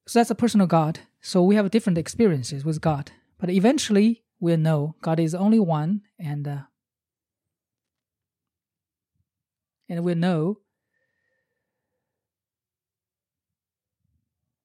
so 0.09 0.17
that's 0.17 0.31
a 0.31 0.35
personal 0.35 0.65
God. 0.65 1.01
So 1.21 1.43
we 1.43 1.53
have 1.53 1.69
different 1.69 1.99
experiences 1.99 2.65
with 2.65 2.81
God, 2.81 3.11
but 3.37 3.51
eventually 3.51 4.23
we'll 4.39 4.57
know 4.57 4.95
God 5.03 5.19
is 5.19 5.35
only 5.35 5.59
one, 5.59 6.01
and 6.17 6.47
uh, 6.47 6.61
and 9.87 10.03
we'll 10.03 10.15
know 10.15 10.61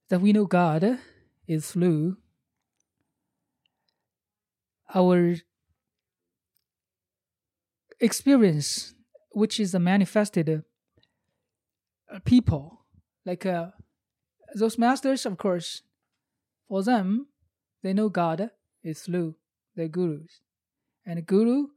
that 0.09 0.23
we 0.23 0.33
know 0.33 0.47
God 0.47 0.99
is 1.47 1.73
through 1.73 2.17
our 4.95 5.35
experience, 8.01 8.95
which 9.33 9.61
is 9.61 9.75
a 9.75 9.79
manifested 9.79 10.65
uh, 12.11 12.19
people, 12.25 12.87
like 13.27 13.45
uh, 13.45 13.73
those 14.61 14.79
masters, 14.79 15.27
of 15.27 15.37
course, 15.39 15.83
for 16.69 16.83
them, 16.83 17.27
they 17.83 17.93
know 17.93 18.09
God 18.09 18.51
is 18.83 19.03
through 19.03 19.35
their 19.77 19.89
gurus, 19.89 20.41
and 21.05 21.27
guru 21.27 21.69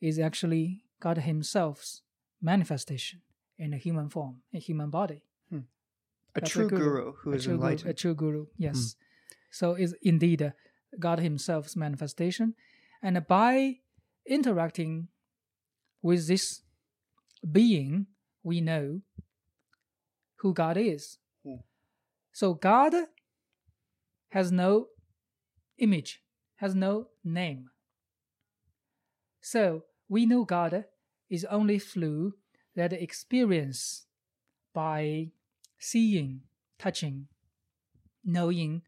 is 0.00 0.18
actually 0.18 0.84
God 1.00 1.18
Himself's 1.18 2.02
manifestation 2.40 3.20
in 3.58 3.72
a 3.72 3.76
human 3.76 4.08
form, 4.08 4.42
a 4.54 4.58
human 4.58 4.90
body. 4.90 5.22
Hmm. 5.50 5.58
a 6.34 6.40
That's 6.40 6.50
a 6.50 6.52
true 6.52 6.68
guru. 6.68 6.84
guru, 6.84 7.12
who 7.12 7.32
a 7.32 7.36
is 7.36 7.44
true 7.44 7.58
guru, 7.58 7.76
a 7.88 7.94
true 7.94 8.14
guru, 8.14 8.46
yes. 8.56 8.76
Hmm. 8.76 9.02
So 9.50 9.74
is 9.74 9.94
indeed 10.02 10.52
God 10.98 11.20
Himself's 11.20 11.76
manifestation, 11.76 12.54
and 13.02 13.26
by 13.26 13.78
interacting 14.26 15.08
with 16.02 16.28
this 16.28 16.62
being, 17.50 18.06
we 18.42 18.60
know 18.60 19.00
who 20.36 20.52
God 20.52 20.76
is. 20.76 21.18
So 22.36 22.52
God 22.52 22.92
has 24.28 24.52
no 24.52 24.88
image, 25.78 26.20
has 26.56 26.74
no 26.74 27.06
name. 27.24 27.70
So 29.40 29.84
we 30.06 30.26
know 30.26 30.44
God 30.44 30.84
is 31.30 31.46
only 31.46 31.78
through 31.78 32.34
that 32.74 32.92
experience 32.92 34.04
by 34.74 35.30
seeing, 35.78 36.42
touching, 36.78 37.28
knowing, 38.22 38.82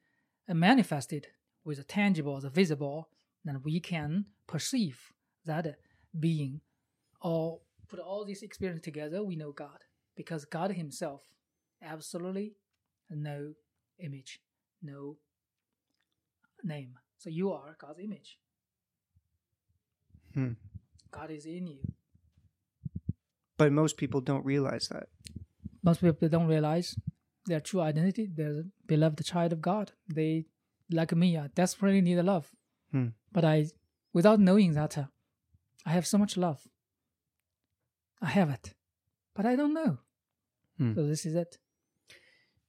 and 0.47 0.61
manifested 0.61 1.29
with 1.65 1.79
the 1.79 1.85
tangible, 1.85 2.39
the 2.43 2.51
visible, 2.51 3.09
then 3.47 3.63
we 3.65 3.81
can 3.81 4.27
perceive 4.47 5.15
that 5.47 5.79
being 6.21 6.61
or 7.23 7.61
put 7.89 7.99
all 7.99 8.27
these 8.27 8.43
experience 8.43 8.83
together, 8.83 9.25
we 9.25 9.37
know 9.37 9.53
God. 9.53 9.79
Because 10.15 10.45
God 10.45 10.73
Himself 10.73 11.23
absolutely 11.83 12.53
no 13.11 13.55
image, 13.99 14.41
no 14.83 15.17
name. 16.63 16.99
So 17.19 17.31
you 17.31 17.53
are 17.53 17.77
God's 17.79 18.01
image. 18.01 18.39
Hmm. 20.35 20.53
God 21.11 21.31
is 21.31 21.47
in 21.47 21.67
you. 21.67 21.81
but 23.57 23.73
most 23.73 23.97
people 23.97 24.21
don't 24.21 24.45
realize 24.45 24.89
that 24.89 25.09
most 25.83 26.01
people 26.01 26.29
don't 26.29 26.47
realize 26.47 26.97
their 27.47 27.61
true 27.61 27.81
identity. 27.81 28.29
They're 28.33 28.65
beloved 28.87 29.25
child 29.25 29.53
of 29.53 29.61
God. 29.61 29.93
They, 30.09 30.47
like 30.91 31.15
me, 31.15 31.37
uh, 31.37 31.49
desperately 31.55 32.01
need 32.01 32.21
love. 32.23 32.53
Hmm. 32.93 33.09
But 33.33 33.45
I, 33.45 33.67
without 34.13 34.41
knowing 34.41 34.75
that, 34.75 34.99
uh, 34.99 35.05
I 35.87 35.91
have 35.91 36.07
so 36.07 36.19
much 36.19 36.37
love. 36.37 36.69
I 38.21 38.27
have 38.27 38.51
it, 38.51 38.75
but 39.35 39.47
I 39.47 39.57
don't 39.57 39.75
know. 39.75 39.99
Hmm. 40.77 40.95
So 40.95 41.07
this 41.07 41.25
is 41.25 41.35
it. 41.35 41.59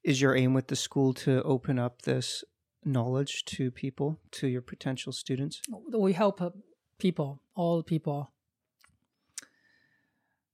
Is 0.03 0.21
your 0.21 0.35
aim 0.35 0.53
with 0.53 0.67
the 0.67 0.75
school 0.75 1.13
to 1.13 1.41
open 1.43 1.77
up 1.79 2.01
this 2.03 2.43
knowledge 2.85 3.43
to 3.45 3.69
people 3.71 4.19
to 4.31 4.47
your 4.47 4.61
potential 4.61 5.11
students 5.11 5.61
We 5.91 6.13
help 6.13 6.41
uh, 6.41 6.51
people, 6.97 7.41
all 7.55 7.83
people. 7.83 8.31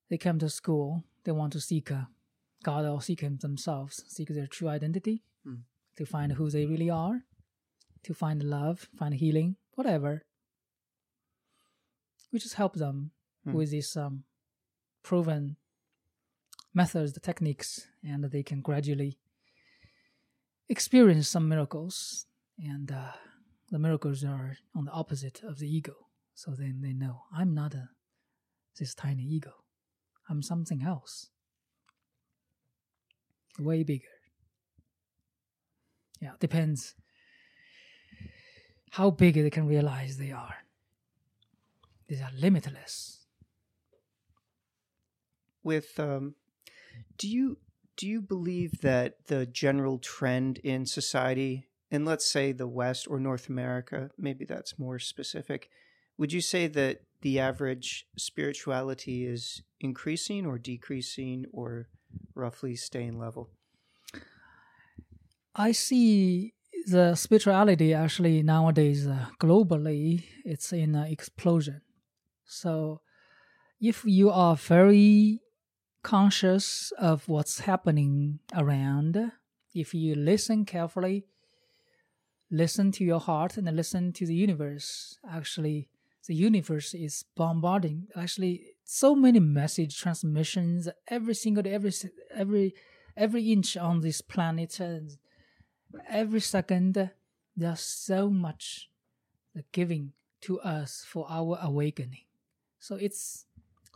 They 0.10 0.18
come 0.18 0.40
to 0.40 0.50
school. 0.50 1.04
They 1.24 1.32
want 1.32 1.54
to 1.54 1.62
seek 1.62 1.92
uh, 1.92 2.06
God 2.64 2.86
or 2.86 3.02
seek 3.02 3.22
Him 3.22 3.38
themselves, 3.38 4.04
seek 4.08 4.30
their 4.30 4.48
true 4.48 4.68
identity. 4.70 5.24
Hmm. 5.44 5.62
to 5.98 6.06
find 6.06 6.34
who 6.34 6.50
they 6.50 6.66
really 6.66 6.90
are, 6.90 7.24
to 8.04 8.14
find 8.14 8.42
love, 8.44 8.90
find 8.98 9.14
healing, 9.14 9.56
whatever. 9.76 10.24
We 12.34 12.40
just 12.40 12.56
help 12.56 12.74
them 12.76 13.12
Hmm. 13.46 13.54
with 13.54 13.70
these 13.70 13.96
um, 13.96 14.24
proven 15.04 15.56
methods, 16.74 17.14
the 17.14 17.20
techniques, 17.20 17.88
and 18.04 18.24
they 18.26 18.42
can 18.44 18.62
gradually 18.62 19.20
experience 20.70 21.28
some 21.28 21.48
miracles. 21.48 22.26
And 22.58 22.92
uh, 22.92 23.12
the 23.70 23.80
miracles 23.80 24.24
are 24.24 24.58
on 24.76 24.86
the 24.86 24.92
opposite 24.92 25.42
of 25.44 25.60
the 25.60 25.68
ego. 25.68 25.96
So 26.34 26.52
then 26.52 26.82
they 26.82 26.94
know 26.94 27.24
I'm 27.36 27.54
not 27.54 27.74
a 27.74 27.90
this 28.80 28.94
tiny 28.94 29.24
ego. 29.24 29.52
I'm 30.30 30.42
something 30.42 30.84
else. 30.84 31.30
Way 33.58 33.84
bigger. 33.84 34.06
Yeah, 36.22 36.32
depends 36.40 36.96
how 38.92 39.12
big 39.12 39.36
they 39.36 39.50
can 39.50 39.68
realize 39.68 40.18
they 40.18 40.32
are. 40.32 40.56
These 42.08 42.22
are 42.22 42.32
limitless. 42.38 43.26
With 45.64 46.00
um, 46.00 46.36
do 47.18 47.28
you 47.28 47.58
do 47.98 48.08
you 48.08 48.22
believe 48.22 48.82
that 48.82 49.28
the 49.28 49.46
general 49.46 49.98
trend 50.00 50.58
in 50.60 50.86
society, 50.86 51.68
and 51.92 52.06
let's 52.06 52.26
say 52.26 52.52
the 52.52 52.68
West 52.68 53.08
or 53.10 53.20
North 53.20 53.48
America, 53.50 54.10
maybe 54.18 54.46
that's 54.46 54.78
more 54.80 55.00
specific, 55.00 55.70
would 56.18 56.34
you 56.34 56.42
say 56.42 56.68
that 56.68 57.02
the 57.22 57.40
average 57.40 58.08
spirituality 58.18 59.26
is 59.26 59.64
increasing 59.80 60.46
or 60.46 60.58
decreasing 60.58 61.46
or 61.52 61.88
roughly 62.34 62.76
staying 62.76 63.18
level? 63.20 63.50
I 65.56 65.72
see 65.72 66.54
the 66.88 67.16
spirituality 67.16 67.94
actually 67.94 68.44
nowadays 68.44 69.08
uh, 69.08 69.28
globally 69.40 70.26
it's 70.44 70.72
in 70.72 70.96
an 70.96 71.08
explosion. 71.08 71.82
So 72.46 73.02
if 73.80 74.04
you 74.06 74.30
are 74.30 74.56
very 74.56 75.42
conscious 76.06 76.94
of 77.00 77.28
what's 77.28 77.62
happening 77.62 78.38
around, 78.56 79.32
if 79.74 79.92
you 79.92 80.14
listen 80.14 80.64
carefully, 80.64 81.26
listen 82.52 82.92
to 82.92 83.04
your 83.04 83.20
heart 83.20 83.58
and 83.58 83.76
listen 83.76 84.14
to 84.14 84.24
the 84.28 84.36
universe, 84.36 85.18
actually 85.28 85.90
the 86.28 86.36
universe 86.36 86.94
is 86.94 87.26
bombarding. 87.36 88.08
Actually 88.16 88.76
so 88.84 89.16
many 89.16 89.40
message 89.40 90.00
transmissions 90.00 90.88
every 91.08 91.34
single 91.34 91.64
day, 91.64 91.74
every 91.74 91.92
every 92.36 92.76
every 93.18 93.52
inch 93.52 93.76
on 93.76 94.02
this 94.02 94.22
planet 94.22 94.80
every 96.08 96.40
second 96.40 97.10
there's 97.58 97.80
so 97.80 98.30
much 98.30 98.92
giving 99.72 100.12
to 100.42 100.60
us 100.60 101.04
for 101.08 101.26
our 101.30 101.58
awakening. 101.64 102.26
So 102.78 102.94
it's 102.96 103.48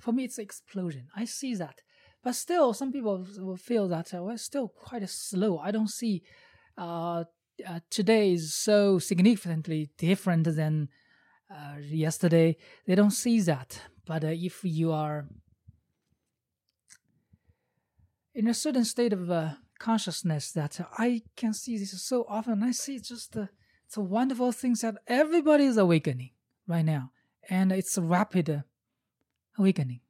for 0.02 0.11
me 0.11 0.23
it's 0.23 0.40
explosion. 0.40 1.10
I 1.15 1.26
see 1.26 1.53
that 1.53 1.81
but 2.23 2.35
still 2.35 2.73
some 2.73 2.91
people 2.91 3.25
will 3.37 3.57
feel 3.57 3.87
that 3.87 4.13
uh, 4.13 4.21
we're 4.23 4.37
still 4.37 4.67
quite 4.67 5.03
a 5.03 5.07
slow 5.07 5.59
i 5.59 5.71
don't 5.71 5.89
see 5.89 6.21
uh, 6.77 7.23
uh, 7.67 7.79
today 7.89 8.33
is 8.33 8.53
so 8.53 8.99
significantly 8.99 9.89
different 9.97 10.45
than 10.55 10.87
uh, 11.51 11.75
yesterday 11.81 12.55
they 12.85 12.95
don't 12.95 13.11
see 13.11 13.39
that 13.41 13.81
but 14.05 14.23
uh, 14.23 14.27
if 14.27 14.61
you 14.63 14.91
are 14.91 15.27
in 18.33 18.47
a 18.47 18.53
certain 18.53 18.85
state 18.85 19.11
of 19.11 19.29
uh, 19.29 19.49
consciousness 19.79 20.51
that 20.51 20.79
I 20.97 21.23
can 21.35 21.53
see 21.53 21.77
this 21.77 21.99
so 22.01 22.25
often. 22.29 22.61
I 22.61 22.71
see 22.71 22.99
just 22.99 23.33
the 23.33 23.49
it's 23.87 23.97
a 23.97 24.01
wonderful 24.01 24.51
things 24.51 24.81
that 24.81 24.95
everybody 25.07 25.65
is 25.65 25.77
awakening 25.77 26.29
right 26.67 26.85
now, 26.85 27.11
and 27.49 27.71
it's 27.71 27.97
a 27.97 28.03
rapid 28.03 28.49
uh, 28.49 28.59
awakening. 29.57 30.01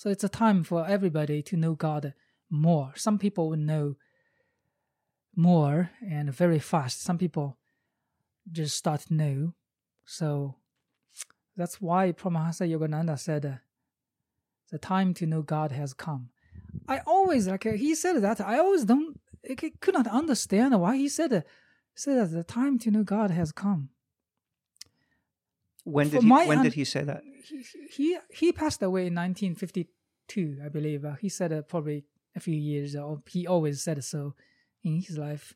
So 0.00 0.08
it's 0.08 0.24
a 0.24 0.30
time 0.30 0.64
for 0.64 0.88
everybody 0.88 1.42
to 1.42 1.58
know 1.58 1.74
God 1.74 2.14
more. 2.48 2.94
Some 2.96 3.18
people 3.18 3.50
will 3.50 3.58
know 3.58 3.96
more 5.36 5.90
and 6.00 6.32
very 6.34 6.58
fast. 6.58 7.02
Some 7.02 7.18
people 7.18 7.58
just 8.50 8.78
start 8.78 9.10
new. 9.10 9.52
So 10.06 10.54
that's 11.54 11.82
why 11.82 12.12
Paramahansa 12.12 12.66
Yogananda 12.66 13.18
said, 13.18 13.44
uh, 13.44 13.56
"The 14.70 14.78
time 14.78 15.12
to 15.12 15.26
know 15.26 15.42
God 15.42 15.70
has 15.72 15.92
come." 15.92 16.30
I 16.88 17.00
always 17.06 17.46
like 17.46 17.64
he 17.64 17.94
said 17.94 18.22
that 18.22 18.40
I 18.40 18.56
always 18.58 18.86
don't 18.86 19.20
I 19.50 19.54
could 19.54 19.92
not 19.92 20.06
understand 20.06 20.80
why 20.80 20.96
he 20.96 21.10
said. 21.10 21.44
Said 21.94 22.16
that 22.16 22.34
the 22.34 22.42
time 22.42 22.78
to 22.78 22.90
know 22.90 23.04
God 23.04 23.30
has 23.32 23.52
come. 23.52 23.90
When 25.90 26.08
For 26.08 26.16
did 26.16 26.22
he, 26.24 26.30
when 26.30 26.58
un- 26.58 26.64
did 26.64 26.74
he 26.74 26.84
say 26.84 27.02
that? 27.04 27.22
He 27.48 27.64
he, 27.90 28.18
he 28.30 28.52
passed 28.52 28.82
away 28.82 29.06
in 29.06 29.14
1952, 29.14 30.58
I 30.64 30.68
believe. 30.68 31.04
Uh, 31.04 31.14
he 31.14 31.28
said 31.28 31.52
it 31.52 31.68
probably 31.68 32.04
a 32.36 32.40
few 32.40 32.54
years. 32.56 32.94
Or 32.94 33.22
he 33.28 33.46
always 33.46 33.82
said 33.82 34.02
so 34.04 34.34
in 34.82 35.00
his 35.00 35.18
life, 35.18 35.54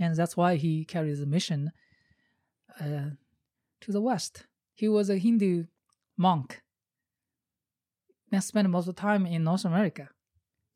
and 0.00 0.14
that's 0.14 0.36
why 0.36 0.56
he 0.56 0.84
carries 0.84 1.20
a 1.20 1.26
mission 1.26 1.72
uh, 2.80 3.10
to 3.80 3.92
the 3.92 4.00
West. 4.00 4.46
He 4.74 4.88
was 4.88 5.10
a 5.10 5.18
Hindu 5.18 5.64
monk 6.16 6.62
and 8.30 8.44
spent 8.44 8.68
most 8.70 8.88
of 8.88 8.94
the 8.94 9.00
time 9.00 9.26
in 9.26 9.44
North 9.44 9.64
America 9.64 10.08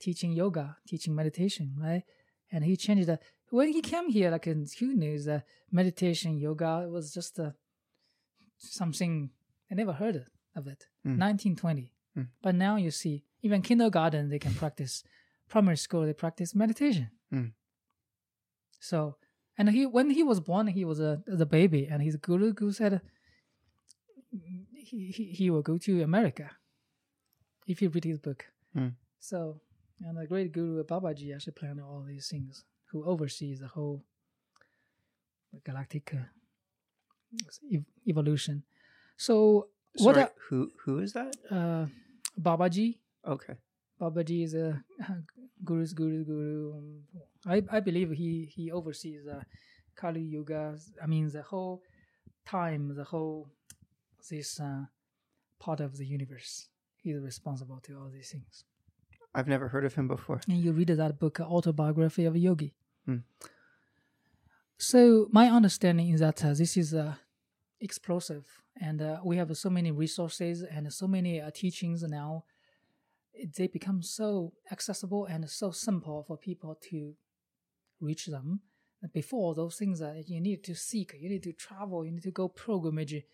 teaching 0.00 0.32
yoga, 0.32 0.76
teaching 0.86 1.14
meditation, 1.14 1.74
right? 1.78 2.02
And 2.50 2.64
he 2.64 2.76
changed 2.76 3.08
that. 3.08 3.22
When 3.50 3.68
he 3.72 3.80
came 3.82 4.08
here, 4.10 4.30
like 4.30 4.46
in 4.46 4.66
who 4.78 4.94
knows, 4.94 5.28
uh, 5.28 5.40
meditation, 5.70 6.38
yoga, 6.38 6.82
it 6.84 6.90
was 6.90 7.12
just 7.12 7.38
uh, 7.38 7.50
something 8.62 9.30
I 9.70 9.74
never 9.74 9.92
heard 9.92 10.16
of 10.56 10.66
it. 10.66 10.86
Mm. 11.06 11.18
1920. 11.18 11.92
Mm. 12.16 12.28
But 12.42 12.54
now 12.54 12.76
you 12.76 12.90
see, 12.90 13.24
even 13.42 13.62
kindergarten, 13.62 14.28
they 14.28 14.38
can 14.38 14.54
practice. 14.54 15.04
Primary 15.48 15.76
school, 15.76 16.06
they 16.06 16.12
practice 16.14 16.54
meditation. 16.54 17.10
Mm. 17.32 17.52
So, 18.80 19.16
and 19.58 19.68
he 19.70 19.86
when 19.86 20.10
he 20.10 20.22
was 20.22 20.40
born, 20.40 20.66
he 20.66 20.84
was 20.84 20.98
a 21.00 21.22
the 21.26 21.46
baby, 21.46 21.86
and 21.90 22.02
his 22.02 22.16
guru 22.16 22.52
guru 22.52 22.72
said 22.72 23.00
he, 24.30 25.12
he 25.12 25.24
he 25.24 25.50
will 25.50 25.62
go 25.62 25.76
to 25.78 26.02
America 26.02 26.50
if 27.66 27.82
you 27.82 27.90
read 27.90 28.04
his 28.04 28.18
book. 28.18 28.46
Mm. 28.76 28.94
So, 29.20 29.60
and 30.00 30.16
the 30.16 30.26
great 30.26 30.52
guru 30.52 30.82
Babaji 30.84 31.34
actually 31.34 31.52
planned 31.52 31.80
all 31.80 32.04
these 32.06 32.28
things, 32.28 32.64
who 32.90 33.04
oversees 33.04 33.60
the 33.60 33.68
whole 33.68 34.04
galactic 35.64 36.12
uh, 36.14 36.24
evolution. 38.06 38.62
So, 39.16 39.68
what 39.98 40.14
Sorry, 40.14 40.22
a- 40.24 40.32
who 40.48 40.70
who 40.84 40.98
is 41.00 41.12
that? 41.12 41.34
uh, 41.50 41.86
Babaji, 42.40 42.98
Okay. 43.26 43.54
Babaji 44.00 44.44
is 44.44 44.54
a 44.54 44.82
guru's 45.64 45.92
guru's 45.92 46.24
guru. 46.24 46.72
Um, 46.74 47.02
I 47.46 47.62
I 47.76 47.80
believe 47.80 48.10
he 48.10 48.46
he 48.56 48.70
oversees 48.72 49.26
uh, 49.26 49.42
Kali 49.94 50.20
Yuga. 50.22 50.78
I 51.02 51.06
mean 51.06 51.28
the 51.30 51.42
whole 51.42 51.82
time, 52.46 52.94
the 52.96 53.04
whole 53.04 53.48
this 54.30 54.58
uh, 54.60 54.84
part 55.58 55.80
of 55.80 55.96
the 55.98 56.06
universe. 56.06 56.68
He's 56.96 57.18
responsible 57.18 57.80
to 57.86 57.98
all 57.98 58.08
these 58.12 58.30
things. 58.30 58.64
I've 59.34 59.48
never 59.48 59.68
heard 59.68 59.84
of 59.84 59.94
him 59.94 60.06
before. 60.08 60.40
And 60.48 60.58
you 60.64 60.72
read 60.72 60.88
that 60.88 61.18
book, 61.18 61.40
Autobiography 61.40 62.24
of 62.26 62.34
a 62.34 62.38
Yogi. 62.38 62.74
Hmm. 63.06 63.22
So 64.78 65.28
my 65.32 65.48
understanding 65.48 66.10
is 66.10 66.20
that 66.20 66.44
uh, 66.44 66.54
this 66.54 66.76
is 66.76 66.94
uh, 66.94 67.14
explosive, 67.82 68.46
and 68.80 69.02
uh, 69.02 69.18
we 69.24 69.36
have 69.36 69.54
so 69.56 69.68
many 69.68 69.90
resources 69.90 70.62
and 70.62 70.90
so 70.92 71.06
many 71.06 71.40
uh, 71.40 71.50
teachings 71.52 72.02
now. 72.02 72.44
They 73.56 73.66
become 73.66 74.02
so 74.02 74.52
accessible 74.70 75.26
and 75.26 75.48
so 75.50 75.70
simple 75.70 76.24
for 76.26 76.36
people 76.36 76.78
to 76.90 77.14
reach 78.00 78.26
them. 78.26 78.60
Before 79.12 79.54
those 79.54 79.76
things 79.76 79.98
that 79.98 80.28
you 80.28 80.40
need 80.40 80.62
to 80.64 80.74
seek, 80.74 81.16
you 81.18 81.28
need 81.28 81.42
to 81.42 81.52
travel, 81.52 82.04
you 82.04 82.12
need 82.12 82.22
to 82.22 82.30
go 82.30 82.48
pilgrimage, 82.48 83.24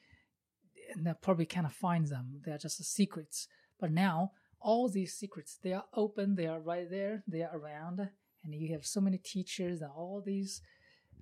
and 0.94 1.14
probably 1.20 1.44
cannot 1.44 1.72
find 1.72 2.06
them. 2.06 2.40
They 2.44 2.52
are 2.52 2.58
just 2.58 2.82
secrets. 2.84 3.48
But 3.78 3.92
now 3.92 4.32
all 4.60 4.88
these 4.88 5.14
secrets 5.14 5.58
they 5.62 5.72
are 5.72 5.84
open, 5.94 6.34
they 6.34 6.46
are 6.46 6.60
right 6.60 6.90
there, 6.90 7.22
they 7.28 7.42
are 7.42 7.56
around, 7.56 8.00
and 8.42 8.54
you 8.54 8.72
have 8.72 8.86
so 8.86 9.00
many 9.00 9.18
teachers 9.18 9.82
and 9.82 9.90
all 9.90 10.22
these 10.24 10.62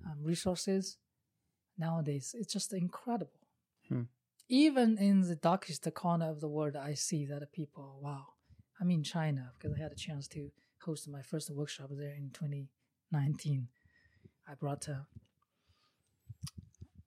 um, 0.05 0.23
resources. 0.23 0.97
Nowadays, 1.77 2.35
it's 2.37 2.51
just 2.51 2.73
incredible. 2.73 3.39
Hmm. 3.87 4.03
Even 4.49 4.97
in 4.97 5.21
the 5.21 5.35
darkest 5.35 5.87
corner 5.93 6.29
of 6.29 6.39
the 6.39 6.47
world, 6.47 6.75
I 6.75 6.93
see 6.93 7.25
that 7.25 7.51
people, 7.51 7.99
wow. 8.01 8.25
I 8.79 8.83
mean, 8.83 9.03
China 9.03 9.51
because 9.57 9.75
I 9.77 9.81
had 9.81 9.91
a 9.91 9.95
chance 9.95 10.27
to 10.29 10.51
host 10.81 11.09
my 11.09 11.21
first 11.21 11.49
workshop 11.49 11.89
there 11.91 12.13
in 12.13 12.29
2019. 12.33 13.67
I 14.49 14.53
brought 14.53 14.87
uh, 14.87 15.03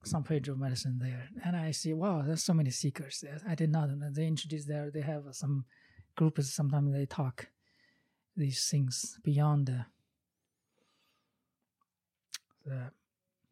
San 0.05 0.23
Pedro 0.23 0.57
medicine 0.57 0.99
there, 1.01 1.29
and 1.45 1.57
I 1.57 1.71
see 1.71 1.93
wow, 1.93 2.23
there's 2.23 2.43
so 2.43 2.55
many 2.55 2.71
seekers. 2.71 3.21
there. 3.23 3.39
I 3.49 3.55
did 3.55 3.71
not 3.71 3.91
know 3.91 4.11
they 4.11 4.27
introduce 4.27 4.65
there. 4.65 4.91
They 4.91 5.03
have 5.03 5.25
some 5.33 5.65
groups. 6.17 6.53
Sometimes 6.53 6.93
they 6.93 7.07
talk 7.07 7.49
these 8.37 8.69
things 8.69 9.19
beyond 9.23 9.67
the 9.67 9.87
the, 12.67 12.91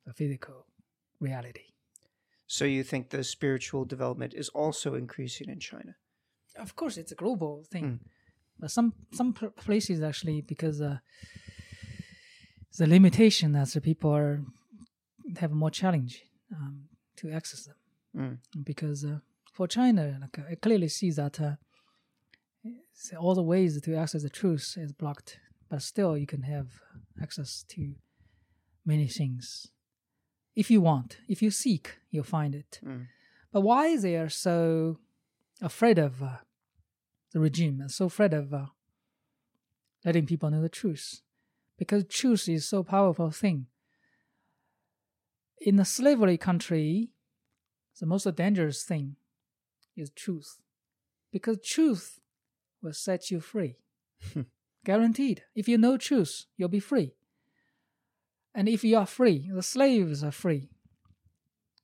the 0.06 0.12
physical 0.12 0.66
reality. 1.20 1.64
So 2.46 2.64
you 2.64 2.82
think 2.82 3.10
the 3.10 3.22
spiritual 3.24 3.84
development 3.84 4.32
is 4.34 4.48
also 4.50 4.94
increasing 4.94 5.48
in 5.50 5.60
China? 5.60 5.96
Of 6.56 6.74
course, 6.74 6.96
it's 6.96 7.12
a 7.12 7.14
global 7.14 7.64
thing, 7.72 7.84
Mm. 7.84 7.98
but 8.58 8.70
some 8.70 8.92
some 9.12 9.32
places 9.66 10.00
actually 10.00 10.40
because 10.42 10.80
uh, 10.80 10.98
the 12.78 12.86
limitation 12.86 13.52
that 13.52 13.68
the 13.74 13.80
people 13.80 14.10
are 14.10 14.40
have 15.40 15.52
more 15.52 15.70
challenge 15.70 16.22
um, 16.56 16.88
to 17.16 17.30
access 17.30 17.64
them 17.66 17.76
Mm. 18.16 18.38
because 18.64 19.04
uh, 19.04 19.18
for 19.52 19.68
China, 19.68 20.18
like, 20.20 20.38
I 20.52 20.54
clearly 20.56 20.88
see 20.88 21.10
that 21.12 21.40
uh, 21.40 21.56
all 23.20 23.34
the 23.34 23.42
ways 23.42 23.80
to 23.80 23.94
access 23.94 24.22
the 24.22 24.30
truth 24.30 24.76
is 24.76 24.92
blocked, 24.92 25.38
but 25.68 25.82
still 25.82 26.16
you 26.16 26.26
can 26.26 26.42
have 26.42 26.68
access 27.22 27.64
to 27.68 27.94
many 28.86 29.06
things 29.08 29.68
if 30.58 30.72
you 30.72 30.80
want. 30.80 31.18
If 31.28 31.40
you 31.40 31.52
seek, 31.52 31.98
you'll 32.10 32.24
find 32.24 32.52
it. 32.52 32.80
Mm. 32.84 33.06
But 33.52 33.60
why 33.60 33.96
they 33.96 34.16
are 34.16 34.28
so 34.28 34.98
afraid 35.62 36.00
of 36.00 36.20
uh, 36.20 36.38
the 37.32 37.38
regime 37.38 37.80
and 37.80 37.92
so 37.92 38.06
afraid 38.06 38.34
of 38.34 38.52
uh, 38.52 38.66
letting 40.04 40.26
people 40.26 40.50
know 40.50 40.60
the 40.60 40.68
truth? 40.68 41.22
Because 41.78 42.04
truth 42.08 42.48
is 42.48 42.68
so 42.68 42.82
powerful 42.82 43.30
thing. 43.30 43.66
In 45.60 45.78
a 45.78 45.84
slavery 45.84 46.36
country, 46.36 47.10
the 48.00 48.06
most 48.06 48.26
dangerous 48.34 48.82
thing 48.82 49.14
is 49.96 50.10
truth, 50.10 50.58
because 51.32 51.58
truth 51.64 52.18
will 52.82 52.92
set 52.92 53.30
you 53.30 53.38
free, 53.38 53.76
guaranteed. 54.84 55.44
If 55.54 55.68
you 55.68 55.78
know 55.78 55.96
truth, 55.96 56.46
you'll 56.56 56.68
be 56.68 56.80
free. 56.80 57.14
And 58.58 58.68
if 58.68 58.82
you 58.82 58.96
are 58.96 59.06
free, 59.06 59.48
the 59.54 59.62
slaves 59.62 60.24
are 60.24 60.32
free. 60.32 60.68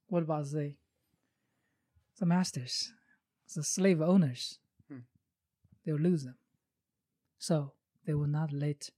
What 0.09 0.25
about 0.25 0.47
the 0.47 0.75
the 2.19 2.27
masters, 2.27 2.93
the 3.55 3.63
slave 3.63 4.03
owners? 4.03 4.59
Hmm. 4.89 5.07
They'll 5.87 5.95
lose 5.95 6.25
them. 6.25 6.35
So 7.39 7.75
they 8.05 8.15
will 8.15 8.27
not 8.27 8.53
let 8.53 8.91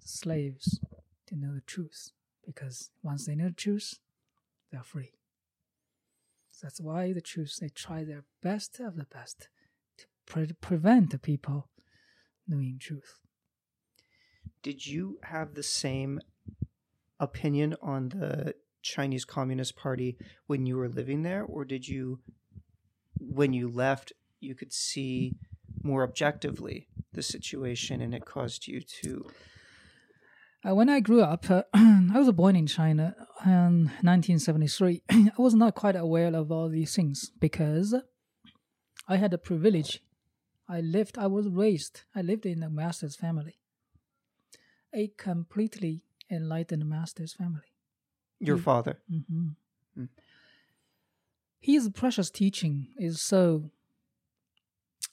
the 0.00 0.08
slaves 0.08 0.80
to 1.26 1.36
know 1.36 1.52
the 1.54 1.60
truth 1.60 2.12
because 2.46 2.90
once 3.02 3.26
they 3.26 3.34
know 3.34 3.48
the 3.48 3.54
truth, 3.66 3.98
they 4.72 4.78
are 4.78 4.82
free. 4.82 5.12
So 6.52 6.60
that's 6.62 6.80
why 6.80 7.12
the 7.12 7.20
truth 7.20 7.58
they 7.60 7.68
try 7.68 8.02
their 8.02 8.24
best 8.42 8.80
of 8.80 8.96
the 8.96 9.04
best 9.04 9.50
to 9.98 10.06
pre- 10.24 10.54
prevent 10.62 11.10
the 11.10 11.18
people 11.18 11.68
knowing 12.48 12.78
truth. 12.80 13.20
Did 14.62 14.86
you 14.86 15.18
have 15.24 15.52
the 15.52 15.62
same 15.62 16.20
opinion 17.20 17.76
on 17.80 18.08
the 18.08 18.54
Chinese 18.82 19.24
Communist 19.24 19.76
Party 19.76 20.16
when 20.46 20.66
you 20.66 20.76
were 20.76 20.88
living 20.88 21.22
there, 21.22 21.44
or 21.44 21.64
did 21.64 21.86
you, 21.86 22.20
when 23.18 23.52
you 23.52 23.68
left, 23.68 24.12
you 24.40 24.54
could 24.54 24.72
see 24.72 25.36
more 25.82 26.02
objectively 26.02 26.88
the 27.12 27.22
situation 27.22 28.00
and 28.00 28.14
it 28.14 28.24
caused 28.24 28.66
you 28.66 28.80
to? 28.80 29.30
Uh, 30.66 30.74
when 30.74 30.88
I 30.90 31.00
grew 31.00 31.22
up, 31.22 31.50
uh, 31.50 31.62
I 31.74 32.18
was 32.18 32.30
born 32.32 32.56
in 32.56 32.66
China 32.66 33.14
in 33.44 33.84
1973. 34.02 35.02
I 35.10 35.32
was 35.38 35.54
not 35.54 35.74
quite 35.74 35.96
aware 35.96 36.34
of 36.34 36.52
all 36.52 36.68
these 36.68 36.94
things 36.94 37.30
because 37.38 37.94
I 39.08 39.16
had 39.16 39.32
a 39.32 39.38
privilege. 39.38 40.02
I 40.68 40.80
lived, 40.80 41.18
I 41.18 41.26
was 41.26 41.48
raised, 41.48 42.02
I 42.14 42.20
lived 42.22 42.46
in 42.46 42.62
a 42.62 42.70
master's 42.70 43.16
family, 43.16 43.58
a 44.94 45.08
completely 45.16 46.04
enlightened 46.30 46.88
master's 46.88 47.32
family. 47.32 47.72
Your 48.38 48.58
father. 48.58 48.98
hmm 49.08 49.48
Mm. 49.98 50.08
His 51.58 51.88
precious 51.88 52.30
teaching 52.30 52.86
is 52.96 53.20
so 53.20 53.70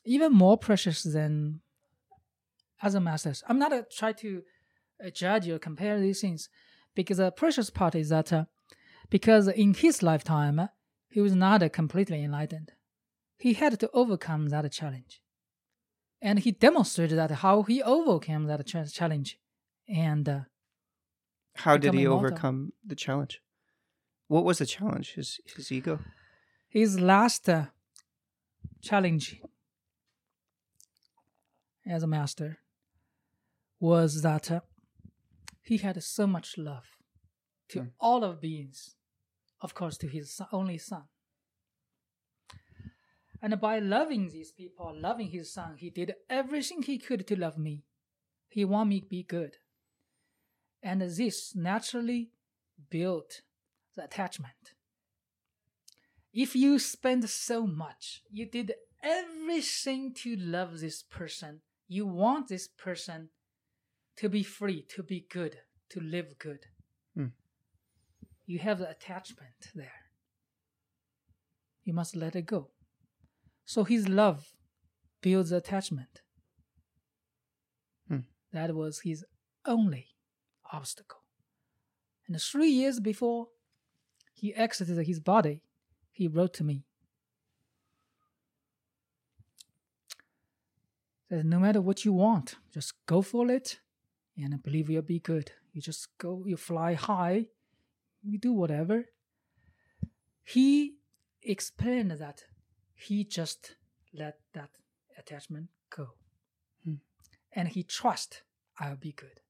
even 0.06 0.31
more 0.31 0.56
precious 0.56 1.02
than 1.02 1.61
other 2.81 2.99
masters. 2.99 3.44
I'm 3.49 3.57
not 3.57 3.73
uh, 3.73 3.81
trying 3.91 4.14
to 4.15 4.44
uh, 5.03 5.10
judge 5.10 5.49
or 5.49 5.57
compare 5.57 5.99
these 5.99 6.22
things 6.22 6.48
because 6.94 7.18
the 7.18 7.31
precious 7.31 7.72
part 7.72 7.95
is 7.95 8.10
that 8.10 8.31
uh, 8.31 8.45
because 9.10 9.48
in 9.48 9.73
his 9.73 10.03
lifetime 10.03 10.60
uh, 10.60 10.68
he 11.10 11.22
was 11.22 11.35
not 11.35 11.64
uh, 11.64 11.69
completely 11.69 12.23
enlightened. 12.23 12.73
He 13.39 13.53
had 13.53 13.80
to 13.80 13.89
overcome 13.94 14.49
that 14.49 14.72
challenge, 14.72 15.22
and 16.22 16.39
he 16.39 16.52
demonstrated 16.52 17.18
that 17.18 17.31
how 17.31 17.64
he 17.64 17.81
overcame 17.81 18.44
that 18.45 18.65
ch- 18.68 18.94
challenge, 18.94 19.39
and. 19.89 20.45
How 21.58 21.78
did 21.78 21.94
he 21.94 22.06
overcome 22.08 22.74
the 22.86 22.96
challenge? 22.96 23.42
What 24.28 24.44
was 24.46 24.58
the 24.60 24.66
challenge? 24.66 25.14
His 25.14 25.40
his 25.56 25.72
ego. 25.72 26.00
his 26.70 27.00
last 27.00 27.48
uh, 27.50 27.66
challenge 28.82 29.42
as 31.86 32.04
a 32.04 32.08
master 32.08 32.58
was 33.80 34.22
that 34.22 34.52
uh, 34.52 34.60
he 35.64 35.78
had 35.78 36.02
so 36.04 36.28
much 36.28 36.58
love 36.58 36.86
to 37.70 37.80
Hmm. 37.80 37.88
all 38.00 38.24
of 38.24 38.40
beings, 38.42 38.96
of 39.62 39.74
course, 39.74 39.98
to 39.98 40.08
his 40.08 40.34
son, 40.36 40.48
only 40.52 40.78
son. 40.78 41.04
And 43.42 43.60
by 43.62 43.80
loving 43.80 44.30
these 44.30 44.52
people, 44.52 44.94
loving 45.00 45.30
his 45.30 45.54
son, 45.54 45.78
he 45.78 45.90
did 45.90 46.16
everything 46.30 46.82
he 46.82 46.98
could 46.98 47.28
to 47.28 47.36
love 47.36 47.58
me. 47.58 47.84
He 48.50 48.66
want 48.66 48.90
me 48.90 49.02
to 49.02 49.08
be 49.08 49.24
good. 49.24 49.58
And 50.88 51.01
this 51.01 51.53
naturally 51.55 52.31
built 52.89 53.41
the 53.95 54.03
attachment 54.05 54.73
if 56.38 56.55
you 56.55 56.77
spend 56.77 57.27
so 57.27 57.65
much, 57.65 58.22
you 58.30 58.45
did 58.45 58.76
everything 59.01 60.14
to 60.14 60.35
love 60.35 60.80
this 60.80 61.01
person, 61.01 61.61
you 61.88 62.05
want 62.05 62.47
this 62.47 62.68
person 62.68 63.30
to 64.18 64.30
be 64.30 64.43
free, 64.43 64.85
to 64.89 65.01
be 65.01 65.26
good, 65.31 65.57
to 65.89 65.99
live 65.99 66.38
good. 66.38 66.68
Hmm. 67.15 67.34
You 68.45 68.59
have 68.59 68.77
the 68.77 68.88
attachment 68.88 69.72
there. 69.73 70.03
You 71.84 71.93
must 71.93 72.15
let 72.15 72.35
it 72.35 72.45
go. 72.45 72.69
So 73.65 73.84
his 73.84 74.07
love 74.07 74.45
builds 75.22 75.51
attachment. 75.51 76.22
Hmm. 78.07 78.27
That 78.53 78.76
was 78.76 78.99
his 78.99 79.26
only 79.65 80.09
obstacle. 80.72 81.19
And 82.27 82.41
three 82.41 82.69
years 82.69 82.99
before 82.99 83.48
he 84.34 84.53
exited 84.53 85.06
his 85.06 85.19
body, 85.19 85.61
he 86.11 86.27
wrote 86.27 86.53
to 86.56 86.64
me 86.64 86.84
that 91.30 91.45
no 91.45 91.60
matter 91.60 91.81
what 91.81 92.06
you 92.06 92.14
want, 92.14 92.56
just 92.73 92.94
go 93.06 93.22
for 93.22 93.49
it 93.49 93.80
and 94.38 94.53
I 94.53 94.57
believe 94.57 94.89
you'll 94.89 95.02
be 95.02 95.19
good. 95.19 95.52
You 95.73 95.81
just 95.81 96.15
go, 96.18 96.44
you 96.45 96.57
fly 96.57 96.94
high, 96.94 97.48
you 98.23 98.38
do 98.38 98.53
whatever. 98.53 99.06
He 100.44 100.98
explained 101.41 102.11
that 102.11 102.44
he 102.94 103.23
just 103.23 103.76
let 104.14 104.39
that 104.53 104.69
attachment 105.18 105.68
go. 105.89 106.10
Hmm. 106.84 106.95
And 107.52 107.68
he 107.68 107.84
trust 107.84 108.44
I'll 108.80 108.95
be 108.95 109.11
good. 109.11 109.41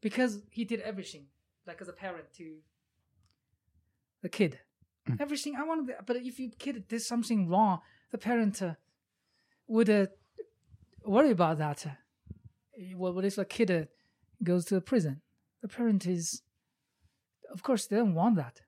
Because 0.00 0.40
he 0.50 0.64
did 0.64 0.80
everything, 0.80 1.26
like 1.66 1.80
as 1.80 1.88
a 1.88 1.92
parent 1.92 2.32
to 2.34 2.56
the 4.22 4.28
kid. 4.28 4.58
Mm. 5.08 5.20
Everything 5.20 5.56
I 5.56 5.64
wanted, 5.64 5.94
but 6.06 6.16
if 6.16 6.38
your 6.38 6.50
kid 6.58 6.86
did 6.88 7.02
something 7.02 7.48
wrong, 7.48 7.80
the 8.10 8.18
parent 8.18 8.62
uh, 8.62 8.74
would 9.66 9.90
uh, 9.90 10.06
worry 11.04 11.30
about 11.30 11.58
that. 11.58 11.86
Uh, 11.86 11.90
what, 12.96 13.14
what 13.14 13.24
if 13.24 13.38
a 13.38 13.44
kid 13.44 13.70
uh, 13.70 13.82
goes 14.42 14.66
to 14.66 14.80
prison? 14.80 15.20
The 15.62 15.68
parent 15.68 16.06
is, 16.06 16.42
of 17.52 17.62
course, 17.62 17.86
they 17.86 17.96
don't 17.96 18.14
want 18.14 18.36
that. 18.36 18.62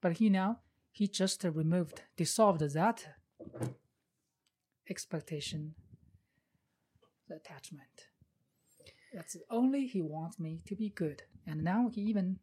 But 0.00 0.18
he 0.18 0.28
now, 0.28 0.60
he 0.90 1.08
just 1.08 1.44
uh, 1.44 1.50
removed, 1.50 2.02
dissolved 2.16 2.60
that 2.60 3.08
expectation, 4.88 5.74
the 7.28 7.36
attachment. 7.36 8.07
That's 9.12 9.36
only 9.50 9.86
he 9.86 10.00
wants 10.02 10.38
me 10.38 10.60
to 10.66 10.74
be 10.76 10.90
good. 10.90 11.22
And 11.46 11.64
now 11.64 11.88
he 11.92 12.02
even, 12.02 12.38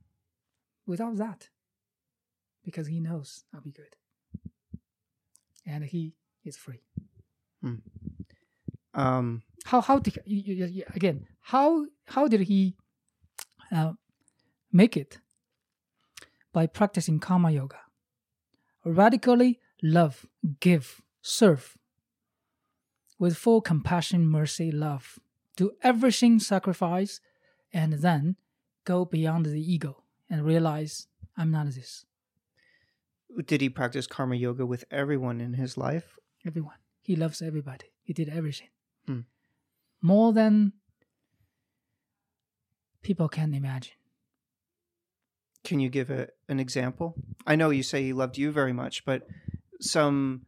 without 0.85 1.17
that, 1.17 1.49
because 2.63 2.87
he 2.87 2.99
knows 2.99 3.43
I'll 3.53 3.61
be 3.61 3.71
good. 3.71 3.95
And 5.65 5.83
he 5.83 6.15
is 6.43 6.57
free. 6.57 6.81
Um, 8.93 9.43
How 9.65 9.81
how 9.81 9.99
did 9.99 10.19
you, 10.25 10.53
you, 10.53 10.83
again? 10.93 11.27
How 11.41 11.87
how 12.07 12.27
did 12.27 12.41
he 12.41 12.75
uh, 13.71 13.93
make 14.71 14.95
it? 14.95 15.19
By 16.53 16.67
practicing 16.67 17.19
karma 17.19 17.51
yoga, 17.51 17.79
radically 18.85 19.59
love, 19.81 20.25
give, 20.59 21.01
serve, 21.21 21.77
with 23.19 23.35
full 23.35 23.61
compassion, 23.61 24.27
mercy, 24.27 24.71
love, 24.71 25.19
do 25.55 25.71
everything, 25.81 26.39
sacrifice, 26.39 27.21
and 27.73 27.93
then 27.93 28.35
go 28.85 29.05
beyond 29.05 29.45
the 29.45 29.59
ego 29.59 30.03
and 30.29 30.45
realize 30.45 31.07
I'm 31.37 31.51
not 31.51 31.67
this. 31.67 32.05
Did 33.45 33.61
he 33.61 33.69
practice 33.69 34.07
karma 34.07 34.35
yoga 34.35 34.65
with 34.65 34.85
everyone 34.91 35.41
in 35.41 35.53
his 35.53 35.77
life? 35.77 36.17
Everyone. 36.45 36.77
He 37.01 37.15
loves 37.15 37.41
everybody. 37.41 37.91
He 38.03 38.13
did 38.13 38.29
everything. 38.29 38.69
Hmm. 39.05 39.21
More 40.01 40.31
than 40.31 40.73
people 43.01 43.27
can 43.27 43.53
imagine. 43.53 43.93
Can 45.63 45.79
you 45.79 45.89
give 45.89 46.09
a, 46.09 46.29
an 46.47 46.59
example? 46.59 47.15
I 47.45 47.55
know 47.55 47.71
you 47.71 47.83
say 47.83 48.03
he 48.03 48.13
loved 48.13 48.37
you 48.37 48.51
very 48.51 48.73
much, 48.73 49.03
but 49.03 49.27
some 49.81 50.45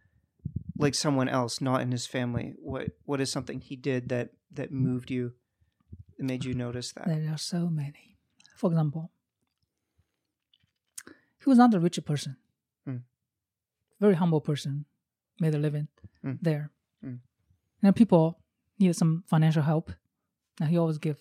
like 0.78 0.96
someone 0.96 1.28
else 1.28 1.60
not 1.60 1.82
in 1.82 1.92
his 1.92 2.06
family 2.06 2.54
what 2.60 2.90
what 3.06 3.20
is 3.20 3.32
something 3.32 3.60
he 3.60 3.76
did 3.76 4.10
that 4.10 4.30
that 4.52 4.72
moved 4.72 5.11
you 5.11 5.34
that 6.18 6.26
made 6.26 6.45
you 6.45 6.53
notice 6.53 6.91
that 6.94 7.06
There 7.07 7.30
are 7.32 7.38
so 7.38 7.69
many. 7.69 8.18
For 8.56 8.69
example, 8.72 9.11
he 11.44 11.49
was 11.49 11.57
not 11.57 11.74
a 11.74 11.80
rich 11.80 11.99
person. 12.06 12.38
Hmm. 12.86 12.98
Very 13.99 14.15
humble 14.15 14.41
person, 14.41 14.86
made 15.40 15.56
a 15.56 15.60
living 15.60 15.88
Hmm. 16.22 16.34
there. 16.41 16.72
Hmm. 17.02 17.15
And 17.84 17.95
people 17.95 18.40
needed 18.80 18.95
some 18.95 19.24
financial 19.28 19.64
help, 19.64 19.91
and 20.60 20.69
he 20.69 20.78
always 20.78 20.98
give. 20.98 21.18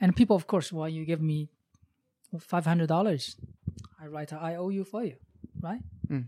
And 0.00 0.14
people, 0.14 0.36
of 0.36 0.46
course, 0.46 0.72
well, 0.72 0.88
you 0.88 1.04
give 1.06 1.22
me 1.22 1.48
five 2.38 2.64
hundred 2.66 2.88
dollars, 2.88 3.36
I 4.00 4.06
write 4.06 4.32
a 4.32 4.36
I 4.36 4.56
owe 4.56 4.68
you 4.70 4.84
for 4.84 5.02
you, 5.04 5.16
right? 5.60 5.80
Hmm. 6.08 6.22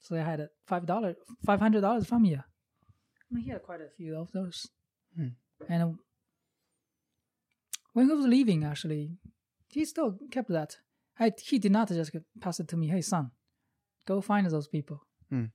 So 0.00 0.16
I 0.16 0.20
had 0.20 0.40
a 0.40 0.48
five 0.66 0.86
dollar, 0.86 1.16
five 1.44 1.60
hundred 1.60 1.80
dollars 1.80 2.06
from 2.06 2.24
you. 2.24 2.38
I 2.38 3.34
mean, 3.34 3.44
he 3.44 3.50
had 3.50 3.62
quite 3.62 3.80
a 3.80 3.90
few 3.96 4.16
of 4.16 4.30
those, 4.32 4.68
Hmm. 5.18 5.28
and 5.68 5.82
um, 5.82 5.98
when 7.92 8.06
he 8.06 8.14
was 8.14 8.26
leaving, 8.26 8.64
actually, 8.64 9.16
he 9.68 9.84
still 9.84 10.16
kept 10.30 10.50
that. 10.50 10.78
I, 11.18 11.32
he 11.42 11.58
did 11.58 11.72
not 11.72 11.88
just 11.88 12.12
pass 12.40 12.60
it 12.60 12.68
to 12.68 12.76
me. 12.76 12.86
Hey, 12.86 13.00
son, 13.00 13.32
go 14.06 14.20
find 14.20 14.48
those 14.48 14.68
people. 14.68 15.02
Hmm. 15.28 15.46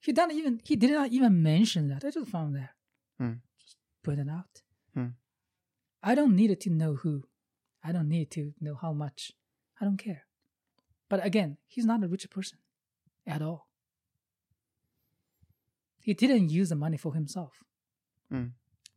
He 0.00 0.12
didn't 0.12 0.36
even 0.36 0.60
he 0.64 0.76
did 0.76 0.92
not 0.92 1.10
even 1.10 1.42
mention 1.42 1.88
that. 1.88 2.04
I 2.04 2.10
just 2.10 2.30
found 2.30 2.54
there. 2.54 2.70
Hmm. 3.18 3.32
Just 3.60 3.76
put 4.04 4.18
it 4.18 4.28
out. 4.28 4.62
Hmm. 4.94 5.08
I 6.02 6.14
don't 6.14 6.36
need 6.36 6.60
to 6.60 6.70
know 6.70 6.94
who. 6.94 7.24
I 7.82 7.90
don't 7.90 8.08
need 8.08 8.30
to 8.32 8.52
know 8.60 8.76
how 8.80 8.92
much. 8.92 9.32
I 9.80 9.84
don't 9.84 9.96
care. 9.96 10.22
But 11.08 11.24
again, 11.24 11.56
he's 11.66 11.86
not 11.86 12.04
a 12.04 12.08
rich 12.08 12.28
person 12.30 12.58
at 13.26 13.42
all. 13.42 13.68
He 16.00 16.14
didn't 16.14 16.50
use 16.50 16.68
the 16.68 16.76
money 16.76 16.96
for 16.96 17.14
himself. 17.14 17.64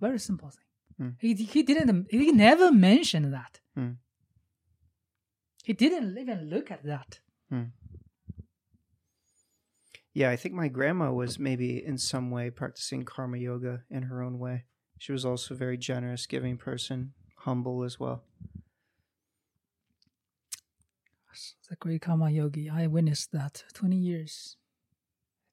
Very 0.01 0.19
simple 0.19 0.49
thing. 0.49 0.65
Hmm. 0.97 1.09
He 1.19 1.33
he 1.35 1.63
didn't. 1.63 2.07
He 2.11 2.31
never 2.31 2.71
mentioned 2.71 3.33
that. 3.33 3.59
Hmm. 3.75 3.91
He 5.63 5.73
didn't 5.73 6.17
even 6.17 6.49
look 6.49 6.71
at 6.71 6.83
that. 6.83 7.19
yeah 10.13 10.29
i 10.29 10.37
think 10.41 10.53
my 10.55 10.67
grandma 10.67 11.11
was 11.11 11.39
maybe 11.39 11.69
in 11.91 11.97
some 11.97 12.31
way 12.35 12.49
practicing 12.49 13.03
karma 13.05 13.37
yoga 13.37 13.83
in 13.89 14.03
her 14.03 14.21
own 14.21 14.35
way 14.39 14.65
she 14.97 15.11
was 15.11 15.23
also 15.25 15.53
a 15.53 15.57
very 15.57 15.77
generous 15.77 16.27
giving 16.27 16.57
person 16.57 17.13
humble 17.45 17.83
as 17.83 17.99
well 17.99 18.23
The 21.71 21.77
great 21.77 22.01
karma 22.01 22.29
yogi. 22.29 22.69
I 22.69 22.87
witnessed 22.87 23.31
that. 23.31 23.63
Twenty 23.73 23.95
years. 23.95 24.57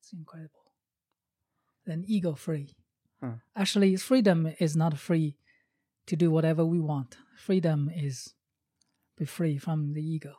It's 0.01 0.13
incredible. 0.13 0.73
Then 1.87 2.03
ego 2.09 2.35
free. 2.35 2.75
Huh. 3.21 3.33
Actually, 3.57 3.97
freedom 3.97 4.55
is 4.59 4.77
not 4.77 4.99
free 4.99 5.37
to 6.07 6.17
do 6.17 6.31
whatever 6.31 6.65
we 6.65 6.81
want. 6.81 7.17
Freedom 7.37 7.91
is 7.95 8.35
be 9.17 9.25
free 9.25 9.59
from 9.59 9.95
the 9.95 10.03
ego. 10.03 10.35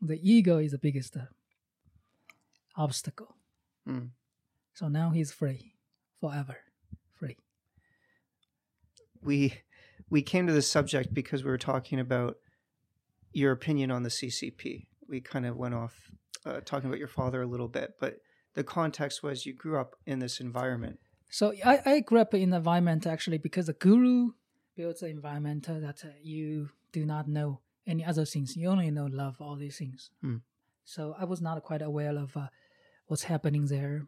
The 0.00 0.18
ego 0.22 0.58
is 0.58 0.72
the 0.72 0.78
biggest 0.78 1.16
uh, 1.16 1.26
obstacle. 2.76 3.36
Hmm. 3.86 4.06
So 4.74 4.88
now 4.88 5.10
he's 5.10 5.32
free 5.32 5.74
forever. 6.20 6.58
Free. 7.14 7.36
we 9.22 9.54
we 10.10 10.22
came 10.22 10.46
to 10.46 10.52
this 10.52 10.70
subject 10.70 11.12
because 11.12 11.44
we 11.44 11.50
were 11.50 11.58
talking 11.58 11.98
about 11.98 12.36
your 13.32 13.52
opinion 13.52 13.90
on 13.90 14.02
the 14.02 14.08
CCP. 14.08 14.86
We 15.08 15.20
kind 15.20 15.46
of 15.46 15.56
went 15.56 15.74
off 15.74 15.94
uh, 16.44 16.60
talking 16.64 16.88
about 16.88 16.98
your 16.98 17.08
father 17.08 17.42
a 17.42 17.46
little 17.46 17.68
bit, 17.68 17.94
but 18.00 18.16
the 18.54 18.64
context 18.64 19.22
was 19.22 19.44
you 19.44 19.54
grew 19.54 19.78
up 19.78 19.96
in 20.06 20.20
this 20.20 20.40
environment. 20.40 20.98
So 21.28 21.52
I, 21.64 21.80
I 21.84 22.00
grew 22.00 22.20
up 22.20 22.34
in 22.34 22.52
environment 22.52 23.06
actually 23.06 23.38
because 23.38 23.66
the 23.66 23.72
guru 23.72 24.30
builds 24.76 25.02
an 25.02 25.10
environment 25.10 25.66
that 25.68 26.04
you 26.22 26.70
do 26.92 27.04
not 27.04 27.28
know 27.28 27.60
any 27.86 28.04
other 28.04 28.24
things. 28.24 28.56
You 28.56 28.68
only 28.68 28.90
know 28.90 29.06
love, 29.06 29.36
all 29.40 29.56
these 29.56 29.78
things. 29.78 30.10
Hmm. 30.20 30.36
So 30.84 31.14
I 31.18 31.24
was 31.24 31.40
not 31.40 31.62
quite 31.62 31.82
aware 31.82 32.16
of 32.16 32.36
uh, 32.36 32.48
what's 33.06 33.24
happening 33.24 33.66
there. 33.66 34.06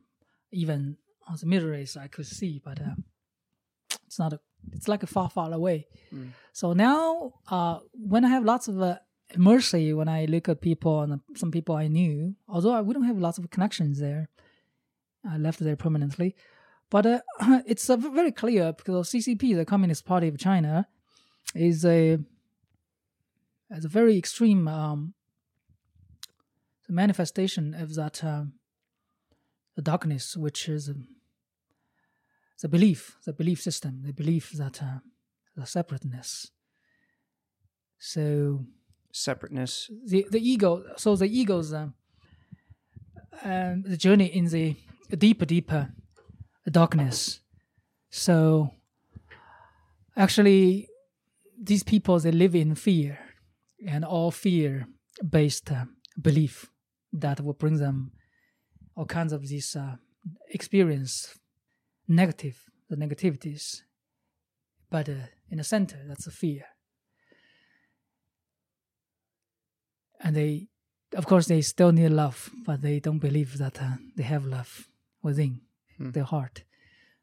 Even 0.53 0.97
on 1.27 1.37
the 1.41 1.47
Middle 1.47 1.75
East, 1.75 1.97
I 1.97 2.09
could 2.09 2.27
see, 2.27 2.61
but 2.65 2.81
uh, 2.81 2.95
it's 4.07 4.19
not. 4.19 4.33
A, 4.33 4.41
it's 4.73 4.89
like 4.89 5.03
a 5.03 5.07
far, 5.07 5.31
far 5.31 5.53
away. 5.53 5.87
Hmm. 6.11 6.29
So 6.53 6.73
now, 6.73 7.35
uh, 7.51 7.79
when 7.93 8.25
I 8.25 8.29
have 8.29 8.45
lots 8.45 8.69
of 8.69 8.81
uh, 8.81 8.99
mercy, 9.37 9.93
when 9.93 10.09
I 10.09 10.25
look 10.25 10.49
at 10.49 10.61
people 10.61 11.03
and 11.03 11.21
some 11.37 11.51
people 11.51 11.77
I 11.77 11.89
knew, 11.89 12.35
although 12.49 12.73
I, 12.73 12.81
we 12.81 12.95
don't 12.95 13.05
have 13.05 13.19
lots 13.19 13.39
of 13.39 13.51
connections 13.51 13.99
there, 14.01 14.29
I 15.29 15.37
left 15.37 15.61
there 15.61 15.77
permanently. 15.77 16.35
But 16.91 17.07
uh, 17.07 17.21
it's 17.67 17.89
uh, 17.91 17.97
very 17.97 18.33
clear 18.33 18.73
because 18.73 19.11
CCP, 19.11 19.57
the 19.57 19.65
Communist 19.65 20.07
Party 20.07 20.29
of 20.29 20.39
China, 20.39 20.87
is 21.55 21.85
a 21.85 22.19
is 23.71 23.85
a 23.85 23.89
very 23.89 24.17
extreme 24.17 24.67
um, 24.67 25.15
manifestation 26.89 27.75
of 27.75 27.95
that 27.95 28.25
um, 28.25 28.55
the 29.77 29.83
darkness, 29.83 30.37
which 30.37 30.69
is 30.69 30.89
um, 30.89 31.07
the 32.63 32.69
belief, 32.69 33.19
the 33.27 33.33
belief 33.33 33.61
system, 33.61 34.03
the 34.05 34.13
belief 34.13 34.51
that 34.53 34.83
uh, 34.83 34.99
the 35.57 35.67
separateness. 35.67 36.51
So 37.99 38.65
Separateness. 39.13 39.91
the 40.07 40.27
the 40.31 40.41
ego, 40.41 40.85
so 40.97 41.17
the 41.17 41.27
ego's 41.27 41.73
um, 41.73 41.95
um, 43.45 43.83
the 43.83 43.97
journey 43.97 44.27
in 44.27 44.47
the 44.47 44.77
deeper, 45.17 45.45
deeper 45.45 45.93
darkness. 46.71 47.41
So 48.11 48.71
actually, 50.17 50.89
these 51.61 51.83
people 51.83 52.19
they 52.19 52.33
live 52.33 52.55
in 52.55 52.75
fear, 52.75 53.19
and 53.87 54.05
all 54.05 54.31
fear-based 54.31 55.71
uh, 55.71 55.85
belief 56.21 56.71
that 57.13 57.41
will 57.41 57.55
bring 57.55 57.79
them 57.79 58.13
all 58.97 59.07
kinds 59.07 59.33
of 59.33 59.47
these 59.47 59.77
uh, 59.77 59.97
experience, 60.51 61.39
negative, 62.07 62.65
the 62.89 62.97
negativities. 62.97 63.83
But 64.91 65.09
uh, 65.09 65.29
in 65.51 65.59
the 65.59 65.65
center, 65.65 65.99
that's 66.07 66.27
a 66.27 66.31
fear. 66.31 66.65
And 70.21 70.35
they, 70.35 70.69
of 71.15 71.27
course, 71.27 71.47
they 71.47 71.61
still 71.61 71.93
need 71.93 72.11
love, 72.11 72.51
but 72.67 72.83
they 72.83 72.99
don't 72.99 73.21
believe 73.21 73.59
that 73.59 73.81
uh, 73.81 73.97
they 74.17 74.25
have 74.25 74.45
love 74.45 74.89
within 75.23 75.61
Hmm. 75.99 76.11
their 76.11 76.25
heart. 76.25 76.65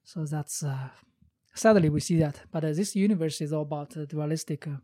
So 0.04 0.26
that's 0.26 0.64
uh, 0.64 0.90
sadly 1.54 1.90
we 1.90 2.00
see 2.00 2.18
that. 2.20 2.42
But 2.52 2.64
uh, 2.64 2.74
this 2.74 2.96
universe 2.96 3.42
is 3.42 3.54
all 3.54 3.64
about 3.64 3.98
uh, 3.98 4.06
dualistic 4.06 4.68
uh, 4.68 4.78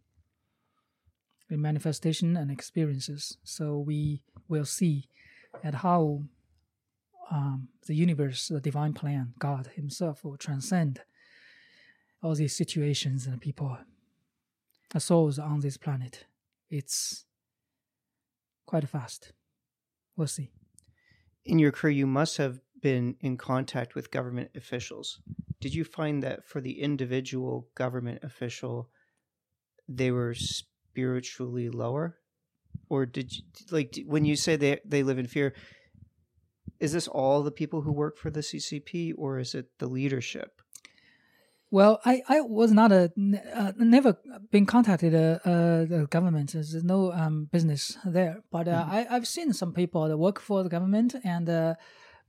manifestation 1.49 2.37
and 2.37 2.49
experiences. 2.49 3.37
So 3.43 3.77
we 3.77 4.23
will 4.47 4.65
see 4.65 5.09
at 5.63 5.75
how 5.75 6.23
um, 7.29 7.67
the 7.87 7.95
universe, 7.95 8.47
the 8.47 8.61
divine 8.61 8.93
plan, 8.93 9.33
God 9.37 9.69
Himself 9.75 10.23
will 10.23 10.37
transcend 10.37 11.01
all 12.23 12.35
these 12.35 12.55
situations 12.55 13.25
and 13.25 13.41
people, 13.41 13.77
the 14.91 14.99
souls 14.99 15.39
on 15.39 15.59
this 15.61 15.77
planet. 15.77 16.25
It's 16.69 17.25
quite 18.65 18.87
fast. 18.87 19.33
We'll 20.15 20.27
see. 20.27 20.51
In 21.45 21.57
your 21.59 21.71
career, 21.71 21.91
you 21.93 22.07
must 22.07 22.37
have 22.37 22.61
been 22.81 23.15
in 23.21 23.37
contact 23.37 23.95
with 23.95 24.11
government 24.11 24.51
officials. 24.55 25.21
Did 25.59 25.73
you 25.75 25.83
find 25.83 26.23
that 26.23 26.45
for 26.45 26.61
the 26.61 26.81
individual 26.81 27.67
government 27.75 28.23
official, 28.23 28.89
they 29.87 30.11
were 30.11 30.33
spiritually 30.33 31.69
lower? 31.69 32.17
Or 32.89 33.05
did 33.05 33.31
you, 33.33 33.43
like, 33.69 33.99
when 34.05 34.25
you 34.25 34.35
say 34.35 34.55
they, 34.55 34.79
they 34.85 35.03
live 35.03 35.19
in 35.19 35.27
fear, 35.27 35.53
is 36.79 36.93
this 36.93 37.07
all 37.07 37.43
the 37.43 37.51
people 37.51 37.81
who 37.81 37.91
work 37.91 38.17
for 38.17 38.31
the 38.31 38.39
CCP 38.41 39.13
or 39.17 39.37
is 39.39 39.53
it 39.53 39.67
the 39.77 39.87
leadership? 39.87 40.61
Well, 41.69 42.01
I, 42.03 42.21
I 42.27 42.41
was 42.41 42.73
not 42.73 42.91
a 42.91 43.13
uh, 43.55 43.71
never 43.77 44.17
been 44.51 44.65
contacted 44.65 45.15
uh, 45.15 45.39
uh, 45.45 45.85
the 45.85 46.07
government. 46.09 46.51
There's 46.51 46.83
no 46.83 47.13
um, 47.13 47.47
business 47.49 47.97
there, 48.03 48.43
but 48.51 48.67
uh, 48.67 48.83
Mhm. 48.83 48.89
I 48.89 49.07
I've 49.09 49.27
seen 49.27 49.53
some 49.53 49.71
people 49.71 50.09
that 50.09 50.17
work 50.17 50.41
for 50.41 50.63
the 50.63 50.69
government 50.69 51.15
and 51.23 51.47
uh, 51.49 51.75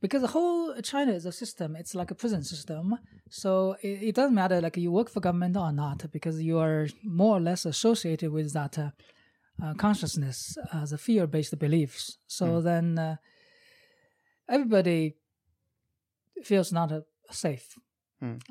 because 0.02 0.22
the 0.22 0.28
whole 0.28 0.74
China 0.82 1.12
is 1.12 1.24
a 1.24 1.32
system. 1.32 1.76
It's 1.76 1.94
like 1.94 2.10
a 2.10 2.14
prison 2.14 2.42
system. 2.42 2.98
So 3.30 3.76
it, 3.82 4.02
it 4.08 4.14
doesn't 4.14 4.34
matter 4.34 4.60
like 4.60 4.76
you 4.76 4.90
work 4.90 5.08
for 5.08 5.20
government 5.20 5.56
or 5.56 5.72
not 5.72 6.10
because 6.10 6.42
you 6.42 6.58
are 6.58 6.88
more 7.04 7.36
or 7.38 7.40
less 7.40 7.64
associated 7.64 8.30
with 8.32 8.52
that 8.52 8.78
uh, 8.78 8.90
uh, 9.62 9.74
consciousness 9.74 10.58
as 10.72 10.92
a 10.92 10.98
fear-based 10.98 11.56
beliefs. 11.58 12.18
So 12.26 12.60
then 12.60 12.98
uh, 12.98 13.16
everybody 14.48 15.14
feels 16.42 16.72
not 16.72 16.90
uh, 16.90 17.00
safe. 17.30 17.78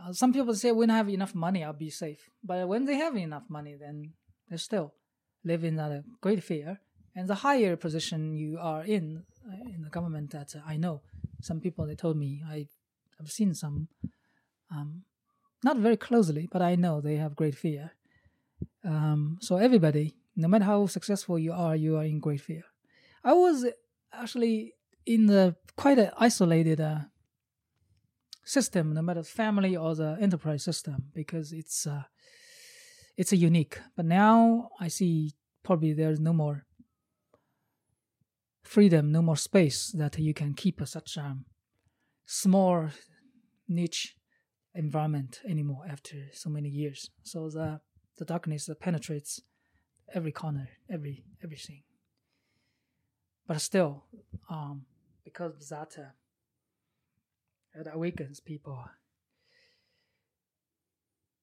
Uh, 0.03 0.13
some 0.13 0.33
people 0.33 0.53
say 0.55 0.71
when 0.71 0.89
I 0.89 0.97
have 0.97 1.09
enough 1.09 1.35
money, 1.35 1.63
I'll 1.63 1.73
be 1.73 1.89
safe. 1.89 2.29
But 2.43 2.67
when 2.67 2.85
they 2.85 2.95
have 2.95 3.15
enough 3.17 3.43
money, 3.49 3.75
then 3.79 4.13
they 4.49 4.57
still 4.57 4.93
live 5.43 5.63
in 5.63 5.79
a 5.79 6.03
great 6.21 6.43
fear. 6.43 6.79
And 7.13 7.27
the 7.27 7.35
higher 7.35 7.75
position 7.75 8.33
you 8.35 8.57
are 8.57 8.83
in 8.85 9.23
uh, 9.45 9.75
in 9.75 9.81
the 9.81 9.89
government, 9.89 10.31
that 10.31 10.55
uh, 10.55 10.59
I 10.65 10.77
know, 10.77 11.01
some 11.41 11.59
people 11.59 11.85
they 11.85 11.95
told 11.95 12.17
me 12.17 12.41
I 12.47 12.67
have 13.19 13.31
seen 13.31 13.53
some, 13.53 13.87
um, 14.71 15.03
not 15.63 15.77
very 15.77 15.97
closely, 15.97 16.47
but 16.51 16.61
I 16.61 16.75
know 16.75 17.01
they 17.01 17.15
have 17.15 17.35
great 17.35 17.55
fear. 17.55 17.91
Um, 18.83 19.37
so 19.41 19.57
everybody, 19.57 20.15
no 20.35 20.47
matter 20.47 20.65
how 20.65 20.87
successful 20.87 21.37
you 21.37 21.53
are, 21.53 21.75
you 21.75 21.97
are 21.97 22.03
in 22.03 22.19
great 22.19 22.41
fear. 22.41 22.63
I 23.23 23.33
was 23.33 23.65
actually 24.11 24.73
in 25.05 25.27
the 25.27 25.55
quite 25.75 25.99
an 25.99 26.11
isolated 26.17 26.79
uh, 26.81 26.99
system, 28.43 28.93
no 28.93 29.01
matter 29.01 29.23
family 29.23 29.75
or 29.75 29.95
the 29.95 30.17
enterprise 30.19 30.63
system, 30.63 31.11
because 31.13 31.51
it's 31.51 31.85
uh, 31.85 32.03
it's 33.17 33.31
a 33.31 33.37
unique. 33.37 33.79
But 33.95 34.05
now 34.05 34.69
I 34.79 34.87
see 34.87 35.33
probably 35.63 35.93
there's 35.93 36.19
no 36.19 36.33
more 36.33 36.65
freedom, 38.63 39.11
no 39.11 39.21
more 39.21 39.37
space 39.37 39.91
that 39.91 40.17
you 40.17 40.33
can 40.33 40.53
keep 40.53 40.81
such 40.85 41.17
a 41.17 41.37
small 42.25 42.89
niche 43.67 44.15
environment 44.73 45.41
anymore 45.47 45.83
after 45.89 46.29
so 46.33 46.49
many 46.49 46.69
years. 46.69 47.09
So 47.23 47.49
the 47.49 47.81
the 48.17 48.25
darkness 48.25 48.69
penetrates 48.79 49.41
every 50.13 50.31
corner, 50.31 50.69
every 50.89 51.25
everything. 51.43 51.83
But 53.47 53.59
still, 53.61 54.03
um, 54.49 54.85
because 55.23 55.53
of 55.55 55.67
that, 55.69 55.97
uh, 55.97 56.11
it 57.79 57.87
awakens 57.91 58.39
people. 58.39 58.85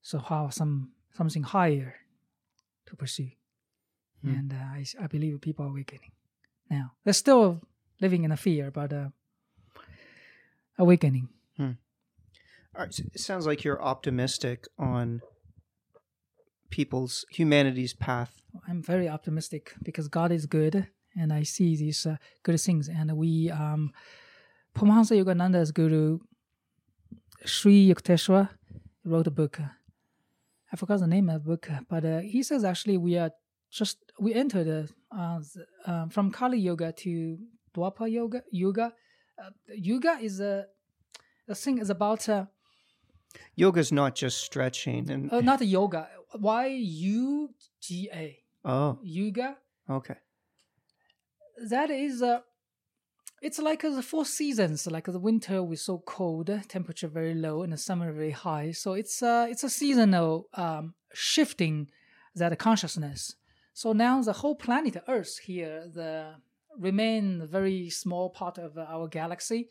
So 0.02 0.18
how 0.18 0.48
some 0.50 0.92
something 1.12 1.42
higher 1.42 1.96
to 2.86 2.96
pursue, 2.96 3.30
Hmm. 4.22 4.30
and 4.34 4.52
uh, 4.52 4.56
I 4.56 4.84
I 5.00 5.06
believe 5.06 5.40
people 5.40 5.66
are 5.66 5.70
awakening 5.70 6.12
now. 6.70 6.92
They're 7.04 7.12
still 7.12 7.60
living 8.00 8.24
in 8.24 8.32
a 8.32 8.36
fear, 8.36 8.70
but 8.70 8.92
uh, 8.92 9.08
awakening. 10.78 11.28
All 12.78 12.84
right, 12.84 12.94
so 12.94 13.02
it 13.12 13.20
sounds 13.20 13.44
like 13.44 13.64
you're 13.64 13.82
optimistic 13.82 14.66
on 14.78 15.20
people's 16.70 17.24
humanity's 17.28 17.92
path. 17.92 18.40
I'm 18.68 18.82
very 18.82 19.08
optimistic 19.08 19.74
because 19.82 20.06
God 20.06 20.30
is 20.30 20.46
good, 20.46 20.86
and 21.16 21.32
I 21.32 21.42
see 21.42 21.74
these 21.74 22.06
uh, 22.06 22.18
good 22.44 22.60
things. 22.60 22.88
And 22.88 23.16
we, 23.16 23.50
um, 23.50 23.92
Paramahansa 24.76 25.20
Yogananda's 25.20 25.72
guru, 25.72 26.20
Sri 27.44 27.88
Yukteswar, 27.88 28.50
wrote 29.04 29.26
a 29.26 29.32
book. 29.32 29.58
I 30.72 30.76
forgot 30.76 31.00
the 31.00 31.08
name 31.08 31.28
of 31.30 31.42
the 31.42 31.48
book, 31.48 31.68
but 31.88 32.04
uh, 32.04 32.20
he 32.20 32.44
says 32.44 32.62
actually 32.62 32.96
we 32.96 33.18
are 33.18 33.32
just 33.72 33.98
we 34.20 34.34
entered 34.34 34.90
uh, 35.16 35.40
uh, 35.86 36.08
from 36.08 36.30
Kali 36.30 36.58
Yuga 36.58 36.92
to 36.92 37.38
Dwapar 37.74 38.10
Yuga. 38.10 38.42
Yoga, 38.50 38.92
uh, 39.42 39.50
yoga 39.74 40.18
is 40.20 40.40
a 40.40 40.66
the 41.46 41.54
thing 41.54 41.78
is 41.78 41.90
about 41.90 42.28
uh, 42.28 42.46
is 43.56 43.92
not 43.92 44.14
just 44.14 44.42
stretching 44.42 45.10
and 45.10 45.32
uh, 45.32 45.40
not 45.40 45.64
yoga. 45.66 46.08
Y 46.34 46.66
U 46.66 47.50
G 47.80 48.10
A. 48.12 48.38
oh, 48.64 48.98
Yoga. 49.02 49.56
okay. 49.88 50.16
that 51.70 51.90
is 51.90 52.22
uh, 52.22 52.40
it's 53.40 53.58
like 53.58 53.84
uh, 53.84 53.90
the 53.90 54.02
four 54.02 54.24
seasons 54.24 54.86
like 54.86 55.04
the 55.04 55.18
winter 55.18 55.62
was 55.62 55.80
so 55.82 56.02
cold 56.06 56.50
temperature 56.68 57.08
very 57.08 57.34
low 57.34 57.62
and 57.62 57.72
the 57.72 57.76
summer 57.76 58.12
very 58.12 58.30
high 58.32 58.70
so 58.72 58.92
it's 58.92 59.22
uh, 59.22 59.46
it's 59.48 59.64
a 59.64 59.70
seasonal 59.70 60.48
um, 60.54 60.94
shifting 61.14 61.88
that 62.34 62.56
consciousness 62.58 63.34
so 63.80 63.86
now 64.06 64.14
the 64.28 64.36
whole 64.40 64.56
planet 64.66 64.96
earth 65.14 65.34
here 65.50 65.76
the 65.98 66.10
remain 66.88 67.24
very 67.58 67.80
small 68.02 68.26
part 68.40 68.56
of 68.66 68.70
our 68.94 69.06
galaxy 69.18 69.62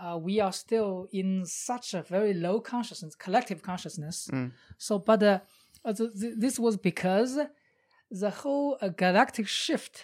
uh, 0.00 0.16
we 0.28 0.34
are 0.44 0.52
still 0.64 1.08
in 1.20 1.28
such 1.46 1.94
a 1.94 2.02
very 2.14 2.34
low 2.46 2.56
consciousness 2.72 3.14
collective 3.26 3.60
consciousness 3.70 4.16
Mm. 4.32 4.50
so 4.86 4.92
but 5.10 5.20
uh, 5.22 5.38
uh, 5.84 5.92
th- 5.98 6.12
th- 6.20 6.36
this 6.44 6.56
was 6.64 6.74
because 6.90 7.32
the 8.24 8.30
whole 8.40 8.70
uh, 8.80 8.88
galactic 9.04 9.46
shift 9.64 9.94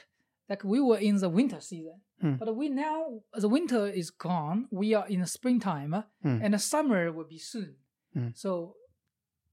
like 0.51 0.62
we 0.73 0.78
were 0.89 1.01
in 1.09 1.16
the 1.24 1.28
winter 1.40 1.60
season 1.70 1.98
Hmm. 2.23 2.36
but 2.40 2.48
we 2.60 2.66
now 2.69 3.01
the 3.44 3.48
winter 3.59 3.82
is 4.02 4.09
gone 4.28 4.59
we 4.81 4.89
are 4.98 5.06
in 5.14 5.19
the 5.24 5.31
springtime 5.39 5.93
Hmm. 6.24 6.39
and 6.44 6.51
the 6.56 6.62
summer 6.73 7.02
will 7.16 7.28
be 7.36 7.40
soon 7.52 7.70
Hmm. 8.14 8.31
so 8.43 8.51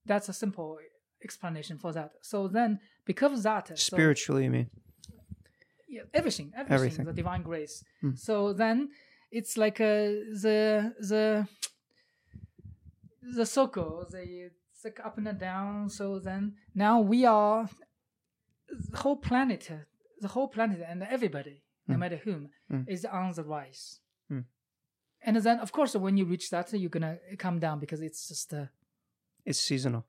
that's 0.10 0.30
a 0.30 0.34
simple 0.44 0.70
explanation 1.28 1.76
for 1.84 1.92
that 1.98 2.12
so 2.32 2.38
then 2.58 2.72
because 3.12 3.32
of 3.38 3.42
that 3.50 3.66
so- 3.70 3.76
Spiritually, 3.96 4.46
I 4.46 4.50
mean. 4.58 4.68
yeah, 5.96 6.04
everything, 6.20 6.48
everything, 6.56 6.76
Everything. 6.78 7.06
the 7.10 7.14
divine 7.22 7.44
grace. 7.50 7.76
Hmm. 8.02 8.14
So 8.28 8.34
then 8.64 8.78
it's 9.38 9.54
like 9.64 9.78
uh, 9.82 10.06
the 10.46 10.60
the 11.12 11.24
the 13.40 13.46
circle, 13.46 14.06
the 14.14 14.22
it's 14.48 14.84
like 14.86 15.00
up 15.08 15.18
and 15.18 15.40
down. 15.40 15.90
So 15.90 16.20
then 16.20 16.42
now 16.76 16.96
we 17.02 17.20
are 17.26 17.70
the 18.92 18.98
whole 18.98 19.18
planet, 19.30 19.64
the 20.22 20.28
whole 20.36 20.48
planet, 20.56 20.80
and 20.92 21.04
everybody, 21.04 21.56
no 21.88 21.94
Hmm. 21.96 22.00
matter 22.04 22.18
whom, 22.26 22.42
Hmm. 22.70 22.84
is 22.88 23.06
on 23.06 23.32
the 23.38 23.44
rise. 23.44 24.00
Hmm. 24.30 24.42
And 25.26 25.36
then, 25.46 25.58
of 25.60 25.72
course, 25.72 25.96
when 26.06 26.16
you 26.18 26.26
reach 26.34 26.50
that, 26.50 26.72
you're 26.74 26.90
gonna 26.98 27.18
come 27.46 27.60
down 27.60 27.80
because 27.80 28.02
it's 28.08 28.28
just 28.32 28.54
uh, 28.54 28.66
It's 29.46 29.60
seasonal. 29.60 30.04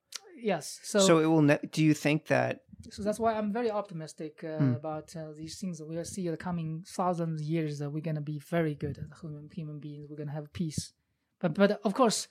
yes. 0.52 0.64
So, 0.90 0.98
So 1.08 1.18
it 1.24 1.26
will. 1.26 1.42
Ne- 1.50 1.68
do 1.76 1.80
you 1.88 1.94
think 1.94 2.26
that? 2.26 2.54
So 2.90 3.02
that's 3.02 3.18
why 3.20 3.34
I'm 3.34 3.52
very 3.52 3.70
optimistic 3.70 4.42
uh, 4.44 4.58
Hmm. 4.58 4.74
about 4.74 5.14
uh, 5.16 5.32
these 5.36 5.58
things 5.60 5.78
that 5.78 5.86
we'll 5.86 6.04
see 6.04 6.26
in 6.26 6.32
the 6.32 6.36
coming 6.36 6.84
thousands 6.86 7.40
of 7.40 7.46
years 7.46 7.78
that 7.78 7.90
we're 7.90 8.00
gonna 8.08 8.20
be 8.20 8.38
very 8.38 8.74
good 8.74 8.96
as 8.98 9.20
human 9.20 9.50
human 9.54 9.78
beings. 9.78 10.06
We're 10.08 10.16
gonna 10.16 10.32
have 10.40 10.52
peace, 10.52 10.92
but 11.40 11.54
but 11.54 11.70
of 11.84 11.92
course, 11.94 12.28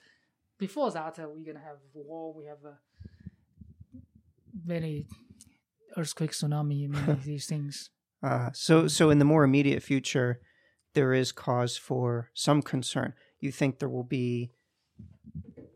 before 0.58 0.90
that 0.90 1.18
uh, 1.18 1.28
we're 1.28 1.44
gonna 1.52 1.64
have 1.64 1.78
war. 1.94 2.34
We 2.34 2.46
have 2.46 2.62
uh, 2.64 2.74
many 4.64 5.06
earthquake, 5.96 6.32
tsunami, 6.32 6.88
many 6.96 7.18
these 7.24 7.46
things. 7.46 7.90
Uh, 8.22 8.50
so 8.52 8.86
so 8.88 9.10
in 9.10 9.18
the 9.18 9.24
more 9.24 9.44
immediate 9.44 9.82
future, 9.82 10.40
there 10.94 11.12
is 11.14 11.32
cause 11.32 11.76
for 11.76 12.30
some 12.34 12.62
concern. 12.62 13.14
You 13.38 13.50
think 13.52 13.78
there 13.78 13.88
will 13.88 14.04
be. 14.04 14.50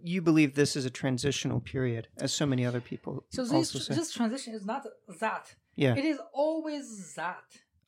You 0.06 0.20
believe 0.20 0.54
this 0.54 0.76
is 0.76 0.84
a 0.84 0.90
transitional 0.90 1.60
period, 1.60 2.08
as 2.18 2.30
so 2.40 2.44
many 2.44 2.64
other 2.66 2.82
people 2.82 3.24
So 3.30 3.42
also 3.42 3.78
this 3.78 3.86
say. 3.86 3.94
this 3.94 4.12
transition 4.12 4.52
is 4.58 4.64
not 4.72 4.82
that. 5.20 5.44
yeah, 5.76 5.94
It 6.00 6.04
is 6.04 6.18
always 6.34 7.14
that. 7.20 7.44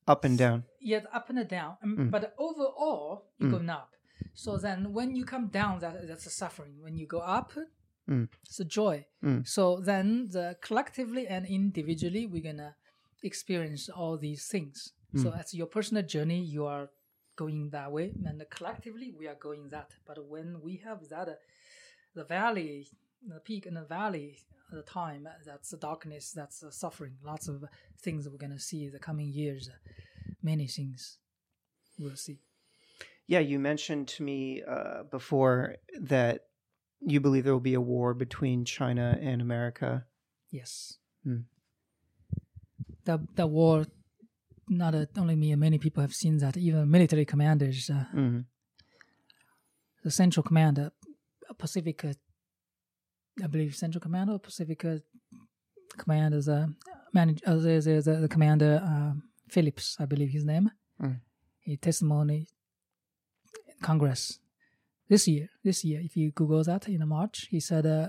up 0.09 0.25
and 0.25 0.39
down. 0.39 0.65
yeah, 0.81 1.01
up 1.19 1.29
and 1.31 1.47
down. 1.59 1.77
Um, 1.83 1.97
Mm. 1.99 2.11
But 2.15 2.23
overall, 2.39 3.09
you're 3.39 3.49
Mm. 3.51 3.57
going 3.57 3.71
up. 3.81 3.91
So 4.45 4.51
then, 4.67 4.79
when 4.99 5.09
you 5.19 5.25
come 5.35 5.47
down, 5.61 5.75
that 5.85 5.95
that's 6.09 6.27
a 6.33 6.35
suffering. 6.43 6.75
When 6.85 6.95
you 7.01 7.07
go 7.17 7.21
up, 7.39 7.51
Mm. 8.09 8.29
it's 8.49 8.61
a 8.67 8.69
joy. 8.81 8.97
Mm. 9.23 9.41
So 9.57 9.63
then, 9.91 10.07
the 10.37 10.47
collectively 10.67 11.25
and 11.35 11.45
individually, 11.61 12.25
we're 12.33 12.49
gonna 12.51 12.73
experience 13.31 13.85
all 13.99 14.17
these 14.17 14.43
things. 14.55 14.77
So 15.23 15.27
Mm. 15.31 15.39
as 15.41 15.47
your 15.61 15.67
personal 15.77 16.05
journey, 16.15 16.41
you 16.57 16.63
are 16.75 16.87
going 17.43 17.71
that 17.77 17.89
way, 17.97 18.09
and 18.27 18.37
collectively, 18.57 19.09
we 19.21 19.25
are 19.29 19.39
going 19.49 19.69
that. 19.75 19.91
But 20.09 20.17
when 20.33 20.49
we 20.67 20.73
have 20.89 21.01
that, 21.15 21.29
the 22.17 22.25
valley, 22.25 22.89
the 23.25 23.39
peak 23.41 23.67
and 23.67 23.77
the 23.77 23.85
valley, 23.85 24.39
at 24.73 24.77
the 24.77 24.83
time, 24.83 25.29
that's 25.45 25.71
the 25.71 25.77
darkness, 25.77 26.33
that's 26.33 26.59
the 26.59 26.73
suffering. 26.73 27.15
Lots 27.23 27.47
of 27.47 27.65
things 28.03 28.29
we're 28.29 28.39
gonna 28.39 28.59
see 28.59 28.87
in 28.87 28.93
the 28.93 28.99
coming 28.99 29.29
years. 29.29 29.71
Many 30.43 30.67
things 30.67 31.19
we'll 31.99 32.17
see. 32.17 32.41
Yeah, 33.29 33.41
you 33.41 33.59
mentioned 33.59 34.09
to 34.09 34.23
me 34.25 34.63
uh, 34.67 35.05
before 35.05 35.77
that 36.01 36.47
you 37.01 37.21
believe 37.21 37.45
there 37.45 37.53
will 37.53 37.61
be 37.61 37.75
a 37.75 37.81
war 37.81 38.15
between 38.15 38.65
China 38.65 39.19
and 39.21 39.41
America. 39.41 40.07
Yes. 40.51 40.99
Hmm. 41.23 41.43
The 43.05 43.21
the 43.35 43.47
war, 43.47 43.85
not 44.69 44.95
uh, 44.95 45.07
only 45.17 45.37
me, 45.37 45.55
many 45.55 45.79
people 45.79 46.01
have 46.01 46.15
seen 46.15 46.39
that. 46.39 46.57
Even 46.57 46.91
military 46.91 47.25
commanders, 47.25 47.91
uh, 47.91 48.05
hmm 48.11 48.41
the 50.07 50.13
Central 50.13 50.45
Command, 50.45 50.79
Pacific, 51.67 51.99
uh, 52.05 52.15
I 53.45 53.47
believe 53.53 53.75
Central 53.85 54.03
Command 54.07 54.31
or 54.31 54.39
Pacific 54.39 54.81
uh, 54.85 54.99
Command 56.03 56.35
is 56.41 56.49
a 56.49 56.61
manage. 57.13 57.43
Uh, 57.47 57.57
the, 57.57 58.19
the, 58.25 58.29
commander 58.29 58.73
uh, 58.93 59.13
Phillips, 59.55 59.87
I 60.03 60.05
believe 60.13 60.31
his 60.31 60.45
name. 60.45 60.67
Mm. 61.03 61.21
He 61.61 61.77
testimony. 61.77 62.41
Congress 63.83 64.39
this 65.09 65.29
year. 65.29 65.49
This 65.63 65.85
year, 65.85 66.01
if 66.03 66.17
you 66.17 66.31
Google 66.31 66.65
that 66.65 66.89
in 66.89 67.07
March, 67.09 67.49
he 67.51 67.61
said 67.61 67.87
uh, 67.87 68.09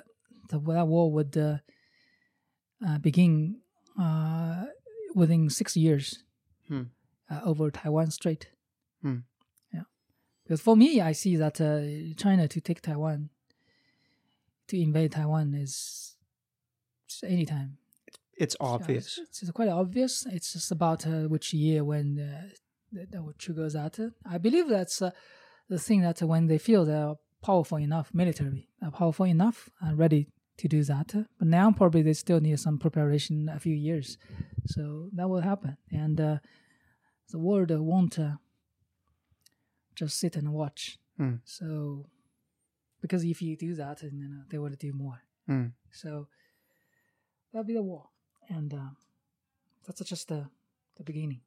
the, 0.50 0.60
that 0.60 0.88
war 0.88 1.12
would 1.12 1.38
uh, 1.38 1.58
uh, 2.88 2.98
begin 3.00 3.58
uh, 4.00 4.66
within 5.16 5.50
six 5.50 5.76
years 5.76 6.24
Hmm. 6.68 6.84
uh, 7.32 7.42
over 7.46 7.72
Taiwan 7.72 8.12
Strait. 8.12 8.50
Hmm. 9.02 9.20
Yeah, 9.74 9.84
because 10.44 10.62
for 10.62 10.76
me, 10.76 11.00
I 11.00 11.14
see 11.14 11.38
that 11.38 11.62
uh, 11.62 12.14
China 12.18 12.48
to 12.48 12.60
take 12.60 12.82
Taiwan, 12.82 13.30
to 14.68 14.80
invade 14.80 15.12
Taiwan 15.14 15.54
is 15.54 16.16
just 17.08 17.24
anytime. 17.24 17.78
It's 18.38 18.56
Yeah, 18.60 18.68
obvious. 18.68 19.18
It's, 19.18 19.42
it's 19.42 19.52
quite 19.52 19.70
obvious. 19.70 20.26
It's 20.28 20.54
just 20.54 20.72
about 20.72 21.08
uh, 21.08 21.24
which 21.28 21.54
year 21.54 21.84
when 21.84 22.20
uh, 22.20 22.50
that, 22.92 23.12
that 23.12 23.24
would 23.24 23.40
trigger 23.40 23.70
that. 23.70 24.00
I 24.30 24.38
believe 24.38 24.70
that's 24.70 25.02
uh, 25.02 25.12
the 25.70 25.80
thing 25.80 26.02
that 26.02 26.22
when 26.22 26.48
they 26.48 26.58
feel 26.58 26.86
they're 26.86 27.16
powerful 27.44 27.78
enough, 27.78 28.14
military, 28.14 28.70
are 28.82 28.92
powerful 28.92 29.26
enough, 29.26 29.70
and 29.82 29.98
ready 29.98 30.28
to 30.58 30.68
do 30.68 30.84
that. 30.84 31.14
But 31.40 31.48
now 31.48 31.72
probably 31.72 32.02
they 32.02 32.14
still 32.14 32.40
need 32.40 32.60
some 32.60 32.78
preparation, 32.78 33.50
a 33.50 33.60
few 33.60 33.76
years. 33.76 34.18
So 34.66 35.10
that 35.14 35.30
will 35.30 35.42
happen, 35.42 35.78
and 35.92 36.20
uh, 36.20 36.38
the 37.32 37.40
world 37.40 37.72
won't 37.72 38.20
uh, 38.20 38.34
just 39.96 40.20
sit 40.20 40.36
and 40.36 40.54
watch. 40.54 41.00
Hmm. 41.18 41.36
So 41.44 42.06
because 43.02 43.24
if 43.24 43.42
you 43.42 43.56
do 43.56 43.76
that, 43.76 44.02
and 44.04 44.20
you 44.20 44.28
know, 44.28 44.42
they 44.50 44.58
will 44.58 44.70
do 44.70 44.94
more. 44.94 45.22
Hmm. 45.48 45.68
So 45.92 46.28
that'll 47.52 47.66
be 47.66 47.74
the 47.74 47.84
war, 47.84 48.10
and 48.50 48.74
uh, 48.74 48.90
that's 49.86 50.02
just 50.02 50.28
the 50.28 50.50
the 50.96 51.04
beginning. 51.04 51.42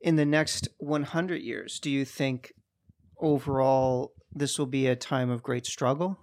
In 0.00 0.16
the 0.16 0.24
next 0.24 0.68
100 0.78 1.42
years, 1.42 1.80
do 1.80 1.90
you 1.90 2.04
think 2.04 2.52
overall 3.18 4.12
this 4.32 4.58
will 4.58 4.66
be 4.66 4.86
a 4.86 4.96
time 4.96 5.30
of 5.30 5.42
great 5.42 5.66
struggle? 5.66 6.18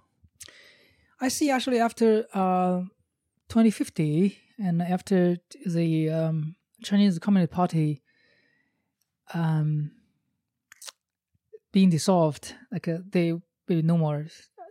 I 1.20 1.28
see 1.28 1.50
actually 1.50 1.78
after 1.78 2.26
uh, 2.34 2.82
2050 3.48 4.38
and 4.58 4.82
after 4.82 5.38
the 5.64 6.10
um, 6.10 6.56
Chinese 6.82 7.18
Communist 7.18 7.52
Party 7.52 8.02
um, 9.34 9.90
being 11.76 11.90
dissolved, 11.90 12.54
like 12.72 12.88
uh, 12.88 13.00
they 13.10 13.34
will 13.34 13.42
be 13.66 13.82
no 13.82 13.98
more, 13.98 14.24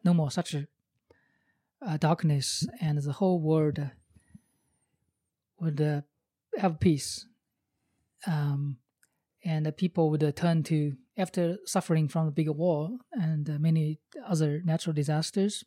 no 0.04 0.12
more 0.12 0.32
such 0.32 0.56
uh, 0.56 1.98
darkness, 1.98 2.68
and 2.82 2.98
the 2.98 3.12
whole 3.12 3.40
world 3.40 3.78
uh, 3.78 3.90
would 5.60 5.80
uh, 5.80 6.02
have 6.58 6.80
peace. 6.80 7.28
Um, 8.26 8.78
and 9.44 9.68
the 9.68 9.72
people 9.72 10.10
would 10.10 10.24
uh, 10.24 10.32
turn 10.32 10.64
to 10.64 10.94
after 11.16 11.58
suffering 11.66 12.08
from 12.08 12.26
the 12.26 12.32
big 12.32 12.50
war 12.50 12.90
and 13.12 13.48
uh, 13.52 13.60
many 13.60 14.00
other 14.28 14.64
natural 14.66 14.96
disasters 14.96 15.64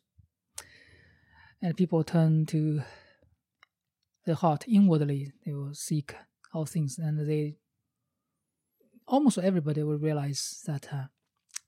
and 1.61 1.77
people 1.77 2.03
turn 2.03 2.45
to 2.47 2.81
the 4.25 4.35
heart 4.35 4.65
inwardly 4.67 5.31
they 5.45 5.53
will 5.53 5.73
seek 5.73 6.15
all 6.53 6.65
things 6.65 6.97
and 6.97 7.29
they 7.29 7.55
almost 9.07 9.37
everybody 9.37 9.81
will 9.81 9.97
realize 9.97 10.61
that 10.67 10.89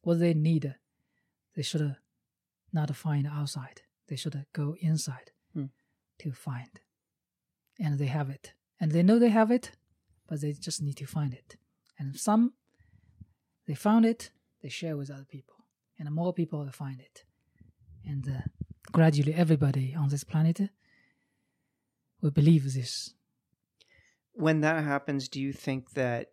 what 0.02 0.20
they 0.20 0.34
need 0.34 0.76
they 1.56 1.62
should 1.62 1.96
not 2.72 2.96
find 2.96 3.28
outside. 3.28 3.82
They 4.08 4.16
should 4.16 4.46
go 4.54 4.76
inside 4.80 5.32
Hmm. 5.54 5.66
to 6.20 6.32
find. 6.32 6.80
And 7.78 8.00
they 8.00 8.06
have 8.06 8.30
it. 8.30 8.54
And 8.80 8.92
they 8.92 9.04
know 9.04 9.20
they 9.20 9.30
have 9.30 9.52
it 9.52 9.72
but 10.28 10.40
they 10.40 10.54
just 10.54 10.82
need 10.82 10.96
to 10.98 11.06
find 11.06 11.34
it. 11.34 11.58
And 12.00 12.16
some 12.18 12.54
they 13.68 13.76
found 13.76 14.06
it 14.06 14.32
they 14.62 14.70
share 14.70 14.96
with 14.96 15.10
other 15.12 15.26
people. 15.26 15.56
And 16.00 16.10
more 16.12 16.34
people 16.34 16.60
will 16.60 16.72
find 16.72 17.00
it 17.00 17.26
and 18.06 18.28
uh, 18.28 18.42
gradually 18.92 19.34
everybody 19.34 19.94
on 19.96 20.10
this 20.10 20.24
planet 20.24 20.70
will 22.22 22.32
believe 22.32 22.74
this. 22.74 23.14
When 24.34 24.62
that 24.62 24.84
happens, 24.84 25.28
do 25.28 25.42
you 25.42 25.54
think 25.54 25.92
that 25.92 26.32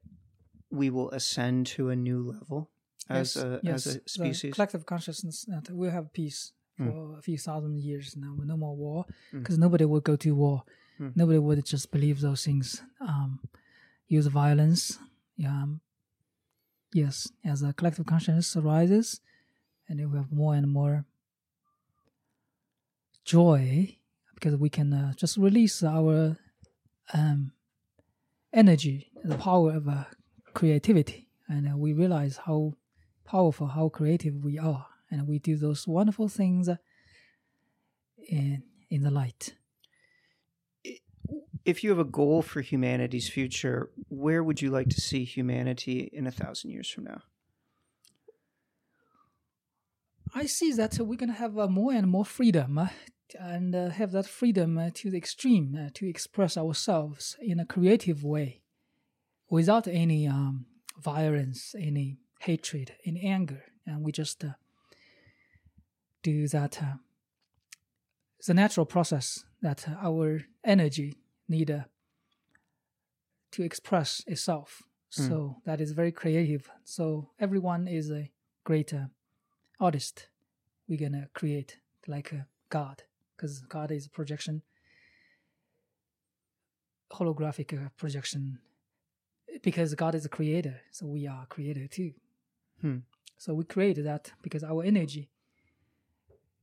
we 0.70 0.90
will 0.90 1.10
ascend 1.10 1.66
to 1.66 1.90
a 1.90 1.96
new 1.96 2.22
level 2.22 2.70
as 3.10 3.36
Yes, 3.36 3.36
a 3.44 3.60
yes, 3.62 3.86
as 3.86 3.96
a 3.96 3.98
the 4.00 4.08
species? 4.08 4.54
collective 4.54 4.84
consciousness 4.86 5.44
that 5.48 5.70
we'll 5.70 5.90
have 5.90 6.12
peace 6.12 6.52
Mm. 6.78 6.92
for 6.92 7.18
a 7.18 7.22
few 7.22 7.36
thousand 7.38 7.76
years 7.78 8.16
now, 8.16 8.36
no 8.44 8.56
more 8.56 8.76
war, 8.76 9.04
Mm. 9.32 9.40
because 9.40 9.58
nobody 9.58 9.84
would 9.84 10.04
go 10.04 10.14
to 10.16 10.30
war. 10.34 10.62
Mm. 11.00 11.12
Nobody 11.16 11.38
would 11.38 11.64
just 11.64 11.90
believe 11.90 12.20
those 12.20 12.44
things, 12.44 12.82
um, 13.00 13.40
use 14.06 14.26
violence. 14.28 14.98
Yeah, 15.36 15.50
um, 15.62 15.80
yes, 16.92 17.32
as 17.44 17.62
a 17.62 17.72
collective 17.72 18.06
consciousness 18.06 18.56
arises, 18.56 19.20
and 19.88 19.98
we 20.10 20.16
have 20.18 20.30
more 20.32 20.54
and 20.54 20.68
more 20.70 21.04
joy 23.24 23.96
because 24.34 24.56
we 24.56 24.68
can 24.70 24.92
uh, 24.92 25.12
just 25.14 25.36
release 25.36 25.82
our 25.82 26.36
um, 27.12 27.52
energy, 28.52 29.10
the 29.24 29.36
power 29.36 29.72
of 29.72 29.88
uh, 29.88 30.04
creativity, 30.54 31.28
and 31.48 31.68
uh, 31.72 31.76
we 31.76 31.92
realize 31.92 32.36
how 32.46 32.74
powerful, 33.30 33.68
how 33.68 33.88
creative 33.88 34.36
we 34.44 34.58
are, 34.58 34.86
and 35.10 35.28
we 35.28 35.38
do 35.38 35.56
those 35.56 35.86
wonderful 35.86 36.28
things 36.28 36.68
in 38.28 38.62
in 38.90 39.02
the 39.02 39.10
light. 39.10 39.54
if 41.68 41.84
you 41.84 41.90
have 41.90 41.98
a 41.98 42.04
goal 42.20 42.40
for 42.40 42.62
humanity's 42.62 43.28
future, 43.28 43.90
where 44.08 44.42
would 44.42 44.62
you 44.62 44.70
like 44.70 44.88
to 44.88 45.00
see 45.00 45.22
humanity 45.24 46.08
in 46.12 46.26
a 46.26 46.30
thousand 46.30 46.70
years 46.70 46.88
from 46.88 47.04
now? 47.04 47.20
I 50.34 50.46
see 50.46 50.72
that 50.72 50.98
we're 50.98 51.16
gonna 51.16 51.32
have 51.44 51.58
uh, 51.58 51.68
more 51.68 51.92
and 51.92 52.08
more 52.08 52.24
freedom, 52.24 52.78
uh, 52.78 52.88
and 53.38 53.74
uh, 53.74 53.90
have 53.90 54.12
that 54.12 54.26
freedom 54.26 54.70
to 54.92 55.10
the 55.10 55.18
extreme 55.18 55.90
to 55.92 56.08
express 56.08 56.56
ourselves 56.56 57.36
in 57.40 57.60
a 57.60 57.66
creative 57.66 58.24
way, 58.24 58.62
without 59.50 59.86
any 59.86 60.26
um, 60.26 60.66
violence, 60.98 61.74
any 61.78 62.16
hatred, 62.38 62.94
any 63.04 63.22
anger, 63.22 63.64
and 63.86 64.02
we 64.02 64.12
just 64.12 64.44
uh, 64.44 64.50
do 66.22 66.48
that. 66.48 66.82
Uh, 66.82 66.94
it's 68.38 68.48
a 68.48 68.54
natural 68.54 68.86
process 68.86 69.44
that 69.62 69.88
uh, 69.88 69.94
our 70.02 70.42
energy 70.64 71.18
need 71.48 71.70
uh, 71.70 71.80
to 73.50 73.62
express 73.62 74.22
itself. 74.26 74.82
So 75.10 75.56
that 75.64 75.80
is 75.80 75.92
very 75.92 76.12
creative. 76.12 76.70
So 76.84 77.30
everyone 77.40 77.88
is 77.88 78.10
a 78.10 78.30
great 78.64 78.92
uh, 78.92 79.06
artist. 79.80 80.28
We're 80.86 80.98
gonna 80.98 81.28
create 81.34 81.78
like 82.06 82.30
a 82.32 82.46
God, 82.68 83.02
because 83.36 83.60
God 83.60 83.90
is 83.90 84.06
a 84.06 84.10
projection, 84.10 84.62
holographic 87.10 87.72
uh, 87.74 87.88
projection. 87.96 88.58
Because 89.62 89.94
God 89.94 90.14
is 90.14 90.26
a 90.26 90.28
creator, 90.28 90.82
so 90.92 91.06
we 91.06 91.26
are 91.26 91.46
creator 91.46 91.88
too. 91.88 92.12
Hmm. 92.80 92.98
So 93.36 93.54
we 93.54 93.64
create 93.64 94.02
that 94.04 94.32
because 94.42 94.64
our 94.64 94.82
energy 94.84 95.30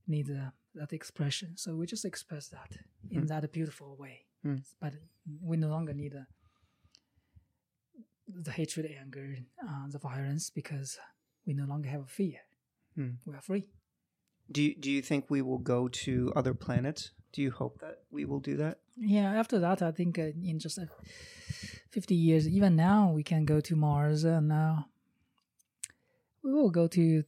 needs 0.08 0.30
uh, 0.30 0.50
that 0.76 0.94
expression. 0.94 1.56
So 1.56 1.76
we 1.76 1.86
just 1.86 2.06
express 2.06 2.48
that 2.50 2.78
in 3.10 3.26
that 3.28 3.52
beautiful 3.52 3.96
way. 3.98 4.26
Hmm. 4.44 4.58
But 4.80 4.94
we 5.42 5.58
no 5.58 5.70
longer 5.70 5.94
need 5.94 6.14
uh, 6.16 6.26
the 8.28 8.52
hatred, 8.52 8.92
anger, 9.00 9.38
uh, 9.64 9.88
the 9.90 10.00
violence 10.00 10.50
because 10.50 11.00
we 11.46 11.54
no 11.54 11.66
longer 11.66 11.90
have 11.90 12.10
fear. 12.10 12.40
Hmm. 12.96 13.12
We 13.26 13.36
are 13.36 13.42
free. 13.42 13.68
Do 14.52 14.62
you, 14.62 14.76
do 14.76 14.92
you 14.92 15.02
think 15.02 15.26
we 15.30 15.42
will 15.42 15.58
go 15.58 15.88
to 15.88 16.32
other 16.36 16.54
planets? 16.54 17.12
Do 17.34 17.42
you 17.42 17.52
hope 17.52 17.80
that 17.80 18.04
we 18.12 18.26
will 18.26 18.40
do 18.40 18.56
that? 18.58 18.80
Yeah, 18.96 19.34
after 19.34 19.60
that, 19.60 19.82
I 19.82 19.92
think 19.92 20.20
uh, 20.20 20.32
in 20.44 20.60
just 20.60 20.78
uh, 20.78 20.86
50 21.92 22.16
years, 22.16 22.48
even 22.48 22.76
now, 22.76 23.12
we 23.12 23.24
can 23.24 23.46
go 23.46 23.60
to 23.60 23.76
Mars 23.76 24.24
and 24.24 24.52
uh, 24.52 24.76
we 26.46 26.54
will 26.54 26.70
go 26.70 26.88
to 26.88 27.24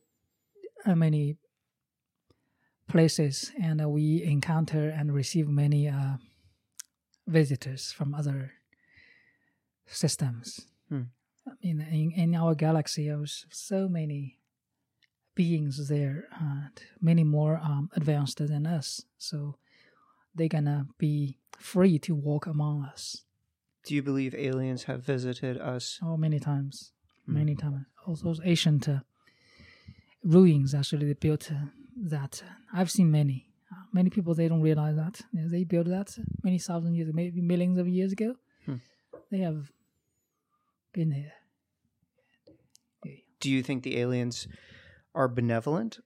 uh, 0.86 0.96
many 0.96 1.36
places 2.88 3.52
and 3.62 3.82
uh, 3.82 3.90
we 3.90 4.24
encounter 4.24 4.90
and 4.90 5.14
receive 5.14 5.50
many 5.50 5.90
uh, 5.90 6.18
visitors 7.26 7.92
from 7.92 8.14
other 8.14 8.54
systems. 9.88 10.68
Hmm. 10.90 11.04
I 11.48 11.52
mean, 11.64 11.82
in, 11.82 12.12
in 12.12 12.36
our 12.36 12.54
galaxy, 12.54 13.08
there's 13.08 13.46
so 13.50 13.90
many 13.90 14.38
beings 15.34 15.88
there, 15.88 16.30
many 17.02 17.24
more 17.24 17.60
um, 17.64 17.90
advanced 17.96 18.38
than 18.38 18.68
us. 18.68 19.04
So 19.18 19.56
they're 20.36 20.48
gonna 20.48 20.88
be 20.98 21.38
free 21.58 22.00
to 22.00 22.16
walk 22.16 22.46
among 22.46 22.84
us. 22.84 23.24
Do 23.86 23.96
you 23.96 24.04
believe 24.04 24.36
aliens 24.36 24.84
have 24.84 25.04
visited 25.04 25.58
us? 25.58 26.00
Oh, 26.04 26.18
many 26.18 26.40
times. 26.40 26.92
Many 27.28 27.56
times. 27.56 27.86
All 28.06 28.16
those 28.16 28.40
ancient 28.44 28.88
uh, 28.88 29.00
ruins 30.24 30.74
actually 30.74 31.08
they 31.08 31.14
built 31.14 31.52
uh, 31.52 31.66
that. 32.10 32.44
I've 32.74 32.92
seen 32.92 33.12
many. 33.12 33.50
Uh, 33.72 33.84
many 33.92 34.10
people 34.10 34.34
they 34.34 34.48
don't 34.48 34.62
realize 34.62 34.96
that 34.96 35.22
they 35.34 35.64
built 35.66 35.88
that 35.88 36.18
many 36.44 36.58
thousand 36.58 36.96
years, 36.96 37.12
maybe 37.14 37.42
millions 37.42 37.78
of 37.78 37.88
years 37.88 38.14
ago. 38.14 38.36
Hmm. 38.66 38.76
They 39.30 39.40
have 39.40 39.72
been 40.94 41.12
here. 41.12 41.34
do 43.40 43.52
you 43.52 43.62
think 43.62 43.84
the 43.84 43.98
aliens 43.98 44.48
are 45.14 45.28
benevolent? 45.28 46.00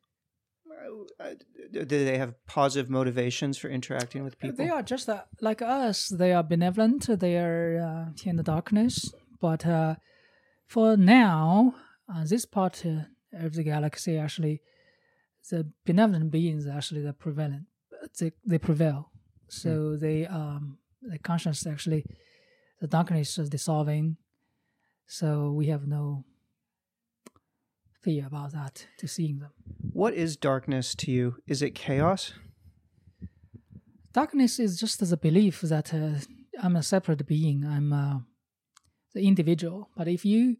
Do 1.71 1.85
they 1.85 2.17
have 2.17 2.33
positive 2.47 2.89
motivations 2.89 3.57
for 3.57 3.69
interacting 3.69 4.23
with 4.23 4.37
people? 4.39 4.57
They 4.57 4.69
are 4.69 4.81
just 4.81 5.07
uh, 5.07 5.21
like 5.39 5.61
us. 5.61 6.09
They 6.09 6.33
are 6.33 6.43
benevolent. 6.43 7.07
They 7.19 7.37
are 7.37 8.09
uh, 8.09 8.29
in 8.29 8.35
the 8.35 8.43
darkness. 8.43 9.13
But 9.39 9.65
uh, 9.65 9.95
for 10.71 10.95
now, 10.97 11.75
uh, 12.11 12.23
this 12.23 12.45
part 12.45 12.85
uh, 12.85 13.01
of 13.45 13.53
the 13.53 13.63
galaxy 13.63 14.17
actually, 14.17 14.61
the 15.49 15.61
benevolent 15.85 16.31
beings 16.31 16.65
actually 16.67 17.01
the 17.01 17.13
prevalent. 17.13 17.65
They, 18.19 18.31
they 18.45 18.57
prevail. 18.57 19.11
So 19.47 19.97
they 19.97 20.25
um 20.27 20.77
the 21.01 21.19
conscience 21.19 21.67
actually, 21.67 22.05
the 22.79 22.87
darkness 22.87 23.37
is 23.37 23.49
dissolving. 23.49 24.17
So 25.07 25.29
we 25.51 25.65
have 25.67 25.85
no 25.87 26.23
fear 28.03 28.25
about 28.27 28.53
that 28.53 28.87
to 28.99 29.07
seeing 29.07 29.39
them. 29.39 29.51
What 30.01 30.13
is 30.13 30.37
darkness 30.37 30.95
to 30.95 31.11
you? 31.11 31.25
Is 31.47 31.61
it 31.61 31.75
chaos? 31.75 32.33
darkness 34.13 34.59
is 34.59 34.79
just 34.79 35.01
as 35.01 35.11
a 35.11 35.17
belief 35.17 35.61
that 35.61 35.93
uh, 35.93 36.19
I'm 36.61 36.75
a 36.75 36.83
separate 36.83 37.25
being. 37.25 37.65
I'm 37.65 37.93
uh, 37.93 38.19
the 39.13 39.21
individual. 39.21 39.89
But 39.95 40.07
if 40.07 40.25
you, 40.25 40.57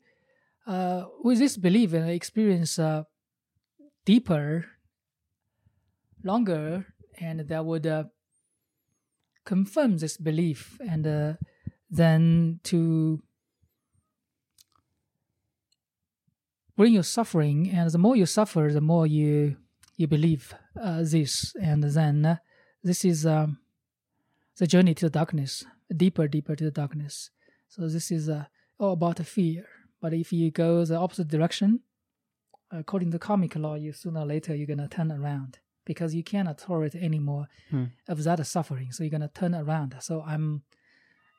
uh, 0.68 1.06
with 1.24 1.40
this 1.40 1.58
belief 1.58 1.94
and 1.94 2.10
experience 2.10 2.78
uh, 2.80 3.04
deeper, 4.06 4.66
longer, 6.24 6.86
and 7.20 7.42
that 7.42 7.66
would 7.66 7.88
uh, 7.88 8.06
confirm 9.46 9.98
this 9.98 10.18
belief, 10.18 10.78
and 10.88 11.08
uh, 11.08 11.34
then 11.90 12.60
to 12.64 13.22
bring 16.76 16.94
you 16.94 17.04
suffering, 17.04 17.70
and 17.70 17.90
the 17.92 17.98
more 17.98 18.16
you 18.16 18.26
suffer, 18.26 18.70
the 18.72 18.82
more 18.82 19.08
you 19.08 19.58
you 19.98 20.08
believe 20.08 20.56
uh, 20.82 21.04
this, 21.04 21.54
and 21.62 21.84
then 21.84 22.26
uh, 22.26 22.38
this 22.84 23.06
is 23.06 23.26
um, 23.26 23.60
the 24.58 24.66
journey 24.66 24.96
to 24.96 25.06
the 25.06 25.12
darkness, 25.12 25.64
deeper, 25.96 26.28
deeper 26.28 26.56
to 26.56 26.64
the 26.64 26.72
darkness. 26.72 27.30
So 27.74 27.88
this 27.88 28.12
is 28.12 28.28
uh, 28.30 28.46
all 28.80 28.94
about 28.94 29.20
fear. 29.26 29.64
But 30.02 30.14
if 30.14 30.34
you 30.34 30.52
go 30.52 30.84
the 30.86 30.98
opposite 30.98 31.30
direction, 31.30 31.70
according 32.72 33.12
to 33.12 33.20
karmic 33.20 33.56
law, 33.56 33.76
you 33.76 33.94
sooner 33.94 34.20
or 34.22 34.26
later 34.26 34.54
you're 34.56 34.68
gonna 34.74 34.88
turn 34.90 35.12
around 35.12 35.60
because 35.86 36.14
you 36.14 36.24
cannot 36.24 36.58
tolerate 36.58 36.96
anymore 36.96 37.48
Hmm. 37.70 37.86
of 38.08 38.24
that 38.26 38.46
suffering. 38.46 38.92
So 38.92 39.04
you're 39.04 39.16
gonna 39.18 39.32
turn 39.42 39.54
around. 39.56 39.96
So 40.02 40.22
I'm 40.34 40.64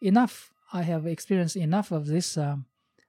enough. 0.00 0.50
I 0.72 0.82
have 0.82 1.06
experienced 1.06 1.56
enough 1.56 1.92
of 1.92 2.06
this 2.06 2.36
um, 2.38 2.64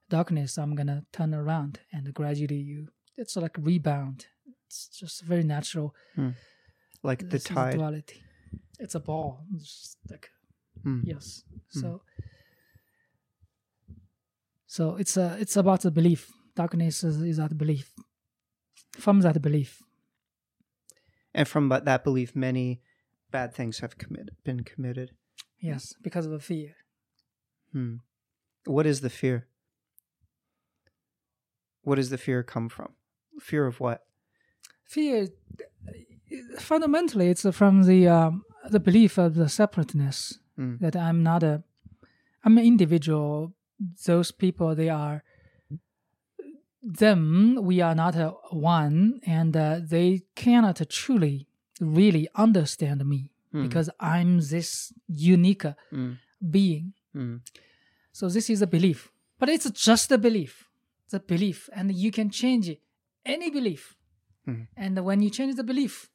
darkness. 0.10 0.58
I'm 0.58 0.76
gonna 0.76 1.06
turn 1.14 1.34
around 1.34 1.80
and 1.94 2.14
gradually 2.14 2.58
you. 2.72 2.90
It's 3.16 3.36
like 3.38 3.56
rebound. 3.58 4.26
It's 4.68 4.88
just 5.00 5.22
very 5.24 5.44
natural. 5.44 5.96
Like 7.04 7.30
the 7.30 7.40
tide? 7.40 7.76
duality. 7.76 8.22
It's 8.80 8.96
a 8.96 9.00
ball. 9.00 9.46
It's 9.56 9.96
like 10.12 10.30
Hmm. 10.84 11.02
yes. 11.06 11.44
So 11.70 12.02
so 14.76 14.84
it's 15.02 15.16
a 15.18 15.28
it's 15.44 15.58
about 15.64 15.82
the 15.82 15.92
belief. 16.00 16.22
Darkness 16.56 17.04
is, 17.04 17.16
is 17.32 17.38
that 17.38 17.54
belief. 17.58 17.88
From 19.06 19.22
that 19.22 19.42
belief. 19.48 19.72
And 21.34 21.48
from 21.48 21.64
that 21.70 22.04
belief, 22.04 22.30
many 22.36 22.68
bad 23.32 23.50
things 23.58 23.80
have 23.80 23.94
commit, 23.98 24.30
been 24.44 24.64
committed. 24.72 25.10
Yes, 25.60 25.84
because 26.06 26.26
of 26.28 26.32
the 26.32 26.40
fear. 26.52 26.72
Hmm. 27.72 27.96
What 28.66 28.86
is 28.86 29.02
the 29.02 29.10
fear? 29.10 29.48
What 31.84 31.96
does 31.96 32.10
the 32.10 32.18
fear 32.18 32.44
come 32.44 32.70
from? 32.70 32.90
Fear 33.40 33.66
of 33.68 33.80
what? 33.80 34.00
Fear 34.86 35.28
fundamentally 36.60 37.28
it's 37.30 37.46
from 37.62 37.84
the 37.84 38.08
um, 38.08 38.44
the 38.76 38.80
belief 38.80 39.18
of 39.18 39.36
the 39.36 39.50
separateness 39.50 40.40
Mm. 40.58 40.80
that 40.82 40.96
I'm 40.96 41.24
not 41.24 41.42
a 41.42 41.64
I'm 42.46 42.58
an 42.60 42.66
individual. 42.66 43.54
Those 44.06 44.32
people 44.32 44.76
they 44.76 44.90
are 44.90 45.24
them. 46.82 47.60
We 47.64 47.82
are 47.82 47.96
not 47.96 48.16
one, 48.54 49.20
and 49.26 49.56
uh, 49.56 49.80
they 49.84 50.24
cannot 50.36 50.82
truly 50.90 51.48
really 51.80 52.28
understand 52.36 53.06
me 53.06 53.30
Mm. 53.54 53.62
because 53.70 53.88
I'm 54.00 54.40
this 54.40 54.92
unique 55.08 55.66
Mm. 55.92 56.18
being. 56.50 56.94
Mm. 57.16 57.42
So 58.12 58.28
this 58.28 58.50
is 58.50 58.64
a 58.64 58.68
belief, 58.68 59.12
but 59.38 59.48
it's 59.48 59.70
just 59.70 60.12
a 60.12 60.18
belief. 60.18 60.68
It's 61.06 61.14
a 61.14 61.20
belief, 61.20 61.70
and 61.72 61.94
you 61.94 62.10
can 62.12 62.32
change 62.32 62.68
it. 62.68 62.82
Any 63.24 63.52
belief, 63.52 63.96
Mhm. 64.48 64.68
and 64.76 65.06
when 65.06 65.22
you 65.22 65.30
change 65.30 65.56
the 65.56 65.64
belief, 65.64 66.10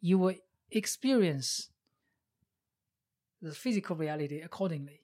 you 0.00 0.18
will 0.18 0.36
experience 0.70 1.68
the 3.42 3.52
physical 3.52 3.96
reality 3.96 4.38
accordingly, 4.40 5.00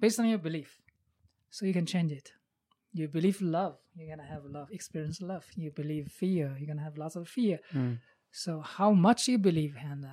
based 0.00 0.18
on 0.18 0.26
your 0.28 0.38
belief. 0.38 0.80
So 1.50 1.66
you 1.66 1.72
can 1.72 1.86
change 1.86 2.12
it. 2.12 2.32
You 2.92 3.08
believe 3.08 3.40
love, 3.40 3.76
you're 3.96 4.08
gonna 4.14 4.28
have 4.28 4.44
love, 4.44 4.68
experience 4.72 5.20
love. 5.20 5.44
You 5.56 5.70
believe 5.70 6.08
fear, 6.08 6.56
you're 6.58 6.66
gonna 6.66 6.82
have 6.82 6.98
lots 6.98 7.16
of 7.16 7.28
fear. 7.28 7.60
Mm. 7.72 7.98
So 8.32 8.60
how 8.60 8.92
much 8.92 9.28
you 9.28 9.38
believe, 9.38 9.76
and 9.82 10.04
uh, 10.04 10.08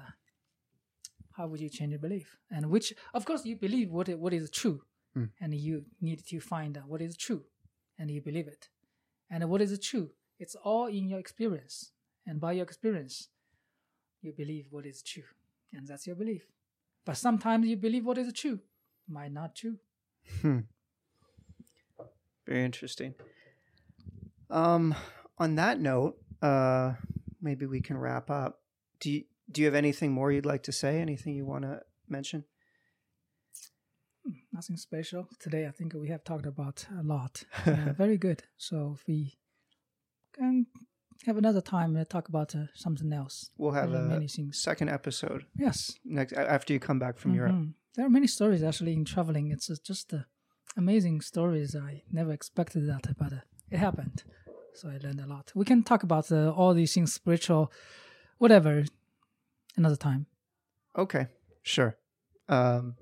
how 1.35 1.47
would 1.47 1.59
you 1.59 1.69
change 1.69 1.91
your 1.91 1.99
belief? 1.99 2.37
And 2.51 2.69
which, 2.69 2.93
of 3.13 3.25
course, 3.25 3.45
you 3.45 3.55
believe 3.55 3.91
what 3.91 4.09
what 4.19 4.33
is 4.33 4.49
true, 4.51 4.81
Mm. 5.15 5.29
and 5.41 5.53
you 5.55 5.85
need 6.01 6.23
to 6.27 6.39
find 6.39 6.77
out 6.77 6.87
what 6.87 7.01
is 7.01 7.17
true, 7.17 7.43
and 7.97 8.11
you 8.11 8.21
believe 8.21 8.47
it. 8.47 8.69
And 9.31 9.49
what 9.49 9.61
is 9.61 9.77
true? 9.79 10.11
It's 10.39 10.55
all 10.55 10.85
in 10.87 11.07
your 11.09 11.19
experience, 11.19 11.91
and 12.27 12.39
by 12.39 12.51
your 12.53 12.63
experience, 12.63 13.29
you 14.21 14.31
believe 14.33 14.67
what 14.69 14.85
is 14.85 15.01
true, 15.01 15.23
and 15.73 15.87
that's 15.87 16.05
your 16.05 16.15
belief. 16.15 16.45
But 17.05 17.17
sometimes 17.17 17.67
you 17.67 17.77
believe 17.77 18.05
what 18.05 18.17
is 18.19 18.31
true, 18.33 18.59
might 19.07 19.31
not 19.31 19.55
true. 19.55 19.77
Hmm. 22.47 22.51
Very 22.53 22.65
interesting. 22.65 23.13
Um, 24.49 24.95
on 25.37 25.55
that 25.55 25.79
note, 25.79 26.15
uh, 26.41 26.93
maybe 27.41 27.65
we 27.65 27.81
can 27.81 27.97
wrap 27.97 28.29
up. 28.29 28.61
Do 28.99 29.11
you, 29.11 29.23
do 29.51 29.61
you 29.61 29.67
have 29.67 29.75
anything 29.75 30.11
more 30.11 30.31
you'd 30.31 30.45
like 30.45 30.63
to 30.63 30.71
say? 30.71 30.99
Anything 31.01 31.35
you 31.35 31.45
want 31.45 31.63
to 31.63 31.81
mention? 32.07 32.45
Nothing 34.51 34.77
special 34.77 35.27
today. 35.39 35.67
I 35.67 35.71
think 35.71 35.93
we 35.93 36.09
have 36.09 36.23
talked 36.23 36.45
about 36.45 36.85
a 36.99 37.03
lot. 37.03 37.43
Yeah, 37.65 37.93
very 37.93 38.17
good. 38.17 38.43
So 38.57 38.93
if 38.95 39.07
we 39.07 39.37
can 40.33 40.65
have 41.25 41.37
another 41.37 41.61
time 41.61 41.93
to 41.95 42.03
talk 42.05 42.27
about 42.29 42.55
uh, 42.55 42.65
something 42.73 43.13
else. 43.13 43.51
We'll 43.57 43.71
have 43.71 43.93
a 43.93 44.01
many 44.03 44.27
things. 44.27 44.57
second 44.61 44.89
episode 44.89 45.45
Yes. 45.57 45.97
next 46.03 46.33
after 46.33 46.73
you 46.73 46.79
come 46.79 46.99
back 46.99 47.17
from 47.17 47.33
Europe. 47.35 47.53
Mhm. 47.55 47.73
There 47.95 48.05
are 48.05 48.09
many 48.09 48.27
stories 48.27 48.63
actually 48.63 48.93
in 48.93 49.05
traveling. 49.05 49.51
It's 49.51 49.69
uh, 49.69 49.75
just 49.83 50.13
uh, 50.13 50.23
amazing 50.77 51.21
stories. 51.21 51.75
I 51.75 52.03
never 52.11 52.31
expected 52.31 52.87
that, 52.87 53.17
but 53.17 53.33
uh, 53.33 53.39
it 53.71 53.79
happened. 53.79 54.23
So 54.73 54.89
I 54.89 54.99
learned 55.03 55.19
a 55.19 55.25
lot. 55.25 55.51
We 55.55 55.65
can 55.65 55.83
talk 55.83 56.03
about 56.03 56.31
uh, 56.31 56.51
all 56.51 56.73
these 56.73 56.93
things, 56.93 57.11
spiritual, 57.11 57.71
whatever, 58.37 58.85
another 59.75 59.95
time. 59.95 60.27
Okay, 60.95 61.27
sure. 61.63 61.97
Um, 62.47 62.95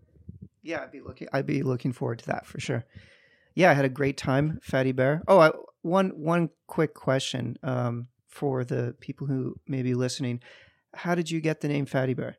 yeah, 0.64 0.81
I'd 0.81 0.91
be 0.91 1.02
looking. 1.02 1.27
I'd 1.34 1.45
be 1.45 1.64
looking 1.64 1.91
forward 1.91 2.19
to 2.19 2.27
that 2.27 2.45
for 2.45 2.60
sure. 2.60 2.85
Yeah, 3.53 3.72
I 3.72 3.73
had 3.73 3.85
a 3.85 3.89
great 3.89 4.18
time, 4.18 4.60
Fatty 4.64 4.93
Bear. 4.93 5.22
Oh, 5.27 5.39
I, 5.39 5.52
one 5.81 6.10
one 6.15 6.49
quick 6.68 6.93
question 6.93 7.57
um, 7.61 8.07
for 8.27 8.64
the 8.64 8.95
people 8.99 9.27
who 9.27 9.56
may 9.68 9.84
be 9.84 9.93
listening: 9.93 10.41
How 10.93 11.14
did 11.14 11.30
you 11.30 11.41
get 11.41 11.61
the 11.61 11.68
name 11.68 11.85
Fatty 11.85 12.14
Bear? 12.14 12.38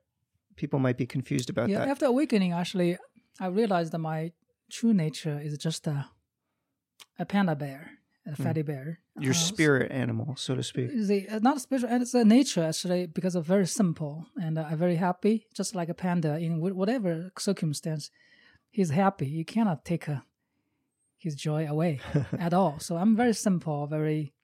People 0.56 0.78
might 0.78 0.96
be 0.96 1.06
confused 1.06 1.50
about 1.50 1.66
that. 1.66 1.72
Yeah, 1.72 1.78
that. 1.80 1.88
after 1.88 2.06
awakening, 2.06 2.52
actually, 2.52 2.96
I 3.38 3.46
realized 3.46 3.92
that 3.92 3.98
my 3.98 4.32
true 4.70 4.92
nature 4.94 5.40
is 5.42 5.56
just 5.58 5.86
a, 5.86 6.06
a 7.18 7.24
panda 7.24 7.54
bear, 7.56 7.90
a 8.26 8.36
fatty 8.36 8.62
bear. 8.62 9.00
Your 9.18 9.32
Uh, 9.32 9.34
spirit 9.34 9.90
animal, 9.92 10.36
so 10.36 10.54
to 10.54 10.62
speak. 10.62 10.90
the 10.92 11.26
uh, 11.28 11.38
not 11.38 11.60
spiritual 11.60 11.90
it's 12.02 12.12
a 12.14 12.24
nature 12.24 12.62
actually 12.62 13.06
because 13.06 13.34
of 13.34 13.46
very 13.46 13.66
simple 13.66 14.26
and 14.40 14.58
uh, 14.58 14.76
very 14.76 14.96
happy 14.96 15.46
just 15.54 15.74
like 15.74 15.88
a 15.88 15.94
panda 15.94 16.36
in 16.36 16.58
wh- 16.60 16.76
whatever 16.76 17.30
circumstance 17.38 18.10
he's 18.70 18.90
happy 18.90 19.26
you 19.26 19.44
cannot 19.44 19.84
take 19.86 20.06
uh, 20.08 20.20
his 21.18 21.34
joy 21.34 21.66
away 21.66 22.00
at 22.38 22.52
all 22.52 22.78
so 22.78 22.96
I'm 22.96 23.16
very 23.16 23.32
simple 23.32 23.86
very 23.86 24.34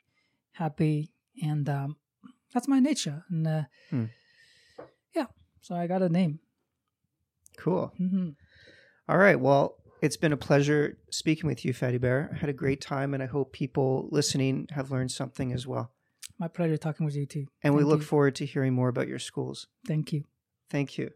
happy 0.53 1.12
and 1.43 1.69
um, 1.69 1.97
that's 2.55 2.66
my 2.69 2.81
nature 2.81 3.24
and 3.28 3.47
uh, 3.47 3.62
Hmm. 3.90 4.07
yeah 5.15 5.27
so 5.61 5.74
I 5.74 5.86
got 5.86 6.01
a 6.03 6.09
name 6.09 6.40
Cool. 7.59 7.93
hmm 7.99 8.31
All 9.09 9.19
right. 9.19 9.39
Well, 9.39 9.77
it's 10.03 10.16
been 10.19 10.33
a 10.33 10.37
pleasure 10.37 10.99
speaking 11.11 11.47
with 11.49 11.65
you, 11.65 11.73
Fatty 11.73 11.97
Bear. 11.99 12.31
I 12.35 12.37
had 12.39 12.51
a 12.51 12.53
great 12.53 12.81
time, 12.81 13.15
and 13.15 13.23
I 13.23 13.27
hope 13.27 13.53
people 13.53 14.09
listening 14.11 14.66
have 14.73 14.91
learned 14.91 15.12
something 15.12 15.53
as 15.53 15.66
well. 15.66 15.93
my 16.39 16.49
pleasure 16.49 16.77
talking 16.77 17.07
with 17.07 17.16
you 17.16 17.24
too 17.27 17.47
And 17.62 17.74
we 17.74 17.85
look 17.85 18.01
you. 18.01 18.07
forward 18.07 18.35
to 18.37 18.45
hearing 18.47 18.74
more 18.74 18.89
about 18.89 19.09
your 19.09 19.19
schools. 19.20 19.66
thank 19.87 20.12
you 20.12 20.24
Thank 20.70 20.97
you. 20.99 21.11